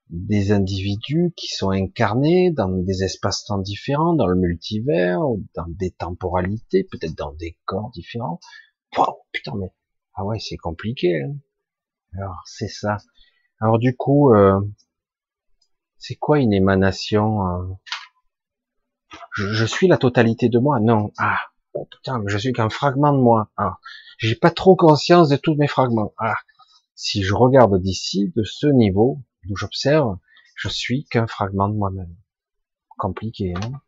des 0.09 0.51
individus 0.51 1.33
qui 1.35 1.47
sont 1.47 1.71
incarnés 1.71 2.51
dans 2.51 2.69
des 2.69 3.03
espaces-temps 3.03 3.57
différents, 3.57 4.13
dans 4.13 4.27
le 4.27 4.35
multivers, 4.35 5.19
dans 5.55 5.65
des 5.67 5.91
temporalités, 5.91 6.83
peut-être 6.83 7.15
dans 7.15 7.33
des 7.33 7.57
corps 7.65 7.89
différents. 7.91 8.39
Wow, 8.97 9.23
putain, 9.31 9.53
mais 9.55 9.71
ah 10.13 10.23
ouais, 10.23 10.39
c'est 10.39 10.57
compliqué. 10.57 11.23
Hein. 11.23 11.35
Alors 12.15 12.41
c'est 12.45 12.67
ça. 12.67 12.97
Alors 13.59 13.79
du 13.79 13.95
coup, 13.95 14.31
euh, 14.33 14.59
c'est 15.97 16.15
quoi 16.15 16.39
une 16.39 16.53
émanation 16.53 17.47
euh? 17.47 17.63
je, 19.31 19.65
suis 19.65 19.87
la 19.87 19.97
totalité 19.97 20.49
de 20.49 20.59
moi? 20.59 20.79
Non. 20.79 21.11
Ah, 21.17 21.39
oh, 21.73 21.85
putain, 21.85 22.19
mais 22.19 22.31
je 22.31 22.37
suis 22.37 22.53
qu'un 22.53 22.69
fragment 22.69 23.13
de 23.13 23.19
moi. 23.19 23.51
Ah, 23.57 23.79
j'ai 24.17 24.35
pas 24.35 24.51
trop 24.51 24.75
conscience 24.75 25.29
de 25.29 25.35
tous 25.35 25.55
mes 25.55 25.67
fragments. 25.67 26.13
Ah, 26.17 26.35
si 26.95 27.23
je 27.23 27.33
regarde 27.33 27.81
d'ici, 27.81 28.31
de 28.35 28.43
ce 28.43 28.67
niveau, 28.67 29.21
d'où 29.43 29.55
j'observe, 29.55 30.17
je 30.55 30.69
suis 30.69 31.05
qu'un 31.05 31.27
fragment 31.27 31.69
de 31.69 31.75
moi-même. 31.75 32.15
Compliqué, 32.97 33.53
hein 33.55 33.81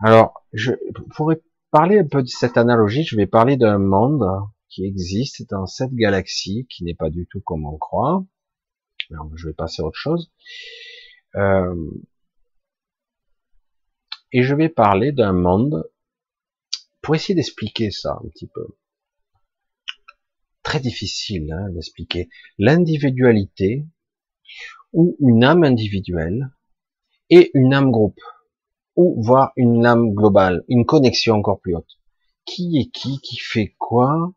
Alors, 0.00 0.44
je 0.52 0.72
pourrais 1.16 1.40
parler 1.70 1.98
un 1.98 2.06
peu 2.06 2.22
de 2.22 2.28
cette 2.28 2.56
analogie, 2.56 3.04
je 3.04 3.16
vais 3.16 3.26
parler 3.26 3.56
d'un 3.56 3.78
monde 3.78 4.24
qui 4.68 4.84
existe 4.84 5.48
dans 5.50 5.66
cette 5.66 5.94
galaxie, 5.94 6.66
qui 6.68 6.84
n'est 6.84 6.94
pas 6.94 7.10
du 7.10 7.26
tout 7.26 7.40
comme 7.40 7.64
on 7.64 7.78
croit. 7.78 8.24
Alors, 9.10 9.30
je 9.36 9.48
vais 9.48 9.54
passer 9.54 9.82
à 9.82 9.86
autre 9.86 9.98
chose. 9.98 10.32
Euh, 11.36 11.90
et 14.32 14.42
je 14.42 14.54
vais 14.54 14.68
parler 14.68 15.12
d'un 15.12 15.32
monde 15.32 15.88
pour 17.04 17.14
essayer 17.14 17.34
d'expliquer 17.34 17.90
ça 17.90 18.18
un 18.24 18.28
petit 18.30 18.48
peu. 18.48 18.66
Très 20.62 20.80
difficile 20.80 21.52
hein, 21.52 21.68
d'expliquer 21.70 22.30
l'individualité 22.58 23.86
ou 24.94 25.14
une 25.20 25.44
âme 25.44 25.64
individuelle 25.64 26.50
et 27.28 27.50
une 27.52 27.74
âme 27.74 27.90
groupe, 27.90 28.20
ou 28.96 29.22
voire 29.22 29.52
une 29.56 29.84
âme 29.84 30.14
globale, 30.14 30.64
une 30.68 30.86
connexion 30.86 31.34
encore 31.34 31.60
plus 31.60 31.76
haute. 31.76 32.00
Qui 32.46 32.78
est 32.78 32.90
qui, 32.90 33.20
qui 33.20 33.36
fait 33.36 33.74
quoi? 33.78 34.32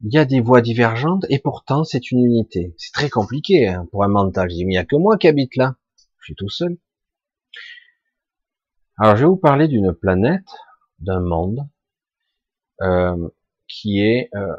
Il 0.00 0.12
y 0.12 0.18
a 0.18 0.24
des 0.24 0.40
voies 0.40 0.62
divergentes 0.62 1.24
et 1.28 1.38
pourtant 1.38 1.84
c'est 1.84 2.10
une 2.10 2.24
unité. 2.24 2.74
C'est 2.76 2.92
très 2.92 3.08
compliqué 3.08 3.68
hein, 3.68 3.86
pour 3.92 4.02
un 4.02 4.08
mental. 4.08 4.50
Je 4.50 4.56
dis, 4.56 4.64
mais 4.64 4.72
il 4.72 4.76
n'y 4.76 4.78
a 4.78 4.84
que 4.84 4.96
moi 4.96 5.16
qui 5.16 5.28
habite 5.28 5.54
là. 5.56 5.76
Je 6.18 6.24
suis 6.24 6.34
tout 6.34 6.48
seul. 6.48 6.76
Alors 8.96 9.16
je 9.16 9.22
vais 9.22 9.28
vous 9.28 9.36
parler 9.36 9.68
d'une 9.68 9.92
planète, 9.92 10.48
d'un 10.98 11.20
monde, 11.20 11.68
euh, 12.82 13.28
qui 13.68 14.00
est, 14.00 14.30
euh, 14.34 14.56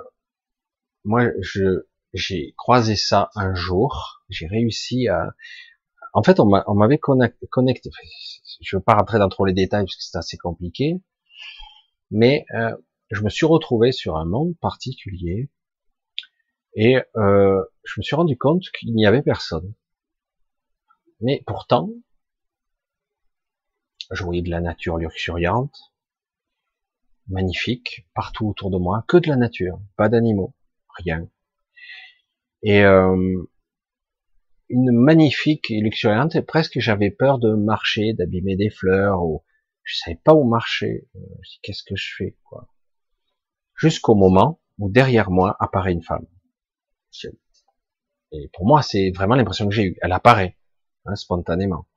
moi 1.04 1.26
je 1.42 1.86
j'ai 2.14 2.54
croisé 2.58 2.96
ça 2.96 3.30
un 3.36 3.54
jour, 3.54 4.24
j'ai 4.30 4.48
réussi 4.48 5.08
à, 5.10 5.34
en 6.14 6.24
fait 6.24 6.40
on 6.40 6.46
m'avait 6.46 6.98
connecté, 6.98 7.90
je 8.62 8.76
ne 8.76 8.80
veux 8.80 8.84
pas 8.84 8.96
rentrer 8.96 9.20
dans 9.20 9.30
trop 9.30 9.46
les 9.46 9.54
détails 9.54 9.86
parce 9.86 9.96
que 9.96 10.04
c'est 10.04 10.18
assez 10.18 10.38
compliqué, 10.38 11.02
mais 12.12 12.46
euh, 12.56 12.76
je 13.12 13.22
me 13.22 13.30
suis 13.30 13.46
retrouvé 13.46 13.92
sur 13.92 14.18
un 14.18 14.26
monde 14.26 14.56
particulier 14.60 15.50
et 16.76 16.98
euh, 17.16 17.64
je 17.84 18.00
me 18.00 18.04
suis 18.04 18.16
rendu 18.16 18.38
compte 18.38 18.64
qu'il 18.78 18.94
n'y 18.94 19.06
avait 19.06 19.22
personne. 19.22 19.74
Mais 21.22 21.42
pourtant, 21.48 21.90
je 24.12 24.24
voyais 24.24 24.42
de 24.42 24.50
la 24.50 24.60
nature 24.60 24.98
luxuriante, 24.98 25.95
magnifique, 27.28 28.08
partout 28.14 28.48
autour 28.48 28.72
de 28.72 28.78
moi, 28.78 29.04
que 29.08 29.18
de 29.18 29.28
la 29.28 29.36
nature, 29.36 29.80
pas 29.98 30.10
d'animaux, 30.10 30.56
rien. 30.98 31.30
Et 32.64 32.84
euh, 32.84 33.44
une 34.70 34.92
magnifique 34.92 35.70
et 35.70 35.80
luxuriante, 35.80 36.36
et 36.36 36.42
presque 36.42 36.80
j'avais 36.80 37.12
peur 37.12 37.40
de 37.40 37.54
marcher, 37.54 38.14
d'abîmer 38.14 38.56
des 38.56 38.70
fleurs, 38.70 39.24
ou 39.24 39.44
je 39.84 39.98
savais 39.98 40.20
pas 40.24 40.34
où 40.34 40.44
marcher. 40.44 41.08
Euh, 41.16 41.20
qu'est-ce 41.62 41.84
que 41.84 41.96
je 41.96 42.16
fais, 42.18 42.38
quoi? 42.44 42.68
Jusqu'au 43.76 44.16
moment 44.16 44.62
où 44.78 44.90
derrière 44.90 45.30
moi 45.32 45.56
apparaît 45.60 45.94
une 45.94 46.04
femme. 46.04 46.26
Et 48.32 48.50
pour 48.54 48.66
moi, 48.66 48.82
c'est 48.82 49.12
vraiment 49.12 49.36
l'impression 49.36 49.68
que 49.68 49.74
j'ai 49.74 49.84
eue. 49.84 49.98
Elle 50.02 50.12
apparaît, 50.12 50.58
hein, 51.06 51.16
spontanément. 51.16 51.88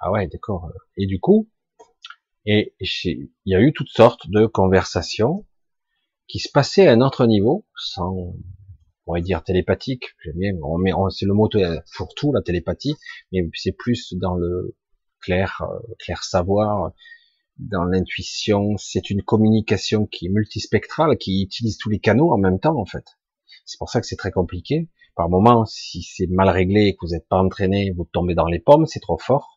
Ah 0.00 0.10
ouais, 0.10 0.26
d'accord. 0.26 0.70
Et 0.96 1.06
du 1.06 1.20
coup, 1.20 1.48
et 2.46 2.74
il 2.80 3.28
y 3.44 3.54
a 3.56 3.60
eu 3.60 3.72
toutes 3.72 3.90
sortes 3.90 4.30
de 4.30 4.46
conversations 4.46 5.44
qui 6.28 6.38
se 6.38 6.48
passaient 6.50 6.86
à 6.86 6.92
un 6.92 7.00
autre 7.00 7.26
niveau, 7.26 7.66
sans, 7.76 8.12
on 8.12 8.34
pourrait 9.04 9.20
dire 9.20 9.42
télépathique. 9.42 10.14
J'aime 10.24 10.58
on 10.62 11.10
c'est 11.10 11.26
le 11.26 11.34
mot 11.34 11.48
pour 11.96 12.14
tout, 12.14 12.32
la 12.32 12.42
télépathie, 12.42 12.94
mais 13.32 13.48
c'est 13.54 13.72
plus 13.72 14.14
dans 14.14 14.36
le 14.36 14.76
clair, 15.20 15.60
euh, 15.62 15.94
clair 15.98 16.22
savoir, 16.22 16.92
dans 17.58 17.84
l'intuition. 17.84 18.76
C'est 18.76 19.10
une 19.10 19.22
communication 19.22 20.06
qui 20.06 20.26
est 20.26 20.30
multispectrale, 20.30 21.18
qui 21.18 21.42
utilise 21.42 21.78
tous 21.78 21.90
les 21.90 21.98
canaux 21.98 22.32
en 22.32 22.38
même 22.38 22.60
temps, 22.60 22.78
en 22.78 22.86
fait. 22.86 23.04
C'est 23.64 23.78
pour 23.78 23.90
ça 23.90 24.00
que 24.00 24.06
c'est 24.06 24.16
très 24.16 24.30
compliqué. 24.30 24.88
Par 25.16 25.28
moment, 25.28 25.64
si 25.64 26.02
c'est 26.02 26.28
mal 26.28 26.48
réglé 26.48 26.86
et 26.86 26.92
que 26.92 27.06
vous 27.06 27.12
n'êtes 27.12 27.26
pas 27.26 27.38
entraîné, 27.38 27.92
vous 27.96 28.04
tombez 28.12 28.34
dans 28.34 28.46
les 28.46 28.60
pommes, 28.60 28.86
c'est 28.86 29.00
trop 29.00 29.18
fort 29.18 29.55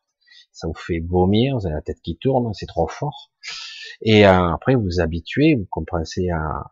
ça 0.59 0.67
vous 0.67 0.73
fait 0.73 0.99
vomir, 0.99 1.57
vous 1.57 1.65
avez 1.65 1.75
la 1.75 1.81
tête 1.81 2.01
qui 2.01 2.17
tourne, 2.17 2.53
c'est 2.53 2.65
trop 2.65 2.87
fort. 2.87 3.31
Et 4.01 4.25
euh, 4.25 4.53
après, 4.53 4.75
vous 4.75 4.83
vous 4.83 4.99
habituez, 4.99 5.55
vous 5.55 5.67
comprenez 5.69 6.29
à 6.31 6.71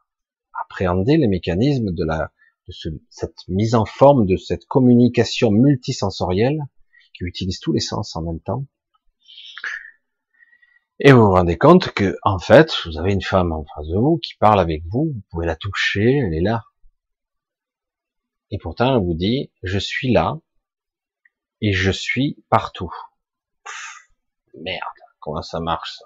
appréhender 0.64 1.18
les 1.18 1.28
mécanismes 1.28 1.92
de 1.92 2.04
la 2.04 2.32
de 2.68 2.74
cette 3.10 3.48
mise 3.48 3.76
en 3.76 3.86
forme, 3.86 4.26
de 4.26 4.36
cette 4.36 4.66
communication 4.66 5.52
multisensorielle 5.52 6.60
qui 7.14 7.24
utilise 7.24 7.62
tous 7.62 7.72
les 7.72 7.80
sens 7.80 8.16
en 8.18 8.24
même 8.24 8.42
temps. 8.42 8.66
Et 11.00 11.12
vous 11.14 11.22
vous 11.22 11.32
rendez 11.32 11.58
compte 11.58 11.92
que, 11.92 12.18
en 12.24 12.40
fait, 12.40 12.74
vous 12.86 12.98
avez 12.98 13.14
une 13.14 13.22
femme 13.22 13.54
en 13.54 13.64
face 13.74 13.88
de 13.88 13.98
vous 13.98 14.18
qui 14.18 14.36
parle 14.36 14.60
avec 14.60 14.84
vous, 14.90 15.14
vous 15.14 15.22
pouvez 15.30 15.46
la 15.46 15.56
toucher, 15.56 16.18
elle 16.18 16.34
est 16.34 16.42
là. 16.42 16.66
Et 18.52 18.58
pourtant, 18.58 18.96
elle 18.96 19.04
vous 19.04 19.14
dit, 19.14 19.52
je 19.64 19.80
suis 19.80 20.12
là, 20.12 20.40
et 21.62 21.72
je 21.72 21.92
suis 21.92 22.44
partout 22.50 22.92
merde, 24.62 25.00
comment 25.20 25.42
ça 25.42 25.60
marche 25.60 25.96
ça? 25.98 26.06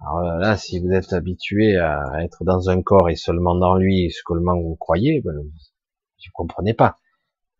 Alors 0.00 0.38
là, 0.38 0.56
si 0.56 0.78
vous 0.78 0.90
êtes 0.90 1.12
habitué 1.12 1.76
à 1.78 2.22
être 2.22 2.44
dans 2.44 2.68
un 2.68 2.82
corps 2.82 3.08
et 3.08 3.16
seulement 3.16 3.54
dans 3.54 3.76
lui, 3.76 4.10
ce 4.10 4.20
que 4.26 4.34
vous 4.34 4.76
croyez, 4.76 5.22
ben, 5.22 5.32
vous 5.40 6.32
comprenez 6.34 6.74
pas. 6.74 6.98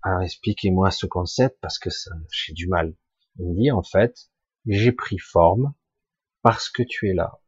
Alors 0.03 0.23
expliquez-moi 0.23 0.91
ce 0.91 1.07
concept 1.07 1.59
parce 1.61 1.79
que 1.79 1.91
j'ai 2.31 2.53
du 2.53 2.69
mal. 2.69 2.95
Il 3.39 3.49
me 3.49 3.55
dit 3.55 3.71
en 3.71 3.83
fait, 3.83 4.31
j'ai 4.67 4.93
pris 4.93 5.19
forme 5.19 5.75
parce 6.43 6.69
que 6.69 6.83
tu 6.83 7.09
es 7.09 7.15
là. 7.15 7.41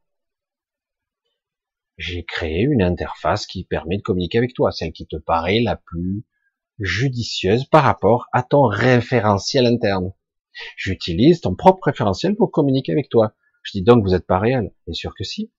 J'ai 1.98 2.24
créé 2.24 2.62
une 2.62 2.82
interface 2.82 3.46
qui 3.46 3.64
permet 3.64 3.98
de 3.98 4.02
communiquer 4.02 4.38
avec 4.38 4.55
toi, 4.55 4.70
celle 4.70 4.92
qui 4.92 5.06
te 5.06 5.16
paraît 5.16 5.60
la 5.60 5.76
plus 5.76 6.24
judicieuse 6.78 7.64
par 7.64 7.84
rapport 7.84 8.26
à 8.32 8.42
ton 8.42 8.62
référentiel 8.62 9.66
interne. 9.66 10.12
J'utilise 10.76 11.40
ton 11.40 11.55
propre 11.55 11.85
référentiel 11.86 12.36
pour 12.36 12.51
communiquer 12.51 12.93
avec 12.93 13.09
toi. 13.09 13.35
Je 13.62 13.72
dis 13.72 13.82
donc 13.82 14.05
vous 14.05 14.10
n'êtes 14.10 14.26
pas 14.26 14.39
réel. 14.39 14.72
Bien 14.86 14.94
sûr 14.94 15.14
que 15.14 15.24
si. 15.24 15.52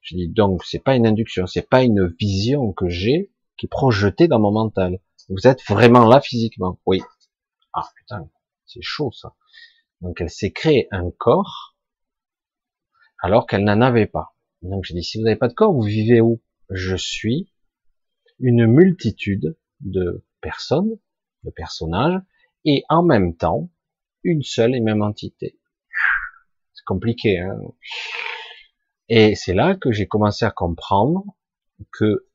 Je 0.00 0.16
dis 0.16 0.28
donc 0.28 0.64
c'est 0.64 0.82
pas 0.82 0.94
une 0.94 1.06
induction, 1.06 1.46
c'est 1.46 1.68
pas 1.68 1.82
une 1.82 2.14
vision 2.20 2.72
que 2.72 2.88
j'ai 2.88 3.32
qui 3.56 3.66
est 3.66 3.68
projetée 3.68 4.28
dans 4.28 4.38
mon 4.38 4.52
mental. 4.52 5.00
Vous 5.28 5.46
êtes 5.46 5.62
vraiment 5.68 6.04
là 6.04 6.20
physiquement. 6.20 6.80
Oui. 6.86 7.02
Ah 7.72 7.88
putain, 7.96 8.30
c'est 8.66 8.82
chaud 8.82 9.10
ça. 9.12 9.34
Donc 10.00 10.20
elle 10.20 10.30
s'est 10.30 10.52
créée 10.52 10.88
un 10.90 11.10
corps 11.10 11.76
alors 13.20 13.46
qu'elle 13.46 13.64
n'en 13.64 13.80
avait 13.80 14.06
pas. 14.06 14.36
Donc 14.62 14.84
j'ai 14.84 14.94
dit 14.94 15.02
si 15.02 15.18
vous 15.18 15.24
n'avez 15.24 15.36
pas 15.36 15.48
de 15.48 15.54
corps, 15.54 15.72
vous 15.72 15.82
vivez 15.82 16.20
où? 16.20 16.42
Je 16.70 16.96
suis 16.96 17.52
une 18.38 18.66
multitude 18.66 19.56
de 19.80 20.24
personnes, 20.40 20.98
de 21.44 21.50
personnages 21.50 22.20
et 22.66 22.84
en 22.90 23.02
même 23.02 23.34
temps 23.36 23.70
une 24.24 24.42
seule 24.42 24.74
et 24.74 24.80
même 24.80 25.02
entité. 25.02 25.58
C'est 26.74 26.84
compliqué. 26.84 27.38
Hein 27.38 27.58
et 29.08 29.34
c'est 29.36 29.54
là 29.54 29.76
que 29.76 29.92
j'ai 29.92 30.06
commencé 30.06 30.44
à 30.44 30.50
comprendre 30.50 31.24
que 31.92 32.26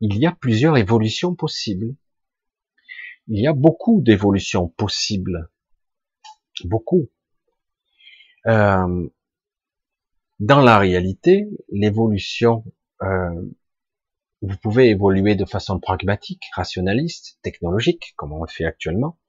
il 0.00 0.18
y 0.18 0.26
a 0.26 0.32
plusieurs 0.32 0.76
évolutions 0.76 1.34
possibles. 1.36 1.94
Il 3.28 3.40
y 3.40 3.46
a 3.46 3.52
beaucoup 3.52 4.02
d'évolutions 4.02 4.66
possibles. 4.68 5.48
Beaucoup. 6.64 7.08
Euh, 8.46 9.08
dans 10.40 10.60
la 10.60 10.78
réalité, 10.78 11.46
l'évolution, 11.70 12.64
euh, 13.02 13.52
vous 14.40 14.56
pouvez 14.56 14.88
évoluer 14.88 15.36
de 15.36 15.44
façon 15.44 15.78
pragmatique, 15.78 16.42
rationaliste, 16.56 17.38
technologique, 17.42 18.12
comme 18.16 18.32
on 18.32 18.42
le 18.42 18.50
fait 18.50 18.64
actuellement. 18.64 19.20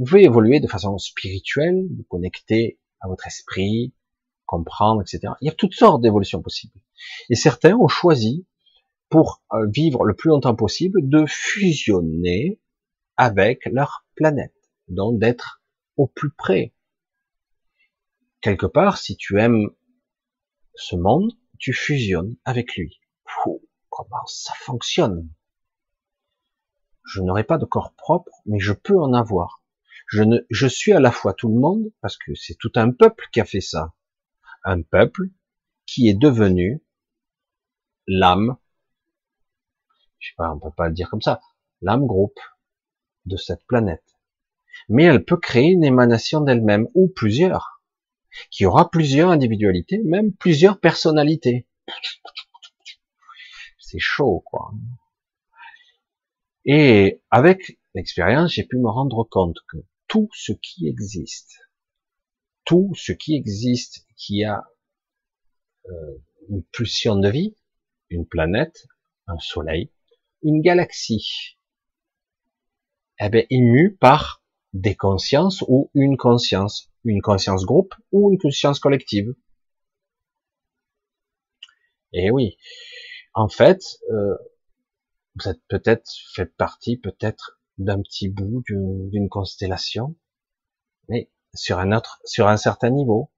Vous 0.00 0.06
pouvez 0.06 0.24
évoluer 0.24 0.60
de 0.60 0.66
façon 0.66 0.96
spirituelle, 0.96 1.86
vous 1.94 2.04
connecter 2.04 2.80
à 3.00 3.08
votre 3.08 3.26
esprit, 3.26 3.92
comprendre, 4.46 5.02
etc. 5.02 5.34
Il 5.42 5.46
y 5.46 5.50
a 5.50 5.54
toutes 5.54 5.74
sortes 5.74 6.00
d'évolutions 6.00 6.40
possibles. 6.40 6.80
Et 7.28 7.34
certains 7.34 7.76
ont 7.76 7.86
choisi, 7.86 8.46
pour 9.10 9.42
euh, 9.52 9.66
vivre 9.68 10.06
le 10.06 10.16
plus 10.16 10.30
longtemps 10.30 10.54
possible, 10.54 11.06
de 11.06 11.26
fusionner 11.26 12.58
avec 13.18 13.66
leur 13.66 14.06
planète, 14.14 14.54
donc 14.88 15.18
d'être 15.18 15.60
au 15.98 16.06
plus 16.06 16.30
près. 16.30 16.72
Quelque 18.40 18.64
part, 18.64 18.96
si 18.96 19.18
tu 19.18 19.38
aimes 19.38 19.68
ce 20.76 20.96
monde, 20.96 21.32
tu 21.58 21.74
fusionnes 21.74 22.36
avec 22.46 22.74
lui. 22.74 23.02
comment 23.90 24.24
ça 24.24 24.54
fonctionne? 24.60 25.28
Je 27.04 27.20
n'aurai 27.20 27.44
pas 27.44 27.58
de 27.58 27.66
corps 27.66 27.92
propre, 27.92 28.32
mais 28.46 28.60
je 28.60 28.72
peux 28.72 28.98
en 28.98 29.12
avoir. 29.12 29.59
Je, 30.10 30.66
suis 30.66 30.92
à 30.92 30.98
la 30.98 31.12
fois 31.12 31.34
tout 31.34 31.48
le 31.48 31.60
monde, 31.60 31.92
parce 32.00 32.16
que 32.16 32.34
c'est 32.34 32.56
tout 32.58 32.72
un 32.74 32.90
peuple 32.90 33.26
qui 33.32 33.40
a 33.40 33.44
fait 33.44 33.60
ça. 33.60 33.94
Un 34.64 34.82
peuple 34.82 35.28
qui 35.86 36.08
est 36.08 36.18
devenu 36.18 36.82
l'âme, 38.08 38.56
je 40.18 40.28
sais 40.28 40.34
pas, 40.36 40.50
on 40.52 40.58
peut 40.58 40.74
pas 40.76 40.88
le 40.88 40.94
dire 40.94 41.08
comme 41.10 41.22
ça, 41.22 41.40
l'âme 41.80 42.06
groupe 42.06 42.40
de 43.26 43.36
cette 43.36 43.64
planète. 43.66 44.04
Mais 44.88 45.04
elle 45.04 45.24
peut 45.24 45.36
créer 45.36 45.70
une 45.70 45.84
émanation 45.84 46.40
d'elle-même, 46.40 46.88
ou 46.94 47.08
plusieurs, 47.08 47.80
qui 48.50 48.66
aura 48.66 48.90
plusieurs 48.90 49.30
individualités, 49.30 50.02
même 50.04 50.32
plusieurs 50.34 50.80
personnalités. 50.80 51.68
C'est 53.78 54.00
chaud, 54.00 54.42
quoi. 54.44 54.72
Et 56.64 57.22
avec 57.30 57.78
l'expérience, 57.94 58.52
j'ai 58.52 58.64
pu 58.64 58.76
me 58.76 58.88
rendre 58.88 59.22
compte 59.24 59.58
que 59.68 59.78
tout 60.10 60.28
ce 60.34 60.52
qui 60.52 60.88
existe, 60.88 61.56
tout 62.64 62.92
ce 62.96 63.12
qui 63.12 63.36
existe, 63.36 64.04
qui 64.16 64.42
a 64.42 64.64
euh, 65.86 66.18
une 66.48 66.64
pulsion 66.64 67.16
de 67.16 67.28
vie, 67.28 67.56
une 68.10 68.26
planète, 68.26 68.88
un 69.28 69.38
soleil, 69.38 69.92
une 70.42 70.62
galaxie, 70.62 71.56
eh 73.20 73.28
bien, 73.28 73.44
ému 73.50 73.96
par 73.96 74.42
des 74.72 74.96
consciences 74.96 75.62
ou 75.68 75.92
une 75.94 76.16
conscience, 76.16 76.90
une 77.04 77.22
conscience 77.22 77.64
groupe 77.64 77.94
ou 78.10 78.32
une 78.32 78.38
conscience 78.38 78.80
collective. 78.80 79.32
Et 82.12 82.26
eh 82.26 82.30
oui, 82.32 82.56
en 83.34 83.48
fait, 83.48 83.80
euh, 84.10 84.36
vous 85.36 85.48
êtes 85.48 85.62
peut-être 85.68 86.10
fait 86.34 86.46
partie 86.56 86.96
peut-être 86.96 87.59
d'un 87.80 88.00
petit 88.02 88.28
bout 88.28 88.62
d'une 88.66 89.28
constellation, 89.28 90.16
mais 91.08 91.30
sur 91.54 91.78
un 91.78 91.92
autre, 91.92 92.20
sur 92.24 92.46
un 92.46 92.56
certain 92.56 92.90
niveau. 92.90 93.30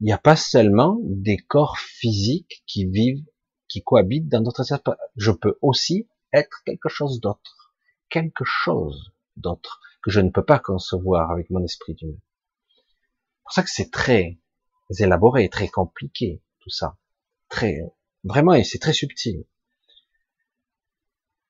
Il 0.00 0.06
n'y 0.06 0.12
a 0.12 0.18
pas 0.18 0.36
seulement 0.36 0.98
des 1.02 1.36
corps 1.36 1.78
physiques 1.78 2.62
qui 2.66 2.86
vivent, 2.86 3.24
qui 3.68 3.82
cohabitent 3.82 4.28
dans 4.28 4.40
d'autres 4.40 4.72
espaces. 4.72 4.96
Je 5.16 5.30
peux 5.30 5.58
aussi 5.60 6.08
être 6.32 6.62
quelque 6.64 6.88
chose 6.88 7.20
d'autre, 7.20 7.74
quelque 8.10 8.44
chose 8.44 9.12
d'autre 9.36 9.80
que 10.02 10.10
je 10.10 10.20
ne 10.20 10.30
peux 10.30 10.44
pas 10.44 10.58
concevoir 10.58 11.30
avec 11.30 11.50
mon 11.50 11.62
esprit 11.62 11.94
d'humain. 11.94 12.18
C'est 12.68 13.42
pour 13.44 13.52
ça 13.52 13.62
que 13.62 13.70
c'est 13.70 13.90
très 13.90 14.38
élaboré, 14.98 15.48
très 15.48 15.68
compliqué, 15.68 16.42
tout 16.60 16.70
ça. 16.70 16.96
Très, 17.48 17.80
vraiment, 18.24 18.54
et 18.54 18.64
c'est 18.64 18.78
très 18.78 18.92
subtil. 18.92 19.44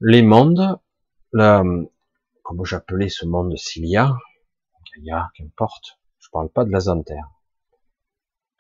Les 0.01 0.23
mondes, 0.23 0.79
la, 1.33 1.63
comment 2.43 2.65
j'appelais 2.65 3.09
ce 3.09 3.27
monde 3.27 3.57
Cilia, 3.57 4.17
Gaïa, 4.95 5.31
qu'importe, 5.35 5.99
je 6.19 6.29
parle 6.31 6.51
pas 6.51 6.65
de 6.65 6.71
la 6.71 6.81
zone 6.81 7.05
Terre. 7.05 7.31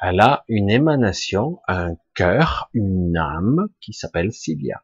Elle 0.00 0.20
a 0.20 0.44
une 0.48 0.70
émanation, 0.70 1.60
un 1.68 1.96
cœur, 2.14 2.70
une 2.72 3.16
âme 3.16 3.68
qui 3.80 3.92
s'appelle 3.92 4.32
Cilia 4.32 4.82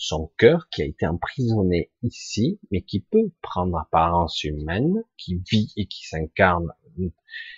son 0.00 0.32
cœur 0.38 0.70
qui 0.70 0.80
a 0.80 0.86
été 0.86 1.06
emprisonné 1.06 1.92
ici, 2.02 2.58
mais 2.70 2.80
qui 2.80 3.00
peut 3.00 3.30
prendre 3.42 3.76
apparence 3.76 4.42
humaine, 4.44 5.04
qui 5.18 5.42
vit 5.50 5.74
et 5.76 5.86
qui 5.86 6.06
s'incarne, 6.06 6.72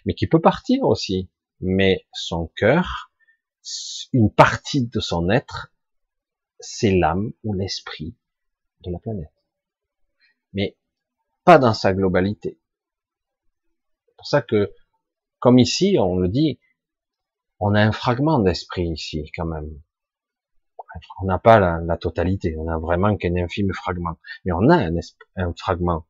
mais 0.05 0.15
qui 0.15 0.27
peut 0.27 0.41
partir 0.41 0.83
aussi. 0.83 1.31
Mais 1.61 2.05
son 2.13 2.49
cœur, 2.57 3.13
une 4.13 4.35
partie 4.35 4.85
de 4.85 4.99
son 4.99 5.31
être, 5.31 5.73
c'est 6.59 6.91
l'âme 6.91 7.31
ou 7.45 7.55
l'esprit 7.55 8.17
de 8.83 8.91
la 8.91 8.99
planète. 8.99 9.33
Mais 10.53 10.77
pas 11.45 11.59
dans 11.59 11.75
sa 11.75 11.93
globalité. 11.93 12.61
C'est 14.07 14.17
pour 14.17 14.27
ça 14.27 14.43
que, 14.43 14.73
comme 15.39 15.59
ici, 15.59 15.97
on 15.99 16.17
le 16.17 16.29
dit, 16.29 16.61
on 17.59 17.75
a 17.75 17.81
un 17.81 17.93
fragment 17.93 18.39
d'esprit 18.39 18.89
ici, 18.89 19.31
quand 19.35 19.47
même 19.47 19.83
on 21.21 21.27
n'a 21.27 21.39
pas 21.39 21.59
la, 21.59 21.97
totalité, 21.97 22.57
on 22.57 22.69
a 22.69 22.79
vraiment 22.79 23.17
qu'un 23.17 23.37
infime 23.37 23.73
fragment, 23.73 24.19
mais 24.45 24.53
on 24.53 24.69
a 24.69 24.89
un, 25.37 25.55
fragment 25.57 26.07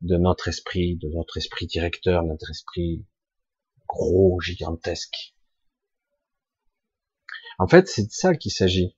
de 0.00 0.16
notre 0.16 0.48
esprit, 0.48 0.96
de 0.96 1.08
notre 1.08 1.36
esprit 1.36 1.66
directeur, 1.66 2.22
notre 2.22 2.50
esprit 2.50 3.06
gros, 3.88 4.40
gigantesque. 4.40 5.34
En 7.58 7.68
fait, 7.68 7.86
c'est 7.88 8.06
de 8.06 8.10
ça 8.10 8.34
qu'il 8.34 8.50
s'agit. 8.50 8.96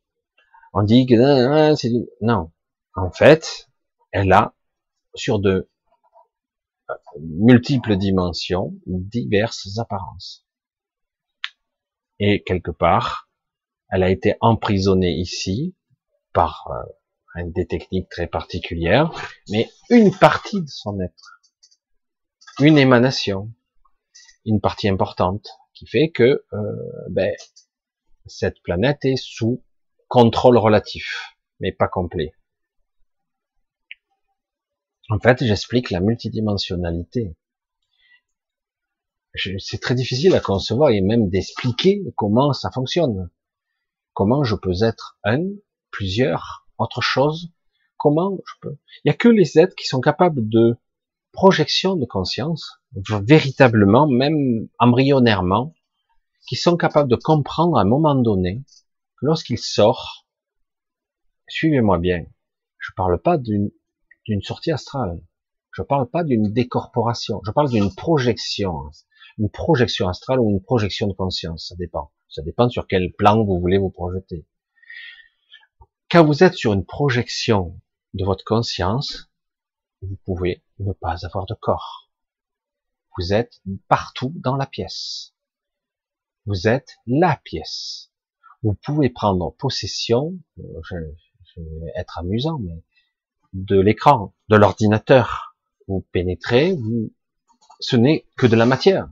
On 0.72 0.82
dit 0.82 1.06
que 1.06 1.14
ah, 1.20 1.72
ah, 1.72 1.88
non. 2.22 2.50
En 2.96 3.10
fait, 3.10 3.68
elle 4.10 4.32
a 4.32 4.54
sur 5.14 5.38
de 5.38 5.70
euh, 6.90 6.94
multiples 7.20 7.96
dimensions, 7.96 8.74
diverses 8.86 9.78
apparences. 9.78 10.46
Et 12.18 12.42
quelque 12.42 12.70
part, 12.70 13.28
elle 13.90 14.02
a 14.02 14.10
été 14.10 14.36
emprisonnée 14.40 15.12
ici 15.12 15.76
par 16.32 16.68
euh, 17.36 17.42
des 17.44 17.66
techniques 17.66 18.08
très 18.08 18.26
particulières, 18.26 19.10
mais 19.50 19.68
une 19.90 20.16
partie 20.16 20.62
de 20.62 20.68
son 20.68 20.98
être, 21.00 21.40
une 22.60 22.78
émanation, 22.78 23.52
une 24.46 24.60
partie 24.62 24.88
importante, 24.88 25.46
qui 25.74 25.86
fait 25.86 26.10
que 26.10 26.44
euh, 26.54 27.06
ben, 27.10 27.34
cette 28.24 28.62
planète 28.62 29.04
est 29.04 29.16
sous 29.16 29.62
contrôle 30.08 30.56
relatif, 30.56 31.36
mais 31.60 31.72
pas 31.72 31.88
complet. 31.88 32.32
En 35.08 35.20
fait, 35.20 35.44
j'explique 35.44 35.90
la 35.90 36.00
multidimensionnalité. 36.00 37.36
C'est 39.58 39.80
très 39.80 39.94
difficile 39.94 40.34
à 40.34 40.40
concevoir 40.40 40.90
et 40.90 41.00
même 41.00 41.28
d'expliquer 41.28 42.02
comment 42.16 42.52
ça 42.52 42.70
fonctionne. 42.70 43.30
Comment 44.14 44.42
je 44.42 44.56
peux 44.56 44.82
être 44.82 45.18
un, 45.24 45.44
plusieurs, 45.90 46.66
autre 46.78 47.02
chose 47.02 47.52
Comment 47.98 48.38
je 48.46 48.54
peux 48.60 48.76
Il 48.96 49.08
n'y 49.08 49.10
a 49.10 49.16
que 49.16 49.28
les 49.28 49.58
êtres 49.58 49.76
qui 49.76 49.86
sont 49.86 50.00
capables 50.00 50.48
de 50.48 50.76
projection 51.32 51.96
de 51.96 52.06
conscience, 52.06 52.80
véritablement, 52.92 54.08
même 54.08 54.68
embryonnairement, 54.78 55.74
qui 56.48 56.56
sont 56.56 56.76
capables 56.76 57.10
de 57.10 57.16
comprendre 57.16 57.76
à 57.76 57.82
un 57.82 57.84
moment 57.84 58.14
donné 58.14 58.64
que 59.18 59.26
lorsqu'il 59.26 59.58
sort, 59.58 60.26
suivez-moi 61.48 61.98
bien, 61.98 62.24
je 62.78 62.92
parle 62.96 63.20
pas 63.20 63.36
d'une 63.36 63.70
d'une 64.26 64.42
sortie 64.42 64.72
astrale, 64.72 65.20
je 65.72 65.82
parle 65.82 66.08
pas 66.08 66.24
d'une 66.24 66.52
décorporation, 66.52 67.40
je 67.44 67.50
parle 67.50 67.70
d'une 67.70 67.94
projection, 67.94 68.90
une 69.38 69.50
projection 69.50 70.08
astrale 70.08 70.40
ou 70.40 70.50
une 70.50 70.62
projection 70.62 71.06
de 71.06 71.12
conscience, 71.12 71.68
ça 71.68 71.76
dépend. 71.76 72.12
Ça 72.28 72.42
dépend 72.42 72.68
sur 72.68 72.86
quel 72.86 73.12
plan 73.12 73.44
vous 73.44 73.60
voulez 73.60 73.78
vous 73.78 73.90
projeter. 73.90 74.46
Quand 76.10 76.24
vous 76.24 76.42
êtes 76.42 76.54
sur 76.54 76.72
une 76.72 76.84
projection 76.84 77.80
de 78.14 78.24
votre 78.24 78.44
conscience, 78.44 79.30
vous 80.02 80.16
pouvez 80.24 80.62
ne 80.78 80.92
pas 80.92 81.24
avoir 81.24 81.46
de 81.46 81.54
corps. 81.54 82.10
Vous 83.16 83.32
êtes 83.32 83.60
partout 83.88 84.32
dans 84.36 84.56
la 84.56 84.66
pièce. 84.66 85.34
Vous 86.46 86.68
êtes 86.68 86.96
la 87.06 87.40
pièce. 87.44 88.12
Vous 88.62 88.74
pouvez 88.74 89.10
prendre 89.10 89.54
possession, 89.56 90.38
je, 90.56 90.96
je 91.54 91.60
vais 91.60 91.92
être 91.96 92.18
amusant, 92.18 92.58
mais 92.58 92.82
de 93.52 93.80
l'écran, 93.80 94.34
de 94.48 94.56
l'ordinateur. 94.56 95.56
Vous 95.88 96.04
pénétrez, 96.12 96.72
vous, 96.72 97.12
ce 97.80 97.96
n'est 97.96 98.26
que 98.36 98.46
de 98.46 98.56
la 98.56 98.66
matière. 98.66 99.08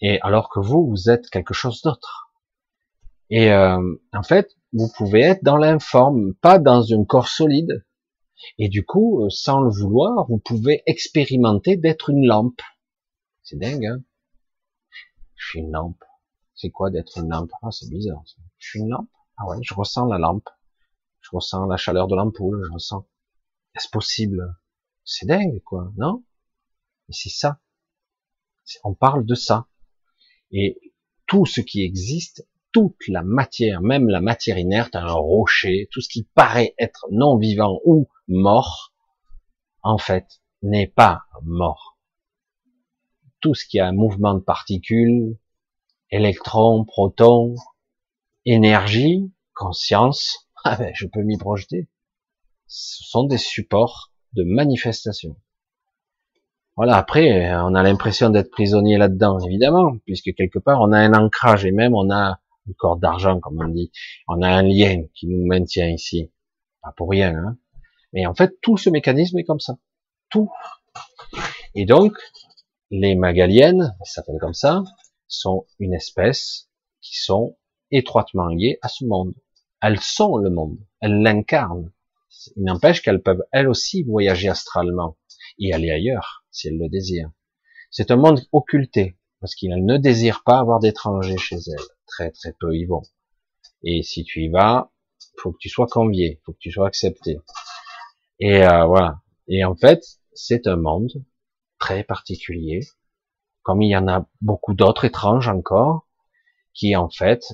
Et 0.00 0.20
alors 0.22 0.50
que 0.50 0.60
vous, 0.60 0.86
vous 0.86 1.10
êtes 1.10 1.28
quelque 1.30 1.54
chose 1.54 1.82
d'autre. 1.82 2.32
Et 3.30 3.50
euh, 3.52 3.78
en 4.12 4.22
fait, 4.22 4.56
vous 4.72 4.90
pouvez 4.96 5.20
être 5.22 5.42
dans 5.42 5.56
l'informe, 5.56 6.34
pas 6.34 6.58
dans 6.58 6.92
un 6.92 7.04
corps 7.04 7.28
solide. 7.28 7.84
Et 8.58 8.68
du 8.68 8.84
coup, 8.84 9.24
euh, 9.24 9.30
sans 9.30 9.60
le 9.60 9.70
vouloir, 9.70 10.26
vous 10.28 10.38
pouvez 10.38 10.82
expérimenter 10.86 11.76
d'être 11.76 12.10
une 12.10 12.26
lampe. 12.26 12.60
C'est 13.42 13.58
dingue, 13.58 13.86
hein 13.86 14.02
Je 15.36 15.48
suis 15.48 15.60
une 15.60 15.72
lampe. 15.72 16.02
C'est 16.54 16.70
quoi 16.70 16.90
d'être 16.90 17.18
une 17.18 17.30
lampe? 17.30 17.50
Ah, 17.62 17.70
c'est 17.70 17.88
bizarre. 17.88 18.22
Je 18.58 18.68
suis 18.68 18.80
une 18.80 18.90
lampe? 18.90 19.08
Ah 19.36 19.46
ouais, 19.46 19.58
je 19.62 19.74
ressens 19.74 20.06
la 20.06 20.18
lampe. 20.18 20.48
Ressens 21.34 21.66
la 21.66 21.76
chaleur 21.76 22.06
de 22.06 22.14
l'ampoule, 22.14 22.62
je 22.64 22.72
ressens. 22.72 23.08
Est-ce 23.74 23.88
possible? 23.88 24.56
C'est 25.04 25.26
dingue, 25.26 25.60
quoi, 25.64 25.92
non? 25.96 26.22
Mais 27.08 27.14
c'est 27.14 27.28
ça. 27.28 27.58
On 28.84 28.94
parle 28.94 29.26
de 29.26 29.34
ça. 29.34 29.66
Et 30.52 30.94
tout 31.26 31.44
ce 31.44 31.60
qui 31.60 31.82
existe, 31.82 32.46
toute 32.70 33.08
la 33.08 33.24
matière, 33.24 33.80
même 33.80 34.08
la 34.08 34.20
matière 34.20 34.58
inerte, 34.58 34.94
un 34.94 35.10
rocher, 35.10 35.88
tout 35.90 36.00
ce 36.00 36.08
qui 36.08 36.22
paraît 36.22 36.76
être 36.78 37.04
non 37.10 37.36
vivant 37.36 37.80
ou 37.84 38.08
mort, 38.28 38.94
en 39.82 39.98
fait, 39.98 40.40
n'est 40.62 40.86
pas 40.86 41.24
mort. 41.42 41.98
Tout 43.40 43.54
ce 43.54 43.66
qui 43.66 43.80
a 43.80 43.88
un 43.88 43.92
mouvement 43.92 44.34
de 44.34 44.40
particules, 44.40 45.36
électrons, 46.10 46.84
protons, 46.84 47.56
énergie, 48.44 49.32
conscience, 49.52 50.43
ah 50.64 50.76
ben, 50.76 50.92
je 50.94 51.06
peux 51.06 51.22
m'y 51.22 51.38
projeter. 51.38 51.88
Ce 52.66 53.04
sont 53.04 53.24
des 53.24 53.38
supports 53.38 54.12
de 54.32 54.42
manifestation. 54.44 55.36
Voilà, 56.76 56.96
après, 56.96 57.54
on 57.54 57.74
a 57.74 57.82
l'impression 57.82 58.30
d'être 58.30 58.50
prisonnier 58.50 58.98
là-dedans, 58.98 59.38
évidemment, 59.38 59.96
puisque 60.06 60.34
quelque 60.34 60.58
part, 60.58 60.80
on 60.80 60.90
a 60.92 60.98
un 60.98 61.14
ancrage 61.14 61.64
et 61.64 61.70
même 61.70 61.94
on 61.94 62.10
a 62.10 62.40
une 62.66 62.74
corde 62.74 63.00
d'argent, 63.00 63.38
comme 63.38 63.60
on 63.60 63.68
dit. 63.68 63.92
On 64.26 64.42
a 64.42 64.48
un 64.48 64.62
lien 64.62 65.04
qui 65.14 65.28
nous 65.28 65.46
maintient 65.46 65.88
ici. 65.88 66.32
Pas 66.82 66.92
pour 66.96 67.10
rien, 67.10 67.36
hein. 67.36 67.58
Mais 68.12 68.26
en 68.26 68.34
fait, 68.34 68.60
tout 68.60 68.76
ce 68.76 68.90
mécanisme 68.90 69.38
est 69.38 69.44
comme 69.44 69.60
ça. 69.60 69.76
Tout. 70.30 70.50
Et 71.74 71.84
donc, 71.84 72.16
les 72.90 73.14
magaliennes, 73.16 73.94
ça 74.04 74.14
s'appelle 74.14 74.38
comme 74.40 74.54
ça, 74.54 74.82
sont 75.26 75.66
une 75.78 75.94
espèce 75.94 76.70
qui 77.00 77.18
sont 77.18 77.56
étroitement 77.90 78.48
liées 78.48 78.78
à 78.82 78.88
ce 78.88 79.04
monde. 79.04 79.34
Elles 79.86 80.00
sont 80.00 80.38
le 80.38 80.48
monde. 80.48 80.78
Elles 81.02 81.20
l'incarnent. 81.20 81.92
Il 82.56 82.64
n'empêche 82.64 83.02
qu'elles 83.02 83.20
peuvent 83.20 83.44
elles 83.52 83.68
aussi 83.68 84.02
voyager 84.02 84.48
astralement 84.48 85.18
et 85.58 85.74
aller 85.74 85.90
ailleurs 85.90 86.46
si 86.50 86.68
elles 86.68 86.78
le 86.78 86.88
désirent. 86.88 87.30
C'est 87.90 88.10
un 88.10 88.16
monde 88.16 88.40
occulté 88.50 89.18
parce 89.40 89.54
qu'elles 89.54 89.84
ne 89.84 89.98
désirent 89.98 90.42
pas 90.42 90.58
avoir 90.58 90.80
d'étrangers 90.80 91.36
chez 91.36 91.56
elles. 91.56 91.86
Très 92.06 92.30
très 92.30 92.54
peu 92.58 92.74
y 92.74 92.86
vont. 92.86 93.02
Et 93.82 94.02
si 94.02 94.24
tu 94.24 94.44
y 94.44 94.48
vas, 94.48 94.90
faut 95.36 95.52
que 95.52 95.58
tu 95.60 95.68
sois 95.68 95.86
convié, 95.86 96.40
faut 96.46 96.52
que 96.52 96.58
tu 96.60 96.72
sois 96.72 96.86
accepté. 96.86 97.40
Et 98.40 98.64
euh, 98.64 98.86
voilà. 98.86 99.20
Et 99.48 99.66
en 99.66 99.76
fait, 99.76 100.02
c'est 100.32 100.66
un 100.66 100.76
monde 100.76 101.12
très 101.78 102.04
particulier, 102.04 102.80
comme 103.62 103.82
il 103.82 103.90
y 103.90 103.96
en 103.98 104.08
a 104.08 104.26
beaucoup 104.40 104.72
d'autres 104.72 105.04
étranges 105.04 105.48
encore, 105.48 106.08
qui 106.72 106.96
en 106.96 107.10
fait 107.10 107.44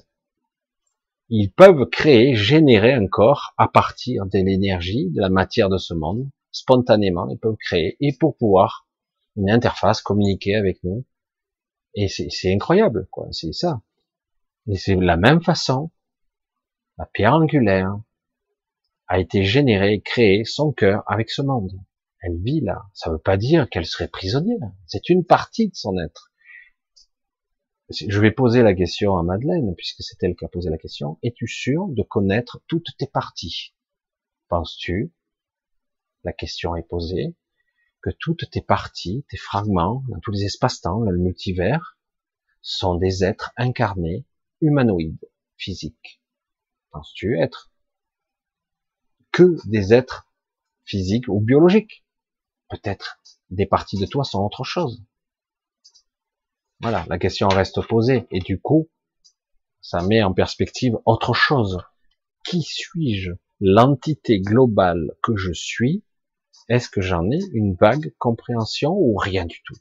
ils 1.30 1.52
peuvent 1.52 1.86
créer, 1.86 2.34
générer 2.34 2.92
un 2.92 3.06
corps 3.06 3.54
à 3.56 3.68
partir 3.68 4.26
de 4.26 4.38
l'énergie, 4.38 5.10
de 5.10 5.20
la 5.20 5.30
matière 5.30 5.68
de 5.68 5.78
ce 5.78 5.94
monde, 5.94 6.28
spontanément, 6.50 7.28
ils 7.30 7.38
peuvent 7.38 7.56
créer, 7.56 7.96
et 8.00 8.16
pour 8.18 8.36
pouvoir 8.36 8.88
une 9.36 9.48
interface, 9.48 10.02
communiquer 10.02 10.56
avec 10.56 10.82
nous. 10.82 11.06
Et 11.94 12.08
c'est 12.08 12.52
incroyable, 12.52 13.06
quoi, 13.12 13.28
c'est 13.30 13.52
ça. 13.52 13.80
Et 14.66 14.76
c'est 14.76 14.96
la 14.96 15.16
même 15.16 15.40
façon, 15.40 15.92
la 16.98 17.06
pierre 17.06 17.34
angulaire 17.34 17.96
a 19.06 19.20
été 19.20 19.44
générée, 19.44 20.00
créée, 20.00 20.44
son 20.44 20.72
cœur 20.72 21.04
avec 21.06 21.30
ce 21.30 21.42
monde. 21.42 21.72
Elle 22.22 22.38
vit 22.42 22.60
là. 22.60 22.82
Ça 22.92 23.10
ne 23.10 23.14
veut 23.14 23.20
pas 23.20 23.36
dire 23.36 23.68
qu'elle 23.70 23.86
serait 23.86 24.08
prisonnière. 24.08 24.72
C'est 24.86 25.08
une 25.08 25.24
partie 25.24 25.68
de 25.68 25.74
son 25.74 25.96
être 25.98 26.29
je 27.90 28.20
vais 28.20 28.30
poser 28.30 28.62
la 28.62 28.74
question 28.74 29.16
à 29.16 29.22
Madeleine, 29.22 29.74
puisque 29.74 30.02
c'est 30.02 30.22
elle 30.22 30.36
qui 30.36 30.44
a 30.44 30.48
posé 30.48 30.70
la 30.70 30.78
question. 30.78 31.18
Es-tu 31.22 31.48
sûr 31.48 31.88
de 31.88 32.02
connaître 32.02 32.60
toutes 32.68 32.96
tes 32.98 33.06
parties? 33.06 33.74
Penses-tu, 34.48 35.12
la 36.24 36.32
question 36.32 36.76
est 36.76 36.86
posée, 36.86 37.34
que 38.00 38.10
toutes 38.10 38.50
tes 38.50 38.62
parties, 38.62 39.24
tes 39.28 39.36
fragments, 39.36 40.04
dans 40.08 40.20
tous 40.20 40.30
les 40.30 40.44
espaces-temps, 40.44 41.00
le 41.00 41.18
multivers, 41.18 41.98
sont 42.62 42.94
des 42.94 43.24
êtres 43.24 43.52
incarnés, 43.56 44.24
humanoïdes, 44.60 45.28
physiques? 45.56 46.20
Penses-tu 46.90 47.38
être 47.38 47.72
que 49.32 49.56
des 49.66 49.94
êtres 49.94 50.28
physiques 50.84 51.28
ou 51.28 51.40
biologiques? 51.40 52.04
Peut-être 52.68 53.20
des 53.50 53.66
parties 53.66 53.98
de 53.98 54.06
toi 54.06 54.24
sont 54.24 54.44
autre 54.44 54.64
chose. 54.64 55.02
Voilà, 56.80 57.04
la 57.08 57.18
question 57.18 57.48
reste 57.48 57.86
posée. 57.86 58.26
Et 58.30 58.40
du 58.40 58.60
coup, 58.60 58.88
ça 59.82 60.02
met 60.02 60.22
en 60.22 60.32
perspective 60.32 60.98
autre 61.04 61.34
chose. 61.34 61.82
Qui 62.44 62.62
suis-je? 62.62 63.32
L'entité 63.60 64.40
globale 64.40 65.12
que 65.22 65.36
je 65.36 65.52
suis, 65.52 66.02
est-ce 66.68 66.88
que 66.88 67.02
j'en 67.02 67.30
ai 67.30 67.40
une 67.52 67.74
vague 67.74 68.14
compréhension 68.18 68.92
ou 68.92 69.16
rien 69.16 69.44
du 69.44 69.62
tout? 69.62 69.76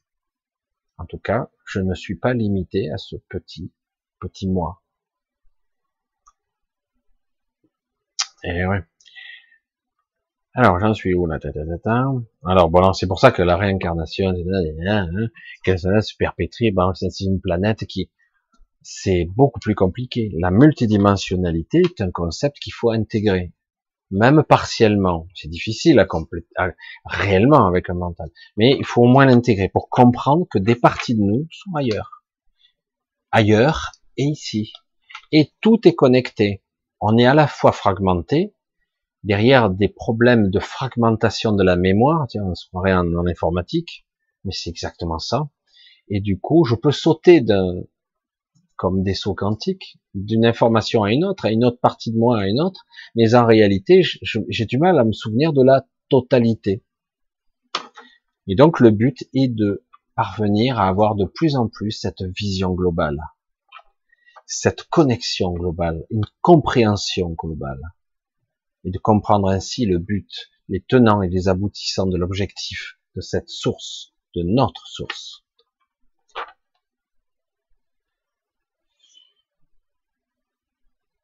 En 0.97 1.05
tout 1.05 1.17
cas, 1.17 1.49
je 1.65 1.79
ne 1.79 1.95
suis 1.95 2.15
pas 2.15 2.33
limité 2.33 2.91
à 2.91 2.97
ce 2.97 3.15
petit, 3.29 3.71
petit 4.19 4.49
moi. 4.49 4.81
Et 8.43 8.65
ouais. 8.65 8.83
Alors, 10.55 10.79
j'en 10.79 10.93
suis 10.93 11.13
où 11.13 11.27
là 11.27 11.37
Alors, 12.43 12.69
bon, 12.69 12.93
c'est 12.93 13.07
pour 13.07 13.19
ça 13.19 13.31
que 13.31 13.43
la 13.43 13.55
réincarnation, 13.55 14.33
qu'elle 15.63 15.79
se 15.79 16.15
perpétue, 16.17 16.71
ben, 16.73 16.91
c'est 16.95 17.21
une 17.21 17.39
planète 17.39 17.85
qui, 17.85 18.09
c'est 18.81 19.25
beaucoup 19.35 19.59
plus 19.59 19.75
compliqué. 19.75 20.31
La 20.39 20.49
multidimensionnalité 20.49 21.81
est 21.85 22.01
un 22.01 22.09
concept 22.09 22.57
qu'il 22.59 22.73
faut 22.73 22.89
intégrer, 22.89 23.53
même 24.09 24.43
partiellement. 24.43 25.27
C'est 25.35 25.49
difficile 25.49 25.99
à 25.99 26.05
compléter, 26.05 26.47
réellement 27.05 27.67
avec 27.67 27.89
un 27.91 27.93
mental, 27.93 28.29
mais 28.57 28.75
il 28.77 28.85
faut 28.85 29.03
au 29.03 29.07
moins 29.07 29.27
l'intégrer 29.27 29.69
pour 29.69 29.89
comprendre 29.89 30.47
que 30.49 30.57
des 30.57 30.75
parties 30.75 31.15
de 31.15 31.21
nous 31.21 31.47
sont 31.51 31.75
ailleurs, 31.75 32.23
ailleurs 33.31 33.91
et 34.17 34.23
ici, 34.23 34.73
et 35.31 35.51
tout 35.61 35.87
est 35.87 35.95
connecté. 35.95 36.63
On 37.01 37.17
est 37.17 37.27
à 37.27 37.35
la 37.35 37.47
fois 37.47 37.71
fragmenté, 37.71 38.55
derrière 39.23 39.69
des 39.69 39.89
problèmes 39.89 40.49
de 40.49 40.59
fragmentation 40.59 41.53
de 41.53 41.63
la 41.63 41.75
mémoire, 41.75 42.27
tiens, 42.27 42.43
on 42.45 42.55
se 42.55 42.67
croirait 42.67 42.93
en, 42.93 43.25
informatique, 43.25 44.05
mais 44.45 44.51
c'est 44.51 44.69
exactement 44.69 45.19
ça. 45.19 45.49
Et 46.07 46.21
du 46.21 46.39
coup, 46.39 46.63
je 46.65 46.75
peux 46.75 46.91
sauter 46.91 47.41
d'un, 47.41 47.81
comme 48.75 49.03
des 49.03 49.13
sauts 49.13 49.35
quantiques, 49.35 49.97
d'une 50.13 50.45
information 50.45 51.03
à 51.03 51.11
une 51.11 51.25
autre, 51.25 51.45
à 51.45 51.51
une 51.51 51.65
autre 51.65 51.79
partie 51.79 52.11
de 52.11 52.17
moi 52.17 52.39
à 52.39 52.47
une 52.47 52.61
autre, 52.61 52.85
mais 53.15 53.35
en 53.35 53.45
réalité, 53.45 54.01
j'ai 54.21 54.65
du 54.65 54.77
mal 54.77 54.97
à 54.97 55.03
me 55.03 55.11
souvenir 55.11 55.53
de 55.53 55.63
la 55.63 55.85
totalité. 56.09 56.83
Et 58.47 58.55
donc, 58.55 58.79
le 58.79 58.89
but 58.89 59.27
est 59.33 59.49
de 59.49 59.85
parvenir 60.15 60.79
à 60.79 60.87
avoir 60.87 61.15
de 61.15 61.25
plus 61.25 61.55
en 61.55 61.67
plus 61.67 61.91
cette 61.91 62.23
vision 62.23 62.73
globale, 62.73 63.19
cette 64.47 64.83
connexion 64.83 65.53
globale, 65.53 66.05
une 66.09 66.25
compréhension 66.41 67.29
globale 67.29 67.81
de 68.89 68.97
comprendre 68.97 69.49
ainsi 69.49 69.85
le 69.85 69.97
but, 69.97 70.49
les 70.67 70.81
tenants 70.81 71.21
et 71.21 71.29
les 71.29 71.47
aboutissants 71.47 72.07
de 72.07 72.17
l'objectif 72.17 72.97
de 73.15 73.21
cette 73.21 73.49
source, 73.49 74.13
de 74.35 74.43
notre 74.43 74.87
source. 74.87 75.43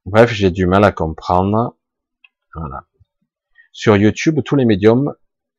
Bref, 0.05 0.31
j'ai 0.31 0.51
du 0.51 0.67
mal 0.67 0.83
à 0.83 0.91
comprendre. 0.91 1.77
Voilà. 2.53 2.85
Sur 3.71 3.97
YouTube, 3.97 4.39
tous 4.45 4.55
les 4.55 4.65
médiums, 4.65 5.15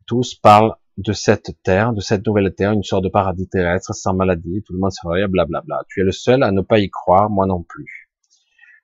tous 0.07 0.35
parlent 0.35 0.77
de 0.99 1.13
cette 1.13 1.63
terre, 1.63 1.93
de 1.93 2.01
cette 2.01 2.27
nouvelle 2.27 2.55
terre, 2.55 2.73
une 2.73 2.83
sorte 2.83 3.05
de 3.05 3.09
paradis 3.09 3.49
terrestre 3.49 3.95
sans 3.95 4.15
maladie, 4.15 4.63
tout 4.65 4.73
le 4.73 4.79
monde 4.79 4.93
serait 4.93 5.29
blablabla. 5.29 5.85
Tu 5.89 6.01
es 6.01 6.05
le 6.05 6.13
seul 6.13 6.43
à 6.43 6.53
ne 6.53 6.63
pas 6.63 6.79
y 6.79 6.89
croire, 6.89 7.29
moi 7.29 7.47
non 7.47 7.63
plus. 7.63 8.06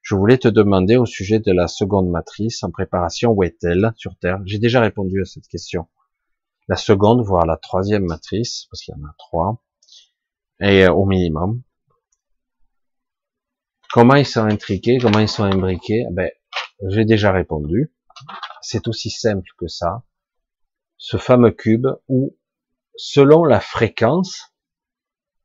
Je 0.02 0.16
voulais 0.16 0.36
te 0.36 0.48
demander 0.48 0.96
au 0.96 1.06
sujet 1.06 1.38
de 1.38 1.52
la 1.52 1.68
seconde 1.68 2.10
matrice 2.10 2.64
en 2.64 2.72
préparation, 2.72 3.30
où 3.30 3.44
est-elle 3.44 3.92
sur 3.96 4.16
Terre 4.18 4.40
J'ai 4.44 4.58
déjà 4.58 4.80
répondu 4.80 5.22
à 5.22 5.24
cette 5.24 5.46
question. 5.46 5.86
La 6.66 6.74
seconde, 6.74 7.24
voire 7.24 7.46
la 7.46 7.56
troisième 7.56 8.04
matrice, 8.04 8.66
parce 8.68 8.82
qu'il 8.82 8.94
y 8.96 9.00
en 9.00 9.06
a 9.06 9.14
trois, 9.16 9.62
et 10.60 10.84
euh, 10.84 10.92
au 10.92 11.06
minimum. 11.06 11.62
Comment 13.92 14.16
ils 14.16 14.26
sont 14.26 14.40
intriqués, 14.42 14.98
comment 14.98 15.20
ils 15.20 15.28
sont 15.28 15.44
imbriqués? 15.44 16.04
Eh 16.10 16.12
Ben, 16.12 16.30
j'ai 16.88 17.04
déjà 17.04 17.30
répondu. 17.30 17.94
C'est 18.60 18.88
aussi 18.88 19.10
simple 19.10 19.48
que 19.56 19.68
ça. 19.68 20.02
Ce 20.96 21.16
fameux 21.16 21.52
cube 21.52 21.86
où, 22.08 22.36
selon 22.96 23.44
la 23.44 23.60
fréquence, 23.60 24.52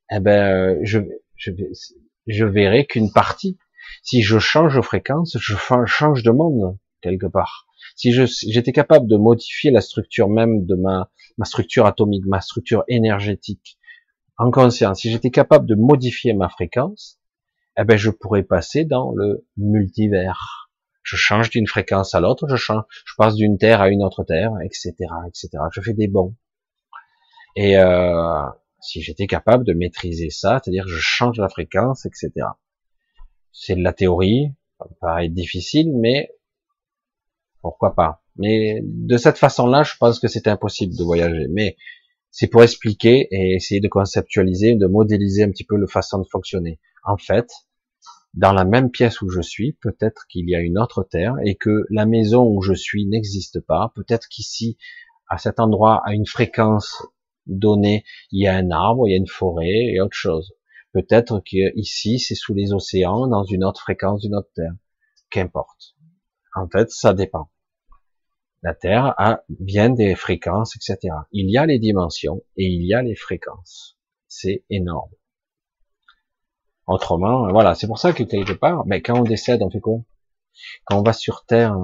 eh 0.09 0.19
ben, 0.19 0.79
je, 0.83 0.99
je 1.35 2.45
verrai 2.45 2.87
qu'une 2.87 3.11
partie 3.11 3.57
si 4.03 4.21
je 4.21 4.39
change 4.39 4.75
de 4.75 4.81
fréquence, 4.81 5.37
je 5.39 5.55
change 5.85 6.23
de 6.23 6.31
monde 6.31 6.77
quelque 7.01 7.27
part. 7.27 7.67
Si 7.95 8.11
j'étais 8.11 8.71
capable 8.71 9.07
de 9.07 9.17
modifier 9.17 9.71
la 9.71 9.81
structure 9.81 10.29
même 10.29 10.65
de 10.65 10.75
ma, 10.75 11.09
ma 11.37 11.45
structure 11.45 11.85
atomique, 11.85 12.25
ma 12.25 12.41
structure 12.41 12.83
énergétique 12.87 13.77
en 14.37 14.51
conscience, 14.51 15.01
si 15.01 15.09
j'étais 15.09 15.31
capable 15.31 15.65
de 15.65 15.75
modifier 15.75 16.33
ma 16.33 16.49
fréquence, 16.49 17.19
eh 17.77 17.83
ben 17.83 17.97
je 17.97 18.09
pourrais 18.09 18.43
passer 18.43 18.85
dans 18.85 19.13
le 19.15 19.45
multivers. 19.57 20.69
Je 21.03 21.15
change 21.15 21.49
d'une 21.49 21.67
fréquence 21.67 22.13
à 22.15 22.19
l'autre, 22.19 22.47
je 22.49 22.55
change, 22.55 22.83
je 23.05 23.13
passe 23.17 23.35
d'une 23.35 23.57
terre 23.57 23.81
à 23.81 23.89
une 23.89 24.03
autre 24.03 24.23
terre, 24.23 24.51
etc., 24.63 24.91
etc. 25.27 25.49
Je 25.71 25.81
fais 25.81 25.93
des 25.93 26.07
bons. 26.07 26.35
Et 27.55 27.77
euh, 27.77 28.43
Si 28.81 29.01
j'étais 29.01 29.25
capable 29.27 29.63
de 29.65 29.73
maîtriser 29.73 30.29
ça, 30.29 30.59
c'est-à-dire 30.63 30.87
je 30.87 30.99
change 30.99 31.37
la 31.39 31.49
fréquence, 31.49 32.05
etc. 32.05 32.31
C'est 33.51 33.75
de 33.75 33.83
la 33.83 33.93
théorie, 33.93 34.53
ça 34.77 34.85
me 34.89 34.95
paraît 34.99 35.29
difficile, 35.29 35.91
mais 35.95 36.29
pourquoi 37.61 37.95
pas. 37.95 38.21
Mais 38.37 38.81
de 38.83 39.17
cette 39.17 39.37
façon-là, 39.37 39.83
je 39.83 39.93
pense 39.99 40.19
que 40.19 40.27
c'est 40.27 40.47
impossible 40.47 40.95
de 40.95 41.03
voyager. 41.03 41.47
Mais 41.49 41.75
c'est 42.29 42.47
pour 42.47 42.63
expliquer 42.63 43.27
et 43.31 43.55
essayer 43.55 43.81
de 43.81 43.87
conceptualiser, 43.87 44.75
de 44.75 44.85
modéliser 44.85 45.43
un 45.43 45.49
petit 45.49 45.63
peu 45.63 45.75
le 45.75 45.87
façon 45.87 46.19
de 46.19 46.27
fonctionner. 46.27 46.79
En 47.03 47.17
fait, 47.17 47.49
dans 48.33 48.53
la 48.53 48.65
même 48.65 48.91
pièce 48.91 49.21
où 49.21 49.29
je 49.29 49.41
suis, 49.41 49.73
peut-être 49.81 50.27
qu'il 50.29 50.47
y 50.47 50.55
a 50.55 50.59
une 50.59 50.77
autre 50.77 51.03
terre 51.03 51.35
et 51.43 51.55
que 51.55 51.85
la 51.89 52.05
maison 52.05 52.45
où 52.45 52.61
je 52.61 52.73
suis 52.73 53.07
n'existe 53.07 53.59
pas. 53.61 53.91
Peut-être 53.95 54.27
qu'ici, 54.27 54.77
à 55.27 55.37
cet 55.39 55.59
endroit, 55.59 56.03
à 56.05 56.13
une 56.13 56.27
fréquence 56.27 57.03
donnée, 57.47 58.03
il 58.31 58.43
y 58.43 58.47
a 58.47 58.55
un 58.55 58.69
arbre, 58.69 59.07
il 59.07 59.11
y 59.11 59.13
a 59.15 59.17
une 59.17 59.27
forêt 59.27 59.93
et 59.93 59.99
autre 59.99 60.15
chose. 60.15 60.53
Peut-être 60.97 61.41
qu'ici, 61.41 62.17
c'est 62.17 62.33
sous 62.33 62.55
les 62.55 62.73
océans, 62.73 63.27
dans 63.27 63.43
une 63.43 63.63
autre 63.63 63.81
fréquence 63.81 64.21
d'une 64.21 64.33
autre 64.33 64.49
terre. 64.55 64.73
Qu'importe. 65.29 65.95
En 66.55 66.67
fait, 66.67 66.89
ça 66.89 67.13
dépend. 67.13 67.51
La 68.63 68.73
Terre 68.73 69.13
a 69.19 69.43
bien 69.47 69.91
des 69.91 70.15
fréquences, 70.15 70.75
etc. 70.75 71.13
Il 71.31 71.51
y 71.51 71.57
a 71.59 71.67
les 71.67 71.77
dimensions 71.77 72.41
et 72.55 72.65
il 72.65 72.83
y 72.83 72.95
a 72.95 73.03
les 73.03 73.13
fréquences. 73.13 73.99
C'est 74.27 74.65
énorme. 74.71 75.11
Autrement, 76.87 77.51
voilà, 77.51 77.75
c'est 77.75 77.85
pour 77.85 77.99
ça 77.99 78.11
que 78.11 78.23
quelque 78.23 78.53
part, 78.53 78.87
mais 78.87 78.97
ben, 78.97 79.03
quand 79.03 79.19
on 79.19 79.23
décède, 79.23 79.61
on 79.61 79.69
fait 79.69 79.79
quoi? 79.79 79.99
Quand 80.85 80.97
on 80.97 81.03
va 81.03 81.13
sur 81.13 81.45
Terre, 81.45 81.77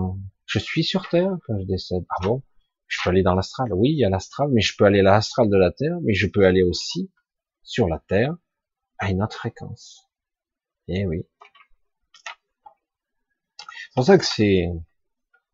je 0.47 0.57
suis 0.57 0.83
sur 0.83 1.07
Terre 1.07 1.37
quand 1.45 1.59
je 1.59 1.65
décède. 1.65 2.03
Ah 2.09 2.23
bon? 2.23 2.41
Je 2.87 2.97
peux 3.03 3.11
aller 3.11 3.21
dans 3.21 3.35
l'astral 3.35 3.71
Oui, 3.73 3.91
il 3.91 3.99
y 3.99 4.05
a 4.05 4.09
l'astral, 4.09 4.49
mais 4.51 4.61
je 4.61 4.75
peux 4.75 4.85
aller 4.85 5.01
à 5.01 5.03
l'astral 5.03 5.49
de 5.49 5.57
la 5.57 5.71
Terre, 5.71 5.99
mais 6.01 6.15
je 6.15 6.25
peux 6.25 6.47
aller 6.47 6.63
aussi 6.63 7.11
sur 7.61 7.87
la 7.87 7.99
Terre 8.07 8.35
une 9.09 9.23
autre 9.23 9.35
fréquence. 9.35 10.09
Eh 10.87 11.05
oui. 11.05 11.25
C'est 12.65 13.95
pour 13.95 14.05
ça 14.05 14.17
que 14.17 14.25
c'est 14.25 14.69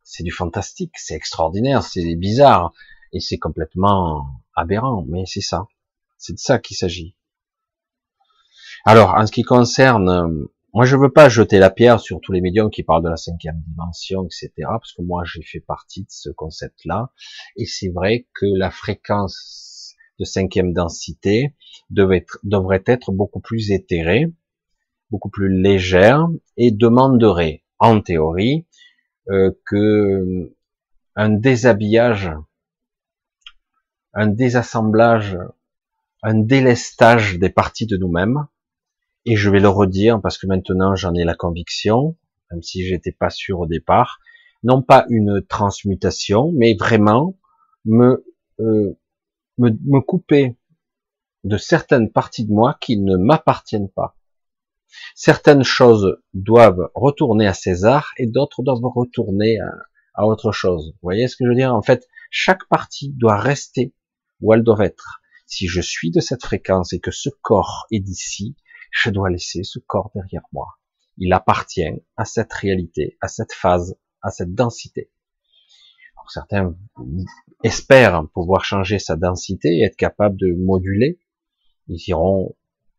c'est 0.03 0.23
du 0.23 0.31
fantastique, 0.31 0.97
c'est 0.97 1.13
extraordinaire, 1.13 1.83
c'est 1.83 2.15
bizarre 2.15 2.73
et 3.13 3.19
c'est 3.19 3.37
complètement 3.37 4.25
aberrant, 4.55 5.05
mais 5.07 5.25
c'est 5.25 5.41
ça. 5.41 5.67
C'est 6.17 6.33
de 6.33 6.39
ça 6.39 6.57
qu'il 6.57 6.75
s'agit. 6.75 7.15
Alors, 8.85 9.13
en 9.13 9.27
ce 9.27 9.31
qui 9.31 9.43
concerne, 9.43 10.47
moi 10.73 10.85
je 10.85 10.95
veux 10.95 11.11
pas 11.11 11.29
jeter 11.29 11.59
la 11.59 11.69
pierre 11.69 11.99
sur 11.99 12.21
tous 12.21 12.31
les 12.31 12.41
médiums 12.41 12.71
qui 12.71 12.81
parlent 12.81 13.03
de 13.03 13.09
la 13.09 13.17
cinquième 13.17 13.61
dimension, 13.67 14.25
etc. 14.25 14.51
Parce 14.57 14.93
que 14.93 15.01
moi 15.01 15.23
j'ai 15.25 15.43
fait 15.43 15.59
partie 15.59 16.03
de 16.03 16.09
ce 16.09 16.29
concept-là, 16.29 17.11
et 17.55 17.65
c'est 17.65 17.89
vrai 17.89 18.27
que 18.33 18.45
la 18.45 18.71
fréquence 18.71 19.78
de 20.19 20.25
cinquième 20.25 20.73
densité 20.73 21.55
devrait 21.89 22.17
être, 22.17 22.39
devrait 22.43 22.83
être 22.85 23.11
beaucoup 23.11 23.39
plus 23.39 23.71
éthérée, 23.71 24.31
beaucoup 25.11 25.29
plus 25.29 25.49
légère, 25.49 26.27
et 26.57 26.71
demanderait, 26.71 27.63
en 27.79 28.01
théorie, 28.01 28.65
euh, 29.29 29.51
que 29.65 29.75
euh, 29.75 30.55
un 31.15 31.29
déshabillage, 31.29 32.31
un 34.13 34.27
désassemblage, 34.27 35.37
un 36.23 36.35
délestage 36.35 37.39
des 37.39 37.49
parties 37.49 37.85
de 37.85 37.97
nous-mêmes. 37.97 38.47
Et 39.25 39.35
je 39.35 39.49
vais 39.49 39.59
le 39.59 39.69
redire 39.69 40.21
parce 40.21 40.37
que 40.37 40.47
maintenant 40.47 40.95
j'en 40.95 41.13
ai 41.13 41.23
la 41.23 41.35
conviction, 41.35 42.17
même 42.51 42.63
si 42.63 42.85
j'étais 42.85 43.11
pas 43.11 43.29
sûr 43.29 43.59
au 43.59 43.67
départ, 43.67 44.19
non 44.63 44.81
pas 44.81 45.05
une 45.09 45.41
transmutation, 45.47 46.51
mais 46.55 46.75
vraiment 46.75 47.37
me, 47.85 48.25
euh, 48.59 48.97
me, 49.59 49.99
couper 49.99 50.57
de 51.43 51.57
certaines 51.57 52.11
parties 52.11 52.45
de 52.45 52.51
moi 52.51 52.77
qui 52.81 52.97
ne 52.97 53.17
m'appartiennent 53.17 53.91
pas. 53.91 54.17
Certaines 55.15 55.63
choses 55.63 56.17
doivent 56.33 56.89
retourner 56.95 57.47
à 57.47 57.53
César 57.53 58.11
et 58.17 58.25
d'autres 58.25 58.63
doivent 58.63 58.79
retourner 58.83 59.57
à, 60.15 60.25
autre 60.25 60.51
chose. 60.51 60.91
Vous 60.93 60.99
voyez 61.03 61.27
ce 61.27 61.35
que 61.35 61.45
je 61.45 61.49
veux 61.49 61.55
dire? 61.55 61.73
En 61.73 61.81
fait, 61.81 62.07
chaque 62.31 62.67
partie 62.67 63.13
doit 63.13 63.37
rester 63.37 63.93
où 64.41 64.53
elle 64.53 64.63
doit 64.63 64.83
être. 64.83 65.21
Si 65.45 65.67
je 65.67 65.81
suis 65.81 66.11
de 66.11 66.19
cette 66.19 66.43
fréquence 66.43 66.93
et 66.93 66.99
que 66.99 67.11
ce 67.11 67.29
corps 67.41 67.87
est 67.91 67.99
d'ici, 67.99 68.55
je 68.91 69.09
dois 69.09 69.29
laisser 69.29 69.63
ce 69.63 69.79
corps 69.79 70.11
derrière 70.13 70.43
moi. 70.51 70.79
Il 71.17 71.33
appartient 71.33 71.89
à 72.17 72.25
cette 72.25 72.53
réalité, 72.53 73.17
à 73.21 73.27
cette 73.27 73.53
phase, 73.53 73.97
à 74.21 74.31
cette 74.31 74.53
densité. 74.53 75.11
Certains 76.31 76.75
espèrent 77.63 78.25
pouvoir 78.33 78.63
changer 78.63 78.99
sa 78.99 79.15
densité 79.15 79.79
et 79.79 79.83
être 79.83 79.95
capable 79.95 80.37
de 80.37 80.53
moduler. 80.53 81.19
Ils 81.87 82.01
iront, 82.07 82.55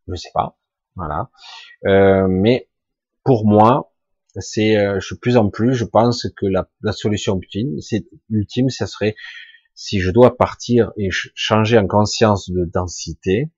je 0.09 0.15
sais 0.15 0.31
pas, 0.35 0.59
voilà. 0.97 1.31
Euh, 1.87 2.27
mais 2.29 2.69
pour 3.25 3.47
moi, 3.47 3.93
c'est 4.37 4.77
euh, 4.77 5.01
je 5.01 5.15
plus 5.15 5.37
en 5.37 5.49
plus, 5.49 5.75
je 5.75 5.85
pense 5.85 6.27
que 6.37 6.47
la, 6.47 6.69
la 6.83 6.93
solution 6.93 7.39
ultime, 7.39 7.81
c'est 7.81 8.07
ultime, 8.29 8.69
ça 8.69 8.87
serait 8.87 9.15
si 9.75 10.01
je 10.01 10.11
dois 10.11 10.37
partir 10.37 10.93
et 10.99 11.09
changer 11.11 11.79
en 11.79 11.87
conscience 11.87 12.51
de 12.51 12.65
densité, 12.67 13.51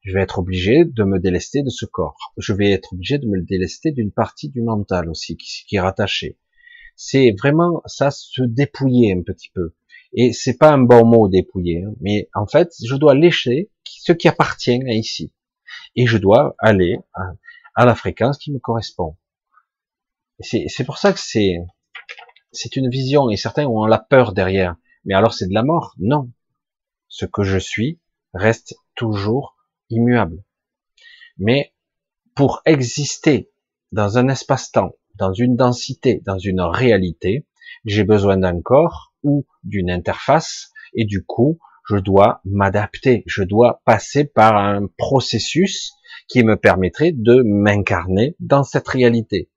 je 0.00 0.14
vais 0.14 0.22
être 0.22 0.38
obligé 0.38 0.86
de 0.86 1.04
me 1.04 1.18
délester 1.18 1.62
de 1.62 1.68
ce 1.68 1.84
corps. 1.84 2.32
Je 2.38 2.54
vais 2.54 2.70
être 2.70 2.94
obligé 2.94 3.18
de 3.18 3.26
me 3.26 3.42
délester 3.42 3.90
d'une 3.92 4.10
partie 4.10 4.48
du 4.48 4.62
mental 4.62 5.10
aussi 5.10 5.36
qui, 5.36 5.64
qui 5.66 5.76
est 5.76 5.80
rattachée. 5.80 6.38
C'est 7.00 7.32
vraiment 7.38 7.80
ça 7.86 8.10
se 8.10 8.42
dépouiller 8.42 9.14
un 9.16 9.22
petit 9.22 9.50
peu. 9.54 9.76
Et 10.12 10.32
c'est 10.32 10.58
pas 10.58 10.72
un 10.72 10.78
bon 10.78 11.06
mot 11.06 11.28
dépouiller, 11.28 11.84
hein, 11.84 11.94
mais 12.00 12.28
en 12.34 12.46
fait, 12.46 12.72
je 12.84 12.96
dois 12.96 13.14
lécher 13.14 13.70
ce 13.84 14.10
qui 14.10 14.26
appartient 14.26 14.82
à 14.82 14.92
ici 14.92 15.32
et 15.94 16.06
je 16.06 16.18
dois 16.18 16.56
aller 16.58 16.98
à, 17.76 17.86
la 17.86 17.94
fréquence 17.94 18.36
qui 18.36 18.52
me 18.52 18.58
correspond. 18.58 19.16
C'est 20.40 20.84
pour 20.84 20.98
ça 20.98 21.12
que 21.12 21.20
c'est 21.20 21.58
c'est 22.50 22.74
une 22.74 22.90
vision 22.90 23.30
et 23.30 23.36
certains 23.36 23.66
ont 23.66 23.86
la 23.86 23.98
peur 23.98 24.32
derrière. 24.32 24.74
Mais 25.04 25.14
alors 25.14 25.34
c'est 25.34 25.46
de 25.46 25.54
la 25.54 25.62
mort? 25.62 25.94
Non. 25.98 26.32
Ce 27.06 27.26
que 27.26 27.44
je 27.44 27.58
suis 27.58 28.00
reste 28.34 28.74
toujours 28.96 29.56
immuable. 29.88 30.42
Mais 31.36 31.72
pour 32.34 32.60
exister 32.64 33.52
dans 33.92 34.18
un 34.18 34.26
espace-temps, 34.28 34.97
dans 35.18 35.32
une 35.32 35.56
densité, 35.56 36.22
dans 36.24 36.38
une 36.38 36.60
réalité, 36.60 37.46
j'ai 37.84 38.04
besoin 38.04 38.36
d'un 38.36 38.60
corps 38.60 39.12
ou 39.22 39.46
d'une 39.64 39.90
interface 39.90 40.70
et 40.94 41.04
du 41.04 41.24
coup, 41.24 41.58
je 41.88 41.96
dois 41.96 42.40
m'adapter, 42.44 43.24
je 43.26 43.42
dois 43.42 43.82
passer 43.84 44.24
par 44.24 44.56
un 44.56 44.86
processus 44.96 45.92
qui 46.28 46.44
me 46.44 46.56
permettrait 46.56 47.12
de 47.12 47.42
m'incarner 47.44 48.36
dans 48.40 48.62
cette 48.62 48.88
réalité. 48.88 49.50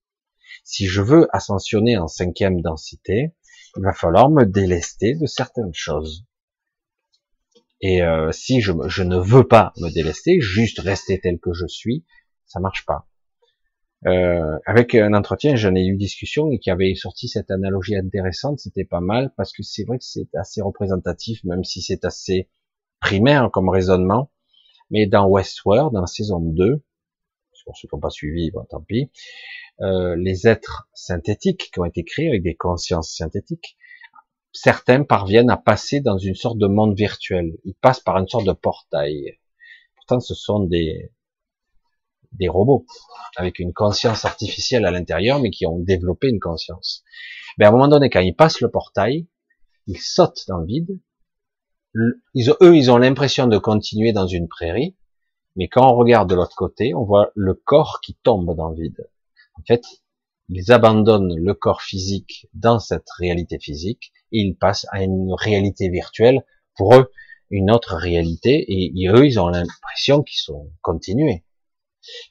Si 0.64 0.88
je 0.88 1.02
veux 1.02 1.28
ascensionner 1.36 1.98
en 1.98 2.08
cinquième 2.08 2.62
densité, 2.62 3.34
il 3.76 3.84
va 3.84 3.94
falloir 3.94 4.30
me 4.30 4.46
délester 4.46 5.16
de 5.16 5.26
certaines 5.26 5.74
choses. 5.74 6.26
Et 7.82 8.04
euh, 8.04 8.32
si 8.32 8.62
je, 8.62 8.74
je, 8.88 9.04
ne 9.04 9.18
veux 9.18 9.48
pas 9.48 9.74
me 9.78 9.90
délester, 9.90 10.40
juste 10.40 10.80
rester 10.80 11.20
tel 11.20 11.40
que 11.40 11.54
je 11.54 11.66
suis, 11.68 12.06
ça 12.46 12.60
marche 12.60 12.86
pas. 12.86 13.08
Euh, 14.08 14.58
avec 14.66 14.96
un 14.96 15.14
entretien, 15.14 15.56
j'en 15.56 15.76
ai 15.76 15.86
eu 15.86 15.96
discussion 15.96 16.52
et 16.52 16.58
qui 16.58 16.72
avait 16.72 16.96
sorti 16.96 17.28
cette 17.28 17.52
analogie 17.52 17.96
intéressante, 17.96 18.60
c'était 18.60 18.86
pas 18.86 19.00
mal 19.00 19.32
parce 19.38 19.54
que 19.54 19.62
c'est 19.62 19.84
vrai 19.84 20.00
que 20.00 20.04
c'est 20.04 20.34
assez 20.36 20.62
représentatif, 20.62 21.44
même 21.44 21.64
si 21.64 21.82
c'est 21.82 22.04
assez 22.04 22.50
primaire 23.00 23.50
comme 23.52 23.70
raisonnement. 23.70 24.32
Mais 24.90 25.06
dans 25.06 25.28
Westworld, 25.28 25.94
dans 25.94 26.06
saison 26.08 26.40
2, 26.40 26.84
pour 27.66 27.78
ceux 27.78 27.88
qui 27.88 27.96
n'ont 27.96 28.02
pas 28.02 28.10
suivi, 28.10 28.52
bon, 28.52 28.66
tant 28.70 28.82
pis, 28.82 29.12
euh, 29.82 30.16
les 30.16 30.48
êtres 30.48 30.90
synthétiques 30.94 31.70
qui 31.72 31.80
ont 31.80 31.86
été 31.86 32.04
créés 32.04 32.30
avec 32.30 32.44
des 32.44 32.56
consciences 32.56 33.16
synthétiques, 33.16 33.78
certains 34.52 35.04
parviennent 35.04 35.50
à 35.50 35.58
passer 35.58 36.02
dans 36.02 36.18
une 36.18 36.36
sorte 36.36 36.58
de 36.58 36.68
monde 36.68 36.96
virtuel. 36.96 37.54
Ils 37.64 37.76
passent 37.76 38.00
par 38.00 38.18
une 38.18 38.28
sorte 38.28 38.46
de 38.46 38.54
portail. 38.54 39.38
Pourtant, 39.96 40.20
ce 40.20 40.34
sont 40.34 40.62
des, 40.62 41.12
des 42.34 42.48
robots 42.48 42.86
avec 43.36 43.60
une 43.60 43.74
conscience 43.74 44.26
artificielle 44.26 44.86
à 44.86 44.92
l'intérieur, 44.92 45.40
mais 45.40 45.52
qui 45.52 45.66
ont 45.66 45.80
développé 45.80 46.28
une 46.28 46.40
conscience. 46.40 47.04
Mais 47.58 47.66
à 47.66 47.70
un 47.70 47.72
moment 47.72 47.88
donné, 47.88 48.10
quand 48.10 48.20
ils 48.20 48.36
passent 48.36 48.62
le 48.62 48.70
portail, 48.70 49.28
ils 49.88 50.00
sautent 50.00 50.46
dans 50.48 50.58
le 50.58 50.66
vide. 50.66 51.00
Ils 52.34 52.52
eux, 52.62 52.76
ils 52.76 52.90
ont 52.90 52.98
l'impression 52.98 53.48
de 53.48 53.58
continuer 53.58 54.14
dans 54.14 54.28
une 54.28 54.48
prairie, 54.48 54.96
mais 55.56 55.68
quand 55.68 55.92
on 55.92 55.96
regarde 55.96 56.30
de 56.30 56.36
l'autre 56.36 56.56
côté, 56.56 56.94
on 56.94 57.04
voit 57.04 57.32
le 57.36 57.54
corps 57.54 58.00
qui 58.02 58.16
tombe 58.24 58.56
dans 58.56 58.70
le 58.70 58.82
vide. 58.82 59.10
En 59.56 59.64
fait, 59.64 59.84
ils 60.48 60.72
abandonnent 60.72 61.36
le 61.36 61.54
corps 61.54 61.82
physique 61.82 62.48
dans 62.54 62.80
cette 62.80 63.10
réalité 63.20 63.60
physique 63.60 64.14
et 64.32 64.40
ils 64.40 64.56
passent 64.56 64.88
à 64.92 65.04
une 65.04 65.34
réalité 65.34 65.90
virtuelle. 65.90 66.46
Pour 66.78 66.96
eux, 66.96 67.12
une 67.50 67.70
autre 67.70 67.96
réalité 67.96 68.66
et 68.68 69.08
eux, 69.10 69.26
ils 69.26 69.40
ont 69.40 69.50
l'impression 69.50 70.24
qu'ils 70.24 70.40
sont 70.40 70.72
continués. 70.82 71.44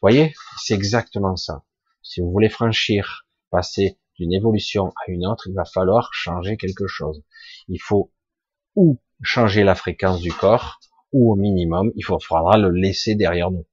Voyez, 0.02 0.34
c'est 0.58 0.74
exactement 0.74 1.36
ça. 1.36 1.64
Si 2.02 2.20
vous 2.20 2.30
voulez 2.30 2.48
franchir, 2.48 3.26
passer 3.50 3.98
d'une 4.18 4.32
évolution 4.32 4.88
à 4.88 5.10
une 5.10 5.26
autre, 5.26 5.48
il 5.48 5.54
va 5.54 5.64
falloir 5.64 6.10
changer 6.12 6.56
quelque 6.56 6.86
chose. 6.86 7.22
Il 7.68 7.80
faut 7.80 8.12
ou 8.76 9.00
changer 9.22 9.64
la 9.64 9.74
fréquence 9.74 10.20
du 10.20 10.32
corps, 10.32 10.80
ou 11.12 11.32
au 11.32 11.36
minimum, 11.36 11.90
il 11.96 12.04
faudra 12.04 12.56
le 12.56 12.70
laisser 12.70 13.14
derrière 13.14 13.50
nous. 13.50 13.66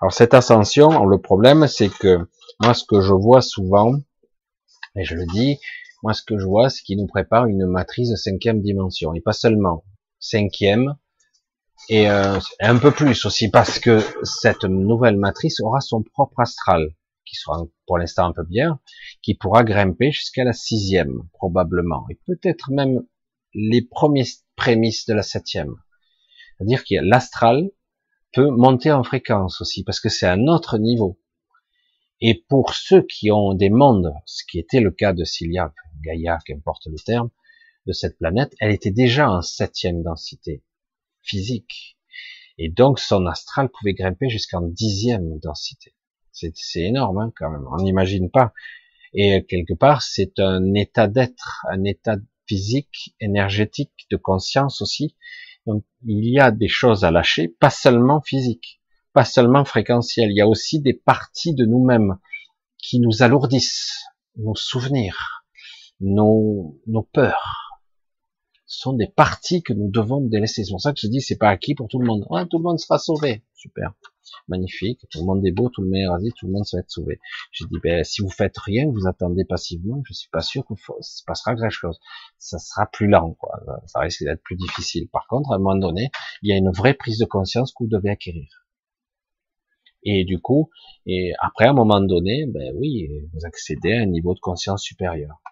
Alors 0.00 0.12
cette 0.12 0.34
ascension, 0.34 1.04
le 1.04 1.20
problème, 1.20 1.66
c'est 1.66 1.88
que 1.88 2.28
moi, 2.60 2.74
ce 2.74 2.84
que 2.84 3.00
je 3.00 3.12
vois 3.12 3.42
souvent, 3.42 3.92
et 4.96 5.04
je 5.04 5.14
le 5.14 5.26
dis, 5.26 5.58
moi, 6.02 6.14
ce 6.14 6.22
que 6.22 6.38
je 6.38 6.46
vois, 6.46 6.70
c'est 6.70 6.82
qu'il 6.82 6.98
nous 6.98 7.06
prépare 7.06 7.46
une 7.46 7.66
matrice 7.66 8.10
de 8.10 8.16
cinquième 8.16 8.62
dimension, 8.62 9.14
et 9.14 9.20
pas 9.20 9.32
seulement 9.32 9.84
cinquième, 10.18 10.96
et 11.90 12.08
euh, 12.08 12.38
un 12.60 12.78
peu 12.78 12.92
plus 12.92 13.26
aussi, 13.26 13.50
parce 13.50 13.80
que 13.80 13.98
cette 14.22 14.62
nouvelle 14.62 15.16
matrice 15.16 15.58
aura 15.58 15.80
son 15.80 16.04
propre 16.04 16.38
astral, 16.38 16.94
qui 17.26 17.34
sera 17.34 17.66
pour 17.84 17.98
l'instant 17.98 18.26
un 18.26 18.32
peu 18.32 18.44
bien, 18.44 18.78
qui 19.22 19.34
pourra 19.34 19.64
grimper 19.64 20.12
jusqu'à 20.12 20.44
la 20.44 20.52
sixième, 20.52 21.28
probablement, 21.32 22.06
et 22.08 22.20
peut-être 22.26 22.70
même 22.70 23.02
les 23.54 23.82
premiers 23.82 24.24
prémices 24.54 25.04
de 25.06 25.14
la 25.14 25.24
septième. 25.24 25.74
C'est-à-dire 26.56 26.84
que 26.84 26.94
l'astral 27.02 27.70
peut 28.32 28.50
monter 28.50 28.92
en 28.92 29.02
fréquence 29.02 29.60
aussi, 29.60 29.82
parce 29.82 29.98
que 29.98 30.08
c'est 30.08 30.28
un 30.28 30.46
autre 30.46 30.78
niveau. 30.78 31.18
Et 32.20 32.44
pour 32.48 32.74
ceux 32.74 33.02
qui 33.02 33.32
ont 33.32 33.52
des 33.52 33.70
mondes, 33.70 34.14
ce 34.26 34.44
qui 34.48 34.60
était 34.60 34.80
le 34.80 34.92
cas 34.92 35.12
de 35.12 35.24
Cilia, 35.24 35.74
Gaïa, 36.04 36.38
qu'importe 36.46 36.86
le 36.86 36.98
terme, 37.04 37.30
de 37.86 37.92
cette 37.92 38.16
planète, 38.16 38.54
elle 38.60 38.70
était 38.70 38.92
déjà 38.92 39.28
en 39.28 39.42
septième 39.42 40.04
densité 40.04 40.62
physique. 41.30 41.96
Et 42.58 42.68
donc 42.68 42.98
son 42.98 43.26
astral 43.26 43.70
pouvait 43.70 43.94
grimper 43.94 44.28
jusqu'en 44.28 44.60
dixième 44.62 45.38
densité. 45.38 45.94
C'est 46.32 46.80
énorme 46.80 47.18
hein, 47.18 47.32
quand 47.36 47.50
même, 47.50 47.66
on 47.70 47.82
n'imagine 47.82 48.30
pas. 48.30 48.52
Et 49.12 49.44
quelque 49.48 49.74
part, 49.74 50.02
c'est 50.02 50.38
un 50.38 50.74
état 50.74 51.08
d'être, 51.08 51.64
un 51.70 51.84
état 51.84 52.16
physique, 52.46 53.14
énergétique, 53.20 54.06
de 54.10 54.16
conscience 54.16 54.82
aussi. 54.82 55.16
Donc 55.66 55.84
il 56.04 56.24
y 56.30 56.38
a 56.38 56.50
des 56.50 56.68
choses 56.68 57.04
à 57.04 57.10
lâcher, 57.10 57.48
pas 57.48 57.70
seulement 57.70 58.20
physique, 58.20 58.80
pas 59.12 59.24
seulement 59.24 59.64
fréquentiel, 59.64 60.30
il 60.30 60.36
y 60.36 60.40
a 60.40 60.48
aussi 60.48 60.80
des 60.80 60.94
parties 60.94 61.54
de 61.54 61.66
nous-mêmes 61.66 62.16
qui 62.78 63.00
nous 63.00 63.22
alourdissent, 63.22 64.04
nos 64.36 64.54
souvenirs, 64.54 65.44
nos, 66.00 66.80
nos 66.86 67.02
peurs, 67.02 67.59
sont 68.70 68.92
des 68.92 69.08
parties 69.08 69.62
que 69.62 69.72
nous 69.72 69.90
devons 69.90 70.20
délaisser. 70.20 70.64
C'est 70.64 70.70
pour 70.70 70.80
ça 70.80 70.92
que 70.92 71.00
je 71.00 71.08
dis 71.08 71.20
c'est 71.20 71.36
pas 71.36 71.48
acquis 71.48 71.74
pour 71.74 71.88
tout 71.88 71.98
le 71.98 72.06
monde. 72.06 72.24
tout 72.48 72.58
le 72.58 72.62
monde 72.62 72.78
sera 72.78 72.98
sauvé. 72.98 73.42
Super. 73.54 73.94
Magnifique. 74.46 75.00
Tout 75.10 75.20
le 75.20 75.24
monde 75.26 75.44
est 75.44 75.50
beau, 75.50 75.68
tout 75.70 75.82
le 75.82 75.88
monde 75.88 75.96
est 75.96 76.06
rasé, 76.06 76.30
tout 76.38 76.46
le 76.46 76.52
monde 76.52 76.64
va 76.72 76.78
être 76.78 76.90
sauvé. 76.90 77.18
J'ai 77.50 77.64
dit, 77.66 77.78
ben, 77.82 78.04
si 78.04 78.22
vous 78.22 78.30
faites 78.30 78.56
rien, 78.58 78.88
vous 78.88 79.08
attendez 79.08 79.44
passivement, 79.44 80.02
je 80.06 80.12
suis 80.12 80.30
pas 80.30 80.40
sûr 80.40 80.64
qu'il 80.66 80.76
se 81.00 81.24
passera 81.26 81.56
quelque 81.56 81.70
chose. 81.70 81.98
Ça 82.38 82.58
sera 82.58 82.86
plus 82.86 83.08
lent, 83.08 83.34
quoi. 83.40 83.60
Ça 83.86 84.00
risque 84.00 84.22
d'être 84.22 84.42
plus 84.42 84.56
difficile. 84.56 85.08
Par 85.08 85.26
contre, 85.26 85.50
à 85.50 85.56
un 85.56 85.58
moment 85.58 85.76
donné, 85.76 86.10
il 86.42 86.50
y 86.50 86.52
a 86.52 86.56
une 86.56 86.70
vraie 86.70 86.94
prise 86.94 87.18
de 87.18 87.24
conscience 87.24 87.72
que 87.72 87.82
vous 87.82 87.90
devez 87.90 88.10
acquérir. 88.10 88.66
Et 90.04 90.24
du 90.24 90.38
coup, 90.38 90.70
et 91.06 91.32
après, 91.40 91.66
à 91.66 91.70
un 91.70 91.74
moment 91.74 92.00
donné, 92.00 92.46
ben 92.46 92.72
oui, 92.76 93.08
vous 93.34 93.44
accédez 93.44 93.94
à 93.94 94.02
un 94.02 94.06
niveau 94.06 94.32
de 94.32 94.40
conscience 94.40 94.84
supérieur. 94.84 95.42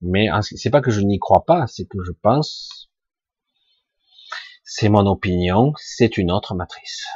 Mais 0.00 0.28
c'est 0.42 0.70
pas 0.70 0.80
que 0.80 0.90
je 0.90 1.00
n'y 1.00 1.18
crois 1.18 1.44
pas, 1.44 1.66
c'est 1.66 1.86
que 1.86 2.02
je 2.04 2.12
pense, 2.12 2.90
c'est 4.64 4.88
mon 4.88 5.06
opinion, 5.06 5.72
c'est 5.78 6.18
une 6.18 6.30
autre 6.30 6.54
matrice, 6.54 7.06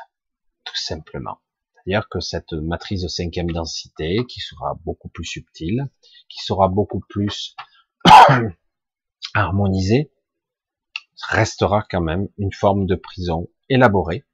tout 0.65 0.77
simplement. 0.77 1.41
C'est-à-dire 1.75 2.09
que 2.09 2.21
cette 2.21 2.53
matrice 2.53 3.03
de 3.03 3.09
cinquième 3.09 3.51
densité, 3.51 4.25
qui 4.29 4.41
sera 4.41 4.75
beaucoup 4.85 5.09
plus 5.09 5.25
subtile, 5.25 5.91
qui 6.29 6.43
sera 6.45 6.69
beaucoup 6.69 7.01
plus 7.09 7.57
harmonisée, 9.35 10.13
restera 11.29 11.85
quand 11.91 12.01
même 12.01 12.29
une 12.39 12.53
forme 12.53 12.87
de 12.87 12.95
prison 12.95 13.49
élaborée, 13.69 14.25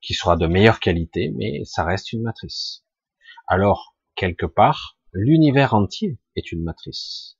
qui 0.00 0.14
sera 0.14 0.36
de 0.36 0.46
meilleure 0.46 0.80
qualité, 0.80 1.32
mais 1.34 1.64
ça 1.64 1.84
reste 1.84 2.12
une 2.12 2.22
matrice. 2.22 2.84
Alors, 3.46 3.96
quelque 4.14 4.46
part, 4.46 4.98
l'univers 5.14 5.74
entier 5.74 6.18
est 6.36 6.52
une 6.52 6.62
matrice. 6.62 7.38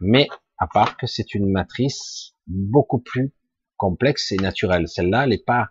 Mais 0.00 0.28
à 0.58 0.66
part 0.66 0.96
que 0.96 1.06
c'est 1.06 1.34
une 1.34 1.50
matrice 1.50 2.34
beaucoup 2.46 2.98
plus 2.98 3.32
complexe 3.76 4.32
et 4.32 4.36
naturelle. 4.36 4.88
Celle-là, 4.88 5.24
elle 5.24 5.30
n'est 5.30 5.38
pas, 5.38 5.70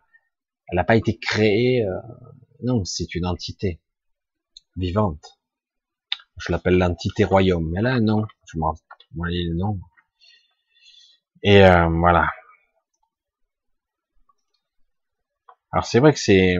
elle 0.67 0.77
n'a 0.77 0.83
pas 0.83 0.95
été 0.95 1.17
créée. 1.17 1.85
Euh, 1.85 1.99
non, 2.63 2.85
c'est 2.85 3.13
une 3.15 3.25
entité 3.25 3.81
vivante. 4.75 5.39
Je 6.37 6.51
l'appelle 6.51 6.77
l'entité 6.77 7.23
royaume. 7.23 7.69
Mais 7.71 7.81
là, 7.81 7.99
non. 7.99 8.25
Je 8.47 8.57
m'en 8.57 8.73
le 9.15 9.55
nom. 9.55 9.79
Et 11.43 11.63
euh, 11.63 11.87
voilà. 11.89 12.29
Alors 15.71 15.85
c'est 15.85 15.99
vrai 15.99 16.13
que 16.13 16.19
c'est. 16.19 16.57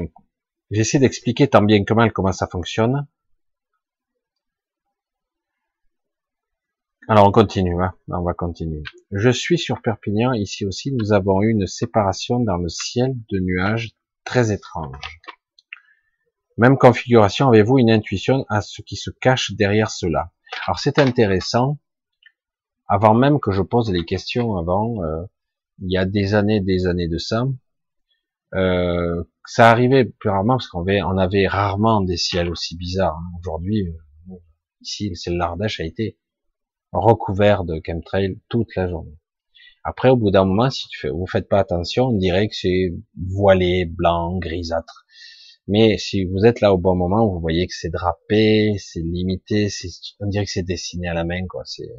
J'essaie 0.69 0.99
d'expliquer 0.99 1.47
tant 1.47 1.63
bien 1.63 1.83
que 1.83 1.93
mal 1.93 2.11
comment 2.11 2.31
ça 2.31 2.47
fonctionne. 2.47 3.07
Alors 7.11 7.27
on 7.27 7.31
continue, 7.31 7.81
hein 7.81 7.95
on 8.07 8.21
va 8.21 8.35
continuer. 8.35 8.83
Je 9.11 9.31
suis 9.31 9.57
sur 9.57 9.81
Perpignan, 9.81 10.31
ici 10.33 10.63
aussi 10.63 10.91
nous 10.91 11.11
avons 11.11 11.41
eu 11.41 11.49
une 11.49 11.65
séparation 11.65 12.39
dans 12.39 12.57
le 12.57 12.69
ciel 12.69 13.15
de 13.31 13.39
nuages 13.39 13.95
très 14.25 14.51
étrange. 14.51 14.95
Même 16.57 16.77
configuration, 16.77 17.47
avez-vous 17.47 17.79
une 17.79 17.89
intuition 17.89 18.45
à 18.47 18.61
ce 18.61 18.83
qui 18.83 18.95
se 18.95 19.09
cache 19.09 19.53
derrière 19.53 19.89
cela? 19.89 20.31
Alors 20.67 20.77
c'est 20.77 20.99
intéressant, 20.99 21.79
avant 22.87 23.15
même 23.15 23.39
que 23.39 23.49
je 23.49 23.63
pose 23.63 23.91
les 23.91 24.05
questions, 24.05 24.57
avant, 24.57 25.03
euh, 25.03 25.23
il 25.81 25.91
y 25.91 25.97
a 25.97 26.05
des 26.05 26.35
années, 26.35 26.61
des 26.61 26.85
années 26.85 27.07
de 27.07 27.17
ça, 27.17 27.47
euh, 28.53 29.23
ça 29.45 29.71
arrivait 29.71 30.05
plus 30.05 30.29
rarement 30.29 30.57
parce 30.57 30.67
qu'on 30.67 30.85
avait, 31.17 31.47
rarement 31.47 32.01
des 32.01 32.17
ciels 32.17 32.51
aussi 32.51 32.77
bizarres. 32.77 33.17
Hein. 33.17 33.31
Aujourd'hui, 33.39 33.87
euh, 34.29 34.35
ici, 34.81 35.15
ciel 35.15 35.37
l'Ardèche 35.37 35.79
a 35.79 35.85
été 35.85 36.19
recouvert 36.91 37.63
de 37.63 37.79
chemtrail 37.85 38.39
toute 38.49 38.75
la 38.75 38.89
journée. 38.89 39.17
Après, 39.83 40.09
au 40.09 40.17
bout 40.17 40.31
d'un 40.31 40.45
moment, 40.45 40.69
si 40.69 40.87
tu 40.89 40.99
fais, 40.99 41.09
vous 41.09 41.25
faites 41.25 41.47
pas 41.47 41.59
attention, 41.59 42.05
on 42.05 42.17
dirait 42.17 42.47
que 42.47 42.55
c'est 42.55 42.93
voilé, 43.15 43.85
blanc, 43.85 44.37
grisâtre. 44.37 45.05
Mais 45.67 45.97
si 45.97 46.25
vous 46.25 46.45
êtes 46.45 46.61
là 46.61 46.73
au 46.73 46.77
bon 46.77 46.95
moment, 46.95 47.27
vous 47.27 47.39
voyez 47.39 47.67
que 47.67 47.73
c'est 47.73 47.89
drapé, 47.89 48.75
c'est 48.79 49.01
limité, 49.01 49.69
on 50.19 50.27
dirait 50.27 50.45
que 50.45 50.51
c'est 50.51 50.63
dessiné 50.63 51.07
à 51.07 51.13
la 51.13 51.23
main, 51.23 51.45
quoi. 51.47 51.63
C'est, 51.65 51.89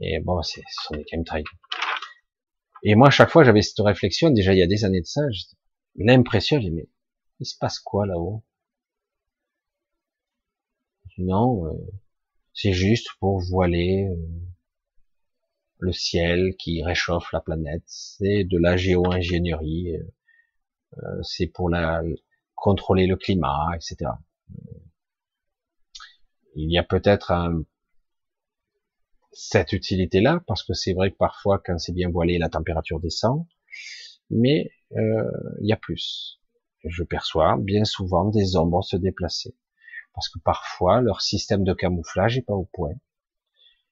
et 0.00 0.20
bon, 0.20 0.42
c'est, 0.42 0.62
ce 0.68 0.86
sont 0.86 0.94
des 0.96 1.04
chemtrails. 1.10 1.44
Et 2.82 2.94
moi, 2.94 3.08
à 3.08 3.10
chaque 3.10 3.30
fois, 3.30 3.44
j'avais 3.44 3.62
cette 3.62 3.78
réflexion, 3.78 4.30
déjà 4.30 4.52
il 4.54 4.58
y 4.58 4.62
a 4.62 4.66
des 4.66 4.84
années 4.84 5.02
de 5.02 5.06
ça, 5.06 5.20
l'impression, 5.96 6.60
j'ai 6.60 6.70
mais 6.70 6.88
il 7.40 7.46
se 7.46 7.56
passe 7.58 7.78
quoi 7.78 8.06
là-haut? 8.06 8.42
Non, 11.18 11.66
euh, 11.66 11.70
c'est 12.54 12.72
juste 12.72 13.08
pour 13.18 13.40
voiler 13.40 14.08
euh, 14.10 14.16
le 15.78 15.92
ciel 15.92 16.54
qui 16.58 16.82
réchauffe 16.82 17.32
la 17.32 17.40
planète. 17.40 17.82
C'est 17.86 18.44
de 18.44 18.58
la 18.58 18.76
géo-ingénierie. 18.76 19.96
Euh, 19.96 20.02
euh, 20.98 21.22
c'est 21.22 21.46
pour 21.46 21.70
la, 21.70 22.02
contrôler 22.54 23.06
le 23.06 23.16
climat, 23.16 23.70
etc. 23.74 24.10
Il 26.54 26.70
y 26.70 26.76
a 26.76 26.82
peut-être 26.82 27.32
cette 29.32 29.72
utilité-là, 29.72 30.42
parce 30.46 30.62
que 30.62 30.74
c'est 30.74 30.92
vrai 30.92 31.10
que 31.10 31.16
parfois, 31.16 31.62
quand 31.64 31.78
c'est 31.78 31.94
bien 31.94 32.10
voilé, 32.10 32.36
la 32.36 32.50
température 32.50 33.00
descend, 33.00 33.46
mais 34.28 34.70
il 34.90 35.66
y 35.66 35.72
a 35.72 35.78
plus. 35.78 36.40
Je 36.84 37.02
perçois 37.04 37.56
bien 37.58 37.84
souvent 37.86 38.28
des 38.28 38.56
ombres 38.56 38.84
se 38.84 38.96
déplacer 38.96 39.54
parce 40.14 40.28
que 40.28 40.38
parfois 40.38 41.00
leur 41.00 41.20
système 41.20 41.64
de 41.64 41.72
camouflage 41.74 42.38
est 42.38 42.42
pas 42.42 42.54
au 42.54 42.68
point 42.72 42.94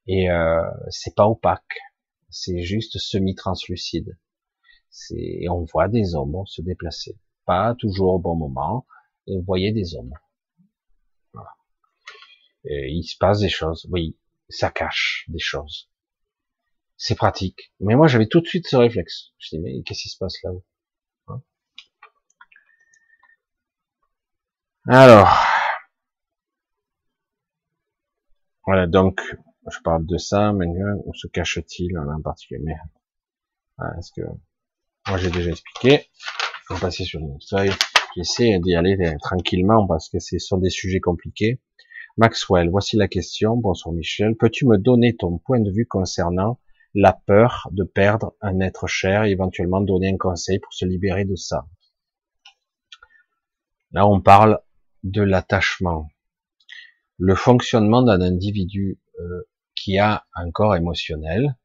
et 0.07 0.31
euh, 0.31 0.63
c'est 0.89 1.15
pas 1.15 1.27
opaque, 1.27 1.79
c'est 2.31 2.63
juste 2.63 2.99
semi-translucide. 2.99 4.19
C'est 4.91 5.49
on 5.49 5.65
voit 5.65 5.89
des 5.89 6.17
ombres 6.17 6.49
se 6.49 6.63
déplacer, 6.63 7.17
pas 7.45 7.75
toujours 7.77 8.15
au 8.15 8.19
bon 8.19 8.35
moment, 8.35 8.87
et 9.27 9.37
vous 9.37 9.45
voyez 9.45 9.73
des 9.73 9.95
ombres. 9.95 10.19
Voilà. 11.33 11.51
Et 12.65 12.91
il 12.91 13.05
se 13.05 13.17
passe 13.17 13.41
des 13.41 13.49
choses, 13.49 13.87
oui, 13.91 14.19
ça 14.49 14.71
cache 14.71 15.27
des 15.29 15.39
choses. 15.39 15.89
C'est 16.97 17.15
pratique. 17.15 17.73
Mais 17.79 17.95
moi 17.95 18.09
j'avais 18.09 18.27
tout 18.27 18.41
de 18.41 18.47
suite 18.47 18.67
ce 18.67 18.77
réflexe. 18.77 19.33
Je 19.39 19.51
dis 19.51 19.59
mais 19.61 19.83
qu'est-ce 19.83 20.03
qui 20.03 20.09
se 20.09 20.19
passe 20.19 20.43
là-haut? 20.43 20.65
Hein? 21.29 21.43
Alors, 24.89 25.50
Voilà, 28.73 28.87
donc, 28.87 29.21
je 29.69 29.79
parle 29.83 30.07
de 30.07 30.17
ça, 30.17 30.53
mais 30.53 30.69
où 31.05 31.13
se 31.13 31.27
cache-t-il 31.27 31.99
en 31.99 32.23
particulier? 32.23 32.77
Est-ce 33.99 34.13
que, 34.13 34.21
moi 35.09 35.19
j'ai 35.19 35.33
déjà 35.33 35.51
expliqué, 35.51 36.07
on 36.71 36.75
va 36.75 36.81
passer 36.83 37.03
sur 37.03 37.19
une 37.19 37.37
feuille, 37.51 37.73
j'essaie 38.15 38.61
d'y 38.61 38.77
aller 38.77 38.97
tranquillement 39.21 39.89
parce 39.89 40.09
que 40.09 40.21
ce 40.21 40.39
sont 40.39 40.59
des 40.59 40.71
sujets 40.71 41.01
compliqués. 41.01 41.61
Maxwell, 42.17 42.71
voici 42.71 42.97
la 42.97 43.09
question. 43.09 43.57
Bonsoir 43.57 43.93
Michel. 43.93 44.37
Peux-tu 44.37 44.69
me 44.69 44.79
donner 44.79 45.17
ton 45.17 45.39
point 45.39 45.59
de 45.59 45.73
vue 45.73 45.89
concernant 45.89 46.61
la 46.95 47.13
peur 47.13 47.67
de 47.73 47.83
perdre 47.83 48.37
un 48.41 48.61
être 48.61 48.87
cher 48.87 49.25
et 49.25 49.33
éventuellement 49.33 49.81
donner 49.81 50.13
un 50.13 50.17
conseil 50.17 50.61
pour 50.61 50.73
se 50.75 50.85
libérer 50.85 51.25
de 51.25 51.35
ça? 51.35 51.67
Là, 53.91 54.07
on 54.07 54.21
parle 54.21 54.61
de 55.03 55.23
l'attachement. 55.23 56.09
Le 57.21 57.35
fonctionnement 57.35 58.03
d'un 58.03 58.23
individu 58.23 58.99
euh, 59.19 59.43
qui 59.75 59.99
a 59.99 60.25
un 60.35 60.51
corps 60.51 60.75
émotionnel 60.75 61.57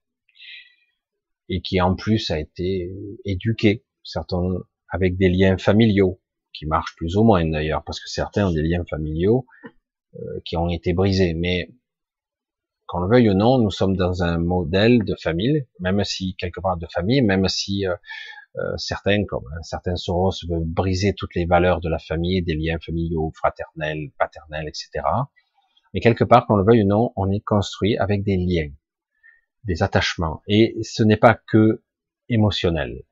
et 1.47 1.61
qui 1.61 1.79
en 1.79 1.95
plus 1.95 2.29
a 2.29 2.39
été 2.39 2.91
éduqué, 3.23 3.85
certains 4.03 4.59
avec 4.89 5.15
des 5.15 5.29
liens 5.29 5.57
familiaux, 5.57 6.19
qui 6.53 6.65
marchent 6.65 6.95
plus 6.97 7.15
ou 7.15 7.23
moins 7.23 7.45
d'ailleurs, 7.45 7.83
parce 7.85 7.99
que 7.99 8.09
certains 8.09 8.47
ont 8.47 8.51
des 8.51 8.63
liens 8.63 8.83
familiaux 8.89 9.45
euh, 10.15 10.39
qui 10.45 10.57
ont 10.57 10.69
été 10.69 10.93
brisés. 10.93 11.33
Mais 11.33 11.69
qu'on 12.85 12.99
le 12.99 13.09
veuille 13.09 13.29
ou 13.29 13.33
non, 13.33 13.57
nous 13.57 13.71
sommes 13.71 13.95
dans 13.95 14.23
un 14.23 14.37
modèle 14.37 15.03
de 15.05 15.15
famille, 15.15 15.65
même 15.79 16.03
si 16.03 16.35
quelque 16.35 16.59
part 16.59 16.77
de 16.77 16.87
famille, 16.93 17.21
même 17.21 17.47
si 17.47 17.87
euh, 17.87 17.95
euh, 18.57 18.77
certains, 18.77 19.25
comme 19.25 19.45
un 19.57 19.63
certain 19.63 19.95
Soros, 19.95 20.31
veulent 20.47 20.63
briser 20.65 21.13
toutes 21.13 21.35
les 21.35 21.45
valeurs 21.45 21.81
de 21.81 21.89
la 21.89 21.99
famille, 21.99 22.41
des 22.43 22.55
liens 22.55 22.77
familiaux, 22.79 23.31
fraternels, 23.35 24.11
paternels, 24.17 24.67
etc. 24.67 25.05
Mais 25.95 26.01
quelque 26.01 26.25
part, 26.25 26.45
qu'on 26.45 26.57
le 26.57 26.65
veuille 26.65 26.83
ou 26.83 26.87
non, 26.87 27.13
on 27.15 27.31
est 27.31 27.39
construit 27.39 27.97
avec 27.97 28.21
des 28.21 28.35
liens, 28.35 28.69
des 29.63 29.81
attachements, 29.81 30.41
et 30.45 30.75
ce 30.83 31.03
n'est 31.03 31.15
pas 31.15 31.35
que 31.47 31.85
émotionnel. 32.27 33.05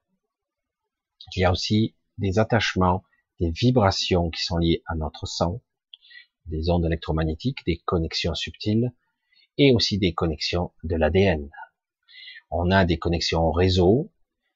Il 1.33 1.39
y 1.39 1.45
a 1.45 1.51
aussi 1.53 1.95
des 2.17 2.39
attachements, 2.39 3.05
des 3.39 3.51
vibrations 3.51 4.29
qui 4.29 4.43
sont 4.43 4.57
liées 4.57 4.83
à 4.85 4.95
notre 4.95 5.25
sang, 5.25 5.61
des 6.47 6.69
ondes 6.69 6.85
électromagnétiques, 6.85 7.65
des 7.65 7.77
connexions 7.85 8.35
subtiles, 8.35 8.91
et 9.57 9.71
aussi 9.73 9.97
des 9.97 10.13
connexions 10.13 10.73
de 10.83 10.97
l'ADN. 10.97 11.49
On 12.51 12.69
a 12.69 12.83
des 12.83 12.99
connexions 12.99 13.43
au 13.43 13.53
réseau, 13.53 14.11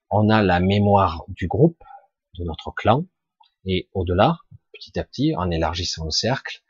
on 0.10 0.28
a 0.28 0.44
la 0.44 0.60
mémoire 0.60 1.24
du 1.30 1.48
groupe, 1.48 1.82
de 2.38 2.44
notre 2.44 2.72
clan, 2.72 3.06
et 3.64 3.88
au-delà, 3.94 4.40
petit 4.74 5.00
à 5.00 5.06
petit, 5.06 5.34
en 5.34 5.50
élargissant 5.50 6.04
le 6.04 6.12
cercle. 6.12 6.62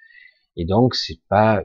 Et 0.57 0.65
donc, 0.65 0.95
c'est 0.95 1.21
pas, 1.29 1.63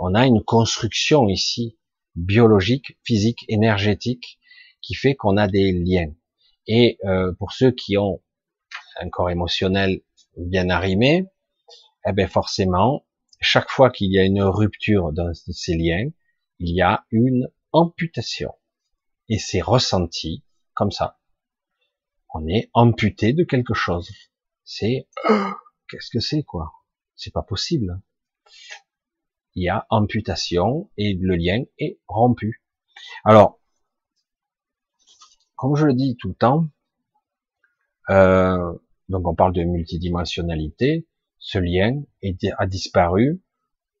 on 0.00 0.12
a 0.14 0.26
une 0.26 0.42
construction 0.42 1.28
ici 1.28 1.78
biologique, 2.16 2.98
physique, 3.04 3.44
énergétique, 3.48 4.40
qui 4.82 4.94
fait 4.94 5.14
qu'on 5.14 5.36
a 5.36 5.46
des 5.46 5.72
liens. 5.72 6.12
Et 6.66 6.98
euh, 7.04 7.32
pour 7.38 7.52
ceux 7.52 7.70
qui 7.70 7.96
ont 7.96 8.20
un 9.00 9.08
corps 9.08 9.30
émotionnel 9.30 10.02
bien 10.36 10.68
arrimé, 10.68 11.26
eh 12.06 12.12
bien 12.12 12.26
forcément, 12.26 13.06
chaque 13.40 13.70
fois 13.70 13.90
qu'il 13.90 14.12
y 14.12 14.18
a 14.18 14.24
une 14.24 14.42
rupture 14.42 15.12
dans 15.12 15.32
ces 15.32 15.76
liens, 15.76 16.10
il 16.58 16.74
y 16.74 16.82
a 16.82 17.06
une 17.12 17.48
amputation. 17.72 18.52
Et 19.28 19.38
c'est 19.38 19.60
ressenti 19.60 20.44
comme 20.74 20.90
ça. 20.90 21.20
On 22.34 22.48
est 22.48 22.68
amputé 22.72 23.32
de 23.32 23.44
quelque 23.44 23.74
chose. 23.74 24.10
C'est 24.64 25.06
qu'est-ce 25.88 26.10
que 26.10 26.20
c'est 26.20 26.42
quoi? 26.42 26.72
C'est 27.14 27.32
pas 27.32 27.42
possible. 27.42 28.00
Il 29.54 29.64
y 29.64 29.68
a 29.68 29.86
amputation 29.90 30.90
et 30.96 31.14
le 31.14 31.36
lien 31.36 31.62
est 31.78 32.00
rompu. 32.08 32.62
Alors, 33.24 33.60
comme 35.56 35.76
je 35.76 35.86
le 35.86 35.94
dis 35.94 36.16
tout 36.16 36.28
le 36.28 36.34
temps, 36.34 36.66
euh, 38.10 38.78
donc 39.08 39.26
on 39.26 39.34
parle 39.34 39.52
de 39.52 39.62
multidimensionnalité, 39.62 41.06
ce 41.38 41.58
lien 41.58 42.02
a 42.58 42.66
disparu 42.66 43.42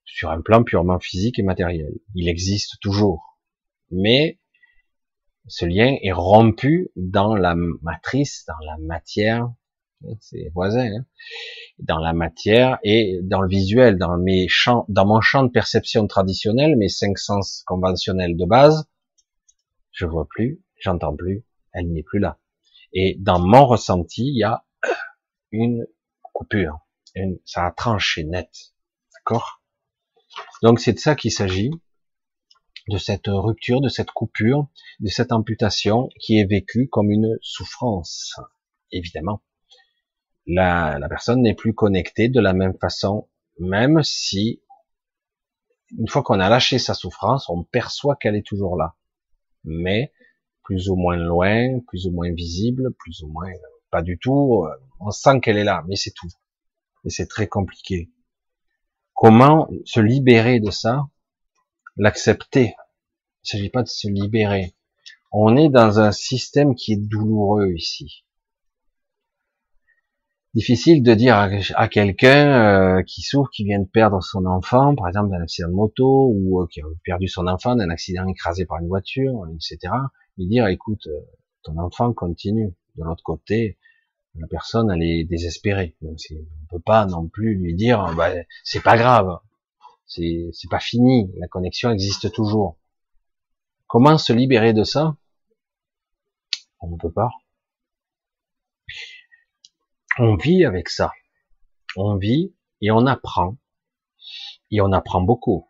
sur 0.04 0.30
un 0.30 0.40
plan 0.40 0.64
purement 0.64 0.98
physique 0.98 1.38
et 1.38 1.42
matériel. 1.42 1.92
Il 2.14 2.28
existe 2.28 2.80
toujours, 2.80 3.38
mais 3.90 4.40
ce 5.46 5.66
lien 5.66 5.96
est 6.02 6.12
rompu 6.12 6.90
dans 6.96 7.34
la 7.34 7.54
matrice, 7.54 8.44
dans 8.46 8.58
la 8.66 8.78
matière, 8.78 9.52
c'est 10.20 10.50
voisin, 10.54 10.86
hein, 10.86 11.04
dans 11.78 11.98
la 11.98 12.12
matière 12.12 12.78
et 12.82 13.20
dans 13.22 13.40
le 13.40 13.48
visuel, 13.48 13.98
dans 13.98 14.16
mes 14.16 14.48
champs, 14.48 14.84
dans 14.88 15.06
mon 15.06 15.20
champ 15.20 15.44
de 15.44 15.50
perception 15.50 16.06
traditionnel, 16.06 16.76
mes 16.76 16.88
cinq 16.88 17.18
sens 17.18 17.62
conventionnels 17.66 18.36
de 18.36 18.44
base, 18.44 18.88
je 19.92 20.06
vois 20.06 20.26
plus, 20.28 20.62
j'entends 20.78 21.16
plus, 21.16 21.44
elle 21.72 21.92
n'est 21.92 22.02
plus 22.02 22.18
là. 22.18 22.38
Et 22.92 23.16
dans 23.18 23.40
mon 23.40 23.66
ressenti, 23.66 24.26
il 24.26 24.38
y 24.38 24.44
a 24.44 24.64
une 25.50 25.86
coupure, 26.22 26.78
une, 27.14 27.38
ça 27.44 27.66
a 27.66 27.70
tranché 27.70 28.24
net, 28.24 28.50
d'accord? 29.14 29.62
Donc 30.62 30.80
c'est 30.80 30.92
de 30.92 30.98
ça 30.98 31.14
qu'il 31.14 31.32
s'agit 31.32 31.70
de 32.88 32.98
cette 32.98 33.28
rupture, 33.28 33.80
de 33.80 33.88
cette 33.88 34.10
coupure, 34.10 34.68
de 35.00 35.08
cette 35.08 35.32
amputation 35.32 36.08
qui 36.20 36.38
est 36.38 36.44
vécue 36.44 36.88
comme 36.88 37.10
une 37.10 37.38
souffrance, 37.40 38.38
évidemment. 38.92 39.40
La, 40.46 40.98
personne 41.08 41.42
n'est 41.42 41.54
plus 41.54 41.74
connectée 41.74 42.28
de 42.28 42.40
la 42.40 42.52
même 42.52 42.76
façon, 42.78 43.28
même 43.58 44.02
si, 44.02 44.62
une 45.96 46.08
fois 46.08 46.22
qu'on 46.22 46.40
a 46.40 46.48
lâché 46.48 46.78
sa 46.78 46.94
souffrance, 46.94 47.48
on 47.48 47.64
perçoit 47.64 48.16
qu'elle 48.16 48.36
est 48.36 48.46
toujours 48.46 48.76
là. 48.76 48.94
Mais, 49.64 50.12
plus 50.62 50.88
ou 50.88 50.96
moins 50.96 51.16
loin, 51.16 51.80
plus 51.86 52.06
ou 52.06 52.10
moins 52.10 52.32
visible, 52.32 52.92
plus 52.98 53.22
ou 53.22 53.28
moins 53.28 53.50
pas 53.90 54.02
du 54.02 54.18
tout, 54.18 54.66
on 55.00 55.10
sent 55.10 55.40
qu'elle 55.40 55.56
est 55.56 55.64
là, 55.64 55.84
mais 55.86 55.96
c'est 55.96 56.12
tout. 56.12 56.28
Et 57.04 57.10
c'est 57.10 57.28
très 57.28 57.46
compliqué. 57.46 58.10
Comment 59.14 59.68
se 59.84 60.00
libérer 60.00 60.58
de 60.58 60.70
ça? 60.70 61.08
L'accepter. 61.96 62.74
Il 62.74 63.44
ne 63.44 63.48
s'agit 63.48 63.70
pas 63.70 63.82
de 63.82 63.88
se 63.88 64.08
libérer. 64.08 64.74
On 65.30 65.56
est 65.56 65.68
dans 65.68 66.00
un 66.00 66.12
système 66.12 66.74
qui 66.74 66.94
est 66.94 67.08
douloureux 67.08 67.72
ici. 67.74 68.24
Difficile 70.54 71.02
de 71.02 71.14
dire 71.14 71.36
à, 71.74 71.88
quelqu'un 71.88 72.98
euh, 72.98 73.02
qui 73.02 73.22
souffre, 73.22 73.50
qui 73.50 73.64
vient 73.64 73.80
de 73.80 73.88
perdre 73.88 74.22
son 74.22 74.46
enfant, 74.46 74.94
par 74.94 75.08
exemple 75.08 75.30
d'un 75.30 75.42
accident 75.42 75.68
de 75.68 75.74
moto, 75.74 76.30
ou 76.32 76.62
euh, 76.62 76.68
qui 76.70 76.80
a 76.80 76.84
perdu 77.02 77.26
son 77.26 77.48
enfant 77.48 77.74
d'un 77.74 77.90
accident 77.90 78.24
écrasé 78.28 78.64
par 78.64 78.78
une 78.78 78.86
voiture, 78.86 79.48
etc. 79.52 79.92
Lui 80.38 80.46
dire, 80.46 80.68
écoute, 80.68 81.08
euh, 81.08 81.20
ton 81.64 81.76
enfant 81.78 82.12
continue. 82.12 82.72
De 82.94 83.02
l'autre 83.02 83.24
côté, 83.24 83.78
la 84.36 84.46
personne, 84.46 84.92
elle 84.92 85.02
est 85.02 85.24
désespérée. 85.24 85.96
Donc, 86.02 86.18
on 86.30 86.66
peut 86.76 86.82
pas 86.82 87.04
non 87.06 87.26
plus 87.26 87.56
lui 87.56 87.74
dire, 87.74 88.14
bah, 88.16 88.30
c'est 88.62 88.82
pas 88.82 88.96
grave, 88.96 89.40
c'est 90.06 90.52
pas 90.70 90.78
fini, 90.78 91.32
la 91.38 91.48
connexion 91.48 91.90
existe 91.90 92.30
toujours. 92.32 92.78
Comment 93.88 94.18
se 94.18 94.32
libérer 94.32 94.72
de 94.72 94.84
ça? 94.84 95.16
On 96.78 96.90
ne 96.90 96.96
peut 96.96 97.10
pas. 97.12 97.30
On 100.18 100.36
vit 100.36 100.64
avec 100.64 100.88
ça. 100.88 101.12
On 101.96 102.16
vit 102.16 102.54
et 102.80 102.90
on 102.90 103.06
apprend. 103.06 103.56
Et 104.70 104.80
on 104.80 104.92
apprend 104.92 105.20
beaucoup. 105.20 105.68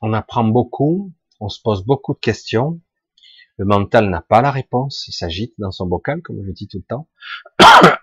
On 0.00 0.12
apprend 0.12 0.44
beaucoup, 0.44 1.12
on 1.40 1.48
se 1.48 1.60
pose 1.60 1.84
beaucoup 1.84 2.14
de 2.14 2.18
questions. 2.18 2.80
Le 3.56 3.64
mental 3.64 4.10
n'a 4.10 4.20
pas 4.20 4.42
la 4.42 4.50
réponse, 4.50 5.06
il 5.08 5.12
s'agite 5.12 5.54
dans 5.58 5.70
son 5.70 5.86
bocal, 5.86 6.22
comme 6.22 6.42
je 6.44 6.50
dis 6.50 6.66
tout 6.66 6.78
le 6.78 6.84
temps. 6.84 7.08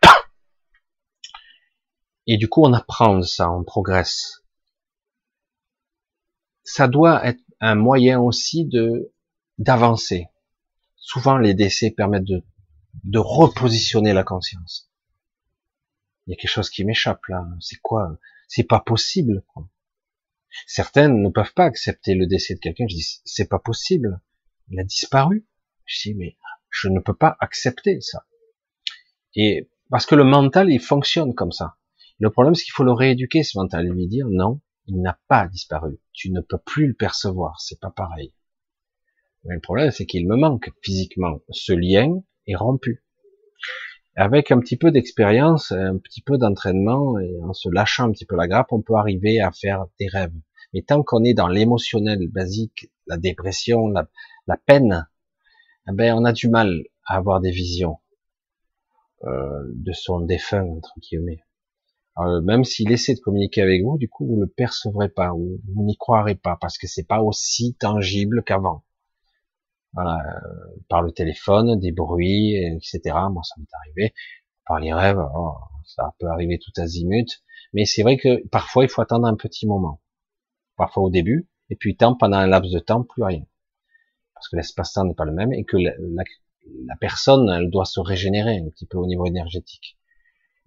Et 2.28 2.38
du 2.38 2.48
coup, 2.48 2.64
on 2.64 2.72
apprend 2.74 3.22
ça, 3.22 3.52
on 3.52 3.64
progresse 3.64 4.42
ça 6.64 6.88
doit 6.88 7.26
être 7.26 7.42
un 7.60 7.76
moyen 7.76 8.20
aussi 8.20 8.66
de 8.66 9.14
d'avancer. 9.58 10.28
Souvent, 10.96 11.38
les 11.38 11.54
décès 11.54 11.92
permettent 11.92 12.26
de, 12.26 12.44
de 13.04 13.20
repositionner 13.20 14.14
la 14.14 14.24
conscience. 14.24 14.91
Il 16.26 16.32
y 16.32 16.34
a 16.34 16.38
quelque 16.38 16.52
chose 16.52 16.70
qui 16.70 16.84
m'échappe 16.86 17.26
là. 17.28 17.46
C'est 17.60 17.80
quoi? 17.82 18.18
C'est 18.48 18.64
pas 18.64 18.80
possible. 18.80 19.44
Quoi. 19.48 19.70
Certaines 20.68 21.22
ne 21.22 21.30
peuvent 21.30 21.54
pas 21.54 21.66
accepter 21.66 22.16
le 22.16 22.28
décès 22.28 22.56
de 22.56 22.60
quelqu'un. 22.60 22.86
Je 22.88 22.96
dis 22.96 23.22
c'est 23.26 23.50
pas 23.50 23.60
possible. 23.60 24.22
Il 24.70 24.80
a 24.80 24.84
disparu. 24.84 25.48
Je 25.86 26.10
dis 26.10 26.16
mais 26.16 26.38
je 26.70 26.88
ne 26.88 27.00
peux 27.00 27.16
pas 27.16 27.38
accepter 27.40 28.00
ça. 28.02 28.26
Et 29.36 29.70
parce 29.90 30.06
que 30.06 30.16
le 30.16 30.24
mental 30.24 30.72
il 30.72 30.80
fonctionne 30.80 31.34
comme 31.34 31.52
ça. 31.52 31.78
Le 32.20 32.30
problème 32.30 32.56
c'est 32.56 32.64
qu'il 32.64 32.74
faut 32.74 32.84
le 32.84 32.94
rééduquer 32.94 33.44
ce 33.44 33.58
mental, 33.58 33.88
lui 33.88 34.08
dire 34.08 34.28
non, 34.30 34.62
il 34.88 35.02
n'a 35.02 35.20
pas 35.28 35.48
disparu. 35.48 36.00
Tu 36.14 36.32
ne 36.32 36.42
peux 36.42 36.60
plus 36.60 36.88
le 36.88 36.94
percevoir, 36.94 37.60
c'est 37.62 37.80
pas 37.80 37.92
pareil. 37.92 38.34
Mais 39.44 39.56
le 39.56 39.62
problème, 39.62 39.92
c'est 39.92 40.06
qu'il 40.06 40.28
me 40.28 40.36
manque 40.36 40.70
physiquement. 40.84 41.40
Ce 41.50 41.74
lien 41.74 42.22
est 42.48 42.56
rompu. 42.56 43.04
Avec 44.16 44.52
un 44.52 44.60
petit 44.60 44.78
peu 44.78 44.92
d'expérience, 44.92 45.72
un 45.72 45.98
petit 45.98 46.22
peu 46.22 46.38
d'entraînement, 46.38 47.18
et 47.20 47.40
en 47.42 47.54
se 47.54 47.70
lâchant 47.70 48.10
un 48.10 48.12
petit 48.12 48.26
peu 48.26 48.36
la 48.36 48.48
grappe, 48.48 48.72
on 48.72 48.82
peut 48.82 48.96
arriver 48.96 49.40
à 49.40 49.52
faire 49.52 49.86
des 50.00 50.08
rêves. 50.08 50.34
Mais 50.74 50.82
tant 50.82 51.04
qu'on 51.04 51.24
est 51.24 51.34
dans 51.34 51.48
l'émotionnel 51.48 52.28
basique, 52.30 52.92
la 53.08 53.18
dépression, 53.18 53.88
la, 53.88 54.10
la 54.48 54.58
peine, 54.58 55.08
eh 55.88 55.94
ben 55.94 56.14
on 56.16 56.26
a 56.26 56.34
du 56.34 56.50
mal 56.50 56.84
à 57.06 57.18
avoir 57.18 57.42
des 57.42 57.52
visions 57.52 57.98
euh, 59.24 59.64
de 59.76 59.92
son 59.94 60.22
défunt 60.22 60.66
entre 60.66 60.94
guillemets. 61.00 61.44
Euh, 62.18 62.42
même 62.42 62.64
s'il 62.64 62.92
essaie 62.92 63.16
de 63.16 63.20
communiquer 63.20 63.62
avec 63.62 63.84
vous, 63.84 63.98
du 63.98 64.10
coup, 64.10 64.26
vous 64.28 64.40
le 64.40 64.48
percevrez 64.48 65.10
pas, 65.10 65.32
ou 65.34 65.62
vous 65.74 65.84
n'y 65.84 65.96
croirez 65.96 66.36
pas, 66.36 66.58
parce 66.60 66.78
que 66.78 66.88
c'est 66.88 67.08
pas 67.08 67.22
aussi 67.22 67.76
tangible 67.80 68.44
qu'avant. 68.44 68.84
Voilà, 69.94 70.18
euh, 70.20 70.80
par 70.90 71.02
le 71.02 71.12
téléphone, 71.12 71.80
des 71.80 71.92
bruits, 71.92 72.56
etc. 72.56 73.02
Moi, 73.32 73.44
ça 73.44 73.56
m'est 73.58 73.74
arrivé. 73.74 74.14
Par 74.66 74.80
les 74.80 74.94
rêves, 74.94 75.20
oh, 75.36 75.56
ça 75.86 76.14
peut 76.20 76.28
arriver 76.28 76.60
tout 76.60 76.72
azimut. 76.78 77.44
Mais 77.74 77.86
c'est 77.86 78.04
vrai 78.04 78.18
que 78.18 78.46
parfois, 78.48 78.84
il 78.84 78.90
faut 78.90 79.02
attendre 79.02 79.28
un 79.28 79.36
petit 79.36 79.68
moment. 79.68 80.02
Parfois 80.78 81.04
au 81.04 81.10
début, 81.10 81.50
et 81.70 81.76
puis 81.76 81.96
tant, 81.96 82.16
pendant 82.16 82.38
un 82.38 82.48
laps 82.48 82.72
de 82.72 82.80
temps, 82.80 83.04
plus 83.04 83.24
rien. 83.24 83.44
Parce 84.34 84.50
que 84.50 84.56
l'espace-temps 84.56 85.06
n'est 85.06 85.14
pas 85.14 85.26
le 85.26 85.34
même 85.34 85.54
et 85.54 85.64
que 85.64 85.78
la, 85.78 85.94
la, 86.86 86.96
personne, 87.00 87.50
elle 87.50 87.70
doit 87.70 87.86
se 87.86 88.00
régénérer 88.00 88.58
un 88.58 88.70
petit 88.70 88.86
peu 88.86 88.98
au 88.98 89.06
niveau 89.06 89.26
énergétique. 89.26 89.98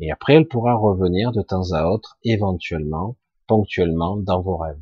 Et 0.01 0.11
après, 0.11 0.35
elle 0.35 0.49
pourra 0.49 0.75
revenir 0.75 1.33
de 1.33 1.43
temps 1.43 1.73
à 1.73 1.87
autre, 1.87 2.19
éventuellement, 2.25 3.17
ponctuellement, 3.47 4.17
dans 4.17 4.41
vos 4.41 4.57
rêves. 4.57 4.81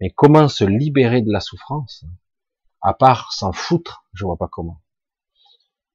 Mais 0.00 0.10
comment 0.10 0.48
se 0.48 0.64
libérer 0.64 1.22
de 1.22 1.30
la 1.30 1.40
souffrance 1.40 2.04
À 2.82 2.94
part 2.94 3.32
s'en 3.32 3.52
foutre, 3.52 4.04
je 4.12 4.24
vois 4.24 4.36
pas 4.36 4.48
comment. 4.50 4.80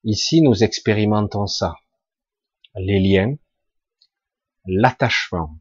Ici, 0.04 0.42
nous 0.42 0.64
expérimentons 0.64 1.48
ça. 1.48 1.76
Les 2.76 3.00
liens, 3.00 3.36
l'attachement. 4.66 5.60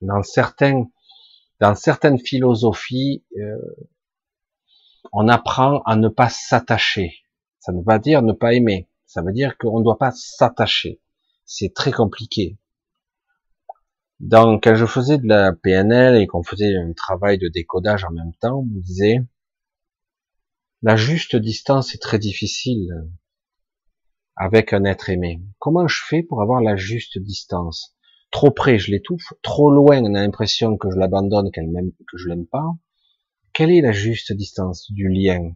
Dans 0.00 0.22
certains, 0.22 0.88
dans 1.60 1.74
certaines 1.74 2.18
philosophies, 2.18 3.24
euh, 3.36 3.56
on 5.12 5.28
apprend 5.28 5.82
à 5.82 5.96
ne 5.96 6.08
pas 6.08 6.30
s'attacher. 6.30 7.18
Ça 7.58 7.72
ne 7.72 7.78
veut 7.78 7.84
pas 7.84 7.98
dire 7.98 8.22
ne 8.22 8.32
pas 8.32 8.54
aimer. 8.54 8.88
Ça 9.04 9.20
veut 9.20 9.32
dire 9.32 9.58
qu'on 9.58 9.78
ne 9.78 9.84
doit 9.84 9.98
pas 9.98 10.12
s'attacher. 10.12 11.02
C'est 11.44 11.74
très 11.74 11.92
compliqué. 11.92 12.58
Donc, 14.20 14.64
quand 14.64 14.74
je 14.74 14.86
faisais 14.86 15.18
de 15.18 15.26
la 15.26 15.52
PNL 15.52 16.16
et 16.16 16.26
qu'on 16.26 16.44
faisait 16.44 16.76
un 16.76 16.92
travail 16.92 17.38
de 17.38 17.48
décodage 17.48 18.04
en 18.04 18.10
même 18.10 18.32
temps, 18.40 18.60
on 18.60 18.64
me 18.64 18.80
disait, 18.80 19.18
la 20.82 20.96
juste 20.96 21.36
distance 21.36 21.94
est 21.94 22.02
très 22.02 22.18
difficile 22.18 22.88
avec 24.34 24.72
un 24.72 24.84
être 24.84 25.10
aimé. 25.10 25.40
Comment 25.60 25.86
je 25.86 26.02
fais 26.08 26.24
pour 26.24 26.42
avoir 26.42 26.60
la 26.60 26.74
juste 26.74 27.18
distance? 27.18 27.94
Trop 28.32 28.50
près, 28.50 28.78
je 28.78 28.90
l'étouffe. 28.90 29.32
Trop 29.42 29.70
loin, 29.70 30.02
on 30.02 30.14
a 30.14 30.22
l'impression 30.22 30.76
que 30.76 30.90
je 30.90 30.96
l'abandonne, 30.96 31.52
que 31.52 31.60
je 32.16 32.28
l'aime 32.28 32.46
pas. 32.46 32.66
Quelle 33.52 33.70
est 33.70 33.80
la 33.80 33.92
juste 33.92 34.32
distance 34.32 34.90
du 34.90 35.08
lien? 35.08 35.52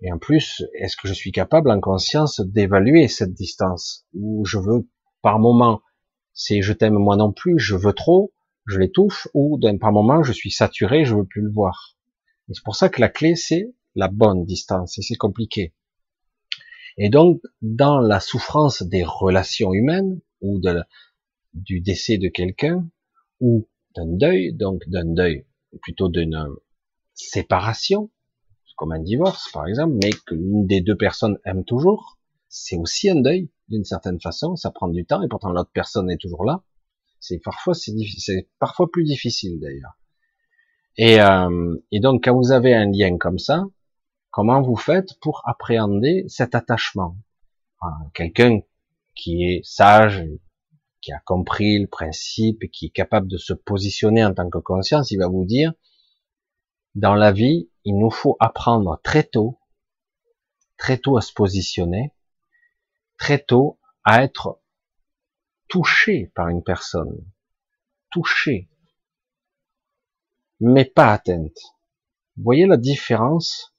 Et 0.00 0.12
en 0.12 0.18
plus, 0.18 0.62
est-ce 0.74 0.96
que 0.96 1.08
je 1.08 1.14
suis 1.14 1.32
capable 1.32 1.70
en 1.70 1.80
conscience 1.80 2.40
d'évaluer 2.40 3.08
cette 3.08 3.32
distance? 3.32 4.06
Ou 4.12 4.44
je 4.44 4.58
veux, 4.58 4.88
par 5.22 5.40
moment, 5.40 5.80
c'est 6.34 6.62
je 6.62 6.72
t'aime 6.72 6.98
moi 6.98 7.16
non 7.16 7.32
plus, 7.32 7.58
je 7.58 7.74
veux 7.74 7.94
trop, 7.94 8.32
je 8.66 8.78
l'étouffe, 8.78 9.26
ou 9.34 9.58
par 9.80 9.92
moment, 9.92 10.22
je 10.22 10.32
suis 10.32 10.52
saturé, 10.52 11.04
je 11.04 11.16
veux 11.16 11.26
plus 11.26 11.42
le 11.42 11.50
voir. 11.50 11.96
C'est 12.52 12.62
pour 12.62 12.76
ça 12.76 12.88
que 12.88 13.00
la 13.00 13.08
clé, 13.08 13.34
c'est 13.34 13.74
la 13.94 14.08
bonne 14.08 14.44
distance, 14.44 14.98
et 14.98 15.02
c'est 15.02 15.16
compliqué. 15.16 15.74
Et 16.96 17.10
donc, 17.10 17.40
dans 17.62 17.98
la 18.00 18.20
souffrance 18.20 18.82
des 18.82 19.04
relations 19.04 19.72
humaines, 19.72 20.20
ou 20.40 20.60
de 20.60 20.82
du 21.54 21.80
décès 21.80 22.18
de 22.18 22.28
quelqu'un, 22.28 22.88
ou 23.40 23.68
d'un 23.96 24.06
deuil, 24.06 24.52
donc 24.52 24.82
d'un 24.88 25.04
deuil, 25.06 25.46
plutôt 25.82 26.08
d'une 26.08 26.48
séparation, 27.14 28.10
comme 28.76 28.92
un 28.92 29.00
divorce 29.00 29.50
par 29.52 29.66
exemple, 29.66 29.96
mais 30.02 30.10
que 30.26 30.34
l'une 30.34 30.66
des 30.66 30.80
deux 30.80 30.96
personnes 30.96 31.38
aime 31.44 31.64
toujours, 31.64 32.18
c'est 32.48 32.76
aussi 32.76 33.08
un 33.08 33.20
deuil 33.20 33.50
d'une 33.68 33.84
certaine 33.84 34.20
façon, 34.20 34.56
ça 34.56 34.70
prend 34.70 34.88
du 34.88 35.06
temps 35.06 35.22
et 35.22 35.28
pourtant 35.28 35.50
l'autre 35.50 35.70
personne 35.72 36.10
est 36.10 36.20
toujours 36.20 36.44
là. 36.44 36.62
C'est 37.20 37.38
parfois 37.38 37.74
c'est 37.74 37.92
c'est 38.18 38.48
parfois 38.58 38.90
plus 38.90 39.04
difficile 39.04 39.60
d'ailleurs. 39.60 39.96
Et, 40.96 41.20
euh, 41.20 41.76
et 41.90 42.00
donc 42.00 42.24
quand 42.24 42.36
vous 42.36 42.52
avez 42.52 42.74
un 42.74 42.90
lien 42.90 43.16
comme 43.16 43.38
ça, 43.38 43.64
comment 44.34 44.60
vous 44.60 44.74
faites 44.74 45.16
pour 45.20 45.42
appréhender 45.44 46.24
cet 46.26 46.56
attachement 46.56 47.16
Quelqu'un 48.14 48.62
qui 49.14 49.44
est 49.44 49.60
sage, 49.62 50.24
qui 51.00 51.12
a 51.12 51.20
compris 51.20 51.78
le 51.78 51.86
principe, 51.86 52.68
qui 52.72 52.86
est 52.86 52.90
capable 52.90 53.28
de 53.28 53.36
se 53.36 53.52
positionner 53.52 54.24
en 54.24 54.34
tant 54.34 54.50
que 54.50 54.58
conscience, 54.58 55.12
il 55.12 55.18
va 55.18 55.28
vous 55.28 55.44
dire 55.44 55.72
dans 56.96 57.14
la 57.14 57.30
vie, 57.30 57.70
il 57.84 57.96
nous 57.96 58.10
faut 58.10 58.36
apprendre 58.40 59.00
très 59.04 59.22
tôt, 59.22 59.60
très 60.78 60.98
tôt 60.98 61.16
à 61.16 61.20
se 61.20 61.32
positionner, 61.32 62.12
très 63.18 63.38
tôt 63.38 63.78
à 64.02 64.24
être 64.24 64.60
touché 65.68 66.32
par 66.34 66.48
une 66.48 66.64
personne, 66.64 67.24
touché, 68.10 68.68
mais 70.58 70.84
pas 70.84 71.12
atteinte. 71.12 71.58
Vous 72.36 72.42
voyez 72.42 72.66
la 72.66 72.78
différence 72.78 73.73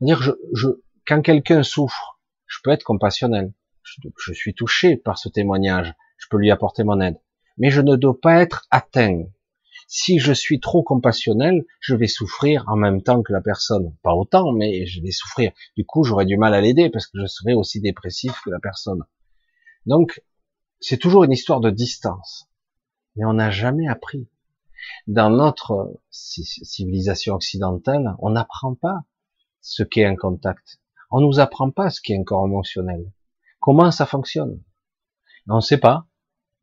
quand 0.00 1.22
quelqu'un 1.22 1.62
souffre, 1.62 2.20
je 2.46 2.58
peux 2.62 2.70
être 2.70 2.84
compassionnel. 2.84 3.52
Je, 3.82 4.32
suis 4.32 4.54
touché 4.54 4.96
par 4.96 5.18
ce 5.18 5.28
témoignage. 5.28 5.94
Je 6.18 6.26
peux 6.30 6.36
lui 6.36 6.50
apporter 6.50 6.84
mon 6.84 7.00
aide. 7.00 7.18
Mais 7.56 7.70
je 7.70 7.80
ne 7.80 7.96
dois 7.96 8.20
pas 8.20 8.40
être 8.40 8.66
atteint. 8.70 9.24
Si 9.86 10.18
je 10.18 10.32
suis 10.32 10.60
trop 10.60 10.82
compassionnel, 10.82 11.64
je 11.80 11.94
vais 11.94 12.06
souffrir 12.06 12.64
en 12.68 12.76
même 12.76 13.02
temps 13.02 13.22
que 13.22 13.32
la 13.32 13.40
personne. 13.40 13.96
Pas 14.02 14.14
autant, 14.14 14.52
mais 14.52 14.84
je 14.86 15.00
vais 15.00 15.10
souffrir. 15.10 15.52
Du 15.76 15.86
coup, 15.86 16.04
j'aurai 16.04 16.26
du 16.26 16.36
mal 16.36 16.52
à 16.52 16.60
l'aider 16.60 16.90
parce 16.90 17.06
que 17.06 17.18
je 17.20 17.26
serai 17.26 17.54
aussi 17.54 17.80
dépressif 17.80 18.38
que 18.44 18.50
la 18.50 18.60
personne. 18.60 19.04
Donc, 19.86 20.22
c'est 20.80 20.98
toujours 20.98 21.24
une 21.24 21.32
histoire 21.32 21.60
de 21.60 21.70
distance. 21.70 22.48
Mais 23.16 23.24
on 23.24 23.32
n'a 23.32 23.50
jamais 23.50 23.88
appris. 23.88 24.28
Dans 25.06 25.30
notre 25.30 25.98
civilisation 26.10 27.34
occidentale, 27.34 28.14
on 28.18 28.30
n'apprend 28.30 28.74
pas 28.74 29.04
ce 29.60 29.82
qu'est 29.82 30.04
un 30.04 30.16
contact. 30.16 30.78
On 31.10 31.20
nous 31.20 31.40
apprend 31.40 31.70
pas 31.70 31.90
ce 31.90 32.00
qu'est 32.00 32.16
un 32.16 32.24
corps 32.24 32.46
émotionnel. 32.46 33.12
Comment 33.60 33.90
ça 33.90 34.06
fonctionne? 34.06 34.62
On 35.48 35.56
ne 35.56 35.60
sait 35.60 35.78
pas. 35.78 36.06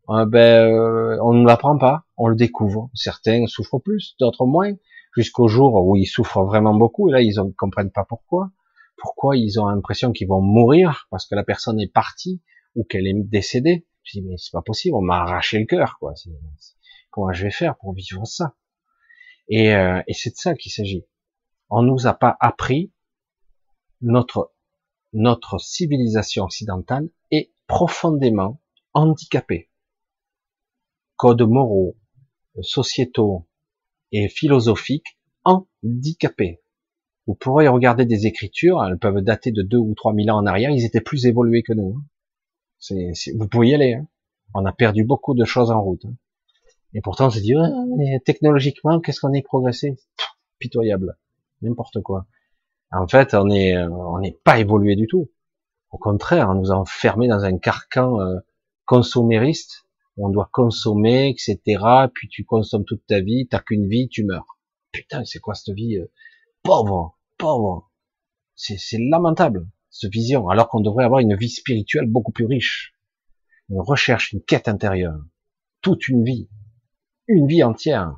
Euh, 0.10 0.26
ben, 0.26 0.72
euh, 0.72 1.18
on 1.24 1.34
ne 1.34 1.46
l'apprend 1.46 1.78
pas, 1.78 2.06
on 2.18 2.28
le 2.28 2.36
découvre. 2.36 2.90
Certains 2.94 3.48
souffrent 3.48 3.80
plus, 3.80 4.16
d'autres 4.20 4.46
moins, 4.46 4.74
jusqu'au 5.16 5.48
jour 5.48 5.74
où 5.86 5.96
ils 5.96 6.06
souffrent 6.06 6.44
vraiment 6.44 6.76
beaucoup, 6.76 7.10
et 7.10 7.12
là 7.12 7.22
ils 7.22 7.36
ne 7.38 7.52
comprennent 7.52 7.92
pas 7.92 8.06
pourquoi. 8.06 8.52
Pourquoi 8.98 9.36
ils 9.36 9.60
ont 9.60 9.68
l'impression 9.68 10.12
qu'ils 10.12 10.28
vont 10.28 10.42
mourir 10.42 11.08
parce 11.10 11.28
que 11.28 11.36
la 11.36 11.44
personne 11.44 11.80
est 11.80 11.92
partie 11.92 12.42
ou 12.76 12.84
qu'elle 12.84 13.08
est 13.08 13.14
décédée? 13.16 13.88
Je 14.04 14.20
dis 14.20 14.26
mais 14.26 14.38
c'est 14.38 14.52
pas 14.52 14.62
possible, 14.62 14.96
on 14.96 15.02
m'a 15.02 15.18
arraché 15.18 15.58
le 15.58 15.66
cœur, 15.66 15.98
quoi. 16.00 16.14
Comment 17.10 17.34
je 17.34 17.44
vais 17.44 17.52
faire 17.52 17.76
pour 17.78 17.94
vivre 17.94 18.26
ça? 18.26 18.54
Et, 19.48 19.74
euh, 19.74 20.02
et 20.08 20.14
c'est 20.14 20.32
de 20.32 20.36
ça 20.36 20.54
qu'il 20.54 20.72
s'agit. 20.72 21.06
On 21.70 21.82
nous 21.82 22.08
a 22.08 22.14
pas 22.14 22.38
appris 22.40 22.92
notre 24.02 24.54
notre 25.14 25.60
civilisation 25.60 26.44
occidentale 26.44 27.10
est 27.32 27.52
profondément 27.68 28.62
handicapée 28.94 29.70
codes 31.18 31.42
moraux, 31.42 31.96
sociétaux 32.62 33.48
et 34.12 34.28
philosophiques 34.28 35.18
handicapés. 35.44 36.62
Vous 37.28 37.36
pourrez 37.36 37.68
regarder 37.68 38.06
des 38.06 38.28
écritures, 38.28 38.84
elles 38.84 39.00
peuvent 39.00 39.22
dater 39.22 39.52
de 39.52 39.62
deux 39.62 39.78
ou 39.78 39.94
trois 39.96 40.14
mille 40.14 40.30
ans 40.32 40.38
en 40.38 40.46
arrière, 40.46 40.70
ils 40.70 40.86
étaient 40.86 41.02
plus 41.02 41.26
évolués 41.26 41.64
que 41.64 41.74
nous. 41.74 41.98
Hein. 41.98 42.96
vous 43.36 43.48
pouvez 43.48 43.70
y 43.70 43.74
aller. 43.74 43.94
Hein. 43.94 44.08
On 44.54 44.66
a 44.66 44.72
perdu 44.72 45.04
beaucoup 45.04 45.34
de 45.34 45.44
choses 45.44 45.72
en 45.72 45.82
route. 45.82 46.06
Hein. 46.06 46.16
Et 46.94 47.02
pourtant, 47.02 47.28
on 47.28 47.30
se 47.30 47.40
dit, 47.40 47.54
technologiquement, 48.26 49.02
qu'est-ce 49.02 49.20
qu'on 49.20 49.34
est 49.34 49.42
progressé? 49.42 49.98
Pitoyable, 50.60 51.18
n'importe 51.66 52.02
quoi. 52.02 52.28
En 52.92 53.08
fait, 53.08 53.34
on 53.34 53.50
est, 53.50 53.78
on 53.78 54.20
n'est 54.20 54.38
pas 54.44 54.60
évolué 54.60 54.96
du 54.96 55.08
tout. 55.08 55.30
Au 55.92 55.98
contraire, 55.98 56.50
on 56.50 56.56
nous 56.56 56.72
a 56.72 56.76
enfermés 56.76 57.28
dans 57.28 57.44
un 57.44 57.58
carcan 57.58 58.20
euh, 58.22 58.40
on 60.18 60.30
doit 60.30 60.50
consommer, 60.52 61.30
etc. 61.30 61.60
Puis 62.14 62.30
tu 62.30 62.46
consommes 62.46 62.86
toute 62.86 63.06
ta 63.08 63.20
vie, 63.20 63.48
t'as 63.48 63.60
qu'une 63.60 63.88
vie, 63.88 64.08
tu 64.10 64.24
meurs. 64.24 64.60
Putain, 64.92 65.26
c'est 65.26 65.40
quoi 65.40 65.56
cette 65.56 65.76
vie 65.76 65.98
euh, 65.98 66.12
pauvre, 66.64 67.18
pauvre. 67.38 67.92
C'est 68.56 68.98
lamentable, 68.98 69.68
cette 69.90 70.12
vision, 70.12 70.48
alors 70.48 70.70
qu'on 70.70 70.80
devrait 70.80 71.04
avoir 71.04 71.20
une 71.20 71.36
vie 71.36 71.50
spirituelle 71.50 72.10
beaucoup 72.10 72.32
plus 72.32 72.46
riche. 72.46 72.94
Une 73.70 73.82
recherche, 73.82 74.32
une 74.32 74.42
quête 74.42 74.70
intérieure. 74.70 75.20
Toute 75.82 76.08
une 76.08 76.24
vie. 76.24 76.50
Une 77.28 77.48
vie 77.48 77.64
entière. 77.64 78.16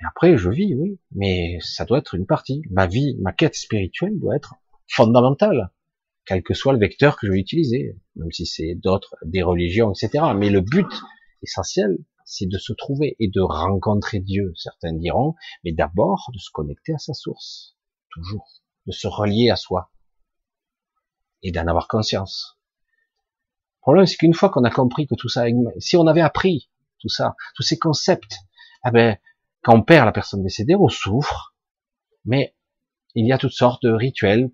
Et 0.00 0.04
après, 0.08 0.36
je 0.36 0.50
vis, 0.50 0.74
oui, 0.74 0.98
mais 1.12 1.58
ça 1.60 1.84
doit 1.84 1.98
être 1.98 2.14
une 2.14 2.26
partie. 2.26 2.62
Ma 2.70 2.86
vie, 2.86 3.16
ma 3.20 3.32
quête 3.32 3.54
spirituelle 3.54 4.18
doit 4.18 4.36
être 4.36 4.54
fondamentale 4.88 5.70
quel 6.26 6.42
que 6.42 6.54
soit 6.54 6.72
le 6.72 6.78
vecteur 6.78 7.16
que 7.16 7.26
je 7.26 7.32
vais 7.32 7.38
utiliser, 7.38 7.96
même 8.16 8.32
si 8.32 8.46
c'est 8.46 8.74
d'autres, 8.74 9.16
des 9.24 9.42
religions, 9.42 9.92
etc. 9.92 10.24
Mais 10.36 10.50
le 10.50 10.60
but 10.60 10.88
essentiel, 11.42 11.96
c'est 12.24 12.46
de 12.46 12.58
se 12.58 12.72
trouver 12.72 13.16
et 13.20 13.28
de 13.28 13.40
rencontrer 13.40 14.18
Dieu, 14.18 14.52
certains 14.56 14.92
diront, 14.92 15.36
mais 15.64 15.72
d'abord 15.72 16.28
de 16.34 16.38
se 16.38 16.50
connecter 16.50 16.92
à 16.92 16.98
sa 16.98 17.14
source, 17.14 17.76
toujours, 18.10 18.60
de 18.86 18.92
se 18.92 19.06
relier 19.06 19.50
à 19.50 19.56
soi 19.56 19.92
et 21.42 21.52
d'en 21.52 21.68
avoir 21.68 21.86
conscience. 21.86 22.58
Le 23.78 23.82
problème, 23.82 24.06
c'est 24.06 24.16
qu'une 24.16 24.34
fois 24.34 24.50
qu'on 24.50 24.64
a 24.64 24.70
compris 24.70 25.06
que 25.06 25.14
tout 25.14 25.28
ça, 25.28 25.44
si 25.78 25.96
on 25.96 26.08
avait 26.08 26.20
appris 26.20 26.68
tout 26.98 27.08
ça, 27.08 27.36
tous 27.54 27.62
ces 27.62 27.78
concepts, 27.78 28.38
eh 28.84 28.90
ben, 28.90 29.16
quand 29.66 29.74
on 29.74 29.82
perd 29.82 30.06
la 30.06 30.12
personne 30.12 30.44
décédée, 30.44 30.76
on 30.76 30.86
souffre, 30.86 31.56
mais 32.24 32.54
il 33.16 33.26
y 33.26 33.32
a 33.32 33.38
toutes 33.38 33.50
sortes 33.50 33.82
de 33.82 33.90
rituels, 33.90 34.52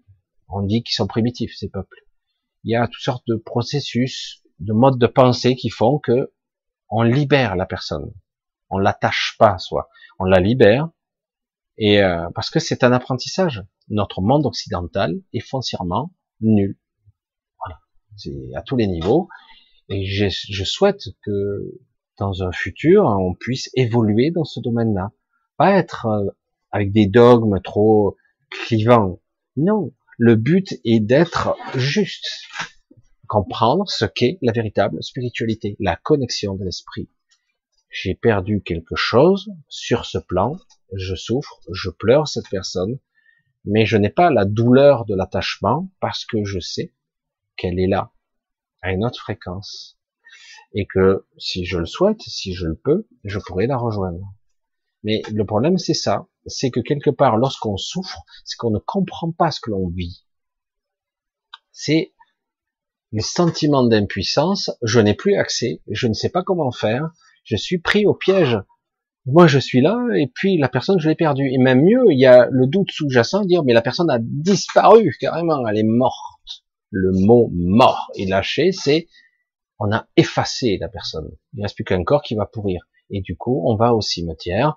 on 0.49 0.63
dit 0.63 0.83
qu'ils 0.83 0.95
sont 0.95 1.07
primitifs, 1.07 1.53
ces 1.55 1.69
peuples. 1.69 2.07
Il 2.65 2.73
y 2.73 2.77
a 2.77 2.89
toutes 2.89 3.03
sortes 3.03 3.27
de 3.27 3.37
processus, 3.37 4.43
de 4.59 4.73
modes 4.73 4.99
de 4.99 5.07
pensée 5.07 5.55
qui 5.55 5.69
font 5.69 5.99
que 5.99 6.33
on 6.89 7.03
libère 7.03 7.57
la 7.57 7.67
personne. 7.67 8.11
On 8.71 8.79
l'attache 8.79 9.37
pas 9.39 9.53
à 9.53 9.59
soi. 9.59 9.91
On 10.19 10.25
la 10.25 10.41
libère. 10.41 10.89
Et 11.77 12.03
euh, 12.03 12.31
parce 12.35 12.49
que 12.49 12.59
c'est 12.59 12.83
un 12.83 12.93
apprentissage. 12.93 13.63
Notre 13.89 14.23
monde 14.23 14.47
occidental 14.47 15.21
est 15.35 15.47
foncièrement 15.47 16.15
nul. 16.41 16.79
Voilà. 17.59 17.81
C'est 18.17 18.55
à 18.57 18.63
tous 18.63 18.77
les 18.77 18.87
niveaux. 18.87 19.29
Et 19.91 20.07
je, 20.07 20.29
je 20.31 20.65
souhaite 20.65 21.03
que 21.23 21.83
dans 22.19 22.43
un 22.43 22.53
futur, 22.53 23.05
on 23.05 23.35
puisse 23.35 23.71
évoluer 23.75 24.31
dans 24.31 24.45
ce 24.45 24.61
domaine-là. 24.61 25.13
Pas 25.57 25.73
être 25.73 26.07
euh, 26.07 26.31
avec 26.71 26.93
des 26.93 27.07
dogmes 27.07 27.61
trop 27.63 28.17
clivants. 28.51 29.21
Non. 29.57 29.93
Le 30.19 30.37
but 30.37 30.75
est 30.85 31.01
d'être 31.01 31.57
juste. 31.75 32.27
Comprendre 33.29 33.89
ce 33.89 34.05
qu'est 34.05 34.39
la 34.43 34.53
véritable 34.53 35.03
spiritualité, 35.03 35.77
la 35.81 35.97
connexion 35.97 36.55
de 36.55 36.65
l'esprit. 36.65 37.09
J'ai 37.91 38.15
perdu 38.15 38.63
quelque 38.63 38.95
chose 38.95 39.51
sur 39.69 40.05
ce 40.05 40.19
plan, 40.19 40.57
je 40.95 41.15
souffre, 41.15 41.61
je 41.71 41.91
pleure 41.91 42.29
cette 42.29 42.49
personne, 42.51 42.99
mais 43.65 43.87
je 43.87 43.97
n'ai 43.97 44.11
pas 44.11 44.31
la 44.31 44.45
douleur 44.45 45.05
de 45.05 45.15
l'attachement 45.15 45.91
parce 46.01 46.25
que 46.25 46.45
je 46.45 46.59
sais 46.59 46.93
qu'elle 47.57 47.79
est 47.79 47.87
là, 47.87 48.13
à 48.83 48.93
une 48.93 49.05
autre 49.05 49.21
fréquence 49.21 49.99
et 50.75 50.87
que 50.87 51.27
si 51.39 51.65
je 51.65 51.79
le 51.79 51.87
souhaite, 51.87 52.21
si 52.21 52.55
je 52.55 52.67
le 52.67 52.77
peux, 52.77 53.07
je 53.25 53.39
pourrais 53.39 53.67
la 53.67 53.77
rejoindre. 53.77 54.35
Mais 55.05 55.23
le 55.33 55.45
problème, 55.45 55.79
c'est 55.79 55.95
ça, 55.95 56.29
c'est 56.47 56.71
que 56.71 56.81
quelque 56.81 57.11
part, 57.11 57.37
lorsqu'on 57.37 57.77
souffre, 57.77 58.23
c'est 58.45 58.57
qu'on 58.57 58.71
ne 58.71 58.79
comprend 58.79 59.33
pas 59.33 59.51
ce 59.51 59.61
que 59.61 59.71
l'on 59.71 59.89
vit. 59.89 60.25
C'est 61.73 62.13
le 63.13 63.21
sentiment 63.21 63.85
d'impuissance, 63.85 64.71
je 64.83 65.01
n'ai 65.01 65.15
plus 65.15 65.35
accès, 65.35 65.83
je 65.89 66.07
ne 66.07 66.15
sais 66.15 66.31
pas 66.31 66.43
comment 66.43 66.71
faire, 66.71 67.11
je 67.45 67.57
suis 67.57 67.79
pris 67.79 68.07
au 68.07 68.15
piège. 68.15 68.59
Moi, 69.27 69.47
je 69.47 69.59
suis 69.59 69.81
là, 69.81 69.99
et 70.17 70.29
puis 70.35 70.57
la 70.57 70.69
personne, 70.69 70.99
je 70.99 71.09
l'ai 71.09 71.15
perdue. 71.15 71.49
Et 71.53 71.59
même 71.59 71.83
mieux, 71.83 72.05
il 72.11 72.19
y 72.19 72.27
a 72.27 72.49
le 72.51 72.67
doute 72.67 72.91
sous-jacent, 72.91 73.45
dire, 73.45 73.63
mais 73.65 73.73
la 73.73 73.83
personne 73.83 74.11
a 74.11 74.19
disparu, 74.21 75.15
carrément, 75.21 75.67
elle 75.69 75.79
est 75.79 75.85
morte. 75.85 76.65
Le 76.91 77.11
mot 77.27 77.51
mort 77.53 78.11
et 78.17 78.27
lâché, 78.27 78.73
c'est 78.73 79.09
on 79.83 79.93
a 79.93 80.07
effacé 80.17 80.79
la 80.79 80.89
personne. 80.89 81.37
Il 81.55 81.63
reste 81.63 81.75
plus 81.75 81.85
qu'un 81.85 82.05
corps 82.05 82.23
qui 82.23 82.37
va 82.37 82.47
pourrir. 82.47 82.87
Et 83.11 83.21
du 83.21 83.37
coup, 83.37 83.65
on 83.67 83.75
va 83.75 83.95
au 83.95 84.01
cimetière 84.01 84.77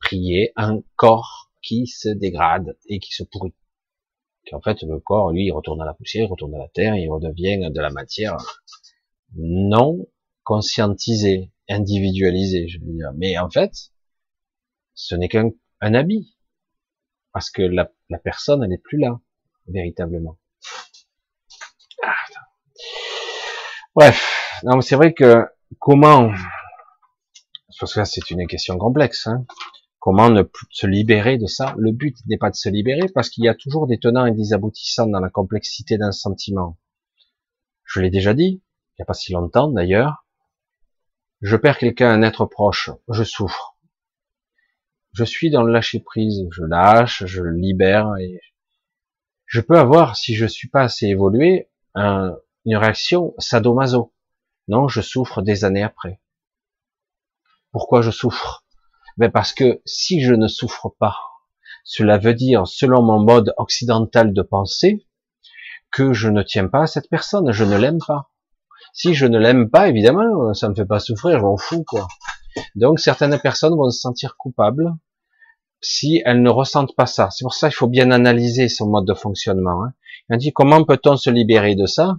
prier 0.00 0.52
un 0.56 0.82
corps 0.96 1.52
qui 1.62 1.86
se 1.86 2.08
dégrade 2.08 2.76
et 2.86 2.98
qui 2.98 3.12
se 3.12 3.22
pourrit. 3.22 3.54
En 4.52 4.60
fait, 4.60 4.82
le 4.82 4.98
corps, 4.98 5.30
lui, 5.30 5.46
il 5.46 5.52
retourne 5.52 5.80
à 5.80 5.84
la 5.84 5.94
poussière, 5.94 6.24
il 6.24 6.30
retourne 6.30 6.54
à 6.56 6.58
la 6.58 6.68
terre, 6.68 6.96
il 6.96 7.08
redevient 7.08 7.70
de 7.70 7.80
la 7.80 7.90
matière 7.90 8.36
non 9.36 10.08
conscientisée, 10.42 11.52
individualisée, 11.68 12.66
je 12.66 12.80
veux 12.80 12.92
dire. 12.92 13.12
Mais 13.14 13.38
en 13.38 13.48
fait, 13.48 13.92
ce 14.94 15.14
n'est 15.14 15.28
qu'un 15.28 15.52
habit. 15.80 16.36
Parce 17.32 17.50
que 17.50 17.62
la, 17.62 17.88
personne, 18.24 18.64
elle 18.64 18.70
n'est 18.70 18.78
plus 18.78 18.98
là, 18.98 19.20
véritablement. 19.68 20.36
Ah, 22.02 22.14
Bref, 23.94 24.39
non, 24.64 24.80
c'est 24.80 24.96
vrai 24.96 25.14
que 25.14 25.46
comment, 25.78 26.30
parce 27.78 27.94
que 27.94 28.04
c'est 28.04 28.30
une 28.30 28.46
question 28.46 28.76
complexe, 28.78 29.26
hein, 29.26 29.44
comment 29.98 30.30
ne 30.30 30.42
plus 30.42 30.66
se 30.70 30.86
libérer 30.86 31.38
de 31.38 31.46
ça? 31.46 31.74
Le 31.78 31.92
but 31.92 32.16
n'est 32.26 32.38
pas 32.38 32.50
de 32.50 32.56
se 32.56 32.68
libérer 32.68 33.08
parce 33.14 33.30
qu'il 33.30 33.44
y 33.44 33.48
a 33.48 33.54
toujours 33.54 33.86
des 33.86 33.98
tenants 33.98 34.26
et 34.26 34.32
des 34.32 34.52
aboutissants 34.52 35.06
dans 35.06 35.20
la 35.20 35.30
complexité 35.30 35.98
d'un 35.98 36.12
sentiment. 36.12 36.78
Je 37.84 38.00
l'ai 38.00 38.10
déjà 38.10 38.34
dit, 38.34 38.62
il 38.62 39.00
n'y 39.00 39.02
a 39.02 39.06
pas 39.06 39.14
si 39.14 39.32
longtemps 39.32 39.68
d'ailleurs. 39.68 40.26
Je 41.40 41.56
perds 41.56 41.78
quelqu'un, 41.78 42.10
un 42.10 42.22
être 42.22 42.44
proche, 42.44 42.90
je 43.08 43.24
souffre. 43.24 43.76
Je 45.12 45.24
suis 45.24 45.50
dans 45.50 45.62
le 45.62 45.72
lâcher 45.72 46.00
prise, 46.00 46.46
je 46.50 46.62
lâche, 46.62 47.24
je 47.26 47.42
libère 47.42 48.16
et 48.20 48.40
je 49.46 49.60
peux 49.60 49.76
avoir, 49.76 50.16
si 50.16 50.34
je 50.36 50.46
suis 50.46 50.68
pas 50.68 50.82
assez 50.82 51.06
évolué, 51.06 51.68
une 51.96 52.76
réaction 52.76 53.34
sadomaso. 53.38 54.12
Non, 54.70 54.86
je 54.86 55.00
souffre 55.00 55.42
des 55.42 55.64
années 55.64 55.82
après. 55.82 56.20
Pourquoi 57.72 58.02
je 58.02 58.12
souffre? 58.12 58.64
Ben 59.16 59.28
Parce 59.28 59.52
que 59.52 59.82
si 59.84 60.22
je 60.22 60.32
ne 60.32 60.46
souffre 60.46 60.94
pas, 60.96 61.16
cela 61.82 62.18
veut 62.18 62.34
dire, 62.34 62.68
selon 62.68 63.02
mon 63.02 63.18
mode 63.18 63.52
occidental 63.56 64.32
de 64.32 64.42
pensée, 64.42 65.08
que 65.90 66.12
je 66.12 66.28
ne 66.28 66.44
tiens 66.44 66.68
pas 66.68 66.82
à 66.82 66.86
cette 66.86 67.10
personne, 67.10 67.50
je 67.50 67.64
ne 67.64 67.76
l'aime 67.76 67.98
pas. 68.06 68.30
Si 68.92 69.12
je 69.12 69.26
ne 69.26 69.40
l'aime 69.40 69.70
pas, 69.70 69.88
évidemment, 69.88 70.54
ça 70.54 70.68
me 70.68 70.76
fait 70.76 70.86
pas 70.86 71.00
souffrir, 71.00 71.40
je 71.40 71.44
m'en 71.44 71.56
fous, 71.56 71.82
quoi. 71.82 72.06
Donc, 72.76 73.00
certaines 73.00 73.40
personnes 73.40 73.74
vont 73.74 73.90
se 73.90 73.98
sentir 73.98 74.36
coupables 74.36 74.94
si 75.80 76.22
elles 76.24 76.42
ne 76.42 76.50
ressentent 76.50 76.94
pas 76.94 77.06
ça. 77.06 77.28
C'est 77.30 77.42
pour 77.42 77.54
ça 77.54 77.70
qu'il 77.70 77.76
faut 77.76 77.88
bien 77.88 78.12
analyser 78.12 78.68
son 78.68 78.88
mode 78.88 79.06
de 79.06 79.14
fonctionnement. 79.14 79.82
Hein. 79.82 79.94
On 80.28 80.36
dit 80.36 80.52
comment 80.52 80.84
peut-on 80.84 81.16
se 81.16 81.28
libérer 81.28 81.74
de 81.74 81.86
ça? 81.86 82.18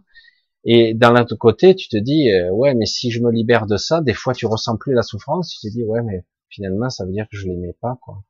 Et 0.64 0.94
d'un 0.94 1.20
autre 1.20 1.36
côté, 1.36 1.76
tu 1.76 1.88
te 1.90 1.98
dis, 1.98 2.32
euh, 2.32 2.52
ouais, 2.52 2.76
mais 2.76 2.86
si 2.86 3.10
je 3.10 3.22
me 3.22 3.32
libère 3.32 3.66
de 3.66 3.78
ça, 3.78 4.02
des 4.02 4.14
fois 4.14 4.34
tu 4.34 4.46
ressens 4.46 4.78
plus 4.78 4.94
la 4.94 5.02
souffrance, 5.02 5.50
tu 5.50 5.68
te 5.68 5.74
dis, 5.74 5.84
ouais, 5.84 6.04
mais 6.04 6.24
finalement, 6.50 6.90
ça 6.90 7.06
veut 7.06 7.12
dire 7.12 7.28
que 7.30 7.38
je 7.38 7.48
l'aimais 7.48 7.76
pas, 7.82 7.98
quoi. 8.02 8.24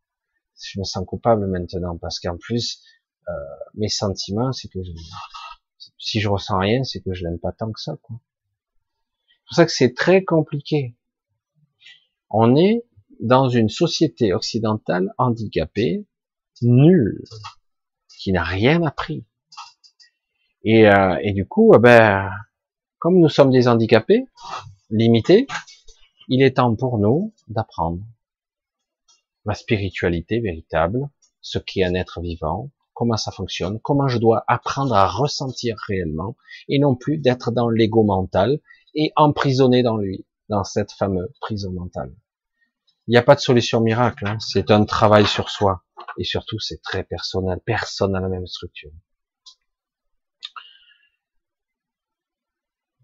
Je 0.63 0.79
me 0.79 0.85
sens 0.85 1.05
coupable 1.05 1.47
maintenant, 1.47 1.97
parce 1.97 2.19
qu'en 2.19 2.37
plus, 2.37 2.81
euh, 3.27 3.33
mes 3.73 3.89
sentiments, 3.89 4.53
c'est 4.53 4.69
que 4.69 4.81
je, 4.81 4.91
si 5.97 6.21
je 6.21 6.29
ressens 6.29 6.57
rien, 6.57 6.83
c'est 6.83 7.01
que 7.01 7.13
je 7.13 7.23
l'aime 7.23 7.39
pas 7.39 7.51
tant 7.51 7.71
que 7.71 7.81
ça, 7.81 7.97
quoi. 8.01 8.17
C'est 9.27 9.47
pour 9.47 9.55
ça 9.55 9.65
que 9.65 9.71
c'est 9.71 9.93
très 9.93 10.23
compliqué. 10.23 10.95
On 12.29 12.55
est 12.55 12.85
dans 13.19 13.49
une 13.49 13.67
société 13.67 14.33
occidentale 14.33 15.13
handicapée, 15.17 16.05
nulle, 16.61 17.23
qui 18.17 18.31
n'a 18.31 18.43
rien 18.43 18.83
appris 18.83 19.25
et, 20.63 20.87
euh, 20.87 21.17
et 21.21 21.33
du 21.33 21.47
coup, 21.47 21.73
euh, 21.73 21.79
ben, 21.79 22.29
comme 22.99 23.19
nous 23.19 23.29
sommes 23.29 23.51
des 23.51 23.67
handicapés, 23.67 24.25
limités, 24.89 25.47
il 26.27 26.43
est 26.43 26.57
temps 26.57 26.75
pour 26.75 26.97
nous 26.97 27.33
d'apprendre 27.47 28.01
ma 29.45 29.55
spiritualité 29.55 30.39
véritable, 30.39 31.09
ce 31.41 31.57
qu'est 31.57 31.83
un 31.83 31.95
être 31.95 32.21
vivant, 32.21 32.69
comment 32.93 33.17
ça 33.17 33.31
fonctionne, 33.31 33.79
comment 33.79 34.07
je 34.07 34.19
dois 34.19 34.43
apprendre 34.47 34.93
à 34.93 35.07
ressentir 35.07 35.75
réellement, 35.87 36.35
et 36.69 36.77
non 36.77 36.95
plus 36.95 37.17
d'être 37.17 37.51
dans 37.51 37.69
l'ego 37.69 38.03
mental 38.03 38.59
et 38.93 39.11
emprisonné 39.15 39.81
dans 39.81 39.97
lui, 39.97 40.25
dans 40.49 40.63
cette 40.63 40.91
fameuse 40.91 41.31
prison 41.39 41.71
mentale. 41.71 42.13
Il 43.07 43.11
n'y 43.11 43.17
a 43.17 43.23
pas 43.23 43.33
de 43.33 43.39
solution 43.39 43.81
miracle, 43.81 44.27
hein. 44.27 44.37
c'est 44.39 44.69
un 44.69 44.85
travail 44.85 45.25
sur 45.25 45.49
soi, 45.49 45.83
et 46.19 46.23
surtout 46.23 46.59
c'est 46.59 46.81
très 46.83 47.03
personnel, 47.03 47.59
personne 47.65 48.11
n'a 48.11 48.19
la 48.19 48.29
même 48.29 48.45
structure. 48.45 48.91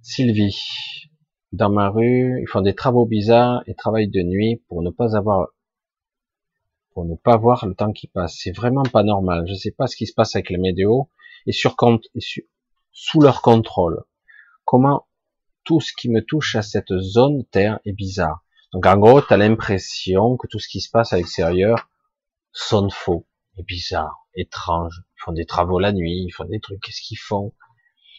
Sylvie. 0.09 0.57
Dans 1.51 1.69
ma 1.69 1.89
rue, 1.89 2.41
ils 2.41 2.47
font 2.47 2.61
des 2.61 2.73
travaux 2.73 3.05
bizarres 3.05 3.61
et 3.67 3.75
travaillent 3.75 4.07
de 4.07 4.21
nuit 4.21 4.63
pour 4.69 4.81
ne 4.81 4.89
pas 4.89 5.17
avoir, 5.17 5.49
pour 6.93 7.03
ne 7.03 7.15
pas 7.15 7.35
voir 7.35 7.65
le 7.65 7.75
temps 7.75 7.91
qui 7.91 8.07
passe. 8.07 8.37
C'est 8.41 8.55
vraiment 8.55 8.83
pas 8.83 9.03
normal. 9.03 9.43
Je 9.49 9.53
sais 9.53 9.71
pas 9.71 9.85
ce 9.85 9.97
qui 9.97 10.07
se 10.07 10.13
passe 10.13 10.33
avec 10.37 10.49
les 10.49 10.57
médios 10.57 11.09
et 11.45 11.51
sur 11.51 11.75
compte, 11.75 12.05
sous 12.93 13.19
leur 13.19 13.41
contrôle. 13.41 14.05
Comment 14.63 15.07
tout 15.65 15.81
ce 15.81 15.91
qui 15.91 16.09
me 16.09 16.23
touche 16.23 16.55
à 16.55 16.61
cette 16.61 16.97
zone 16.97 17.43
terre 17.51 17.81
est 17.83 17.91
bizarre. 17.91 18.45
Donc 18.71 18.85
en 18.85 18.97
gros, 18.97 19.21
tu 19.21 19.33
as 19.33 19.37
l'impression 19.37 20.37
que 20.37 20.47
tout 20.47 20.59
ce 20.59 20.69
qui 20.69 20.79
se 20.79 20.89
passe 20.89 21.11
à 21.11 21.17
l'extérieur 21.17 21.89
sonne 22.53 22.91
faux, 22.91 23.27
est 23.57 23.63
bizarre, 23.63 24.25
étrange. 24.35 25.03
Ils 25.17 25.21
font 25.25 25.33
des 25.33 25.45
travaux 25.45 25.79
la 25.79 25.91
nuit, 25.91 26.23
ils 26.25 26.31
font 26.31 26.45
des 26.45 26.61
trucs, 26.61 26.79
qu'est-ce 26.81 27.01
qu'ils 27.01 27.19
font? 27.19 27.53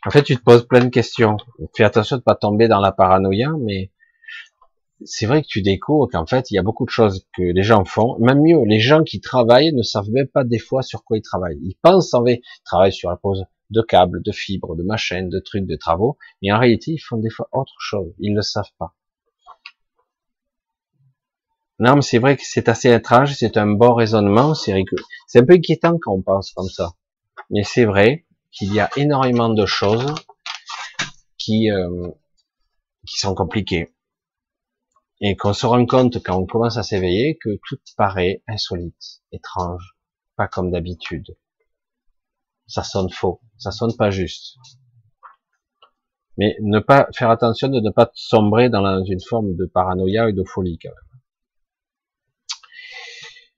En 0.06 0.10
fait, 0.10 0.22
tu 0.22 0.36
te 0.36 0.42
poses 0.42 0.66
plein 0.66 0.84
de 0.84 0.90
questions. 0.90 1.36
Fais 1.76 1.84
attention 1.84 2.16
de 2.16 2.22
pas 2.22 2.34
tomber 2.34 2.68
dans 2.68 2.80
la 2.80 2.92
paranoïa, 2.92 3.52
mais 3.60 3.90
c'est 5.04 5.26
vrai 5.26 5.42
que 5.42 5.46
tu 5.48 5.62
découvres 5.62 6.08
qu'en 6.10 6.26
fait, 6.26 6.50
il 6.50 6.54
y 6.54 6.58
a 6.58 6.62
beaucoup 6.62 6.84
de 6.84 6.90
choses 6.90 7.26
que 7.36 7.42
les 7.42 7.62
gens 7.62 7.84
font. 7.84 8.16
Même 8.18 8.40
mieux, 8.40 8.64
les 8.66 8.80
gens 8.80 9.02
qui 9.02 9.20
travaillent 9.20 9.72
ne 9.72 9.82
savent 9.82 10.10
même 10.10 10.28
pas 10.28 10.44
des 10.44 10.58
fois 10.58 10.82
sur 10.82 11.04
quoi 11.04 11.18
ils 11.18 11.22
travaillent. 11.22 11.58
Ils 11.62 11.76
pensent 11.82 12.14
en 12.14 12.24
fait, 12.24 12.40
ils 12.42 12.62
travaillent 12.64 12.92
sur 12.92 13.10
la 13.10 13.16
pose 13.16 13.44
de 13.70 13.82
câbles, 13.82 14.22
de 14.22 14.32
fibres, 14.32 14.76
de 14.76 14.82
machines, 14.82 15.28
de 15.28 15.40
trucs, 15.40 15.66
de 15.66 15.76
travaux, 15.76 16.16
mais 16.42 16.50
en 16.52 16.58
réalité, 16.58 16.92
ils 16.92 16.98
font 16.98 17.18
des 17.18 17.30
fois 17.30 17.48
autre 17.52 17.74
chose. 17.78 18.12
Ils 18.18 18.32
ne 18.32 18.36
le 18.36 18.42
savent 18.42 18.72
pas. 18.78 18.94
Non, 21.80 21.94
mais 21.94 22.02
c'est 22.02 22.18
vrai 22.18 22.36
que 22.36 22.42
c'est 22.44 22.68
assez 22.68 22.92
étrange, 22.92 23.34
c'est 23.34 23.56
un 23.56 23.68
bon 23.68 23.94
raisonnement. 23.94 24.54
C'est 24.54 24.72
un 24.72 25.44
peu 25.44 25.52
inquiétant 25.52 25.96
quand 26.00 26.12
on 26.12 26.22
pense 26.22 26.50
comme 26.52 26.68
ça. 26.68 26.92
Mais 27.50 27.62
c'est 27.62 27.84
vrai, 27.84 28.26
qu'il 28.50 28.72
y 28.74 28.80
a 28.80 28.90
énormément 28.96 29.50
de 29.50 29.66
choses 29.66 30.14
qui, 31.36 31.70
euh, 31.70 32.10
qui 33.06 33.18
sont 33.18 33.34
compliquées. 33.34 33.94
Et 35.20 35.36
qu'on 35.36 35.52
se 35.52 35.66
rend 35.66 35.84
compte 35.86 36.22
quand 36.22 36.36
on 36.38 36.46
commence 36.46 36.76
à 36.76 36.82
s'éveiller 36.82 37.38
que 37.38 37.58
tout 37.68 37.78
paraît 37.96 38.42
insolite, 38.46 39.22
étrange, 39.32 39.96
pas 40.36 40.46
comme 40.48 40.70
d'habitude. 40.70 41.36
ça 42.66 42.84
sonne 42.84 43.10
faux, 43.10 43.40
ça 43.56 43.70
sonne 43.72 43.96
pas 43.96 44.10
juste. 44.10 44.56
Mais 46.36 46.56
ne 46.60 46.78
pas 46.78 47.08
faire 47.14 47.30
attention 47.30 47.68
de 47.68 47.80
ne 47.80 47.90
pas 47.90 48.10
sombrer 48.14 48.68
dans 48.68 49.04
une 49.04 49.20
forme 49.20 49.56
de 49.56 49.66
paranoïa 49.66 50.28
et 50.28 50.32
de 50.32 50.44
folie 50.44 50.78
quand 50.78 50.90
même. 50.90 51.08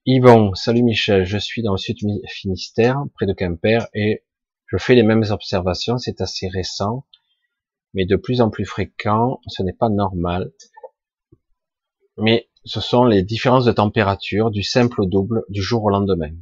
Yvon, 0.06 0.54
salut 0.54 0.82
Michel, 0.82 1.24
je 1.26 1.36
suis 1.36 1.62
dans 1.62 1.72
le 1.72 1.78
sud 1.78 1.98
Finistère, 2.26 3.02
près 3.14 3.26
de 3.26 3.34
Quimper, 3.34 3.86
et 3.92 4.24
je 4.70 4.76
fais 4.76 4.94
les 4.94 5.02
mêmes 5.02 5.24
observations, 5.30 5.98
c'est 5.98 6.20
assez 6.20 6.48
récent, 6.48 7.04
mais 7.92 8.06
de 8.06 8.14
plus 8.14 8.40
en 8.40 8.50
plus 8.50 8.64
fréquent, 8.64 9.40
ce 9.48 9.64
n'est 9.64 9.72
pas 9.72 9.88
normal. 9.88 10.52
Mais 12.16 12.48
ce 12.64 12.80
sont 12.80 13.04
les 13.04 13.24
différences 13.24 13.64
de 13.64 13.72
température 13.72 14.50
du 14.50 14.62
simple 14.62 15.00
au 15.00 15.06
double 15.06 15.42
du 15.48 15.60
jour 15.60 15.82
au 15.82 15.90
lendemain. 15.90 16.32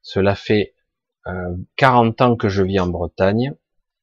Cela 0.00 0.36
fait 0.36 0.74
euh, 1.26 1.56
40 1.74 2.20
ans 2.20 2.36
que 2.36 2.48
je 2.48 2.62
vis 2.62 2.78
en 2.78 2.86
Bretagne, 2.86 3.54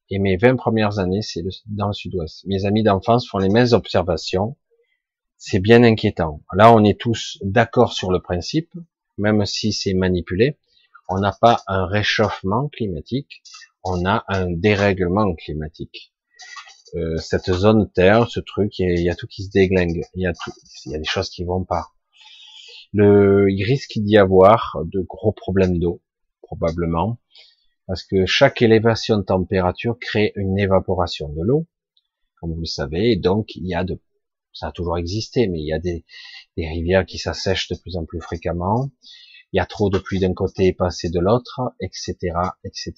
et 0.10 0.20
mes 0.20 0.36
20 0.36 0.58
premières 0.58 1.00
années, 1.00 1.22
c'est 1.22 1.42
dans 1.68 1.88
le 1.88 1.94
sud-ouest. 1.94 2.46
Mes 2.46 2.66
amis 2.66 2.84
d'enfance 2.84 3.30
font 3.30 3.38
les 3.38 3.48
mêmes 3.48 3.72
observations, 3.72 4.58
c'est 5.38 5.60
bien 5.60 5.84
inquiétant. 5.84 6.44
Là, 6.54 6.74
on 6.74 6.84
est 6.84 7.00
tous 7.00 7.38
d'accord 7.42 7.94
sur 7.94 8.12
le 8.12 8.20
principe, 8.20 8.74
même 9.18 9.46
si 9.46 9.72
c'est 9.72 9.94
manipulé. 9.94 10.58
On 11.10 11.20
n'a 11.20 11.32
pas 11.32 11.62
un 11.68 11.86
réchauffement 11.86 12.70
climatique, 12.70 13.44
on 13.84 14.06
a 14.06 14.24
un 14.28 14.50
dérèglement 14.52 15.34
climatique. 15.36 16.14
Euh, 16.96 17.18
cette 17.18 17.52
zone 17.52 17.92
Terre, 17.92 18.30
ce 18.30 18.40
truc, 18.40 18.78
il 18.80 19.00
y, 19.00 19.10
a 19.10 19.16
tout 19.16 19.28
qui 19.28 19.44
se 19.44 19.50
déglingue, 19.50 20.02
il 20.14 20.22
y 20.22 20.28
a 20.28 20.34
tout, 20.34 20.52
il 20.86 20.92
y 20.92 20.96
a 20.96 21.00
des 21.00 21.04
choses 21.04 21.30
qui 21.30 21.44
vont 21.44 21.66
pas. 21.66 21.88
Le, 22.94 23.52
il 23.52 23.64
risque 23.64 23.98
d'y 23.98 24.18
avoir 24.18 24.78
de 24.86 25.02
gros 25.02 25.32
problèmes 25.32 25.80
d'eau, 25.80 26.02
probablement, 26.44 27.20
parce 27.88 28.04
que 28.04 28.26
chaque 28.26 28.62
élévation 28.62 29.18
de 29.18 29.24
température 29.24 29.98
crée 30.00 30.32
une 30.36 30.60
évaporation 30.60 31.30
de 31.30 31.42
l'eau, 31.42 31.68
comme 32.40 32.54
vous 32.54 32.60
le 32.60 32.66
savez, 32.66 33.14
et 33.14 33.16
donc 33.16 33.56
il 33.56 33.68
y 33.68 33.74
a 33.74 33.84
de 33.84 34.00
ça 34.54 34.68
a 34.68 34.72
toujours 34.72 34.98
existé, 34.98 35.48
mais 35.48 35.60
il 35.60 35.68
y 35.68 35.74
a 35.74 35.80
des, 35.80 36.06
rivières 36.58 37.06
qui 37.06 37.18
s'assèchent 37.18 37.68
de 37.70 37.76
plus 37.76 37.98
en 37.98 38.06
plus 38.06 38.22
fréquemment. 38.22 38.92
Il 39.54 39.58
y 39.58 39.60
a 39.60 39.66
trop 39.66 39.90
de 39.90 40.00
pluie 40.00 40.20
d'un 40.20 40.34
côté 40.34 40.68
et 40.68 40.74
pas 40.74 40.88
assez 40.88 41.10
de 41.10 41.20
l'autre, 41.20 41.62
etc., 41.80 42.16
etc. 42.64 42.94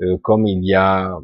Euh, 0.00 0.16
comme 0.18 0.46
il 0.46 0.64
y 0.64 0.74
a 0.74 1.14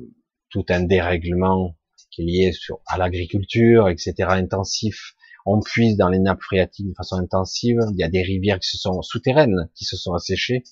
tout 0.51 0.65
un 0.69 0.83
dérèglement 0.83 1.77
qui 2.11 2.23
est 2.23 2.25
lié 2.25 2.53
sur, 2.53 2.81
à 2.87 2.99
l'agriculture, 2.99 3.89
etc., 3.89 4.15
intensif. 4.29 5.15
On 5.47 5.61
puise 5.61 5.97
dans 5.97 6.09
les 6.09 6.19
nappes 6.19 6.43
phréatiques 6.43 6.89
de 6.89 6.95
façon 6.95 7.17
intensive. 7.17 7.81
Il 7.93 7.99
y 7.99 8.05
a 8.05 8.09
des 8.09 8.23
rivières 8.23 8.59
qui 8.61 8.69
se 8.69 8.79
sont 8.79 9.03
souterraines, 9.03 9.69
qui 9.75 9.85
se 9.85 9.97
sont 9.97 10.15
asséchées. 10.15 10.65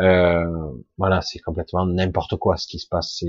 Euh, 0.00 0.72
voilà, 0.96 1.20
c'est 1.22 1.38
complètement 1.40 1.86
n'importe 1.86 2.36
quoi 2.36 2.56
ce 2.56 2.66
qui 2.66 2.78
se 2.78 2.88
passe. 2.88 3.22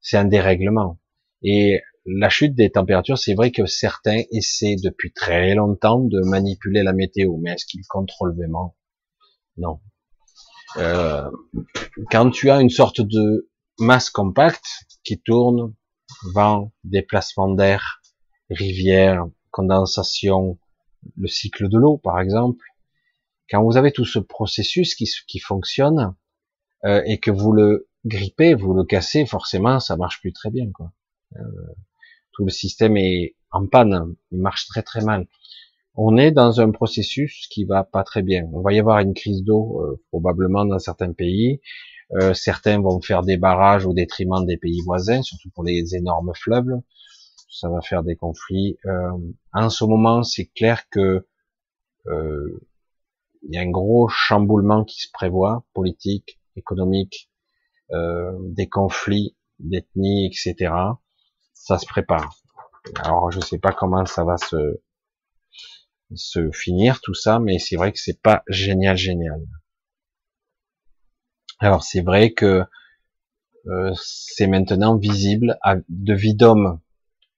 C'est 0.00 0.16
un 0.16 0.24
dérèglement. 0.24 0.98
Et 1.42 1.82
la 2.18 2.28
chute 2.28 2.54
des 2.54 2.70
températures, 2.70 3.18
c'est 3.18 3.34
vrai 3.34 3.52
que 3.52 3.66
certains 3.66 4.22
essaient 4.30 4.76
depuis 4.82 5.12
très 5.12 5.54
longtemps 5.54 6.00
de 6.00 6.20
manipuler 6.20 6.82
la 6.82 6.92
météo, 6.92 7.36
mais 7.38 7.52
est-ce 7.52 7.66
qu'ils 7.66 7.86
contrôlent 7.88 8.34
vraiment? 8.34 8.76
Non. 9.56 9.80
Euh, 10.76 11.30
quand 12.10 12.30
tu 12.30 12.50
as 12.50 12.60
une 12.60 12.70
sorte 12.70 13.00
de 13.00 13.50
masse 13.78 14.10
compacte 14.10 14.84
qui 15.04 15.20
tourne, 15.20 15.74
vent, 16.34 16.72
déplacement 16.84 17.48
d'air, 17.48 18.00
rivière, 18.50 19.26
condensation, 19.50 20.58
le 21.16 21.28
cycle 21.28 21.68
de 21.68 21.78
l'eau 21.78 21.98
par 21.98 22.20
exemple, 22.20 22.64
quand 23.50 23.62
vous 23.64 23.76
avez 23.76 23.92
tout 23.92 24.04
ce 24.04 24.18
processus 24.18 24.94
qui, 24.94 25.10
qui 25.26 25.40
fonctionne 25.40 26.14
euh, 26.84 27.02
et 27.04 27.18
que 27.18 27.30
vous 27.30 27.52
le 27.52 27.88
grippez, 28.04 28.54
vous 28.54 28.74
le 28.74 28.84
cassez, 28.84 29.26
forcément 29.26 29.80
ça 29.80 29.96
marche 29.96 30.20
plus 30.20 30.32
très 30.32 30.50
bien 30.50 30.70
quoi. 30.72 30.92
Euh, 31.36 31.74
le 32.44 32.50
système 32.50 32.96
est 32.96 33.36
en 33.50 33.66
panne, 33.66 34.14
il 34.30 34.40
marche 34.40 34.66
très 34.66 34.82
très 34.82 35.02
mal. 35.02 35.26
On 35.94 36.16
est 36.16 36.30
dans 36.30 36.60
un 36.60 36.70
processus 36.70 37.46
qui 37.50 37.64
va 37.64 37.84
pas 37.84 38.04
très 38.04 38.22
bien. 38.22 38.48
On 38.52 38.62
va 38.62 38.72
y 38.72 38.78
avoir 38.78 39.00
une 39.00 39.14
crise 39.14 39.42
d'eau 39.42 39.82
euh, 39.82 40.00
probablement 40.10 40.64
dans 40.64 40.78
certains 40.78 41.12
pays. 41.12 41.60
Euh, 42.12 42.32
certains 42.32 42.80
vont 42.80 43.00
faire 43.00 43.22
des 43.22 43.36
barrages 43.36 43.86
au 43.86 43.92
détriment 43.92 44.44
des 44.46 44.56
pays 44.56 44.80
voisins, 44.84 45.22
surtout 45.22 45.50
pour 45.50 45.64
les 45.64 45.96
énormes 45.96 46.32
fleuves. 46.34 46.80
Ça 47.50 47.68
va 47.68 47.80
faire 47.82 48.02
des 48.04 48.16
conflits. 48.16 48.78
Euh, 48.86 49.10
en 49.52 49.68
ce 49.68 49.84
moment, 49.84 50.22
c'est 50.22 50.46
clair 50.46 50.88
que 50.90 51.26
il 53.42 53.54
y 53.54 53.58
a 53.58 53.60
un 53.60 53.70
gros 53.70 54.08
chamboulement 54.08 54.84
qui 54.84 55.00
se 55.02 55.08
prévoit, 55.12 55.64
politique, 55.74 56.40
économique, 56.56 57.30
des 57.92 58.68
conflits 58.68 59.36
d'ethnie, 59.60 60.26
etc 60.26 60.72
ça 61.60 61.78
se 61.78 61.86
prépare. 61.86 62.34
Alors 63.04 63.30
je 63.30 63.40
sais 63.40 63.58
pas 63.58 63.72
comment 63.72 64.06
ça 64.06 64.24
va 64.24 64.36
se 64.38 64.80
se 66.14 66.50
finir 66.50 67.00
tout 67.00 67.14
ça, 67.14 67.38
mais 67.38 67.58
c'est 67.58 67.76
vrai 67.76 67.92
que 67.92 68.00
c'est 68.00 68.20
pas 68.20 68.42
génial 68.48 68.96
génial. 68.96 69.46
Alors 71.58 71.84
c'est 71.84 72.00
vrai 72.00 72.32
que 72.32 72.64
euh, 73.66 73.92
c'est 73.94 74.46
maintenant 74.46 74.96
visible 74.96 75.58
à, 75.62 75.76
de 75.88 76.14
vie 76.14 76.34
d'homme, 76.34 76.80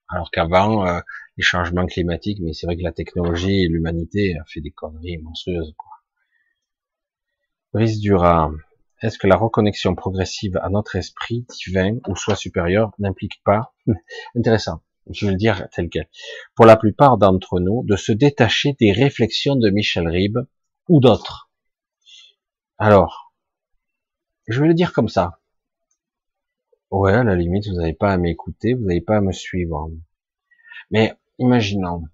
alors 0.08 0.30
qu'avant 0.30 0.86
euh, 0.86 1.00
les 1.36 1.42
changements 1.42 1.86
climatiques, 1.86 2.38
mais 2.40 2.52
c'est 2.52 2.66
vrai 2.66 2.76
que 2.76 2.82
la 2.82 2.92
technologie 2.92 3.64
et 3.64 3.68
l'humanité 3.68 4.38
a 4.38 4.44
fait 4.46 4.60
des 4.60 4.70
conneries 4.70 5.18
monstrueuses. 5.18 5.74
Quoi. 5.76 5.90
Brice 7.74 8.00
est-ce 9.02 9.18
que 9.18 9.26
la 9.26 9.36
reconnexion 9.36 9.94
progressive 9.94 10.56
à 10.62 10.68
notre 10.68 10.96
esprit 10.96 11.44
divin 11.48 11.98
ou 12.08 12.16
soit 12.16 12.36
supérieur 12.36 12.92
n'implique 12.98 13.42
pas, 13.44 13.74
intéressant, 14.36 14.82
je 15.10 15.26
vais 15.26 15.32
le 15.32 15.38
dire 15.38 15.68
tel 15.72 15.88
quel, 15.88 16.08
pour 16.54 16.64
la 16.64 16.76
plupart 16.76 17.18
d'entre 17.18 17.60
nous, 17.60 17.84
de 17.84 17.96
se 17.96 18.12
détacher 18.12 18.74
des 18.78 18.92
réflexions 18.92 19.56
de 19.56 19.70
Michel 19.70 20.08
Ribes 20.08 20.38
ou 20.88 21.00
d'autres 21.00 21.50
Alors, 22.78 23.34
je 24.48 24.60
vais 24.60 24.68
le 24.68 24.74
dire 24.74 24.92
comme 24.92 25.08
ça. 25.08 25.40
Ouais, 26.90 27.14
à 27.14 27.24
la 27.24 27.34
limite, 27.34 27.66
vous 27.68 27.76
n'avez 27.76 27.94
pas 27.94 28.12
à 28.12 28.18
m'écouter, 28.18 28.74
vous 28.74 28.84
n'avez 28.84 29.00
pas 29.00 29.16
à 29.16 29.20
me 29.20 29.32
suivre. 29.32 29.90
Mais 30.90 31.14
imaginons, 31.38 32.04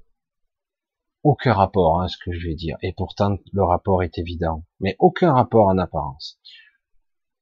aucun 1.24 1.52
rapport 1.52 2.00
à 2.00 2.04
hein, 2.04 2.08
ce 2.08 2.16
que 2.16 2.32
je 2.32 2.46
vais 2.46 2.54
dire, 2.54 2.76
et 2.80 2.92
pourtant 2.92 3.36
le 3.52 3.62
rapport 3.64 4.02
est 4.02 4.18
évident, 4.18 4.64
mais 4.80 4.96
aucun 4.98 5.32
rapport 5.32 5.66
en 5.66 5.78
apparence. 5.78 6.40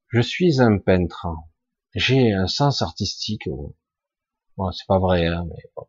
Je 0.08 0.20
suis 0.20 0.60
un 0.60 0.78
peintre. 0.78 1.26
J'ai 1.94 2.32
un 2.32 2.46
sens 2.46 2.80
artistique. 2.80 3.48
Bon, 4.56 4.70
c'est 4.70 4.86
pas 4.86 5.00
vrai, 5.00 5.26
hein, 5.26 5.46
mais 5.48 5.84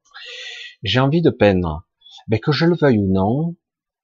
j'ai 0.81 0.99
envie 0.99 1.21
de 1.21 1.29
peindre. 1.29 1.87
Mais 2.27 2.39
que 2.39 2.51
je 2.51 2.65
le 2.65 2.75
veuille 2.75 2.97
ou 2.97 3.07
non, 3.07 3.55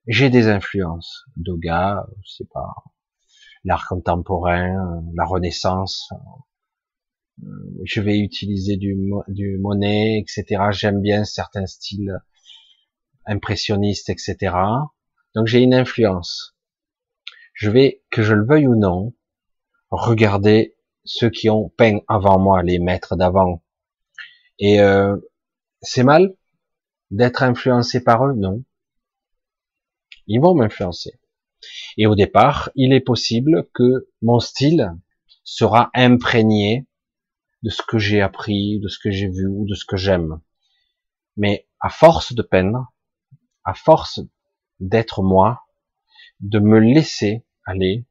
j'ai 0.05 0.29
des 0.29 0.47
influences. 0.49 1.23
Doga, 1.35 2.05
sais 2.25 2.45
pas, 2.53 2.75
l'art 3.63 3.87
contemporain, 3.87 5.03
la 5.15 5.25
Renaissance. 5.25 6.09
Je 7.83 7.99
vais 7.99 8.19
utiliser 8.19 8.77
du, 8.77 8.95
du 9.27 9.59
etc. 10.19 10.65
J'aime 10.71 11.01
bien 11.01 11.23
certains 11.23 11.65
styles 11.65 12.19
impressionnistes, 13.25 14.09
etc. 14.09 14.55
Donc 15.33 15.47
j'ai 15.47 15.61
une 15.61 15.73
influence. 15.73 16.55
Je 17.53 17.71
vais, 17.71 18.03
que 18.11 18.21
je 18.21 18.33
le 18.33 18.45
veuille 18.45 18.67
ou 18.67 18.75
non, 18.75 19.13
Regardez 19.95 20.75
ceux 21.05 21.29
qui 21.29 21.51
ont 21.51 21.69
peint 21.69 21.99
avant 22.07 22.39
moi, 22.39 22.63
les 22.63 22.79
maîtres 22.79 23.15
d'avant. 23.15 23.63
Et 24.57 24.81
euh, 24.81 25.15
c'est 25.81 26.01
mal 26.01 26.35
d'être 27.11 27.43
influencé 27.43 28.03
par 28.03 28.25
eux? 28.25 28.33
Non. 28.33 28.63
Ils 30.25 30.39
vont 30.39 30.55
m'influencer. 30.55 31.19
Et 31.97 32.07
au 32.07 32.15
départ, 32.15 32.71
il 32.73 32.91
est 32.91 33.01
possible 33.01 33.69
que 33.75 34.09
mon 34.23 34.39
style 34.39 34.97
sera 35.43 35.91
imprégné 35.93 36.87
de 37.61 37.69
ce 37.69 37.83
que 37.87 37.99
j'ai 37.99 38.19
appris, 38.19 38.79
de 38.79 38.87
ce 38.87 38.97
que 38.97 39.11
j'ai 39.11 39.29
vu 39.29 39.45
ou 39.45 39.63
de 39.67 39.75
ce 39.75 39.85
que 39.85 39.95
j'aime. 39.95 40.41
Mais 41.37 41.67
à 41.79 41.89
force 41.89 42.33
de 42.33 42.41
peindre, 42.41 42.91
à 43.63 43.75
force 43.75 44.21
d'être 44.79 45.21
moi, 45.21 45.61
de 46.39 46.57
me 46.57 46.79
laisser 46.79 47.45
aller, 47.63 48.07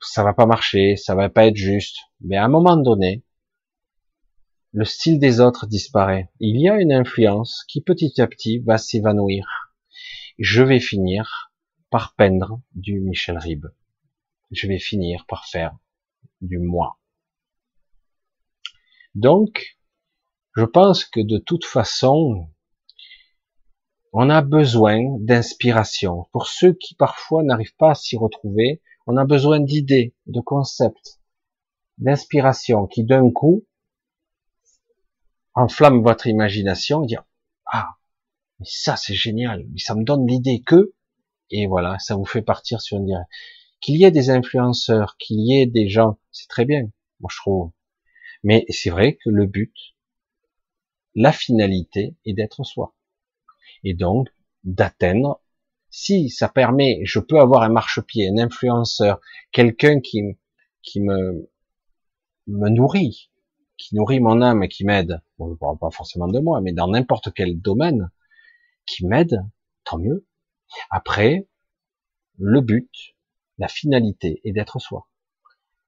ça 0.00 0.22
va 0.22 0.34
pas 0.34 0.46
marcher, 0.46 0.96
ça 0.96 1.14
va 1.14 1.28
pas 1.28 1.46
être 1.46 1.56
juste. 1.56 1.96
Mais 2.20 2.36
à 2.36 2.44
un 2.44 2.48
moment 2.48 2.76
donné, 2.76 3.22
le 4.72 4.84
style 4.84 5.18
des 5.18 5.40
autres 5.40 5.66
disparaît. 5.66 6.30
Il 6.40 6.60
y 6.60 6.68
a 6.68 6.80
une 6.80 6.92
influence 6.92 7.64
qui 7.68 7.80
petit 7.80 8.20
à 8.20 8.26
petit 8.26 8.58
va 8.58 8.78
s'évanouir. 8.78 9.72
Je 10.38 10.62
vais 10.62 10.80
finir 10.80 11.52
par 11.90 12.14
peindre 12.14 12.60
du 12.74 13.00
Michel 13.00 13.38
Ribes. 13.38 13.68
Je 14.50 14.66
vais 14.66 14.78
finir 14.78 15.24
par 15.26 15.46
faire 15.46 15.76
du 16.40 16.58
moi. 16.58 16.98
Donc, 19.14 19.78
je 20.54 20.64
pense 20.64 21.04
que 21.04 21.20
de 21.20 21.38
toute 21.38 21.64
façon, 21.64 22.48
on 24.12 24.30
a 24.30 24.42
besoin 24.42 25.00
d'inspiration. 25.20 26.26
Pour 26.32 26.46
ceux 26.46 26.72
qui 26.72 26.94
parfois 26.94 27.42
n'arrivent 27.42 27.76
pas 27.76 27.90
à 27.90 27.94
s'y 27.94 28.16
retrouver, 28.16 28.82
On 29.10 29.16
a 29.16 29.24
besoin 29.24 29.58
d'idées, 29.58 30.14
de 30.26 30.40
concepts, 30.40 31.18
d'inspiration 31.96 32.86
qui 32.86 33.04
d'un 33.04 33.30
coup 33.30 33.64
enflamme 35.54 36.02
votre 36.02 36.26
imagination 36.26 37.02
et 37.02 37.06
dire 37.06 37.24
ah 37.64 37.96
mais 38.60 38.66
ça 38.68 38.96
c'est 38.96 39.14
génial, 39.14 39.64
mais 39.70 39.78
ça 39.78 39.94
me 39.94 40.04
donne 40.04 40.26
l'idée 40.26 40.60
que 40.60 40.92
et 41.48 41.66
voilà, 41.66 41.98
ça 41.98 42.16
vous 42.16 42.26
fait 42.26 42.42
partir 42.42 42.82
sur 42.82 42.98
une 42.98 43.06
direction. 43.06 43.38
Qu'il 43.80 43.96
y 43.96 44.04
ait 44.04 44.10
des 44.10 44.28
influenceurs, 44.28 45.16
qu'il 45.16 45.40
y 45.40 45.58
ait 45.58 45.66
des 45.66 45.88
gens, 45.88 46.18
c'est 46.30 46.48
très 46.48 46.66
bien, 46.66 46.90
moi 47.20 47.30
je 47.32 47.36
trouve. 47.38 47.70
Mais 48.42 48.66
c'est 48.68 48.90
vrai 48.90 49.16
que 49.16 49.30
le 49.30 49.46
but, 49.46 49.74
la 51.14 51.32
finalité 51.32 52.14
est 52.26 52.34
d'être 52.34 52.62
soi. 52.62 52.94
Et 53.84 53.94
donc, 53.94 54.28
d'atteindre, 54.64 55.40
si 56.00 56.30
ça 56.30 56.48
permet, 56.48 57.00
je 57.02 57.18
peux 57.18 57.40
avoir 57.40 57.62
un 57.62 57.70
marchepied, 57.70 58.28
un 58.28 58.38
influenceur, 58.38 59.20
quelqu'un 59.50 60.00
qui, 60.00 60.22
qui 60.80 61.00
me, 61.00 61.50
me 62.46 62.68
nourrit, 62.68 63.32
qui 63.76 63.96
nourrit 63.96 64.20
mon 64.20 64.40
âme 64.40 64.62
et 64.62 64.68
qui 64.68 64.84
m'aide. 64.84 65.20
Bon, 65.38 65.50
je 65.50 65.58
parle 65.58 65.76
pas 65.76 65.90
forcément 65.90 66.28
de 66.28 66.38
moi, 66.38 66.60
mais 66.60 66.72
dans 66.72 66.86
n'importe 66.86 67.34
quel 67.34 67.60
domaine, 67.60 68.12
qui 68.86 69.06
m'aide, 69.06 69.44
tant 69.82 69.98
mieux. 69.98 70.24
Après, 70.88 71.48
le 72.38 72.60
but, 72.60 73.16
la 73.58 73.66
finalité 73.66 74.40
est 74.44 74.52
d'être 74.52 74.78
soi, 74.78 75.08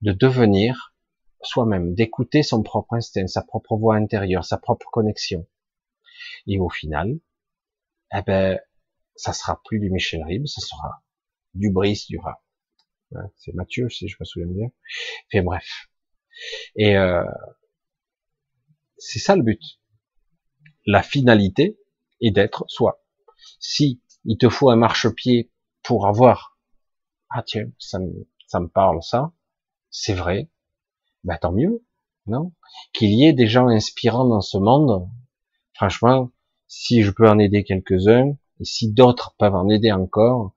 de 0.02 0.10
devenir 0.10 0.92
soi-même, 1.40 1.94
d'écouter 1.94 2.42
son 2.42 2.64
propre 2.64 2.94
instinct, 2.94 3.28
sa 3.28 3.42
propre 3.42 3.76
voix 3.76 3.94
intérieure, 3.94 4.44
sa 4.44 4.58
propre 4.58 4.88
connexion. 4.90 5.46
Et 6.48 6.58
au 6.58 6.68
final, 6.68 7.20
eh 8.12 8.22
ben, 8.22 8.58
ça 9.16 9.32
sera 9.32 9.60
plus 9.64 9.78
du 9.78 9.90
Michel 9.90 10.22
Ribes, 10.24 10.46
ça 10.46 10.60
sera 10.60 11.02
du 11.54 11.70
Brice 11.70 12.06
du 12.06 12.18
rat. 12.18 12.42
C'est 13.36 13.54
Mathieu, 13.54 13.88
si 13.88 14.08
je 14.08 14.16
me 14.20 14.24
souviens 14.24 14.52
bien. 14.52 14.70
Enfin 15.26 15.42
bref. 15.42 15.90
Et 16.76 16.96
euh, 16.96 17.24
c'est 18.98 19.18
ça 19.18 19.36
le 19.36 19.42
but. 19.42 19.80
La 20.86 21.02
finalité 21.02 21.78
est 22.20 22.30
d'être 22.30 22.64
soi. 22.68 23.02
Si 23.58 24.00
il 24.24 24.38
te 24.38 24.48
faut 24.48 24.70
un 24.70 24.76
marchepied 24.76 25.50
pour 25.82 26.06
avoir, 26.06 26.58
ah 27.30 27.42
tiens, 27.42 27.70
ça 27.78 27.98
me, 27.98 28.28
ça 28.46 28.60
me 28.60 28.68
parle 28.68 29.02
ça, 29.02 29.32
c'est 29.90 30.14
vrai, 30.14 30.48
bah 31.24 31.38
tant 31.38 31.52
mieux, 31.52 31.84
non? 32.26 32.52
Qu'il 32.92 33.10
y 33.10 33.24
ait 33.24 33.32
des 33.32 33.46
gens 33.46 33.68
inspirants 33.68 34.26
dans 34.26 34.40
ce 34.40 34.58
monde, 34.58 35.08
franchement, 35.74 36.30
si 36.68 37.02
je 37.02 37.10
peux 37.10 37.28
en 37.28 37.38
aider 37.38 37.64
quelques-uns, 37.64 38.36
et 38.60 38.64
si 38.64 38.92
d'autres 38.92 39.34
peuvent 39.38 39.54
en 39.54 39.68
aider 39.68 39.90
encore, 39.90 40.54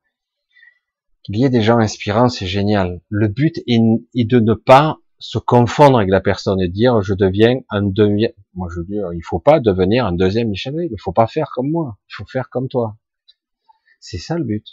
qu'il 1.23 1.37
y 1.37 1.45
ait 1.45 1.49
des 1.49 1.61
gens 1.61 1.79
inspirants, 1.79 2.27
c'est 2.27 2.45
génial. 2.45 3.01
Le 3.09 3.29
but 3.29 3.59
est, 3.65 3.79
de 4.25 4.39
ne 4.39 4.53
pas 4.53 4.97
se 5.19 5.37
confondre 5.37 5.97
avec 5.97 6.09
la 6.09 6.19
personne 6.19 6.59
et 6.59 6.67
dire 6.67 7.01
je 7.01 7.13
deviens 7.13 7.61
un 7.69 7.81
deuxième. 7.81 8.33
Moi 8.55 8.67
je 8.75 8.81
dis 8.81 8.99
il 9.15 9.23
faut 9.23 9.39
pas 9.39 9.61
devenir 9.61 10.05
un 10.05 10.11
deuxième 10.11 10.49
Michel 10.49 10.75
Il 10.91 10.99
faut 10.99 11.13
pas 11.13 11.27
faire 11.27 11.49
comme 11.53 11.71
moi. 11.71 11.97
Il 12.09 12.15
faut 12.15 12.25
faire 12.25 12.49
comme 12.49 12.67
toi. 12.67 12.97
C'est 14.01 14.17
ça 14.17 14.37
le 14.37 14.43
but. 14.43 14.67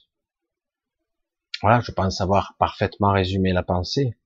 Voilà, 1.62 1.80
je 1.80 1.92
pense 1.92 2.20
avoir 2.20 2.56
parfaitement 2.58 3.12
résumé 3.12 3.52
la 3.52 3.62
pensée. 3.62 4.16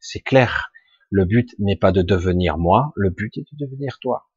C'est 0.00 0.20
clair. 0.20 0.72
Le 1.10 1.24
but 1.24 1.54
n'est 1.58 1.76
pas 1.76 1.92
de 1.92 2.02
devenir 2.02 2.58
moi, 2.58 2.92
le 2.96 3.10
but 3.10 3.36
est 3.38 3.46
de 3.52 3.66
devenir 3.66 3.98
toi. 4.00 4.27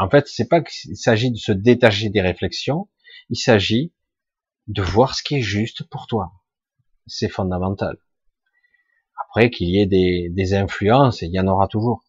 En 0.00 0.08
fait, 0.08 0.26
c'est 0.28 0.48
pas 0.48 0.62
qu'il 0.62 0.96
s'agit 0.96 1.30
de 1.30 1.36
se 1.36 1.52
détacher 1.52 2.08
des 2.08 2.22
réflexions, 2.22 2.88
il 3.28 3.36
s'agit 3.36 3.92
de 4.66 4.80
voir 4.80 5.14
ce 5.14 5.22
qui 5.22 5.36
est 5.36 5.42
juste 5.42 5.82
pour 5.90 6.06
toi. 6.06 6.32
C'est 7.06 7.28
fondamental. 7.28 7.98
Après, 9.26 9.50
qu'il 9.50 9.68
y 9.68 9.78
ait 9.78 9.86
des, 9.86 10.30
des 10.30 10.54
influences, 10.54 11.20
il 11.20 11.30
y 11.30 11.38
en 11.38 11.46
aura 11.46 11.68
toujours. 11.68 12.02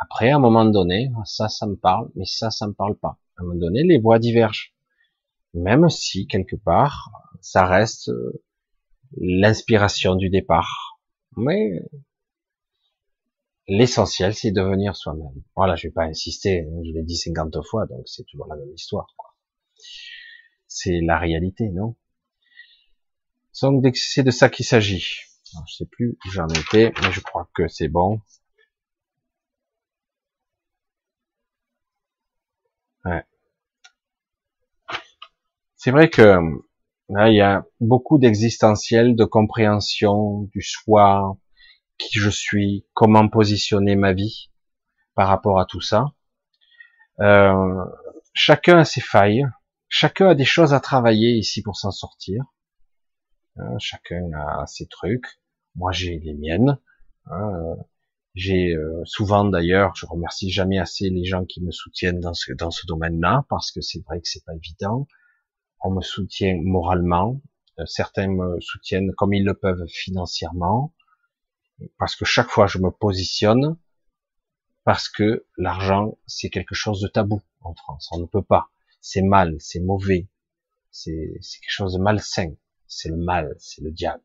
Après, 0.00 0.30
à 0.30 0.36
un 0.36 0.38
moment 0.38 0.64
donné, 0.64 1.10
ça, 1.24 1.48
ça 1.48 1.66
me 1.66 1.74
parle, 1.74 2.08
mais 2.14 2.26
ça, 2.26 2.52
ça 2.52 2.68
me 2.68 2.74
parle 2.74 2.96
pas. 2.96 3.18
À 3.36 3.42
un 3.42 3.46
moment 3.46 3.58
donné, 3.58 3.82
les 3.82 3.98
voix 3.98 4.20
divergent. 4.20 4.72
Même 5.52 5.88
si, 5.90 6.28
quelque 6.28 6.54
part, 6.54 7.10
ça 7.40 7.66
reste 7.66 8.10
euh, 8.10 8.44
l'inspiration 9.16 10.14
du 10.14 10.30
départ. 10.30 11.00
Mais 11.36 11.82
l'essentiel, 13.70 14.34
c'est 14.34 14.50
devenir 14.50 14.96
soi-même. 14.96 15.42
Voilà, 15.56 15.76
je 15.76 15.88
vais 15.88 15.92
pas 15.92 16.04
insister, 16.04 16.66
je 16.84 16.92
l'ai 16.92 17.02
dit 17.02 17.16
50 17.16 17.56
fois, 17.64 17.86
donc 17.86 18.02
c'est 18.06 18.24
toujours 18.24 18.46
la 18.48 18.56
même 18.56 18.72
histoire. 18.74 19.06
C'est 20.66 21.00
la 21.00 21.18
réalité, 21.18 21.68
non? 21.70 21.96
Donc 23.62 23.96
c'est 23.96 24.22
de 24.22 24.30
ça 24.30 24.48
qu'il 24.48 24.66
s'agit. 24.66 25.04
Je 25.68 25.74
sais 25.74 25.86
plus 25.86 26.18
où 26.24 26.30
j'en 26.30 26.48
étais, 26.48 26.92
mais 27.02 27.12
je 27.12 27.20
crois 27.20 27.48
que 27.54 27.68
c'est 27.68 27.88
bon. 27.88 28.20
Ouais. 33.04 33.24
C'est 35.76 35.90
vrai 35.90 36.08
que 36.10 36.38
Là, 37.10 37.28
il 37.28 37.34
y 37.34 37.40
a 37.40 37.66
beaucoup 37.80 38.18
d'existentiel, 38.18 39.16
de 39.16 39.24
compréhension 39.24 40.42
du 40.54 40.62
soi, 40.62 41.36
qui 42.00 42.18
je 42.18 42.30
suis, 42.30 42.86
comment 42.94 43.28
positionner 43.28 43.96
ma 43.96 44.12
vie 44.12 44.50
par 45.14 45.28
rapport 45.28 45.60
à 45.60 45.66
tout 45.66 45.80
ça. 45.80 46.06
Euh, 47.20 47.84
chacun 48.32 48.78
a 48.78 48.84
ses 48.84 49.00
failles, 49.00 49.46
chacun 49.88 50.28
a 50.28 50.34
des 50.34 50.44
choses 50.44 50.74
à 50.74 50.80
travailler 50.80 51.36
ici 51.36 51.62
pour 51.62 51.76
s'en 51.76 51.90
sortir. 51.90 52.42
Euh, 53.58 53.78
chacun 53.78 54.30
a 54.32 54.66
ses 54.66 54.86
trucs. 54.86 55.26
Moi, 55.74 55.92
j'ai 55.92 56.18
les 56.18 56.34
miennes. 56.34 56.78
Hein. 57.26 57.76
j'ai 58.34 58.74
euh, 58.74 59.02
souvent 59.04 59.44
d'ailleurs, 59.44 59.94
je 59.94 60.06
remercie 60.06 60.50
jamais 60.50 60.78
assez 60.78 61.10
les 61.10 61.24
gens 61.24 61.44
qui 61.44 61.62
me 61.62 61.70
soutiennent 61.70 62.18
dans 62.18 62.34
ce 62.34 62.52
dans 62.54 62.70
ce 62.70 62.86
domaine-là 62.86 63.44
parce 63.48 63.70
que 63.70 63.82
c'est 63.82 64.02
vrai 64.06 64.20
que 64.20 64.26
c'est 64.26 64.44
pas 64.44 64.54
évident 64.54 65.06
on 65.82 65.90
me 65.90 66.02
soutient 66.02 66.58
moralement, 66.62 67.40
euh, 67.78 67.86
certains 67.86 68.28
me 68.28 68.60
soutiennent 68.60 69.12
comme 69.16 69.32
ils 69.32 69.44
le 69.44 69.54
peuvent 69.54 69.86
financièrement, 69.88 70.94
parce 71.98 72.16
que 72.16 72.24
chaque 72.24 72.48
fois 72.48 72.66
je 72.66 72.78
me 72.78 72.90
positionne, 72.90 73.76
parce 74.84 75.08
que 75.08 75.46
l'argent 75.56 76.18
c'est 76.26 76.50
quelque 76.50 76.74
chose 76.74 77.00
de 77.00 77.08
tabou 77.08 77.42
en 77.60 77.74
France, 77.74 78.08
on 78.12 78.18
ne 78.18 78.26
peut 78.26 78.42
pas, 78.42 78.70
c'est 79.00 79.22
mal, 79.22 79.56
c'est 79.58 79.80
mauvais, 79.80 80.28
c'est 80.90 81.12
quelque 81.12 81.70
chose 81.70 81.94
de 81.94 81.98
malsain, 82.00 82.54
c'est 82.86 83.08
le 83.08 83.16
mal, 83.16 83.54
c'est 83.58 83.82
le 83.82 83.90
diable. 83.90 84.22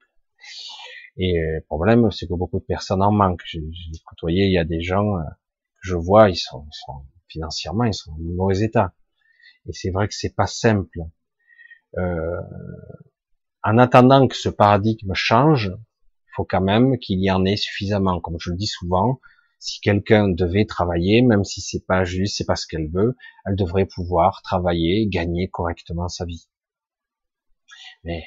Et 1.18 1.40
le 1.40 1.62
problème, 1.62 2.12
c'est 2.12 2.28
que 2.28 2.34
beaucoup 2.34 2.60
de 2.60 2.66
personnes 2.66 3.02
en 3.02 3.12
manquent. 3.12 3.46
J'ai 3.46 3.62
côtoyé, 4.06 4.46
il 4.46 4.52
y 4.52 4.58
a 4.58 4.66
des 4.66 4.82
gens 4.82 5.18
euh, 5.18 5.24
que 5.24 5.88
je 5.88 5.96
vois, 5.96 6.30
ils 6.30 6.36
sont, 6.36 6.66
ils 6.66 6.78
sont 6.86 7.06
financièrement, 7.28 7.86
ils 7.86 7.94
sont 7.94 8.12
en 8.12 8.18
mauvais 8.20 8.62
état. 8.62 8.94
Et 9.68 9.74
c'est 9.74 9.92
vrai 9.92 10.08
que 10.08 10.14
c'est 10.14 10.36
pas 10.36 10.48
simple 10.48 11.00
euh, 11.98 12.42
en 13.64 13.78
attendant 13.78 14.28
que 14.28 14.36
ce 14.36 14.50
paradigme 14.50 15.14
change, 15.14 15.72
faut 16.36 16.46
quand 16.46 16.62
même 16.62 16.98
qu'il 17.00 17.20
y 17.20 17.32
en 17.32 17.46
ait 17.46 17.56
suffisamment. 17.56 18.20
Comme 18.20 18.38
je 18.40 18.52
le 18.52 18.58
dis 18.58 18.68
souvent, 18.68 19.20
si 19.60 19.80
quelqu'un 19.82 20.30
devait 20.30 20.66
travailler, 20.66 21.22
même 21.22 21.44
si 21.44 21.62
c'est 21.62 21.86
pas 21.86 22.04
juste, 22.04 22.38
c'est 22.38 22.46
pas 22.46 22.56
ce 22.56 22.68
qu'elle 22.68 22.90
veut, 22.92 23.16
elle 23.46 23.56
devrait 23.56 23.86
pouvoir 23.86 24.42
travailler, 24.44 25.08
gagner 25.08 25.50
correctement 25.50 26.08
sa 26.08 26.26
vie. 26.26 26.48
Mais 28.04 28.24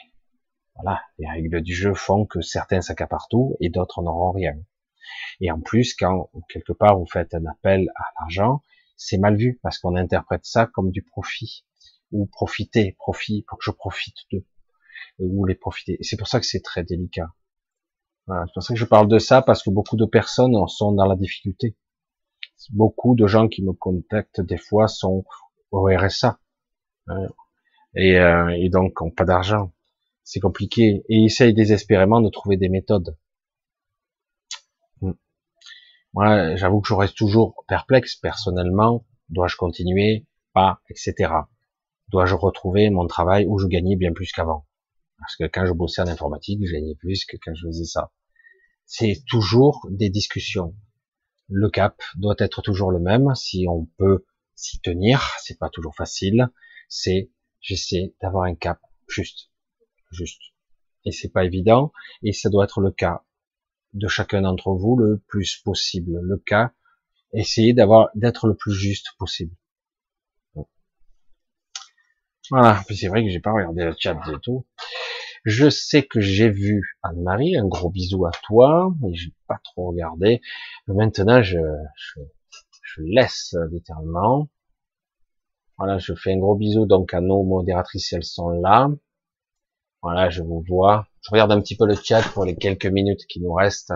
voilà, 0.74 1.00
les 1.18 1.28
règles 1.28 1.62
du 1.62 1.74
jeu 1.74 1.94
font 1.94 2.26
que 2.26 2.40
certains 2.40 2.80
s'accaparent 2.80 3.28
tout 3.28 3.56
et 3.60 3.68
d'autres 3.68 4.02
n'auront 4.02 4.32
rien. 4.32 4.54
Et 5.40 5.50
en 5.50 5.60
plus, 5.60 5.94
quand 5.94 6.30
quelque 6.48 6.72
part 6.72 6.98
vous 6.98 7.06
faites 7.06 7.34
un 7.34 7.46
appel 7.46 7.88
à 7.96 8.04
l'argent, 8.20 8.62
c'est 8.96 9.18
mal 9.18 9.36
vu 9.36 9.60
parce 9.62 9.78
qu'on 9.78 9.96
interprète 9.96 10.44
ça 10.44 10.66
comme 10.66 10.90
du 10.90 11.02
profit 11.02 11.64
ou 12.10 12.26
profiter, 12.26 12.96
profit, 12.98 13.44
pour 13.46 13.58
que 13.58 13.64
je 13.64 13.70
profite 13.70 14.16
d'eux, 14.32 14.46
ou 15.18 15.44
les 15.44 15.54
profiter. 15.54 15.96
Et 16.00 16.04
c'est 16.04 16.16
pour 16.16 16.28
ça 16.28 16.40
que 16.40 16.46
c'est 16.46 16.62
très 16.62 16.82
délicat. 16.82 17.28
Voilà, 18.28 18.44
c'est 18.46 18.52
pour 18.54 18.62
ça 18.62 18.74
que 18.74 18.78
je 18.78 18.84
parle 18.84 19.08
de 19.08 19.18
ça, 19.18 19.42
parce 19.42 19.64
que 19.64 19.70
beaucoup 19.70 19.96
de 19.96 20.04
personnes 20.04 20.54
sont 20.68 20.92
dans 20.92 21.06
la 21.06 21.16
difficulté. 21.16 21.76
Beaucoup 22.70 23.16
de 23.16 23.26
gens 23.26 23.48
qui 23.48 23.64
me 23.64 23.72
contactent 23.72 24.40
des 24.40 24.58
fois 24.58 24.86
sont 24.86 25.24
au 25.72 25.88
RSA. 25.88 26.38
Hein, 27.08 27.26
et, 27.96 28.18
euh, 28.20 28.54
et, 28.56 28.68
donc 28.68 29.02
ont 29.02 29.10
pas 29.10 29.24
d'argent. 29.24 29.72
C'est 30.22 30.40
compliqué. 30.40 31.02
Et 31.08 31.16
ils 31.16 31.26
essayent 31.26 31.54
désespérément 31.54 32.20
de 32.20 32.28
trouver 32.28 32.56
des 32.56 32.68
méthodes. 32.68 33.16
Hmm. 35.00 35.14
Moi, 36.12 36.54
j'avoue 36.54 36.80
que 36.80 36.88
je 36.88 36.94
reste 36.94 37.16
toujours 37.16 37.64
perplexe 37.66 38.14
personnellement. 38.14 39.04
Dois-je 39.30 39.56
continuer? 39.56 40.26
Pas, 40.52 40.80
etc 40.90 41.30
dois-je 42.10 42.34
retrouver 42.34 42.90
mon 42.90 43.06
travail 43.06 43.46
où 43.46 43.58
je 43.58 43.66
gagnais 43.66 43.96
bien 43.96 44.12
plus 44.12 44.32
qu'avant? 44.32 44.66
Parce 45.18 45.36
que 45.36 45.44
quand 45.44 45.66
je 45.66 45.72
bossais 45.72 46.02
en 46.02 46.08
informatique, 46.08 46.60
je 46.64 46.72
gagnais 46.72 46.94
plus 46.94 47.24
que 47.24 47.36
quand 47.42 47.54
je 47.54 47.66
faisais 47.66 47.84
ça. 47.84 48.10
C'est 48.90 49.22
toujours 49.28 49.86
des 49.90 50.08
discussions. 50.08 50.74
Le 51.50 51.68
cap 51.68 52.00
doit 52.16 52.36
être 52.38 52.62
toujours 52.62 52.90
le 52.90 52.98
même. 52.98 53.34
Si 53.34 53.66
on 53.68 53.84
peut 53.98 54.24
s'y 54.54 54.80
tenir, 54.80 55.36
c'est 55.40 55.58
pas 55.58 55.68
toujours 55.68 55.94
facile. 55.94 56.48
C'est 56.88 57.30
j'essaie 57.60 58.14
d'avoir 58.22 58.44
un 58.44 58.54
cap 58.54 58.80
juste, 59.06 59.50
juste. 60.10 60.40
Et 61.04 61.12
c'est 61.12 61.28
pas 61.28 61.44
évident, 61.44 61.92
et 62.22 62.32
ça 62.32 62.48
doit 62.48 62.64
être 62.64 62.80
le 62.80 62.90
cas 62.90 63.24
de 63.92 64.08
chacun 64.08 64.40
d'entre 64.40 64.72
vous 64.72 64.96
le 64.96 65.22
plus 65.28 65.58
possible. 65.58 66.18
Le 66.22 66.38
cas, 66.38 66.72
essayez 67.34 67.74
d'avoir, 67.74 68.08
d'être 68.14 68.46
le 68.46 68.56
plus 68.56 68.72
juste 68.72 69.08
possible. 69.18 69.54
Voilà, 72.50 72.82
c'est 72.88 73.08
vrai 73.08 73.22
que 73.22 73.30
j'ai 73.30 73.40
pas 73.40 73.52
regardé 73.52 73.84
le 73.84 73.94
chat 73.98 74.18
et 74.28 74.40
tout. 74.40 74.66
Je 75.44 75.70
sais 75.70 76.04
que 76.04 76.20
j'ai 76.20 76.50
vu 76.50 76.96
Anne-Marie, 77.02 77.56
un 77.56 77.66
gros 77.66 77.90
bisou 77.90 78.26
à 78.26 78.30
toi, 78.42 78.92
mais 79.00 79.14
j'ai 79.14 79.32
pas 79.46 79.60
trop 79.64 79.90
regardé. 79.90 80.40
Maintenant, 80.86 81.42
je, 81.42 81.58
laisse 82.98 83.54
littéralement. 83.70 84.48
Voilà, 85.76 85.98
je 85.98 86.14
fais 86.14 86.32
un 86.32 86.38
gros 86.38 86.56
bisou 86.56 86.86
donc 86.86 87.14
à 87.14 87.20
nos 87.20 87.44
modératrices, 87.44 88.12
elles 88.12 88.24
sont 88.24 88.48
là. 88.48 88.90
Voilà, 90.02 90.30
je 90.30 90.42
vous 90.42 90.64
vois. 90.68 91.06
Je 91.22 91.30
regarde 91.30 91.52
un 91.52 91.60
petit 91.60 91.76
peu 91.76 91.86
le 91.86 91.94
chat 91.94 92.22
pour 92.32 92.44
les 92.44 92.56
quelques 92.56 92.86
minutes 92.86 93.26
qui 93.28 93.40
nous 93.40 93.52
restent. 93.52 93.92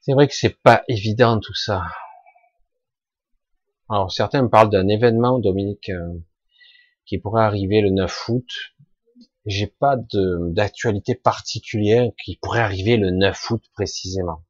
C'est 0.00 0.12
vrai 0.14 0.26
que 0.26 0.34
c'est 0.34 0.60
pas 0.62 0.82
évident 0.88 1.38
tout 1.38 1.54
ça. 1.54 1.84
Alors 3.88 4.10
certains 4.10 4.42
me 4.42 4.48
parlent 4.48 4.70
d'un 4.70 4.88
événement, 4.88 5.38
Dominique, 5.38 5.90
euh, 5.90 6.18
qui 7.04 7.18
pourrait 7.18 7.44
arriver 7.44 7.80
le 7.82 7.90
9 7.90 8.28
août. 8.28 8.48
J'ai 9.44 9.66
pas 9.66 9.96
d'actualité 9.96 11.14
particulière 11.14 12.10
qui 12.24 12.36
pourrait 12.36 12.60
arriver 12.60 12.96
le 12.96 13.10
9 13.10 13.50
août 13.50 13.64
précisément. 13.74 14.44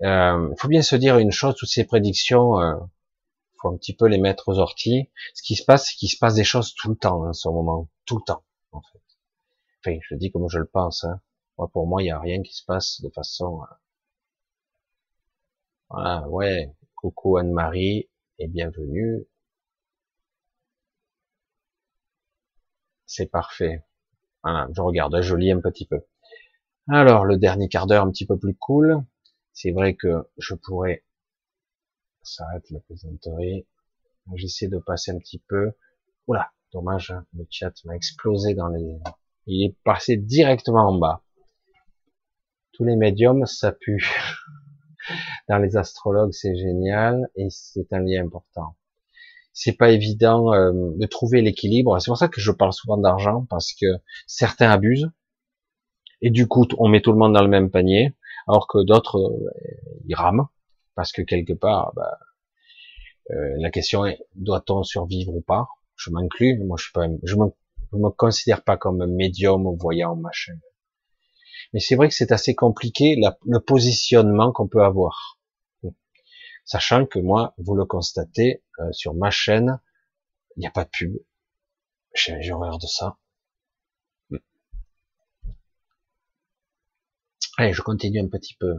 Il 0.00 0.06
euh, 0.06 0.54
faut 0.56 0.68
bien 0.68 0.82
se 0.82 0.96
dire 0.96 1.18
une 1.18 1.30
chose, 1.30 1.54
toutes 1.54 1.68
ces 1.68 1.84
prédictions, 1.84 2.60
euh, 2.60 2.74
faut 3.60 3.68
un 3.68 3.76
petit 3.76 3.94
peu 3.94 4.06
les 4.06 4.18
mettre 4.18 4.48
aux 4.48 4.58
orties. 4.58 5.08
Ce 5.34 5.42
qui 5.42 5.54
se 5.54 5.64
passe, 5.64 5.86
c'est 5.88 5.96
qu'il 5.96 6.10
se 6.10 6.18
passe 6.18 6.34
des 6.34 6.44
choses 6.44 6.74
tout 6.74 6.90
le 6.90 6.96
temps 6.96 7.24
en 7.24 7.32
ce 7.32 7.48
moment, 7.48 7.88
tout 8.04 8.16
le 8.16 8.24
temps 8.24 8.42
en 8.72 8.82
fait. 8.82 9.98
Je 10.00 10.14
dis 10.16 10.30
comme 10.30 10.48
je 10.48 10.58
le 10.58 10.66
pense. 10.66 11.04
Hein. 11.04 11.20
Moi, 11.58 11.68
pour 11.68 11.86
moi, 11.86 12.02
il 12.02 12.06
n'y 12.06 12.10
a 12.10 12.18
rien 12.18 12.42
qui 12.42 12.54
se 12.54 12.64
passe 12.64 13.00
de 13.02 13.10
façon. 13.10 13.62
Euh, 13.62 13.74
voilà, 15.90 16.28
ouais. 16.28 16.74
Coucou 16.96 17.36
Anne-Marie 17.36 18.08
et 18.38 18.48
bienvenue. 18.48 19.26
C'est 23.14 23.26
parfait. 23.26 23.84
Voilà, 24.42 24.68
je 24.74 24.80
regarde, 24.80 25.20
je 25.20 25.36
lis 25.36 25.52
un 25.52 25.60
petit 25.60 25.86
peu. 25.86 26.00
Alors, 26.88 27.26
le 27.26 27.36
dernier 27.36 27.68
quart 27.68 27.86
d'heure 27.86 28.04
un 28.04 28.10
petit 28.10 28.24
peu 28.24 28.38
plus 28.38 28.54
cool. 28.54 29.04
C'est 29.52 29.70
vrai 29.70 29.94
que 29.94 30.30
je 30.38 30.54
pourrais 30.54 31.04
s'arrête 32.22 32.70
la 32.70 32.80
plaisanterie. 32.80 33.66
J'essaie 34.34 34.68
de 34.68 34.78
passer 34.78 35.10
un 35.10 35.18
petit 35.18 35.40
peu. 35.46 35.72
Oula, 36.26 36.52
dommage, 36.72 37.10
hein, 37.10 37.26
le 37.34 37.46
chat 37.50 37.74
m'a 37.84 37.94
explosé 37.96 38.54
dans 38.54 38.68
les... 38.68 38.98
Il 39.44 39.62
est 39.62 39.76
passé 39.84 40.16
directement 40.16 40.88
en 40.88 40.98
bas. 40.98 41.22
Tous 42.72 42.84
les 42.84 42.96
médiums, 42.96 43.44
ça 43.44 43.72
pue. 43.72 44.10
dans 45.50 45.58
les 45.58 45.76
astrologues, 45.76 46.32
c'est 46.32 46.56
génial 46.56 47.28
et 47.34 47.48
c'est 47.50 47.92
un 47.92 48.00
lien 48.00 48.24
important. 48.24 48.74
C'est 49.52 49.76
pas 49.76 49.90
évident 49.90 50.52
euh, 50.54 50.72
de 50.72 51.06
trouver 51.06 51.42
l'équilibre. 51.42 51.98
C'est 52.00 52.10
pour 52.10 52.18
ça 52.18 52.28
que 52.28 52.40
je 52.40 52.52
parle 52.52 52.72
souvent 52.72 52.96
d'argent 52.96 53.46
parce 53.50 53.72
que 53.72 53.86
certains 54.26 54.70
abusent 54.70 55.10
et 56.22 56.30
du 56.30 56.46
coup 56.46 56.66
on 56.78 56.88
met 56.88 57.02
tout 57.02 57.12
le 57.12 57.18
monde 57.18 57.34
dans 57.34 57.42
le 57.42 57.48
même 57.48 57.70
panier 57.70 58.14
alors 58.48 58.66
que 58.66 58.82
d'autres 58.84 59.18
euh, 59.18 59.50
ils 60.06 60.14
rament 60.14 60.48
parce 60.94 61.12
que 61.12 61.22
quelque 61.22 61.52
part, 61.52 61.92
bah, 61.94 62.18
euh, 63.30 63.54
la 63.58 63.70
question 63.70 64.04
est 64.06 64.18
doit-on 64.34 64.82
survivre 64.82 65.34
ou 65.34 65.40
pas? 65.40 65.68
Je 65.96 66.10
m'inclus, 66.10 66.58
moi 66.64 66.76
je 66.78 66.84
suis 66.84 66.92
pas, 66.92 67.06
je 67.22 67.36
me, 67.36 67.46
me 67.92 68.10
considère 68.10 68.62
pas 68.64 68.76
comme 68.76 69.00
un 69.00 69.06
médium 69.06 69.66
ou 69.66 69.76
voyant 69.76 70.16
machin. 70.16 70.54
Mais 71.72 71.80
c'est 71.80 71.94
vrai 71.94 72.08
que 72.08 72.14
c'est 72.14 72.32
assez 72.32 72.54
compliqué 72.54 73.16
le 73.46 73.58
positionnement 73.60 74.52
qu'on 74.52 74.68
peut 74.68 74.82
avoir, 74.82 75.38
sachant 76.64 77.06
que 77.06 77.18
moi, 77.18 77.54
vous 77.58 77.74
le 77.74 77.84
constatez 77.84 78.62
euh, 78.78 78.92
sur 78.92 79.14
ma 79.14 79.30
chaîne, 79.30 79.80
il 80.56 80.60
n'y 80.60 80.66
a 80.66 80.70
pas 80.70 80.84
de 80.84 80.90
pub. 80.90 81.16
J'ai 82.14 82.52
horreur 82.52 82.78
de 82.78 82.86
ça. 82.86 83.18
Allez, 87.58 87.72
je 87.72 87.82
continue 87.82 88.20
un 88.20 88.28
petit 88.28 88.54
peu. 88.54 88.78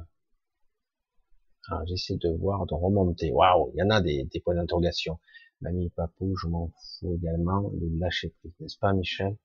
Alors, 1.69 1.85
j'essaie 1.87 2.17
de 2.17 2.29
voir, 2.29 2.65
de 2.65 2.73
remonter. 2.73 3.31
Waouh, 3.31 3.71
il 3.73 3.79
y 3.79 3.83
en 3.83 3.89
a 3.89 4.01
des, 4.01 4.23
des 4.25 4.39
points 4.41 4.55
d'interrogation. 4.55 5.19
Mamie, 5.61 5.89
papou, 5.91 6.35
je 6.35 6.47
m'en 6.47 6.73
fous 6.99 7.15
également. 7.15 7.71
Le 7.79 7.99
lâcher 7.99 8.29
prise, 8.39 8.53
n'est-ce 8.59 8.77
pas, 8.77 8.93
Michel? 8.93 9.37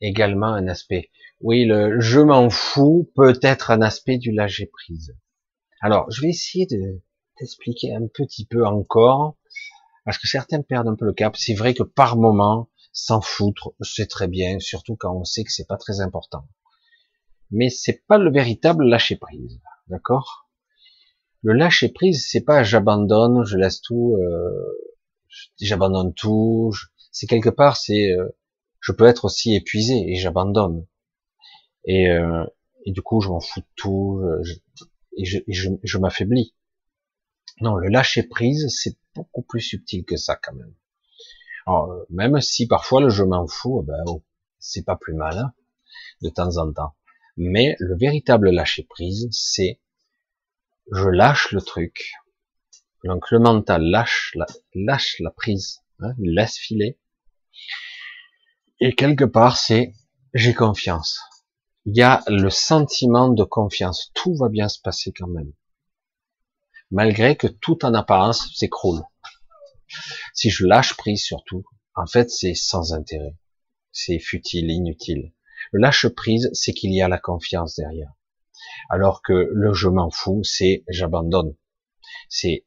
Également 0.00 0.48
un 0.48 0.66
aspect. 0.66 1.10
Oui, 1.40 1.64
le 1.64 2.00
je 2.00 2.20
m'en 2.20 2.50
fous 2.50 3.10
peut 3.14 3.38
être 3.42 3.70
un 3.70 3.82
aspect 3.82 4.18
du 4.18 4.32
lâcher 4.32 4.66
prise. 4.66 5.16
Alors, 5.80 6.10
je 6.10 6.22
vais 6.22 6.30
essayer 6.30 6.66
de 6.66 7.00
t'expliquer 7.36 7.94
un 7.94 8.06
petit 8.06 8.46
peu 8.46 8.66
encore, 8.66 9.36
parce 10.04 10.18
que 10.18 10.26
certains 10.28 10.62
perdent 10.62 10.88
un 10.88 10.96
peu 10.96 11.04
le 11.04 11.12
cap. 11.12 11.36
C'est 11.36 11.54
vrai 11.54 11.74
que 11.74 11.82
par 11.82 12.16
moment, 12.16 12.68
s'en 12.92 13.20
foutre, 13.20 13.74
c'est 13.80 14.06
très 14.06 14.28
bien, 14.28 14.58
surtout 14.58 14.96
quand 14.96 15.14
on 15.14 15.24
sait 15.24 15.44
que 15.44 15.52
c'est 15.52 15.66
pas 15.66 15.76
très 15.76 16.00
important. 16.00 16.46
Mais 17.50 17.68
c'est 17.68 18.04
pas 18.06 18.18
le 18.18 18.30
véritable 18.30 18.84
lâcher 18.84 19.16
prise, 19.16 19.60
d'accord? 19.88 20.48
Le 21.42 21.52
lâcher 21.52 21.90
prise, 21.90 22.26
c'est 22.28 22.40
pas 22.40 22.62
j'abandonne, 22.62 23.44
je 23.44 23.56
laisse 23.56 23.80
tout, 23.80 24.16
euh, 24.16 24.78
j'abandonne 25.60 26.12
tout. 26.14 26.72
C'est 27.12 27.26
quelque 27.26 27.50
part, 27.50 27.76
c'est 27.76 28.12
euh, 28.12 28.36
je 28.80 28.92
peux 28.92 29.06
être 29.06 29.26
aussi 29.26 29.54
épuisé 29.54 29.94
et 30.08 30.16
j'abandonne. 30.16 30.86
Et, 31.84 32.10
euh, 32.10 32.44
et 32.84 32.92
du 32.92 33.02
coup, 33.02 33.20
je 33.20 33.28
m'en 33.28 33.40
fous 33.40 33.60
de 33.60 33.66
tout 33.76 34.22
je, 35.22 35.98
m'affaiblis. 35.98 36.54
Non, 37.60 37.76
le 37.76 37.88
lâcher 37.88 38.22
prise, 38.22 38.66
c'est 38.68 38.96
beaucoup 39.14 39.42
plus 39.42 39.60
subtil 39.60 40.04
que 40.04 40.16
ça 40.16 40.36
quand 40.36 40.54
même. 40.54 40.74
Alors, 41.66 42.04
même 42.10 42.40
si 42.40 42.66
parfois 42.66 43.00
le 43.00 43.08
je 43.08 43.24
m'en 43.24 43.46
fous, 43.46 43.82
ben, 43.82 44.02
oh, 44.06 44.22
c'est 44.58 44.84
pas 44.84 44.96
plus 44.96 45.14
mal 45.14 45.38
hein, 45.38 45.52
de 46.22 46.28
temps 46.28 46.58
en 46.58 46.72
temps. 46.72 46.94
Mais 47.36 47.76
le 47.80 47.96
véritable 47.96 48.50
lâcher 48.50 48.84
prise, 48.84 49.28
c'est 49.30 49.80
je 50.92 51.08
lâche 51.08 51.50
le 51.52 51.60
truc. 51.60 52.12
Donc 53.04 53.30
le 53.30 53.38
mental 53.38 53.82
lâche 53.82 54.32
la, 54.34 54.46
lâche 54.74 55.16
la 55.20 55.30
prise, 55.30 55.82
hein, 56.00 56.14
il 56.18 56.34
laisse 56.34 56.56
filer. 56.56 56.98
Et 58.80 58.94
quelque 58.94 59.24
part, 59.24 59.56
c'est 59.56 59.94
j'ai 60.34 60.54
confiance. 60.54 61.20
Il 61.86 61.96
y 61.96 62.02
a 62.02 62.22
le 62.26 62.50
sentiment 62.50 63.28
de 63.28 63.44
confiance. 63.44 64.10
Tout 64.14 64.34
va 64.34 64.48
bien 64.48 64.68
se 64.68 64.80
passer 64.80 65.12
quand 65.12 65.28
même. 65.28 65.52
Malgré 66.90 67.36
que 67.36 67.46
tout 67.46 67.84
en 67.84 67.94
apparence 67.94 68.54
s'écroule. 68.54 69.02
Si 70.34 70.50
je 70.50 70.66
lâche 70.66 70.96
prise 70.96 71.22
surtout, 71.22 71.64
en 71.94 72.06
fait, 72.06 72.30
c'est 72.30 72.54
sans 72.54 72.92
intérêt. 72.92 73.36
C'est 73.92 74.18
futile, 74.18 74.70
inutile. 74.70 75.32
Le 75.72 75.80
lâche 75.80 76.08
prise, 76.08 76.50
c'est 76.52 76.72
qu'il 76.72 76.92
y 76.92 77.02
a 77.02 77.08
la 77.08 77.18
confiance 77.18 77.76
derrière. 77.76 78.12
Alors 78.90 79.22
que 79.22 79.32
le 79.32 79.72
je 79.72 79.88
m'en 79.88 80.10
fous, 80.10 80.42
c'est 80.44 80.84
j'abandonne. 80.88 81.56
C'est 82.28 82.66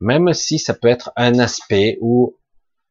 même 0.00 0.32
si 0.32 0.58
ça 0.58 0.74
peut 0.74 0.88
être 0.88 1.12
un 1.16 1.38
aspect 1.38 1.98
où 2.00 2.38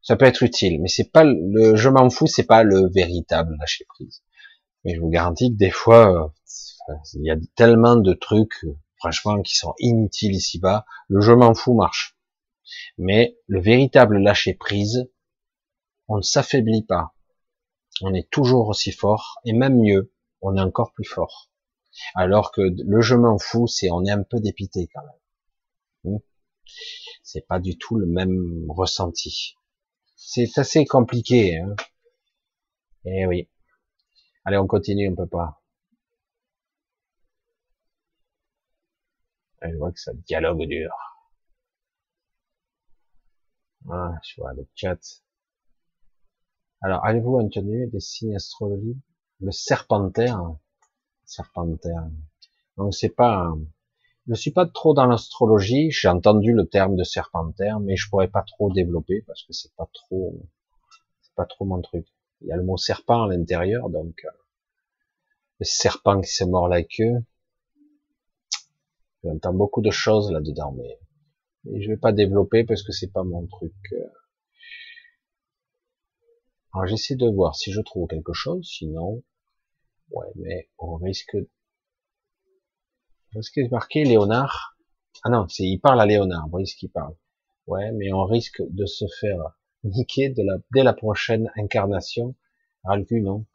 ça 0.01 0.15
peut 0.15 0.25
être 0.25 0.43
utile, 0.43 0.81
mais 0.81 0.87
c'est 0.87 1.11
pas 1.11 1.23
le 1.23 1.75
je 1.75 1.89
m'en 1.89 2.09
fous, 2.09 2.27
c'est 2.27 2.45
pas 2.45 2.63
le 2.63 2.89
véritable 2.93 3.55
lâcher 3.59 3.85
prise. 3.85 4.23
Mais 4.83 4.95
je 4.95 5.01
vous 5.01 5.09
garantis 5.09 5.51
que 5.51 5.57
des 5.57 5.71
fois, 5.71 6.31
euh, 6.89 6.95
il 7.15 7.25
y 7.25 7.31
a 7.31 7.37
tellement 7.55 7.95
de 7.95 8.13
trucs, 8.13 8.65
franchement, 9.05 9.39
qui 9.43 9.55
sont 9.55 9.75
inutiles 9.77 10.33
ici-bas. 10.33 10.83
Le 11.09 11.21
je 11.21 11.31
m'en 11.31 11.53
fous 11.53 11.75
marche. 11.75 12.17
Mais 12.97 13.37
le 13.45 13.61
véritable 13.61 14.17
lâcher 14.17 14.55
prise, 14.55 15.11
on 16.07 16.17
ne 16.17 16.21
s'affaiblit 16.23 16.83
pas. 16.83 17.13
On 18.01 18.15
est 18.15 18.27
toujours 18.31 18.67
aussi 18.67 18.91
fort, 18.91 19.37
et 19.45 19.53
même 19.53 19.79
mieux, 19.79 20.11
on 20.41 20.57
est 20.57 20.61
encore 20.61 20.91
plus 20.91 21.05
fort. 21.05 21.51
Alors 22.15 22.51
que 22.51 22.61
le 22.61 23.01
je 23.01 23.13
m'en 23.13 23.37
fous, 23.37 23.67
c'est 23.67 23.91
on 23.91 24.03
est 24.05 24.11
un 24.11 24.23
peu 24.23 24.39
dépité 24.39 24.89
quand 24.91 25.03
même. 25.03 26.15
Hmm? 26.15 26.19
C'est 27.21 27.45
pas 27.45 27.59
du 27.59 27.77
tout 27.77 27.97
le 27.97 28.07
même 28.07 28.65
ressenti. 28.69 29.55
C'est 30.15 30.57
assez 30.57 30.83
compliqué. 30.85 31.59
Hein 31.59 31.75
eh 33.05 33.27
oui. 33.27 33.49
Allez, 34.45 34.57
on 34.57 34.65
continue, 34.65 35.09
on 35.09 35.15
peut 35.15 35.27
pas. 35.27 35.61
Je 39.69 39.77
vois 39.77 39.91
que 39.91 39.99
ça 39.99 40.13
dialogue 40.13 40.65
dur. 40.67 40.91
Ah, 43.89 44.13
je 44.23 44.41
vois 44.41 44.53
le 44.53 44.67
chat. 44.75 44.99
Alors, 46.81 47.05
avez-vous 47.05 47.37
entendu 47.37 47.87
des 47.87 47.99
signes 47.99 48.35
astrologiques? 48.35 48.97
Le 49.41 49.51
serpentaire, 49.51 50.55
Serpentaire. 51.25 52.03
Donc 52.77 52.93
c'est 52.93 53.09
pas, 53.09 53.53
je 54.27 54.33
suis 54.33 54.51
pas 54.51 54.65
trop 54.65 54.93
dans 54.93 55.05
l'astrologie. 55.05 55.91
J'ai 55.91 56.07
entendu 56.07 56.53
le 56.53 56.67
terme 56.67 56.95
de 56.95 57.03
serpentaire, 57.03 57.79
mais 57.79 57.95
je 57.95 58.09
pourrais 58.09 58.27
pas 58.27 58.43
trop 58.43 58.71
développer 58.71 59.21
parce 59.21 59.43
que 59.43 59.53
c'est 59.53 59.73
pas 59.75 59.89
trop, 59.93 60.39
c'est 61.21 61.33
pas 61.35 61.45
trop 61.45 61.65
mon 61.65 61.81
truc. 61.81 62.07
Il 62.41 62.47
y 62.47 62.51
a 62.51 62.57
le 62.57 62.63
mot 62.63 62.77
serpent 62.77 63.23
à 63.23 63.27
l'intérieur, 63.27 63.89
donc 63.89 64.15
euh, 64.25 64.29
le 65.59 65.65
serpent 65.65 66.21
qui 66.21 66.31
s'est 66.31 66.45
mort 66.45 66.67
la 66.67 66.83
queue. 66.83 67.23
J'entends 69.25 69.53
beaucoup 69.53 69.81
de 69.81 69.89
choses 69.89 70.31
là-dedans, 70.31 70.73
mais, 70.73 70.99
mais 71.63 71.81
je 71.81 71.89
vais 71.89 71.97
pas 71.97 72.11
développer 72.11 72.63
parce 72.63 72.83
que 72.83 72.91
c'est 72.91 73.11
pas 73.11 73.23
mon 73.23 73.47
truc. 73.47 73.73
Euh. 73.93 74.05
Alors 76.73 76.85
j'essaie 76.85 77.15
de 77.15 77.27
voir 77.27 77.55
si 77.55 77.71
je 77.71 77.81
trouve 77.81 78.07
quelque 78.07 78.33
chose, 78.33 78.67
sinon, 78.67 79.23
ouais, 80.11 80.27
mais 80.35 80.69
on 80.77 80.95
risque. 80.97 81.35
Est-ce 83.35 83.49
qu'il 83.49 83.65
est 83.65 83.71
marqué 83.71 84.03
Léonard 84.03 84.77
Ah 85.23 85.29
non, 85.29 85.47
c'est 85.47 85.63
il 85.63 85.79
parle 85.79 86.01
à 86.01 86.05
Léonard. 86.05 86.43
Vous 86.45 86.51
voyez 86.51 86.67
ce 86.67 86.75
qu'il 86.75 86.91
parle. 86.91 87.15
Ouais, 87.65 87.91
mais 87.93 88.13
on 88.13 88.25
risque 88.25 88.61
de 88.61 88.85
se 88.85 89.05
faire 89.19 89.57
niquer 89.83 90.29
de 90.29 90.43
la, 90.43 90.57
dès 90.71 90.83
la 90.83 90.93
prochaine 90.93 91.51
incarnation. 91.55 92.35
Ralcu, 92.83 93.21
non 93.21 93.45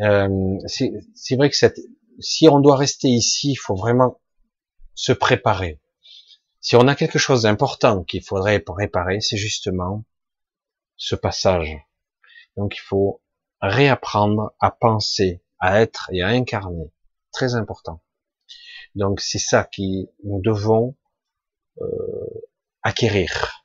euh, 0.00 0.58
C'est 0.66 1.36
vrai 1.36 1.50
que 1.50 1.56
cette, 1.56 1.78
si 2.20 2.48
on 2.48 2.60
doit 2.60 2.76
rester 2.76 3.08
ici, 3.08 3.52
il 3.52 3.56
faut 3.56 3.76
vraiment 3.76 4.20
se 4.94 5.12
préparer. 5.12 5.80
Si 6.60 6.76
on 6.76 6.88
a 6.88 6.94
quelque 6.94 7.18
chose 7.18 7.42
d'important 7.42 8.02
qu'il 8.02 8.24
faudrait 8.24 8.60
préparer, 8.60 9.20
c'est 9.20 9.36
justement 9.36 10.04
ce 10.96 11.14
passage. 11.14 11.78
Donc 12.56 12.76
il 12.76 12.80
faut 12.80 13.22
réapprendre 13.60 14.52
à 14.60 14.70
penser, 14.70 15.42
à 15.60 15.80
être 15.80 16.10
et 16.12 16.22
à 16.22 16.28
incarner. 16.28 16.92
Très 17.32 17.54
important. 17.54 18.02
Donc 18.94 19.20
c'est 19.20 19.38
ça 19.38 19.64
qui 19.64 20.08
nous 20.24 20.40
devons 20.42 20.96
euh, 21.80 21.86
acquérir. 22.82 23.64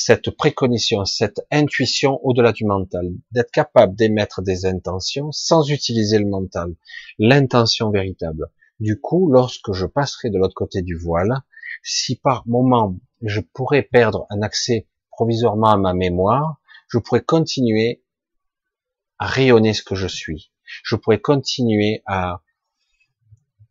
Cette 0.00 0.30
précognition, 0.30 1.04
cette 1.04 1.40
intuition 1.50 2.20
au-delà 2.22 2.52
du 2.52 2.64
mental, 2.64 3.10
d'être 3.32 3.50
capable 3.50 3.96
d'émettre 3.96 4.42
des 4.42 4.64
intentions 4.64 5.32
sans 5.32 5.68
utiliser 5.70 6.20
le 6.20 6.26
mental, 6.26 6.76
l'intention 7.18 7.90
véritable. 7.90 8.48
Du 8.78 9.00
coup, 9.00 9.28
lorsque 9.28 9.72
je 9.72 9.86
passerai 9.86 10.30
de 10.30 10.38
l'autre 10.38 10.54
côté 10.54 10.82
du 10.82 10.96
voile, 10.96 11.42
si 11.82 12.14
par 12.14 12.46
moment 12.46 12.96
je 13.22 13.40
pourrais 13.40 13.82
perdre 13.82 14.24
un 14.30 14.40
accès 14.42 14.86
provisoirement 15.10 15.70
à 15.72 15.76
ma 15.76 15.94
mémoire, 15.94 16.60
je 16.86 16.98
pourrais 16.98 17.24
continuer 17.24 18.04
à 19.18 19.26
rayonner 19.26 19.74
ce 19.74 19.82
que 19.82 19.96
je 19.96 20.06
suis. 20.06 20.52
Je 20.84 20.94
pourrais 20.94 21.20
continuer 21.20 22.04
à 22.06 22.40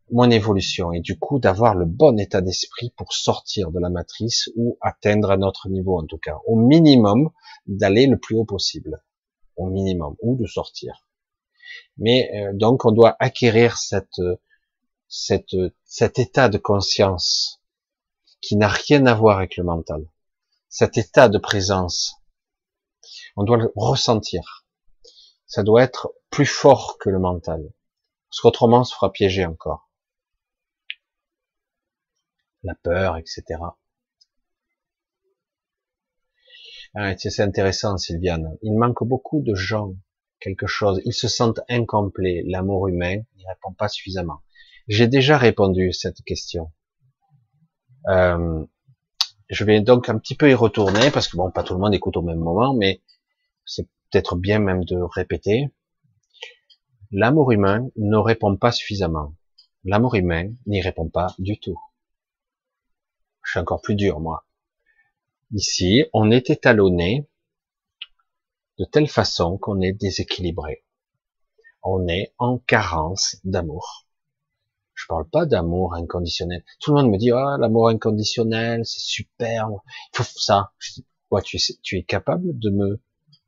mon 0.09 0.29
évolution 0.29 0.93
et 0.93 1.01
du 1.01 1.19
coup 1.19 1.39
d'avoir 1.39 1.75
le 1.75 1.85
bon 1.85 2.17
état 2.19 2.41
d'esprit 2.41 2.91
pour 2.95 3.13
sortir 3.13 3.71
de 3.71 3.79
la 3.79 3.89
matrice 3.89 4.49
ou 4.55 4.77
atteindre 4.81 5.31
un 5.31 5.41
autre 5.41 5.69
niveau 5.69 5.99
en 5.99 6.05
tout 6.05 6.17
cas. 6.17 6.39
Au 6.45 6.55
minimum, 6.55 7.31
d'aller 7.65 8.07
le 8.07 8.17
plus 8.17 8.35
haut 8.35 8.45
possible. 8.45 9.03
Au 9.57 9.65
minimum. 9.65 10.15
Ou 10.21 10.35
de 10.37 10.45
sortir. 10.45 11.05
Mais 11.97 12.29
euh, 12.35 12.51
donc 12.53 12.85
on 12.85 12.91
doit 12.91 13.15
acquérir 13.19 13.77
cette, 13.77 14.21
cette, 15.07 15.55
cet 15.83 16.19
état 16.19 16.47
de 16.47 16.57
conscience 16.57 17.61
qui 18.41 18.55
n'a 18.55 18.69
rien 18.69 19.05
à 19.07 19.13
voir 19.13 19.37
avec 19.37 19.57
le 19.57 19.63
mental. 19.63 20.05
Cet 20.69 20.97
état 20.97 21.27
de 21.27 21.37
présence. 21.37 22.15
On 23.35 23.43
doit 23.43 23.57
le 23.57 23.71
ressentir. 23.75 24.65
Ça 25.47 25.63
doit 25.63 25.83
être 25.83 26.13
plus 26.29 26.45
fort 26.45 26.97
que 26.99 27.09
le 27.09 27.19
mental. 27.19 27.73
Parce 28.29 28.41
qu'autrement, 28.41 28.81
on 28.81 28.83
se 28.83 28.93
fera 28.93 29.11
piéger 29.11 29.45
encore 29.45 29.86
la 32.63 32.75
peur, 32.75 33.17
etc. 33.17 33.43
Ah, 36.95 37.15
c'est 37.17 37.41
intéressant, 37.41 37.97
Sylviane. 37.97 38.57
Il 38.61 38.77
manque 38.77 39.03
beaucoup 39.03 39.41
de 39.41 39.53
gens, 39.53 39.93
quelque 40.39 40.67
chose. 40.67 41.01
Ils 41.05 41.13
se 41.13 41.27
sentent 41.27 41.59
incomplets. 41.69 42.43
L'amour 42.47 42.87
humain 42.87 43.17
n'y 43.35 43.47
répond 43.47 43.73
pas 43.73 43.87
suffisamment. 43.87 44.41
J'ai 44.87 45.07
déjà 45.07 45.37
répondu 45.37 45.89
à 45.89 45.93
cette 45.93 46.21
question. 46.23 46.71
Euh, 48.09 48.65
je 49.49 49.63
vais 49.63 49.81
donc 49.81 50.09
un 50.09 50.17
petit 50.17 50.35
peu 50.35 50.49
y 50.49 50.53
retourner 50.53 51.11
parce 51.11 51.27
que 51.27 51.37
bon, 51.37 51.51
pas 51.51 51.63
tout 51.63 51.73
le 51.73 51.79
monde 51.79 51.93
écoute 51.93 52.17
au 52.17 52.21
même 52.21 52.39
moment, 52.39 52.73
mais 52.73 53.01
c'est 53.65 53.87
peut-être 54.09 54.35
bien 54.35 54.59
même 54.59 54.83
de 54.85 54.97
répéter. 54.97 55.73
L'amour 57.11 57.51
humain 57.51 57.87
ne 57.95 58.17
répond 58.17 58.55
pas 58.57 58.71
suffisamment. 58.71 59.35
L'amour 59.83 60.15
humain 60.15 60.49
n'y 60.65 60.81
répond 60.81 61.09
pas 61.09 61.27
du 61.37 61.59
tout. 61.59 61.79
Je 63.47 63.51
suis 63.51 63.59
encore 63.61 63.81
plus 63.81 63.95
dur, 63.95 64.19
moi. 64.19 64.45
Ici, 65.53 66.03
on 66.11 66.31
est 66.31 66.49
étalonné 66.49 67.29
de 68.77 68.83
telle 68.83 69.07
façon 69.07 69.57
qu'on 69.57 69.79
est 69.79 69.93
déséquilibré. 69.93 70.83
On 71.81 72.09
est 72.09 72.33
en 72.39 72.57
carence 72.57 73.37
d'amour. 73.45 74.05
Je 74.95 75.05
parle 75.07 75.29
pas 75.29 75.45
d'amour 75.45 75.95
inconditionnel. 75.95 76.65
Tout 76.81 76.93
le 76.93 77.01
monde 77.01 77.09
me 77.09 77.17
dit, 77.17 77.31
ah, 77.31 77.55
l'amour 77.57 77.87
inconditionnel, 77.87 78.81
c'est 78.83 78.99
super. 78.99 79.69
Il 79.69 80.17
faut 80.17 80.23
ça. 80.23 80.73
Je 80.79 80.99
tu, 81.45 81.57
tu 81.81 81.97
es 81.99 82.03
capable 82.03 82.59
de 82.59 82.69
me, 82.69 82.99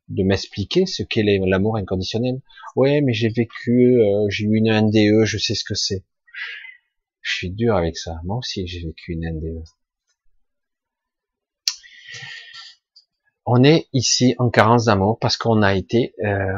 de 0.08 0.24
m'expliquer 0.24 0.86
ce 0.86 1.04
qu'est 1.04 1.24
l'amour 1.24 1.76
inconditionnel? 1.76 2.42
Ouais, 2.78 3.02
mais 3.02 3.12
j'ai 3.12 3.28
vécu, 3.28 4.00
euh, 4.00 4.30
j'ai 4.30 4.46
eu 4.46 4.56
une 4.56 4.72
NDE, 4.72 5.26
je 5.26 5.38
sais 5.38 5.56
ce 5.56 5.66
que 5.66 5.76
c'est. 5.76 6.06
Je 7.20 7.36
suis 7.36 7.52
dur 7.52 7.76
avec 7.76 7.98
ça. 7.98 8.22
Moi 8.24 8.38
aussi, 8.38 8.66
j'ai 8.66 8.80
vécu 8.80 9.12
une 9.12 9.30
NDE. 9.30 9.66
On 13.52 13.64
est 13.64 13.90
ici 13.94 14.36
en 14.38 14.52
carence 14.52 14.86
d'amour 14.86 15.18
parce 15.18 15.36
qu'on 15.36 15.64
a 15.64 15.74
été 15.74 16.14
euh, 16.24 16.54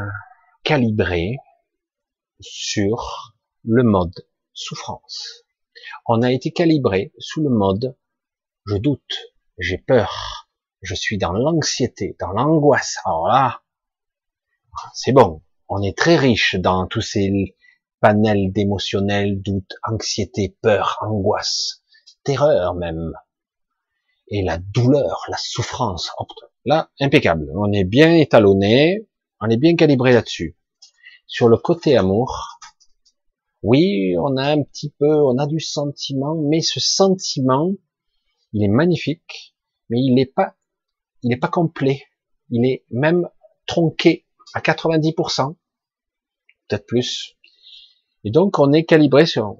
calibré 0.65 1.37
sur 2.41 3.33
le 3.63 3.83
mode 3.83 4.27
souffrance. 4.51 5.45
On 6.05 6.21
a 6.21 6.33
été 6.33 6.51
calibré 6.51 7.13
sous 7.17 7.41
le 7.41 7.49
mode 7.49 7.95
je 8.65 8.75
doute, 8.75 9.31
j'ai 9.57 9.77
peur, 9.77 10.49
je 10.81 10.93
suis 10.93 11.17
dans 11.17 11.31
l'anxiété, 11.31 12.17
dans 12.19 12.31
l'angoisse. 12.31 12.97
Alors 13.05 13.29
là, 13.29 13.61
c'est 14.93 15.13
bon. 15.13 15.41
On 15.69 15.81
est 15.81 15.97
très 15.97 16.17
riche 16.17 16.55
dans 16.55 16.87
tous 16.87 16.99
ces 16.99 17.55
panels 18.01 18.51
d'émotionnel, 18.51 19.41
doute, 19.41 19.75
anxiété, 19.83 20.57
peur, 20.61 20.97
angoisse, 20.99 21.85
terreur 22.25 22.75
même. 22.75 23.13
Et 24.27 24.43
la 24.43 24.57
douleur, 24.57 25.23
la 25.29 25.37
souffrance. 25.37 26.11
Là, 26.65 26.91
impeccable. 26.99 27.51
On 27.55 27.71
est 27.71 27.83
bien 27.83 28.13
étalonné, 28.13 29.07
on 29.39 29.49
est 29.49 29.57
bien 29.57 29.75
calibré 29.75 30.13
là-dessus. 30.13 30.57
Sur 31.25 31.47
le 31.47 31.57
côté 31.57 31.97
amour, 31.97 32.59
oui, 33.63 34.15
on 34.17 34.37
a 34.37 34.51
un 34.51 34.63
petit 34.63 34.91
peu, 34.91 35.23
on 35.23 35.37
a 35.37 35.47
du 35.47 35.59
sentiment, 35.59 36.35
mais 36.35 36.61
ce 36.61 36.79
sentiment, 36.79 37.71
il 38.53 38.63
est 38.63 38.67
magnifique, 38.67 39.55
mais 39.89 39.99
il 39.99 40.13
n'est 40.13 40.25
pas, 40.25 40.55
il 41.23 41.29
n'est 41.29 41.37
pas 41.37 41.47
complet. 41.47 42.03
Il 42.49 42.65
est 42.65 42.85
même 42.91 43.27
tronqué 43.65 44.25
à 44.53 44.59
90%, 44.59 45.55
peut-être 46.67 46.85
plus. 46.85 47.37
Et 48.23 48.29
donc, 48.29 48.59
on 48.59 48.71
est 48.71 48.83
calibré 48.83 49.25
sur, 49.25 49.57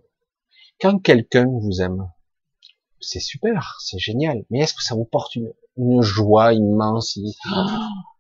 quand 0.80 1.00
quelqu'un 1.00 1.48
vous 1.48 1.82
aime, 1.82 2.12
c'est 3.02 3.20
super, 3.20 3.78
c'est 3.80 4.00
génial, 4.00 4.46
mais 4.50 4.60
est-ce 4.60 4.74
que 4.74 4.84
ça 4.84 4.96
vous 4.96 5.06
porte 5.06 5.36
une, 5.36 5.52
une 5.78 6.02
joie 6.02 6.54
immense, 6.54 7.18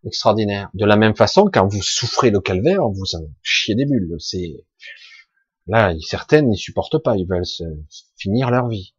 extraordinaire? 0.05 0.69
De 0.73 0.85
la 0.85 0.95
même 0.95 1.15
façon, 1.15 1.49
quand 1.51 1.67
vous 1.67 1.81
souffrez 1.81 2.31
le 2.31 2.39
calvaire, 2.39 2.87
vous 2.89 3.15
en 3.15 3.25
chiez 3.41 3.75
des 3.75 3.85
bulles. 3.85 4.15
C'est 4.19 4.65
là, 5.67 5.93
certaines 6.01 6.49
n'y 6.49 6.57
supportent 6.57 6.97
pas, 6.97 7.15
ils 7.15 7.27
veulent 7.27 7.45
se 7.45 7.63
finir 8.17 8.51
leur 8.51 8.67
vie. 8.67 8.93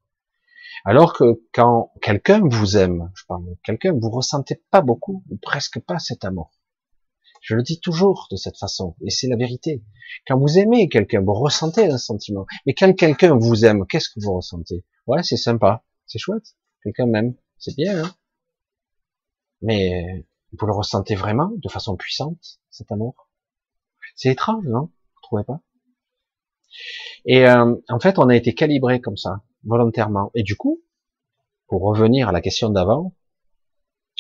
Alors 0.85 1.13
que 1.13 1.43
quand 1.53 1.93
quelqu'un 2.01 2.41
vous 2.45 2.77
aime, 2.77 3.11
je 3.15 3.25
parle 3.27 3.45
de 3.45 3.57
quelqu'un, 3.63 3.93
vous 3.93 4.11
ressentez 4.11 4.61
pas 4.71 4.81
beaucoup, 4.81 5.23
ou 5.31 5.37
presque 5.37 5.81
pas 5.81 5.99
cet 5.99 6.25
amour. 6.25 6.51
Je 7.43 7.55
le 7.55 7.63
dis 7.63 7.81
toujours 7.81 8.29
de 8.31 8.37
cette 8.37 8.57
façon, 8.57 8.97
et 9.05 9.11
c'est 9.11 9.29
la 9.29 9.37
vérité. 9.37 9.85
Quand 10.27 10.39
vous 10.39 10.59
aimez 10.59 10.89
quelqu'un, 10.89 11.21
vous 11.21 11.35
ressentez 11.35 11.87
un 11.87 11.99
sentiment. 11.99 12.47
Mais 12.67 12.73
quand 12.73 12.93
quelqu'un 12.95 13.37
vous 13.37 13.65
aime, 13.65 13.85
qu'est-ce 13.87 14.09
que 14.09 14.21
vous 14.25 14.35
ressentez? 14.35 14.85
Ouais, 15.07 15.23
c'est 15.23 15.37
sympa, 15.37 15.85
c'est 16.07 16.19
chouette. 16.19 16.57
Quelqu'un 16.83 17.07
m'aime, 17.07 17.35
c'est 17.59 17.77
bien. 17.77 18.05
Hein 18.05 18.15
mais 19.63 20.27
vous 20.53 20.67
le 20.67 20.73
ressentez 20.73 21.15
vraiment 21.15 21.51
de 21.57 21.69
façon 21.69 21.97
puissante, 21.97 22.61
cet 22.71 22.93
amour? 22.93 23.29
C'est 24.17 24.31
étrange, 24.31 24.67
non? 24.67 24.91
Vous 25.15 25.21
trouvez 25.23 25.45
pas? 25.45 25.61
Et 27.25 27.47
euh, 27.47 27.75
en 27.89 28.01
fait, 28.01 28.19
on 28.19 28.29
a 28.29 28.37
été 28.37 28.55
calibré 28.55 29.01
comme 29.01 29.17
ça, 29.17 29.43
volontairement. 29.65 30.31
Et 30.35 30.43
du 30.43 30.57
coup, 30.57 30.83
pour 31.69 31.83
revenir 31.83 32.29
à 32.29 32.33
la 32.33 32.41
question 32.41 32.69
d'avant, 32.69 33.15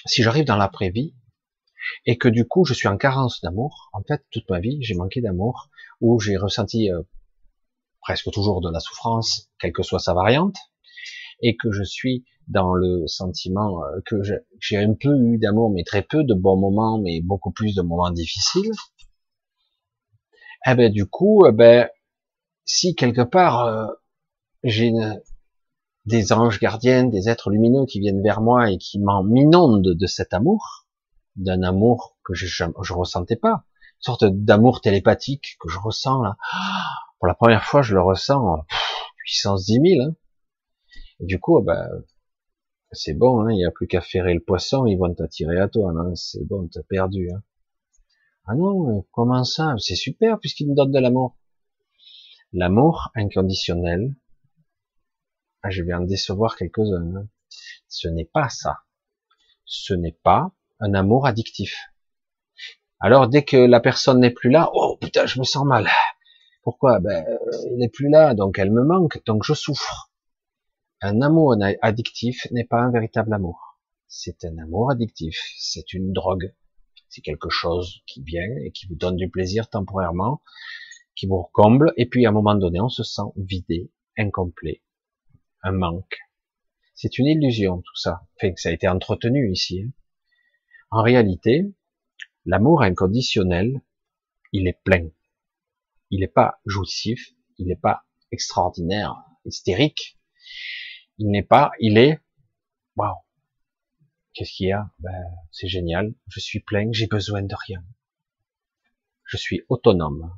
si 0.06 0.22
j'arrive 0.22 0.44
dans 0.44 0.56
l'après-vie, 0.56 1.14
et 2.06 2.18
que 2.18 2.28
du 2.28 2.46
coup 2.46 2.64
je 2.64 2.74
suis 2.74 2.88
en 2.88 2.96
carence 2.96 3.40
d'amour, 3.42 3.90
en 3.92 4.02
fait 4.02 4.24
toute 4.30 4.48
ma 4.50 4.60
vie 4.60 4.78
j'ai 4.82 4.94
manqué 4.94 5.20
d'amour, 5.20 5.68
ou 6.00 6.18
j'ai 6.20 6.36
ressenti 6.36 6.90
euh, 6.90 7.02
presque 8.00 8.30
toujours 8.32 8.60
de 8.60 8.70
la 8.70 8.80
souffrance, 8.80 9.50
quelle 9.60 9.72
que 9.72 9.82
soit 9.82 9.98
sa 9.98 10.14
variante, 10.14 10.56
et 11.40 11.56
que 11.56 11.70
je 11.72 11.82
suis 11.82 12.24
dans 12.48 12.74
le 12.74 13.06
sentiment 13.06 13.84
euh, 13.84 14.00
que 14.06 14.16
j'ai 14.60 14.76
un 14.76 14.94
peu 14.94 15.16
eu 15.16 15.38
d'amour, 15.38 15.70
mais 15.70 15.84
très 15.84 16.02
peu 16.02 16.24
de 16.24 16.34
bons 16.34 16.56
moments, 16.56 16.98
mais 16.98 17.20
beaucoup 17.20 17.52
plus 17.52 17.74
de 17.74 17.82
moments 17.82 18.10
difficiles, 18.10 18.72
eh 20.66 20.74
ben 20.74 20.92
du 20.92 21.06
coup, 21.06 21.46
eh 21.46 21.52
ben 21.52 21.88
si 22.64 22.94
quelque 22.94 23.22
part 23.22 23.64
euh, 23.64 23.86
j'ai 24.64 24.92
des 26.06 26.32
anges 26.32 26.58
gardiens, 26.58 27.04
des 27.04 27.28
êtres 27.28 27.50
lumineux 27.50 27.86
qui 27.86 28.00
viennent 28.00 28.22
vers 28.22 28.40
moi 28.40 28.70
et 28.70 28.78
qui 28.78 28.98
m'inondent 28.98 29.94
de 29.94 30.06
cet 30.06 30.34
amour, 30.34 30.81
d'un 31.36 31.62
amour 31.62 32.16
que 32.24 32.34
je, 32.34 32.46
je, 32.46 32.92
ressentais 32.92 33.36
pas, 33.36 33.64
une 33.98 34.02
sorte 34.02 34.24
d'amour 34.24 34.80
télépathique 34.80 35.56
que 35.60 35.68
je 35.68 35.78
ressens 35.78 36.22
là. 36.22 36.36
Pour 37.18 37.28
la 37.28 37.34
première 37.34 37.64
fois, 37.64 37.82
je 37.82 37.94
le 37.94 38.02
ressens 38.02 38.64
puissance 39.22 39.66
10 39.66 39.72
000. 39.74 39.84
Hein. 40.02 40.14
Et 41.20 41.26
du 41.26 41.38
coup, 41.40 41.60
ben, 41.62 41.88
c'est 42.90 43.14
bon, 43.14 43.40
hein, 43.40 43.52
il 43.52 43.56
n'y 43.56 43.64
a 43.64 43.70
plus 43.70 43.86
qu'à 43.86 44.00
ferrer 44.00 44.34
le 44.34 44.40
poisson, 44.40 44.86
ils 44.86 44.96
vont 44.96 45.14
t'attirer 45.14 45.58
à 45.58 45.68
toi. 45.68 45.92
Hein, 45.96 46.14
c'est 46.14 46.44
bon, 46.44 46.68
t'as 46.68 46.82
perdu. 46.82 47.30
Ah 48.44 48.54
non, 48.54 49.06
comment 49.12 49.44
ça? 49.44 49.74
C'est 49.78 49.94
super 49.94 50.38
puisqu'ils 50.40 50.68
me 50.68 50.74
donnent 50.74 50.92
de 50.92 50.98
l'amour. 50.98 51.36
L'amour 52.52 53.10
inconditionnel, 53.14 54.14
ah, 55.62 55.70
je 55.70 55.82
vais 55.82 55.94
en 55.94 56.00
décevoir 56.00 56.56
quelques-uns. 56.56 57.28
Ce 57.88 58.08
n'est 58.08 58.24
pas 58.24 58.48
ça. 58.48 58.80
Ce 59.64 59.94
n'est 59.94 60.18
pas 60.22 60.52
un 60.82 60.94
amour 60.94 61.26
addictif. 61.26 61.88
Alors 63.00 63.28
dès 63.28 63.44
que 63.44 63.56
la 63.56 63.80
personne 63.80 64.20
n'est 64.20 64.30
plus 64.30 64.50
là, 64.50 64.70
oh 64.74 64.98
putain, 65.00 65.26
je 65.26 65.38
me 65.38 65.44
sens 65.44 65.64
mal. 65.64 65.88
Pourquoi? 66.62 67.00
Ben, 67.00 67.24
il 67.70 67.78
n'est 67.78 67.88
plus 67.88 68.08
là, 68.08 68.34
donc 68.34 68.58
elle 68.58 68.70
me 68.70 68.84
manque, 68.84 69.24
donc 69.24 69.44
je 69.44 69.54
souffre. 69.54 70.12
Un 71.00 71.20
amour 71.20 71.56
addictif 71.80 72.46
n'est 72.50 72.64
pas 72.64 72.80
un 72.80 72.90
véritable 72.90 73.32
amour. 73.32 73.78
C'est 74.06 74.44
un 74.44 74.58
amour 74.58 74.90
addictif, 74.90 75.36
c'est 75.56 75.92
une 75.92 76.12
drogue. 76.12 76.54
C'est 77.08 77.22
quelque 77.22 77.50
chose 77.50 78.02
qui 78.06 78.22
vient 78.22 78.56
et 78.64 78.70
qui 78.70 78.86
vous 78.86 78.94
donne 78.94 79.16
du 79.16 79.28
plaisir 79.28 79.68
temporairement, 79.68 80.42
qui 81.14 81.26
vous 81.26 81.44
comble, 81.52 81.92
et 81.96 82.06
puis 82.06 82.26
à 82.26 82.30
un 82.30 82.32
moment 82.32 82.54
donné, 82.54 82.80
on 82.80 82.88
se 82.88 83.02
sent 83.02 83.22
vidé, 83.36 83.90
incomplet, 84.16 84.82
un 85.62 85.72
manque. 85.72 86.18
C'est 86.94 87.18
une 87.18 87.26
illusion 87.26 87.78
tout 87.78 87.96
ça. 87.96 88.22
Que 88.40 88.48
ça 88.56 88.68
a 88.68 88.72
été 88.72 88.88
entretenu 88.88 89.50
ici. 89.50 89.82
Hein. 89.84 89.90
En 90.92 91.02
réalité, 91.02 91.72
l'amour 92.44 92.82
inconditionnel, 92.82 93.80
il 94.52 94.68
est 94.68 94.78
plein. 94.84 95.08
Il 96.10 96.20
n'est 96.20 96.28
pas 96.28 96.60
jouissif, 96.66 97.30
il 97.56 97.68
n'est 97.68 97.76
pas 97.76 98.04
extraordinaire, 98.30 99.16
hystérique. 99.46 100.18
Il 101.16 101.30
n'est 101.30 101.42
pas, 101.42 101.70
il 101.80 101.96
est, 101.96 102.20
waouh, 102.96 103.16
Qu'est-ce 104.34 104.52
qu'il 104.52 104.66
y 104.66 104.72
a? 104.72 104.90
Ben, 104.98 105.24
C'est 105.50 105.66
génial, 105.66 106.12
je 106.28 106.40
suis 106.40 106.60
plein, 106.60 106.90
j'ai 106.92 107.06
besoin 107.06 107.40
de 107.40 107.54
rien. 107.66 107.82
Je 109.24 109.38
suis 109.38 109.62
autonome. 109.70 110.30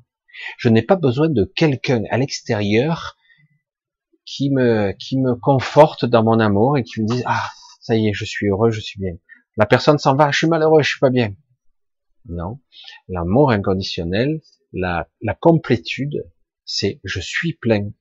Je 0.57 0.69
n'ai 0.69 0.83
pas 0.83 0.97
besoin 0.97 1.29
de 1.29 1.45
quelqu'un 1.57 2.05
à 2.11 2.17
l'extérieur 2.17 3.17
qui 4.25 4.51
me, 4.51 4.93
qui 4.93 5.19
me 5.19 5.35
conforte 5.35 6.05
dans 6.05 6.23
mon 6.23 6.39
amour 6.39 6.79
et 6.79 6.85
qui 6.85 7.03
me 7.03 7.09
dise, 7.09 7.25
ah, 7.27 7.51
ça 7.81 7.97
y 7.97 8.07
est, 8.07 8.13
je 8.13 8.25
suis 8.25 8.47
heureux, 8.47 8.71
je 8.71 8.81
suis 8.81 9.01
bien. 9.01 9.17
La 9.57 9.67
personne 9.67 9.99
s'en 9.99 10.17
va, 10.17 10.31
je 10.31 10.39
suis 10.39 10.47
malheureux, 10.49 10.83
je 10.83 10.91
suis 10.91 11.01
pas 11.01 11.11
bien. 11.11 11.35
Non. 12.27 12.61
L'amour 13.09 13.51
inconditionnel, 13.51 14.41
la, 14.73 15.09
complétude, 15.41 16.29
c'est 16.65 17.01
je 17.05 17.21
suis 17.21 17.53
plein. 17.53 17.93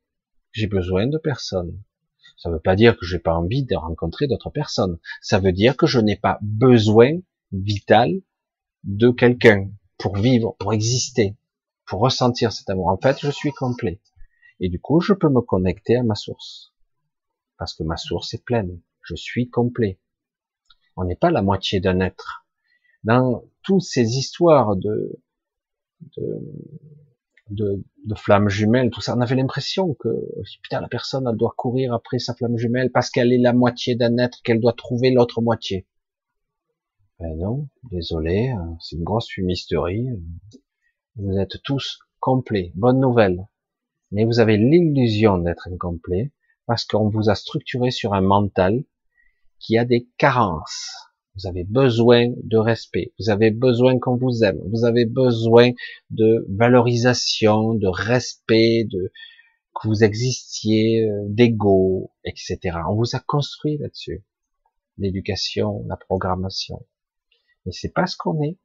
J'ai 0.51 0.67
besoin 0.67 1.07
de 1.07 1.17
personne. 1.17 1.83
Ça 2.37 2.49
ne 2.49 2.55
veut 2.55 2.61
pas 2.61 2.75
dire 2.75 2.97
que 2.97 3.05
j'ai 3.05 3.19
pas 3.19 3.35
envie 3.35 3.63
de 3.63 3.75
rencontrer 3.75 4.27
d'autres 4.27 4.49
personnes. 4.49 4.97
Ça 5.21 5.39
veut 5.39 5.51
dire 5.51 5.77
que 5.77 5.85
je 5.85 5.99
n'ai 5.99 6.15
pas 6.15 6.39
besoin 6.41 7.19
vital 7.51 8.21
de 8.83 9.11
quelqu'un 9.11 9.69
pour 9.97 10.17
vivre, 10.17 10.55
pour 10.59 10.73
exister, 10.73 11.37
pour 11.85 11.99
ressentir 12.01 12.51
cet 12.51 12.69
amour. 12.69 12.87
En 12.87 12.97
fait, 12.97 13.19
je 13.19 13.29
suis 13.29 13.51
complet. 13.51 14.01
Et 14.59 14.69
du 14.69 14.79
coup, 14.79 14.99
je 15.01 15.13
peux 15.13 15.29
me 15.29 15.41
connecter 15.41 15.97
à 15.97 16.03
ma 16.03 16.15
source. 16.15 16.73
Parce 17.57 17.73
que 17.73 17.83
ma 17.83 17.97
source 17.97 18.33
est 18.33 18.43
pleine. 18.43 18.81
Je 19.03 19.15
suis 19.15 19.49
complet. 19.49 19.99
On 20.95 21.05
n'est 21.05 21.15
pas 21.15 21.31
la 21.31 21.41
moitié 21.41 21.79
d'un 21.79 21.99
être. 21.99 22.45
Dans 23.03 23.43
toutes 23.63 23.81
ces 23.81 24.17
histoires 24.17 24.75
de, 24.75 25.19
de 26.17 26.41
de, 27.49 27.83
de 28.05 28.15
flammes 28.15 28.49
jumelles, 28.49 28.89
tout 28.89 29.01
ça. 29.01 29.15
On 29.15 29.21
avait 29.21 29.35
l'impression 29.35 29.93
que 29.93 30.09
putain 30.61 30.81
la 30.81 30.87
personne 30.87 31.27
elle 31.29 31.37
doit 31.37 31.53
courir 31.55 31.93
après 31.93 32.19
sa 32.19 32.33
flamme 32.33 32.57
jumelle 32.57 32.91
parce 32.91 33.09
qu'elle 33.09 33.33
est 33.33 33.37
la 33.37 33.53
moitié 33.53 33.95
d'un 33.95 34.17
être, 34.17 34.41
qu'elle 34.43 34.59
doit 34.59 34.73
trouver 34.73 35.11
l'autre 35.11 35.41
moitié. 35.41 35.87
Ben 37.19 37.37
non, 37.37 37.67
désolé, 37.91 38.49
hein, 38.49 38.77
c'est 38.79 38.95
une 38.95 39.03
grosse 39.03 39.29
fumisterie. 39.29 40.07
Vous 41.15 41.37
êtes 41.37 41.61
tous 41.63 41.99
complets. 42.19 42.71
Bonne 42.75 42.99
nouvelle. 42.99 43.47
Mais 44.11 44.25
vous 44.25 44.39
avez 44.39 44.57
l'illusion 44.57 45.37
d'être 45.37 45.67
incomplet 45.71 46.31
parce 46.65 46.85
qu'on 46.85 47.09
vous 47.09 47.29
a 47.29 47.35
structuré 47.35 47.91
sur 47.91 48.13
un 48.13 48.21
mental 48.21 48.83
qui 49.63 49.77
a 49.77 49.85
des 49.85 50.07
carences. 50.17 50.91
Vous 51.35 51.47
avez 51.47 51.63
besoin 51.63 52.27
de 52.43 52.57
respect. 52.57 53.11
Vous 53.17 53.31
avez 53.31 53.49
besoin 53.49 53.97
qu'on 53.97 54.17
vous 54.17 54.43
aime. 54.43 54.59
Vous 54.71 54.85
avez 54.85 55.05
besoin 55.05 55.71
de 56.11 56.45
valorisation, 56.49 57.73
de 57.73 57.87
respect, 57.87 58.83
de 58.83 59.11
que 59.73 59.87
vous 59.87 60.03
existiez, 60.03 61.09
euh, 61.09 61.23
d'ego, 61.27 62.11
etc. 62.23 62.59
On 62.87 62.95
vous 62.95 63.15
a 63.15 63.19
construit 63.19 63.77
là-dessus. 63.79 64.23
L'éducation, 64.99 65.83
la 65.87 65.97
programmation. 65.97 66.85
Mais 67.65 67.71
c'est 67.71 67.93
pas 67.93 68.05
ce 68.05 68.15
qu'on 68.15 68.43
est. 68.43 68.57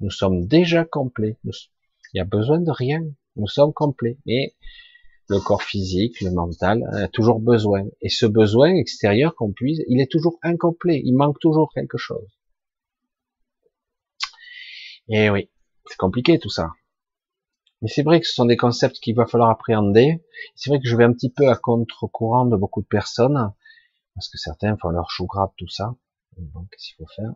Nous 0.00 0.10
sommes 0.10 0.46
déjà 0.46 0.84
complets. 0.84 1.38
Il 1.44 2.18
y 2.18 2.20
a 2.20 2.24
besoin 2.24 2.60
de 2.60 2.70
rien. 2.70 3.00
Nous 3.36 3.46
sommes 3.46 3.72
complets. 3.72 4.18
Mais 4.26 4.54
le 5.28 5.40
corps 5.40 5.62
physique, 5.62 6.20
le 6.20 6.30
mental, 6.30 6.82
a 6.92 7.08
toujours 7.08 7.40
besoin. 7.40 7.84
Et 8.00 8.08
ce 8.08 8.26
besoin 8.26 8.74
extérieur 8.74 9.34
qu'on 9.34 9.52
puise, 9.52 9.82
il 9.88 10.00
est 10.00 10.10
toujours 10.10 10.38
incomplet. 10.42 11.00
Il 11.04 11.14
manque 11.14 11.38
toujours 11.40 11.72
quelque 11.72 11.98
chose. 11.98 12.28
Et 15.08 15.30
oui, 15.30 15.50
c'est 15.86 15.96
compliqué 15.96 16.38
tout 16.38 16.50
ça. 16.50 16.70
Mais 17.82 17.88
c'est 17.88 18.02
vrai 18.02 18.20
que 18.20 18.26
ce 18.26 18.34
sont 18.34 18.46
des 18.46 18.56
concepts 18.56 18.98
qu'il 19.00 19.14
va 19.14 19.26
falloir 19.26 19.50
appréhender. 19.50 20.24
C'est 20.54 20.70
vrai 20.70 20.80
que 20.80 20.88
je 20.88 20.96
vais 20.96 21.04
un 21.04 21.12
petit 21.12 21.30
peu 21.30 21.48
à 21.48 21.56
contre-courant 21.56 22.46
de 22.46 22.56
beaucoup 22.56 22.80
de 22.80 22.86
personnes, 22.86 23.52
parce 24.14 24.28
que 24.30 24.38
certains 24.38 24.76
font 24.78 24.88
leur 24.88 25.10
chou 25.10 25.26
gras 25.26 25.52
tout 25.58 25.68
ça. 25.68 25.94
Donc, 26.38 26.68
qu'est-ce 26.70 26.86
qu'il 26.86 26.96
faut 26.96 27.12
faire? 27.14 27.34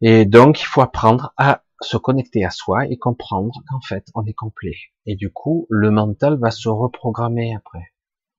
Et 0.00 0.24
donc, 0.24 0.60
il 0.60 0.66
faut 0.66 0.82
apprendre 0.82 1.32
à 1.36 1.64
se 1.82 1.96
connecter 1.96 2.44
à 2.44 2.50
soi 2.50 2.86
et 2.86 2.96
comprendre 2.96 3.52
qu'en 3.68 3.80
fait, 3.80 4.06
on 4.14 4.24
est 4.24 4.32
complet. 4.32 4.74
Et 5.06 5.16
du 5.16 5.32
coup, 5.32 5.66
le 5.70 5.90
mental 5.90 6.38
va 6.38 6.50
se 6.50 6.68
reprogrammer 6.68 7.54
après. 7.54 7.92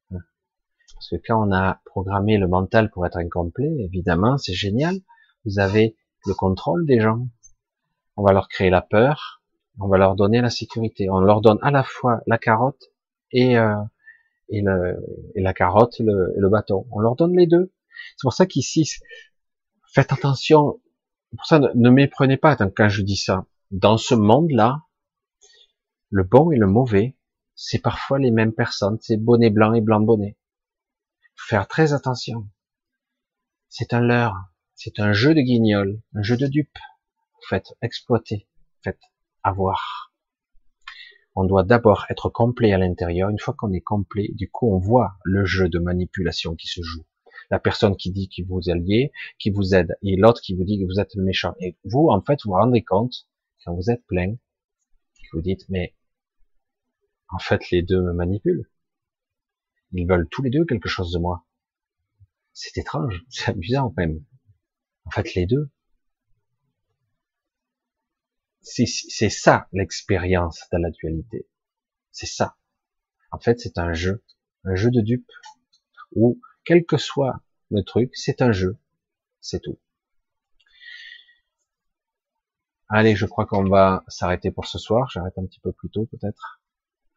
Parce 0.09 1.09
que 1.09 1.27
quand 1.27 1.47
on 1.47 1.51
a 1.51 1.81
programmé 1.85 2.37
le 2.37 2.47
mental 2.47 2.89
pour 2.89 3.05
être 3.05 3.17
incomplet, 3.17 3.69
évidemment, 3.79 4.37
c'est 4.37 4.53
génial. 4.53 4.95
Vous 5.43 5.59
avez 5.59 5.97
le 6.25 6.33
contrôle 6.33 6.85
des 6.85 6.99
gens. 6.99 7.27
On 8.15 8.23
va 8.23 8.31
leur 8.31 8.47
créer 8.47 8.69
la 8.69 8.81
peur, 8.81 9.41
on 9.79 9.87
va 9.87 9.97
leur 9.97 10.15
donner 10.15 10.39
la 10.39 10.49
sécurité. 10.49 11.09
On 11.09 11.19
leur 11.19 11.41
donne 11.41 11.57
à 11.61 11.71
la 11.71 11.83
fois 11.83 12.21
la 12.27 12.37
carotte 12.37 12.83
et, 13.31 13.57
euh, 13.57 13.75
et, 14.49 14.61
le, 14.61 14.95
et 15.35 15.41
la 15.41 15.53
carotte 15.53 15.99
le, 15.99 16.33
le 16.37 16.49
bâton. 16.49 16.85
On 16.91 16.99
leur 16.99 17.15
donne 17.15 17.35
les 17.35 17.47
deux. 17.47 17.73
C'est 18.15 18.23
pour 18.23 18.33
ça 18.33 18.45
qu'ici, 18.45 18.89
faites 19.93 20.13
attention 20.13 20.79
pour 21.35 21.45
ça, 21.45 21.59
ne, 21.59 21.89
méprenez 21.89 22.37
pas 22.37 22.55
quand 22.55 22.89
je 22.89 23.01
dis 23.01 23.17
ça. 23.17 23.45
Dans 23.71 23.97
ce 23.97 24.13
monde-là, 24.13 24.83
le 26.09 26.23
bon 26.23 26.51
et 26.51 26.57
le 26.57 26.67
mauvais, 26.67 27.17
c'est 27.55 27.79
parfois 27.79 28.19
les 28.19 28.31
mêmes 28.31 28.53
personnes. 28.53 28.97
C'est 29.01 29.17
bonnet 29.17 29.49
blanc 29.49 29.73
et 29.73 29.81
blanc 29.81 29.99
bonnet. 29.99 30.37
Faire 31.35 31.67
très 31.67 31.93
attention. 31.93 32.47
C'est 33.69 33.93
un 33.93 34.01
leurre. 34.01 34.37
C'est 34.75 34.99
un 34.99 35.13
jeu 35.13 35.33
de 35.33 35.41
guignol, 35.41 36.01
un 36.13 36.21
jeu 36.21 36.37
de 36.37 36.47
dupe. 36.47 36.77
Faites 37.49 37.73
exploiter. 37.81 38.47
Faites 38.83 39.01
avoir. 39.43 40.13
On 41.35 41.45
doit 41.45 41.63
d'abord 41.63 42.05
être 42.09 42.29
complet 42.29 42.73
à 42.73 42.77
l'intérieur. 42.77 43.29
Une 43.29 43.39
fois 43.39 43.55
qu'on 43.55 43.73
est 43.73 43.81
complet, 43.81 44.29
du 44.33 44.51
coup, 44.51 44.71
on 44.71 44.77
voit 44.77 45.15
le 45.23 45.45
jeu 45.45 45.67
de 45.67 45.79
manipulation 45.79 46.55
qui 46.55 46.67
se 46.67 46.81
joue 46.83 47.05
la 47.53 47.59
personne 47.59 47.95
qui 47.95 48.09
dit 48.09 48.29
qu'il 48.29 48.47
vous 48.47 48.67
alliez, 48.71 49.11
qui 49.37 49.51
vous 49.51 49.75
aide, 49.75 49.95
et 50.01 50.15
l'autre 50.15 50.41
qui 50.41 50.55
vous 50.55 50.63
dit 50.63 50.79
que 50.79 50.85
vous 50.85 50.99
êtes 50.99 51.13
le 51.13 51.21
méchant. 51.21 51.53
Et 51.59 51.77
vous, 51.83 52.07
en 52.09 52.19
fait, 52.19 52.39
vous 52.43 52.49
vous 52.49 52.57
rendez 52.57 52.83
compte, 52.83 53.27
quand 53.63 53.75
vous 53.75 53.91
êtes 53.91 54.03
plein, 54.07 54.33
que 54.33 55.37
vous 55.37 55.41
dites, 55.43 55.69
mais 55.69 55.93
en 57.29 57.37
fait, 57.37 57.69
les 57.69 57.83
deux 57.83 58.01
me 58.01 58.11
manipulent. 58.11 58.67
Ils 59.91 60.07
veulent 60.07 60.27
tous 60.31 60.41
les 60.41 60.49
deux 60.49 60.65
quelque 60.65 60.89
chose 60.89 61.11
de 61.11 61.19
moi. 61.19 61.45
C'est 62.53 62.75
étrange, 62.79 63.23
c'est 63.29 63.51
amusant 63.51 63.93
même. 63.97 64.25
En 65.05 65.11
fait, 65.11 65.35
les 65.35 65.45
deux. 65.45 65.69
C'est 68.61 69.29
ça 69.29 69.67
l'expérience 69.73 70.63
de 70.71 70.79
la 70.79 70.89
dualité. 70.89 71.47
C'est 72.09 72.25
ça. 72.25 72.57
En 73.31 73.37
fait, 73.37 73.59
c'est 73.59 73.77
un 73.77 73.93
jeu, 73.93 74.23
un 74.63 74.73
jeu 74.73 74.89
de 74.89 75.01
dupes 75.01 75.31
ou 76.15 76.41
quel 76.65 76.85
que 76.85 76.97
soit 76.97 77.35
le 77.71 77.83
truc, 77.83 78.11
c'est 78.15 78.41
un 78.41 78.51
jeu, 78.51 78.77
c'est 79.41 79.61
tout. 79.61 79.79
Allez, 82.89 83.15
je 83.15 83.25
crois 83.25 83.45
qu'on 83.45 83.67
va 83.67 84.03
s'arrêter 84.07 84.51
pour 84.51 84.67
ce 84.67 84.77
soir. 84.77 85.09
J'arrête 85.09 85.37
un 85.37 85.45
petit 85.45 85.59
peu 85.59 85.71
plus 85.71 85.89
tôt 85.89 86.05
peut-être. 86.05 86.61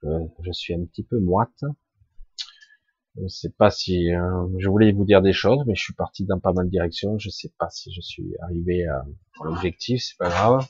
je 0.02 0.52
suis 0.52 0.75
un 0.75 0.84
petit 0.84 1.02
peu 1.02 1.20
moite. 1.20 1.65
Je 3.20 3.28
sais 3.28 3.50
pas 3.50 3.70
si 3.70 4.15
euh, 4.15 4.47
je 4.58 4.68
voulais 4.68 4.92
vous 4.92 5.05
dire 5.05 5.23
des 5.23 5.33
choses, 5.33 5.62
mais 5.66 5.75
je 5.75 5.83
suis 5.83 5.94
parti 5.94 6.25
dans 6.25 6.39
pas 6.39 6.52
mal 6.52 6.66
de 6.66 6.70
directions. 6.70 7.18
Je 7.18 7.31
sais 7.31 7.50
pas 7.58 7.68
si 7.70 7.92
je 7.92 8.00
suis 8.00 8.34
arrivé 8.42 8.86
à, 8.86 9.05
l'objectif. 9.42 10.02
C'est 10.02 10.18
pas 10.18 10.28
grave. 10.28 10.66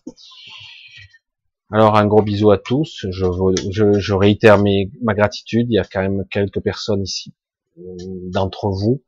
Alors 1.73 1.97
un 1.97 2.07
gros 2.07 2.23
bisou 2.23 2.51
à 2.51 2.59
tous. 2.59 3.07
Je, 3.11 3.27
je, 3.71 3.99
je 3.99 4.15
réitère 4.15 4.59
ma 5.03 5.15
gratitude. 5.15 5.67
Il 5.71 5.75
y 5.75 5.79
a 5.79 5.85
quand 5.85 6.03
même 6.03 6.25
quelques 6.31 6.61
personnes 6.61 7.03
ici, 7.03 7.35
d'entre 7.77 8.69
vous, 8.69 9.05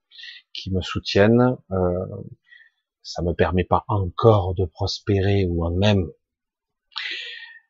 qui 0.52 0.70
me 0.70 0.80
soutiennent. 0.80 1.56
Euh, 1.70 2.06
ça 3.02 3.22
me 3.22 3.32
permet 3.32 3.64
pas 3.64 3.84
encore 3.88 4.54
de 4.54 4.64
prospérer 4.66 5.46
ou 5.46 5.64
en 5.64 5.70
même 5.70 6.10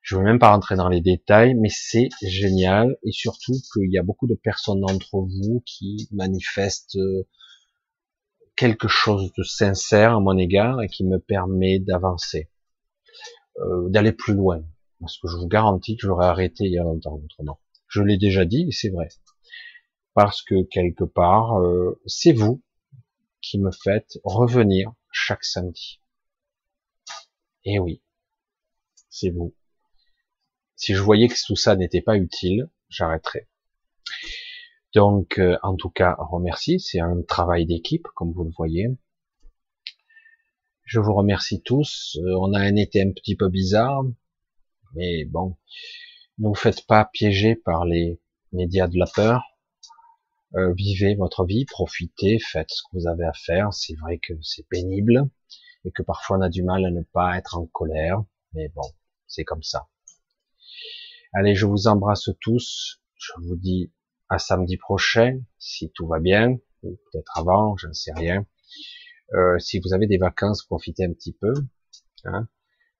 je 0.08 0.16
veux 0.16 0.22
même 0.22 0.38
pas 0.38 0.52
rentrer 0.52 0.74
dans 0.74 0.88
les 0.88 1.02
détails, 1.02 1.54
mais 1.54 1.68
c'est 1.68 2.08
génial 2.22 2.96
et 3.02 3.12
surtout 3.12 3.52
qu'il 3.74 3.92
y 3.92 3.98
a 3.98 4.02
beaucoup 4.02 4.26
de 4.26 4.34
personnes 4.34 4.80
d'entre 4.80 5.18
vous 5.18 5.62
qui 5.66 6.08
manifestent 6.12 6.96
euh, 6.96 7.28
quelque 8.56 8.88
chose 8.88 9.30
de 9.36 9.42
sincère 9.42 10.16
à 10.16 10.20
mon 10.20 10.38
égard 10.38 10.80
et 10.80 10.88
qui 10.88 11.04
me 11.04 11.18
permet 11.18 11.78
d'avancer, 11.78 12.48
euh, 13.58 13.90
d'aller 13.90 14.12
plus 14.12 14.32
loin. 14.32 14.64
Parce 14.98 15.18
que 15.18 15.28
je 15.28 15.36
vous 15.36 15.46
garantis 15.46 15.98
que 15.98 16.06
j'aurais 16.06 16.26
arrêté 16.26 16.64
il 16.64 16.72
y 16.72 16.78
a 16.78 16.84
longtemps 16.84 17.20
autrement. 17.22 17.60
Je 17.86 18.00
l'ai 18.00 18.16
déjà 18.16 18.46
dit 18.46 18.64
et 18.66 18.72
c'est 18.72 18.88
vrai. 18.88 19.08
Parce 20.18 20.42
que 20.42 20.64
quelque 20.64 21.04
part, 21.04 21.60
euh, 21.60 22.00
c'est 22.04 22.32
vous 22.32 22.60
qui 23.40 23.56
me 23.56 23.70
faites 23.70 24.18
revenir 24.24 24.92
chaque 25.12 25.44
samedi. 25.44 26.00
Et 27.62 27.78
oui, 27.78 28.02
c'est 29.08 29.30
vous. 29.30 29.54
Si 30.74 30.92
je 30.92 31.02
voyais 31.02 31.28
que 31.28 31.36
tout 31.46 31.54
ça 31.54 31.76
n'était 31.76 32.00
pas 32.00 32.16
utile, 32.16 32.68
j'arrêterais. 32.88 33.48
Donc, 34.92 35.38
euh, 35.38 35.56
en 35.62 35.76
tout 35.76 35.88
cas, 35.88 36.16
remercie. 36.18 36.80
C'est 36.80 36.98
un 36.98 37.22
travail 37.22 37.64
d'équipe, 37.64 38.08
comme 38.16 38.32
vous 38.32 38.42
le 38.42 38.52
voyez. 38.56 38.88
Je 40.82 40.98
vous 40.98 41.14
remercie 41.14 41.62
tous. 41.62 42.18
Euh, 42.24 42.34
on 42.40 42.54
a 42.54 42.58
un 42.58 42.74
été 42.74 43.02
un 43.02 43.12
petit 43.12 43.36
peu 43.36 43.48
bizarre, 43.48 44.02
mais 44.94 45.26
bon, 45.26 45.56
ne 46.38 46.48
vous 46.48 46.56
faites 46.56 46.88
pas 46.88 47.04
piéger 47.04 47.54
par 47.54 47.84
les 47.84 48.20
médias 48.50 48.88
de 48.88 48.98
la 48.98 49.06
peur. 49.06 49.44
Euh, 50.56 50.72
vivez 50.72 51.14
votre 51.14 51.44
vie, 51.44 51.66
profitez, 51.66 52.38
faites 52.38 52.70
ce 52.70 52.82
que 52.82 52.98
vous 52.98 53.06
avez 53.06 53.24
à 53.24 53.32
faire. 53.32 53.72
C'est 53.72 53.94
vrai 53.96 54.18
que 54.18 54.32
c'est 54.42 54.66
pénible 54.68 55.28
et 55.84 55.92
que 55.92 56.02
parfois 56.02 56.38
on 56.38 56.40
a 56.40 56.48
du 56.48 56.62
mal 56.62 56.84
à 56.84 56.90
ne 56.90 57.02
pas 57.02 57.36
être 57.36 57.56
en 57.56 57.66
colère, 57.66 58.22
mais 58.54 58.68
bon, 58.70 58.88
c'est 59.26 59.44
comme 59.44 59.62
ça. 59.62 59.88
Allez, 61.34 61.54
je 61.54 61.66
vous 61.66 61.86
embrasse 61.86 62.30
tous. 62.40 63.00
Je 63.14 63.32
vous 63.42 63.56
dis 63.56 63.92
à 64.28 64.38
samedi 64.38 64.76
prochain, 64.76 65.40
si 65.58 65.90
tout 65.90 66.06
va 66.06 66.20
bien, 66.20 66.56
ou 66.82 66.98
peut-être 67.10 67.36
avant, 67.36 67.76
je 67.76 67.88
ne 67.88 67.92
sais 67.92 68.12
rien. 68.12 68.46
Euh, 69.34 69.58
si 69.58 69.80
vous 69.80 69.92
avez 69.92 70.06
des 70.06 70.18
vacances, 70.18 70.64
profitez 70.64 71.04
un 71.04 71.12
petit 71.12 71.32
peu. 71.32 71.52
Hein. 72.24 72.48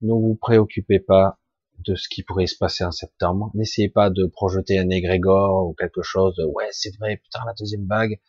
Ne 0.03 0.13
vous 0.13 0.37
préoccupez 0.37 1.01
pas 1.01 1.39
de 1.79 1.95
ce 1.95 2.09
qui 2.09 2.23
pourrait 2.23 2.47
se 2.47 2.57
passer 2.57 2.85
en 2.85 2.91
septembre. 2.91 3.51
N'essayez 3.55 3.89
pas 3.89 4.11
de 4.11 4.27
projeter 4.27 4.79
un 4.79 4.91
égrégore 4.91 5.69
ou 5.69 5.75
quelque 5.75 6.03
chose. 6.03 6.35
De, 6.37 6.45
ouais, 6.45 6.69
c'est 6.73 6.97
vrai, 6.99 7.17
putain, 7.17 7.41
la 7.47 7.55
deuxième 7.55 7.87
vague. 7.87 8.21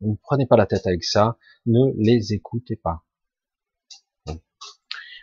Ne 0.00 0.14
prenez 0.22 0.46
pas 0.46 0.56
la 0.56 0.66
tête 0.66 0.86
avec 0.86 1.04
ça. 1.04 1.38
Ne 1.66 1.92
les 1.96 2.32
écoutez 2.32 2.76
pas. 2.76 3.04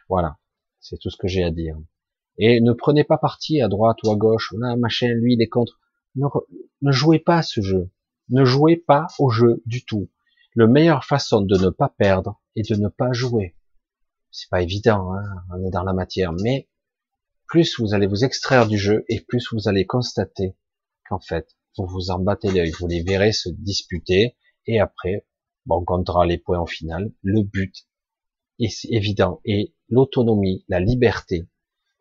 Voilà. 0.08 0.38
C'est 0.80 0.98
tout 0.98 1.10
ce 1.10 1.18
que 1.18 1.28
j'ai 1.28 1.44
à 1.44 1.52
dire. 1.52 1.78
Et 2.38 2.62
ne 2.62 2.72
prenez 2.72 3.04
pas 3.04 3.18
parti 3.18 3.62
à 3.62 3.68
droite 3.68 3.98
ou 4.04 4.12
à 4.12 4.16
gauche. 4.16 4.54
Là, 4.58 4.76
machin, 4.78 5.10
lui, 5.10 5.34
il 5.34 5.42
est 5.42 5.50
contre. 5.50 5.80
Ne, 6.16 6.92
jouez 6.92 7.20
pas 7.20 7.38
à 7.38 7.44
ce 7.44 7.62
jeu. 7.62 7.92
Ne 8.30 8.46
jouez 8.46 8.78
pas 8.78 9.08
au 9.20 9.30
jeu 9.30 9.62
du 9.66 9.84
tout. 9.86 10.10
La 10.56 10.68
meilleure 10.68 11.04
façon 11.04 11.42
de 11.42 11.58
ne 11.58 11.70
pas 11.70 11.90
perdre 11.90 12.42
est 12.56 12.70
de 12.72 12.76
ne 12.76 12.88
pas 12.88 13.12
jouer. 13.12 13.56
C'est 14.32 14.50
pas 14.50 14.62
évident, 14.62 15.14
hein 15.14 15.24
on 15.52 15.66
est 15.66 15.72
dans 15.72 15.84
la 15.84 15.94
matière, 15.94 16.34
mais 16.34 16.68
plus 17.50 17.80
vous 17.80 17.94
allez 17.94 18.08
vous 18.08 18.24
extraire 18.24 18.68
du 18.68 18.78
jeu 18.78 19.04
et 19.10 19.22
plus 19.22 19.48
vous 19.52 19.68
allez 19.68 19.86
constater 19.86 20.56
qu'en 21.08 21.20
fait, 21.20 21.58
vous 21.78 21.88
vous 21.88 22.12
en 22.12 22.20
battez 22.20 22.52
l'œil, 22.52 22.72
vous 22.80 22.88
les 22.88 23.02
verrez 23.02 23.34
se 23.34 23.50
disputer 23.50 24.38
et 24.68 24.80
après, 24.80 25.26
on 25.68 25.84
comptera 25.84 26.26
les 26.26 26.38
points 26.38 26.60
en 26.60 26.66
final. 26.66 27.12
Le 27.24 27.44
but 27.44 27.88
est 28.60 28.86
évident 28.86 29.42
et 29.46 29.76
l'autonomie, 29.88 30.64
la 30.68 30.80
liberté, 30.80 31.48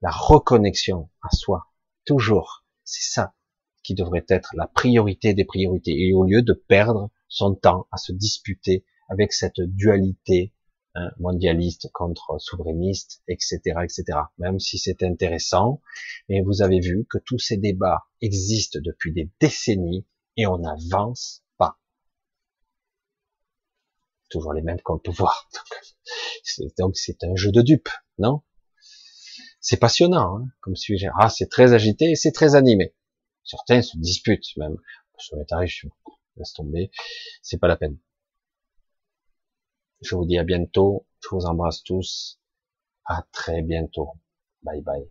la 0.03 0.11
reconnexion 0.11 1.11
à 1.23 1.35
soi, 1.35 1.67
toujours. 2.05 2.67
C'est 2.85 3.11
ça 3.11 3.35
qui 3.83 3.95
devrait 3.95 4.27
être 4.29 4.55
la 4.55 4.67
priorité 4.67 5.33
des 5.33 5.45
priorités. 5.45 5.93
Et 5.93 6.13
au 6.13 6.25
lieu 6.25 6.43
de 6.43 6.53
perdre 6.53 7.11
son 7.29 7.55
temps 7.55 7.87
à 7.91 7.97
se 7.97 8.13
disputer 8.13 8.85
avec 9.09 9.33
cette 9.33 9.61
dualité 9.61 10.53
hein, 10.99 11.11
mondialiste 11.19 11.91
contre 11.93 12.39
souverainiste, 12.39 13.23
etc., 13.29 13.61
etc. 13.83 14.19
Même 14.39 14.59
si 14.59 14.79
c'est 14.79 15.03
intéressant, 15.03 15.81
mais 16.29 16.41
vous 16.41 16.63
avez 16.63 16.81
vu 16.81 17.07
que 17.09 17.19
tous 17.19 17.39
ces 17.39 17.57
débats 17.57 18.07
existent 18.21 18.79
depuis 18.83 19.13
des 19.13 19.31
décennies 19.41 20.07
et 20.37 20.47
on 20.47 20.59
n'avance 20.59 21.45
pas. 21.57 21.79
Toujours 24.31 24.53
les 24.53 24.63
mêmes 24.63 24.81
qu'on 24.81 24.99
peut 24.99 25.13
voir. 25.13 25.49
Donc 26.79 26.97
c'est 26.97 27.23
un 27.25 27.37
jeu 27.37 27.53
de 27.53 27.63
dupes, 27.63 27.91
non? 28.19 28.43
C'est 29.61 29.77
passionnant 29.77 30.39
hein, 30.39 30.49
comme 30.61 30.77
sujet. 30.77 31.09
Ah, 31.19 31.29
c'est 31.29 31.49
très 31.49 31.73
agité 31.73 32.13
et 32.13 32.17
c'est 32.17 32.33
très 32.33 32.55
animé. 32.55 32.95
Certains 33.45 33.83
se 33.83 33.97
disputent 33.99 34.57
même 34.57 34.77
sur 35.19 35.37
les 35.37 35.47
tarifs. 35.47 35.85
Laisse 36.37 36.53
tomber, 36.53 36.91
c'est 37.43 37.59
pas 37.59 37.69
la 37.69 37.77
peine. 37.77 37.99
Je 40.01 40.17
vous 40.17 40.25
dis 40.25 40.39
à 40.39 40.45
bientôt. 40.45 41.07
Je 41.21 41.29
vous 41.31 41.47
embrasse 41.47 41.83
tous. 41.83 42.41
À 43.05 43.23
très 43.33 43.63
bientôt. 43.63 44.13
Bye 44.63 44.83
bye. 44.83 45.11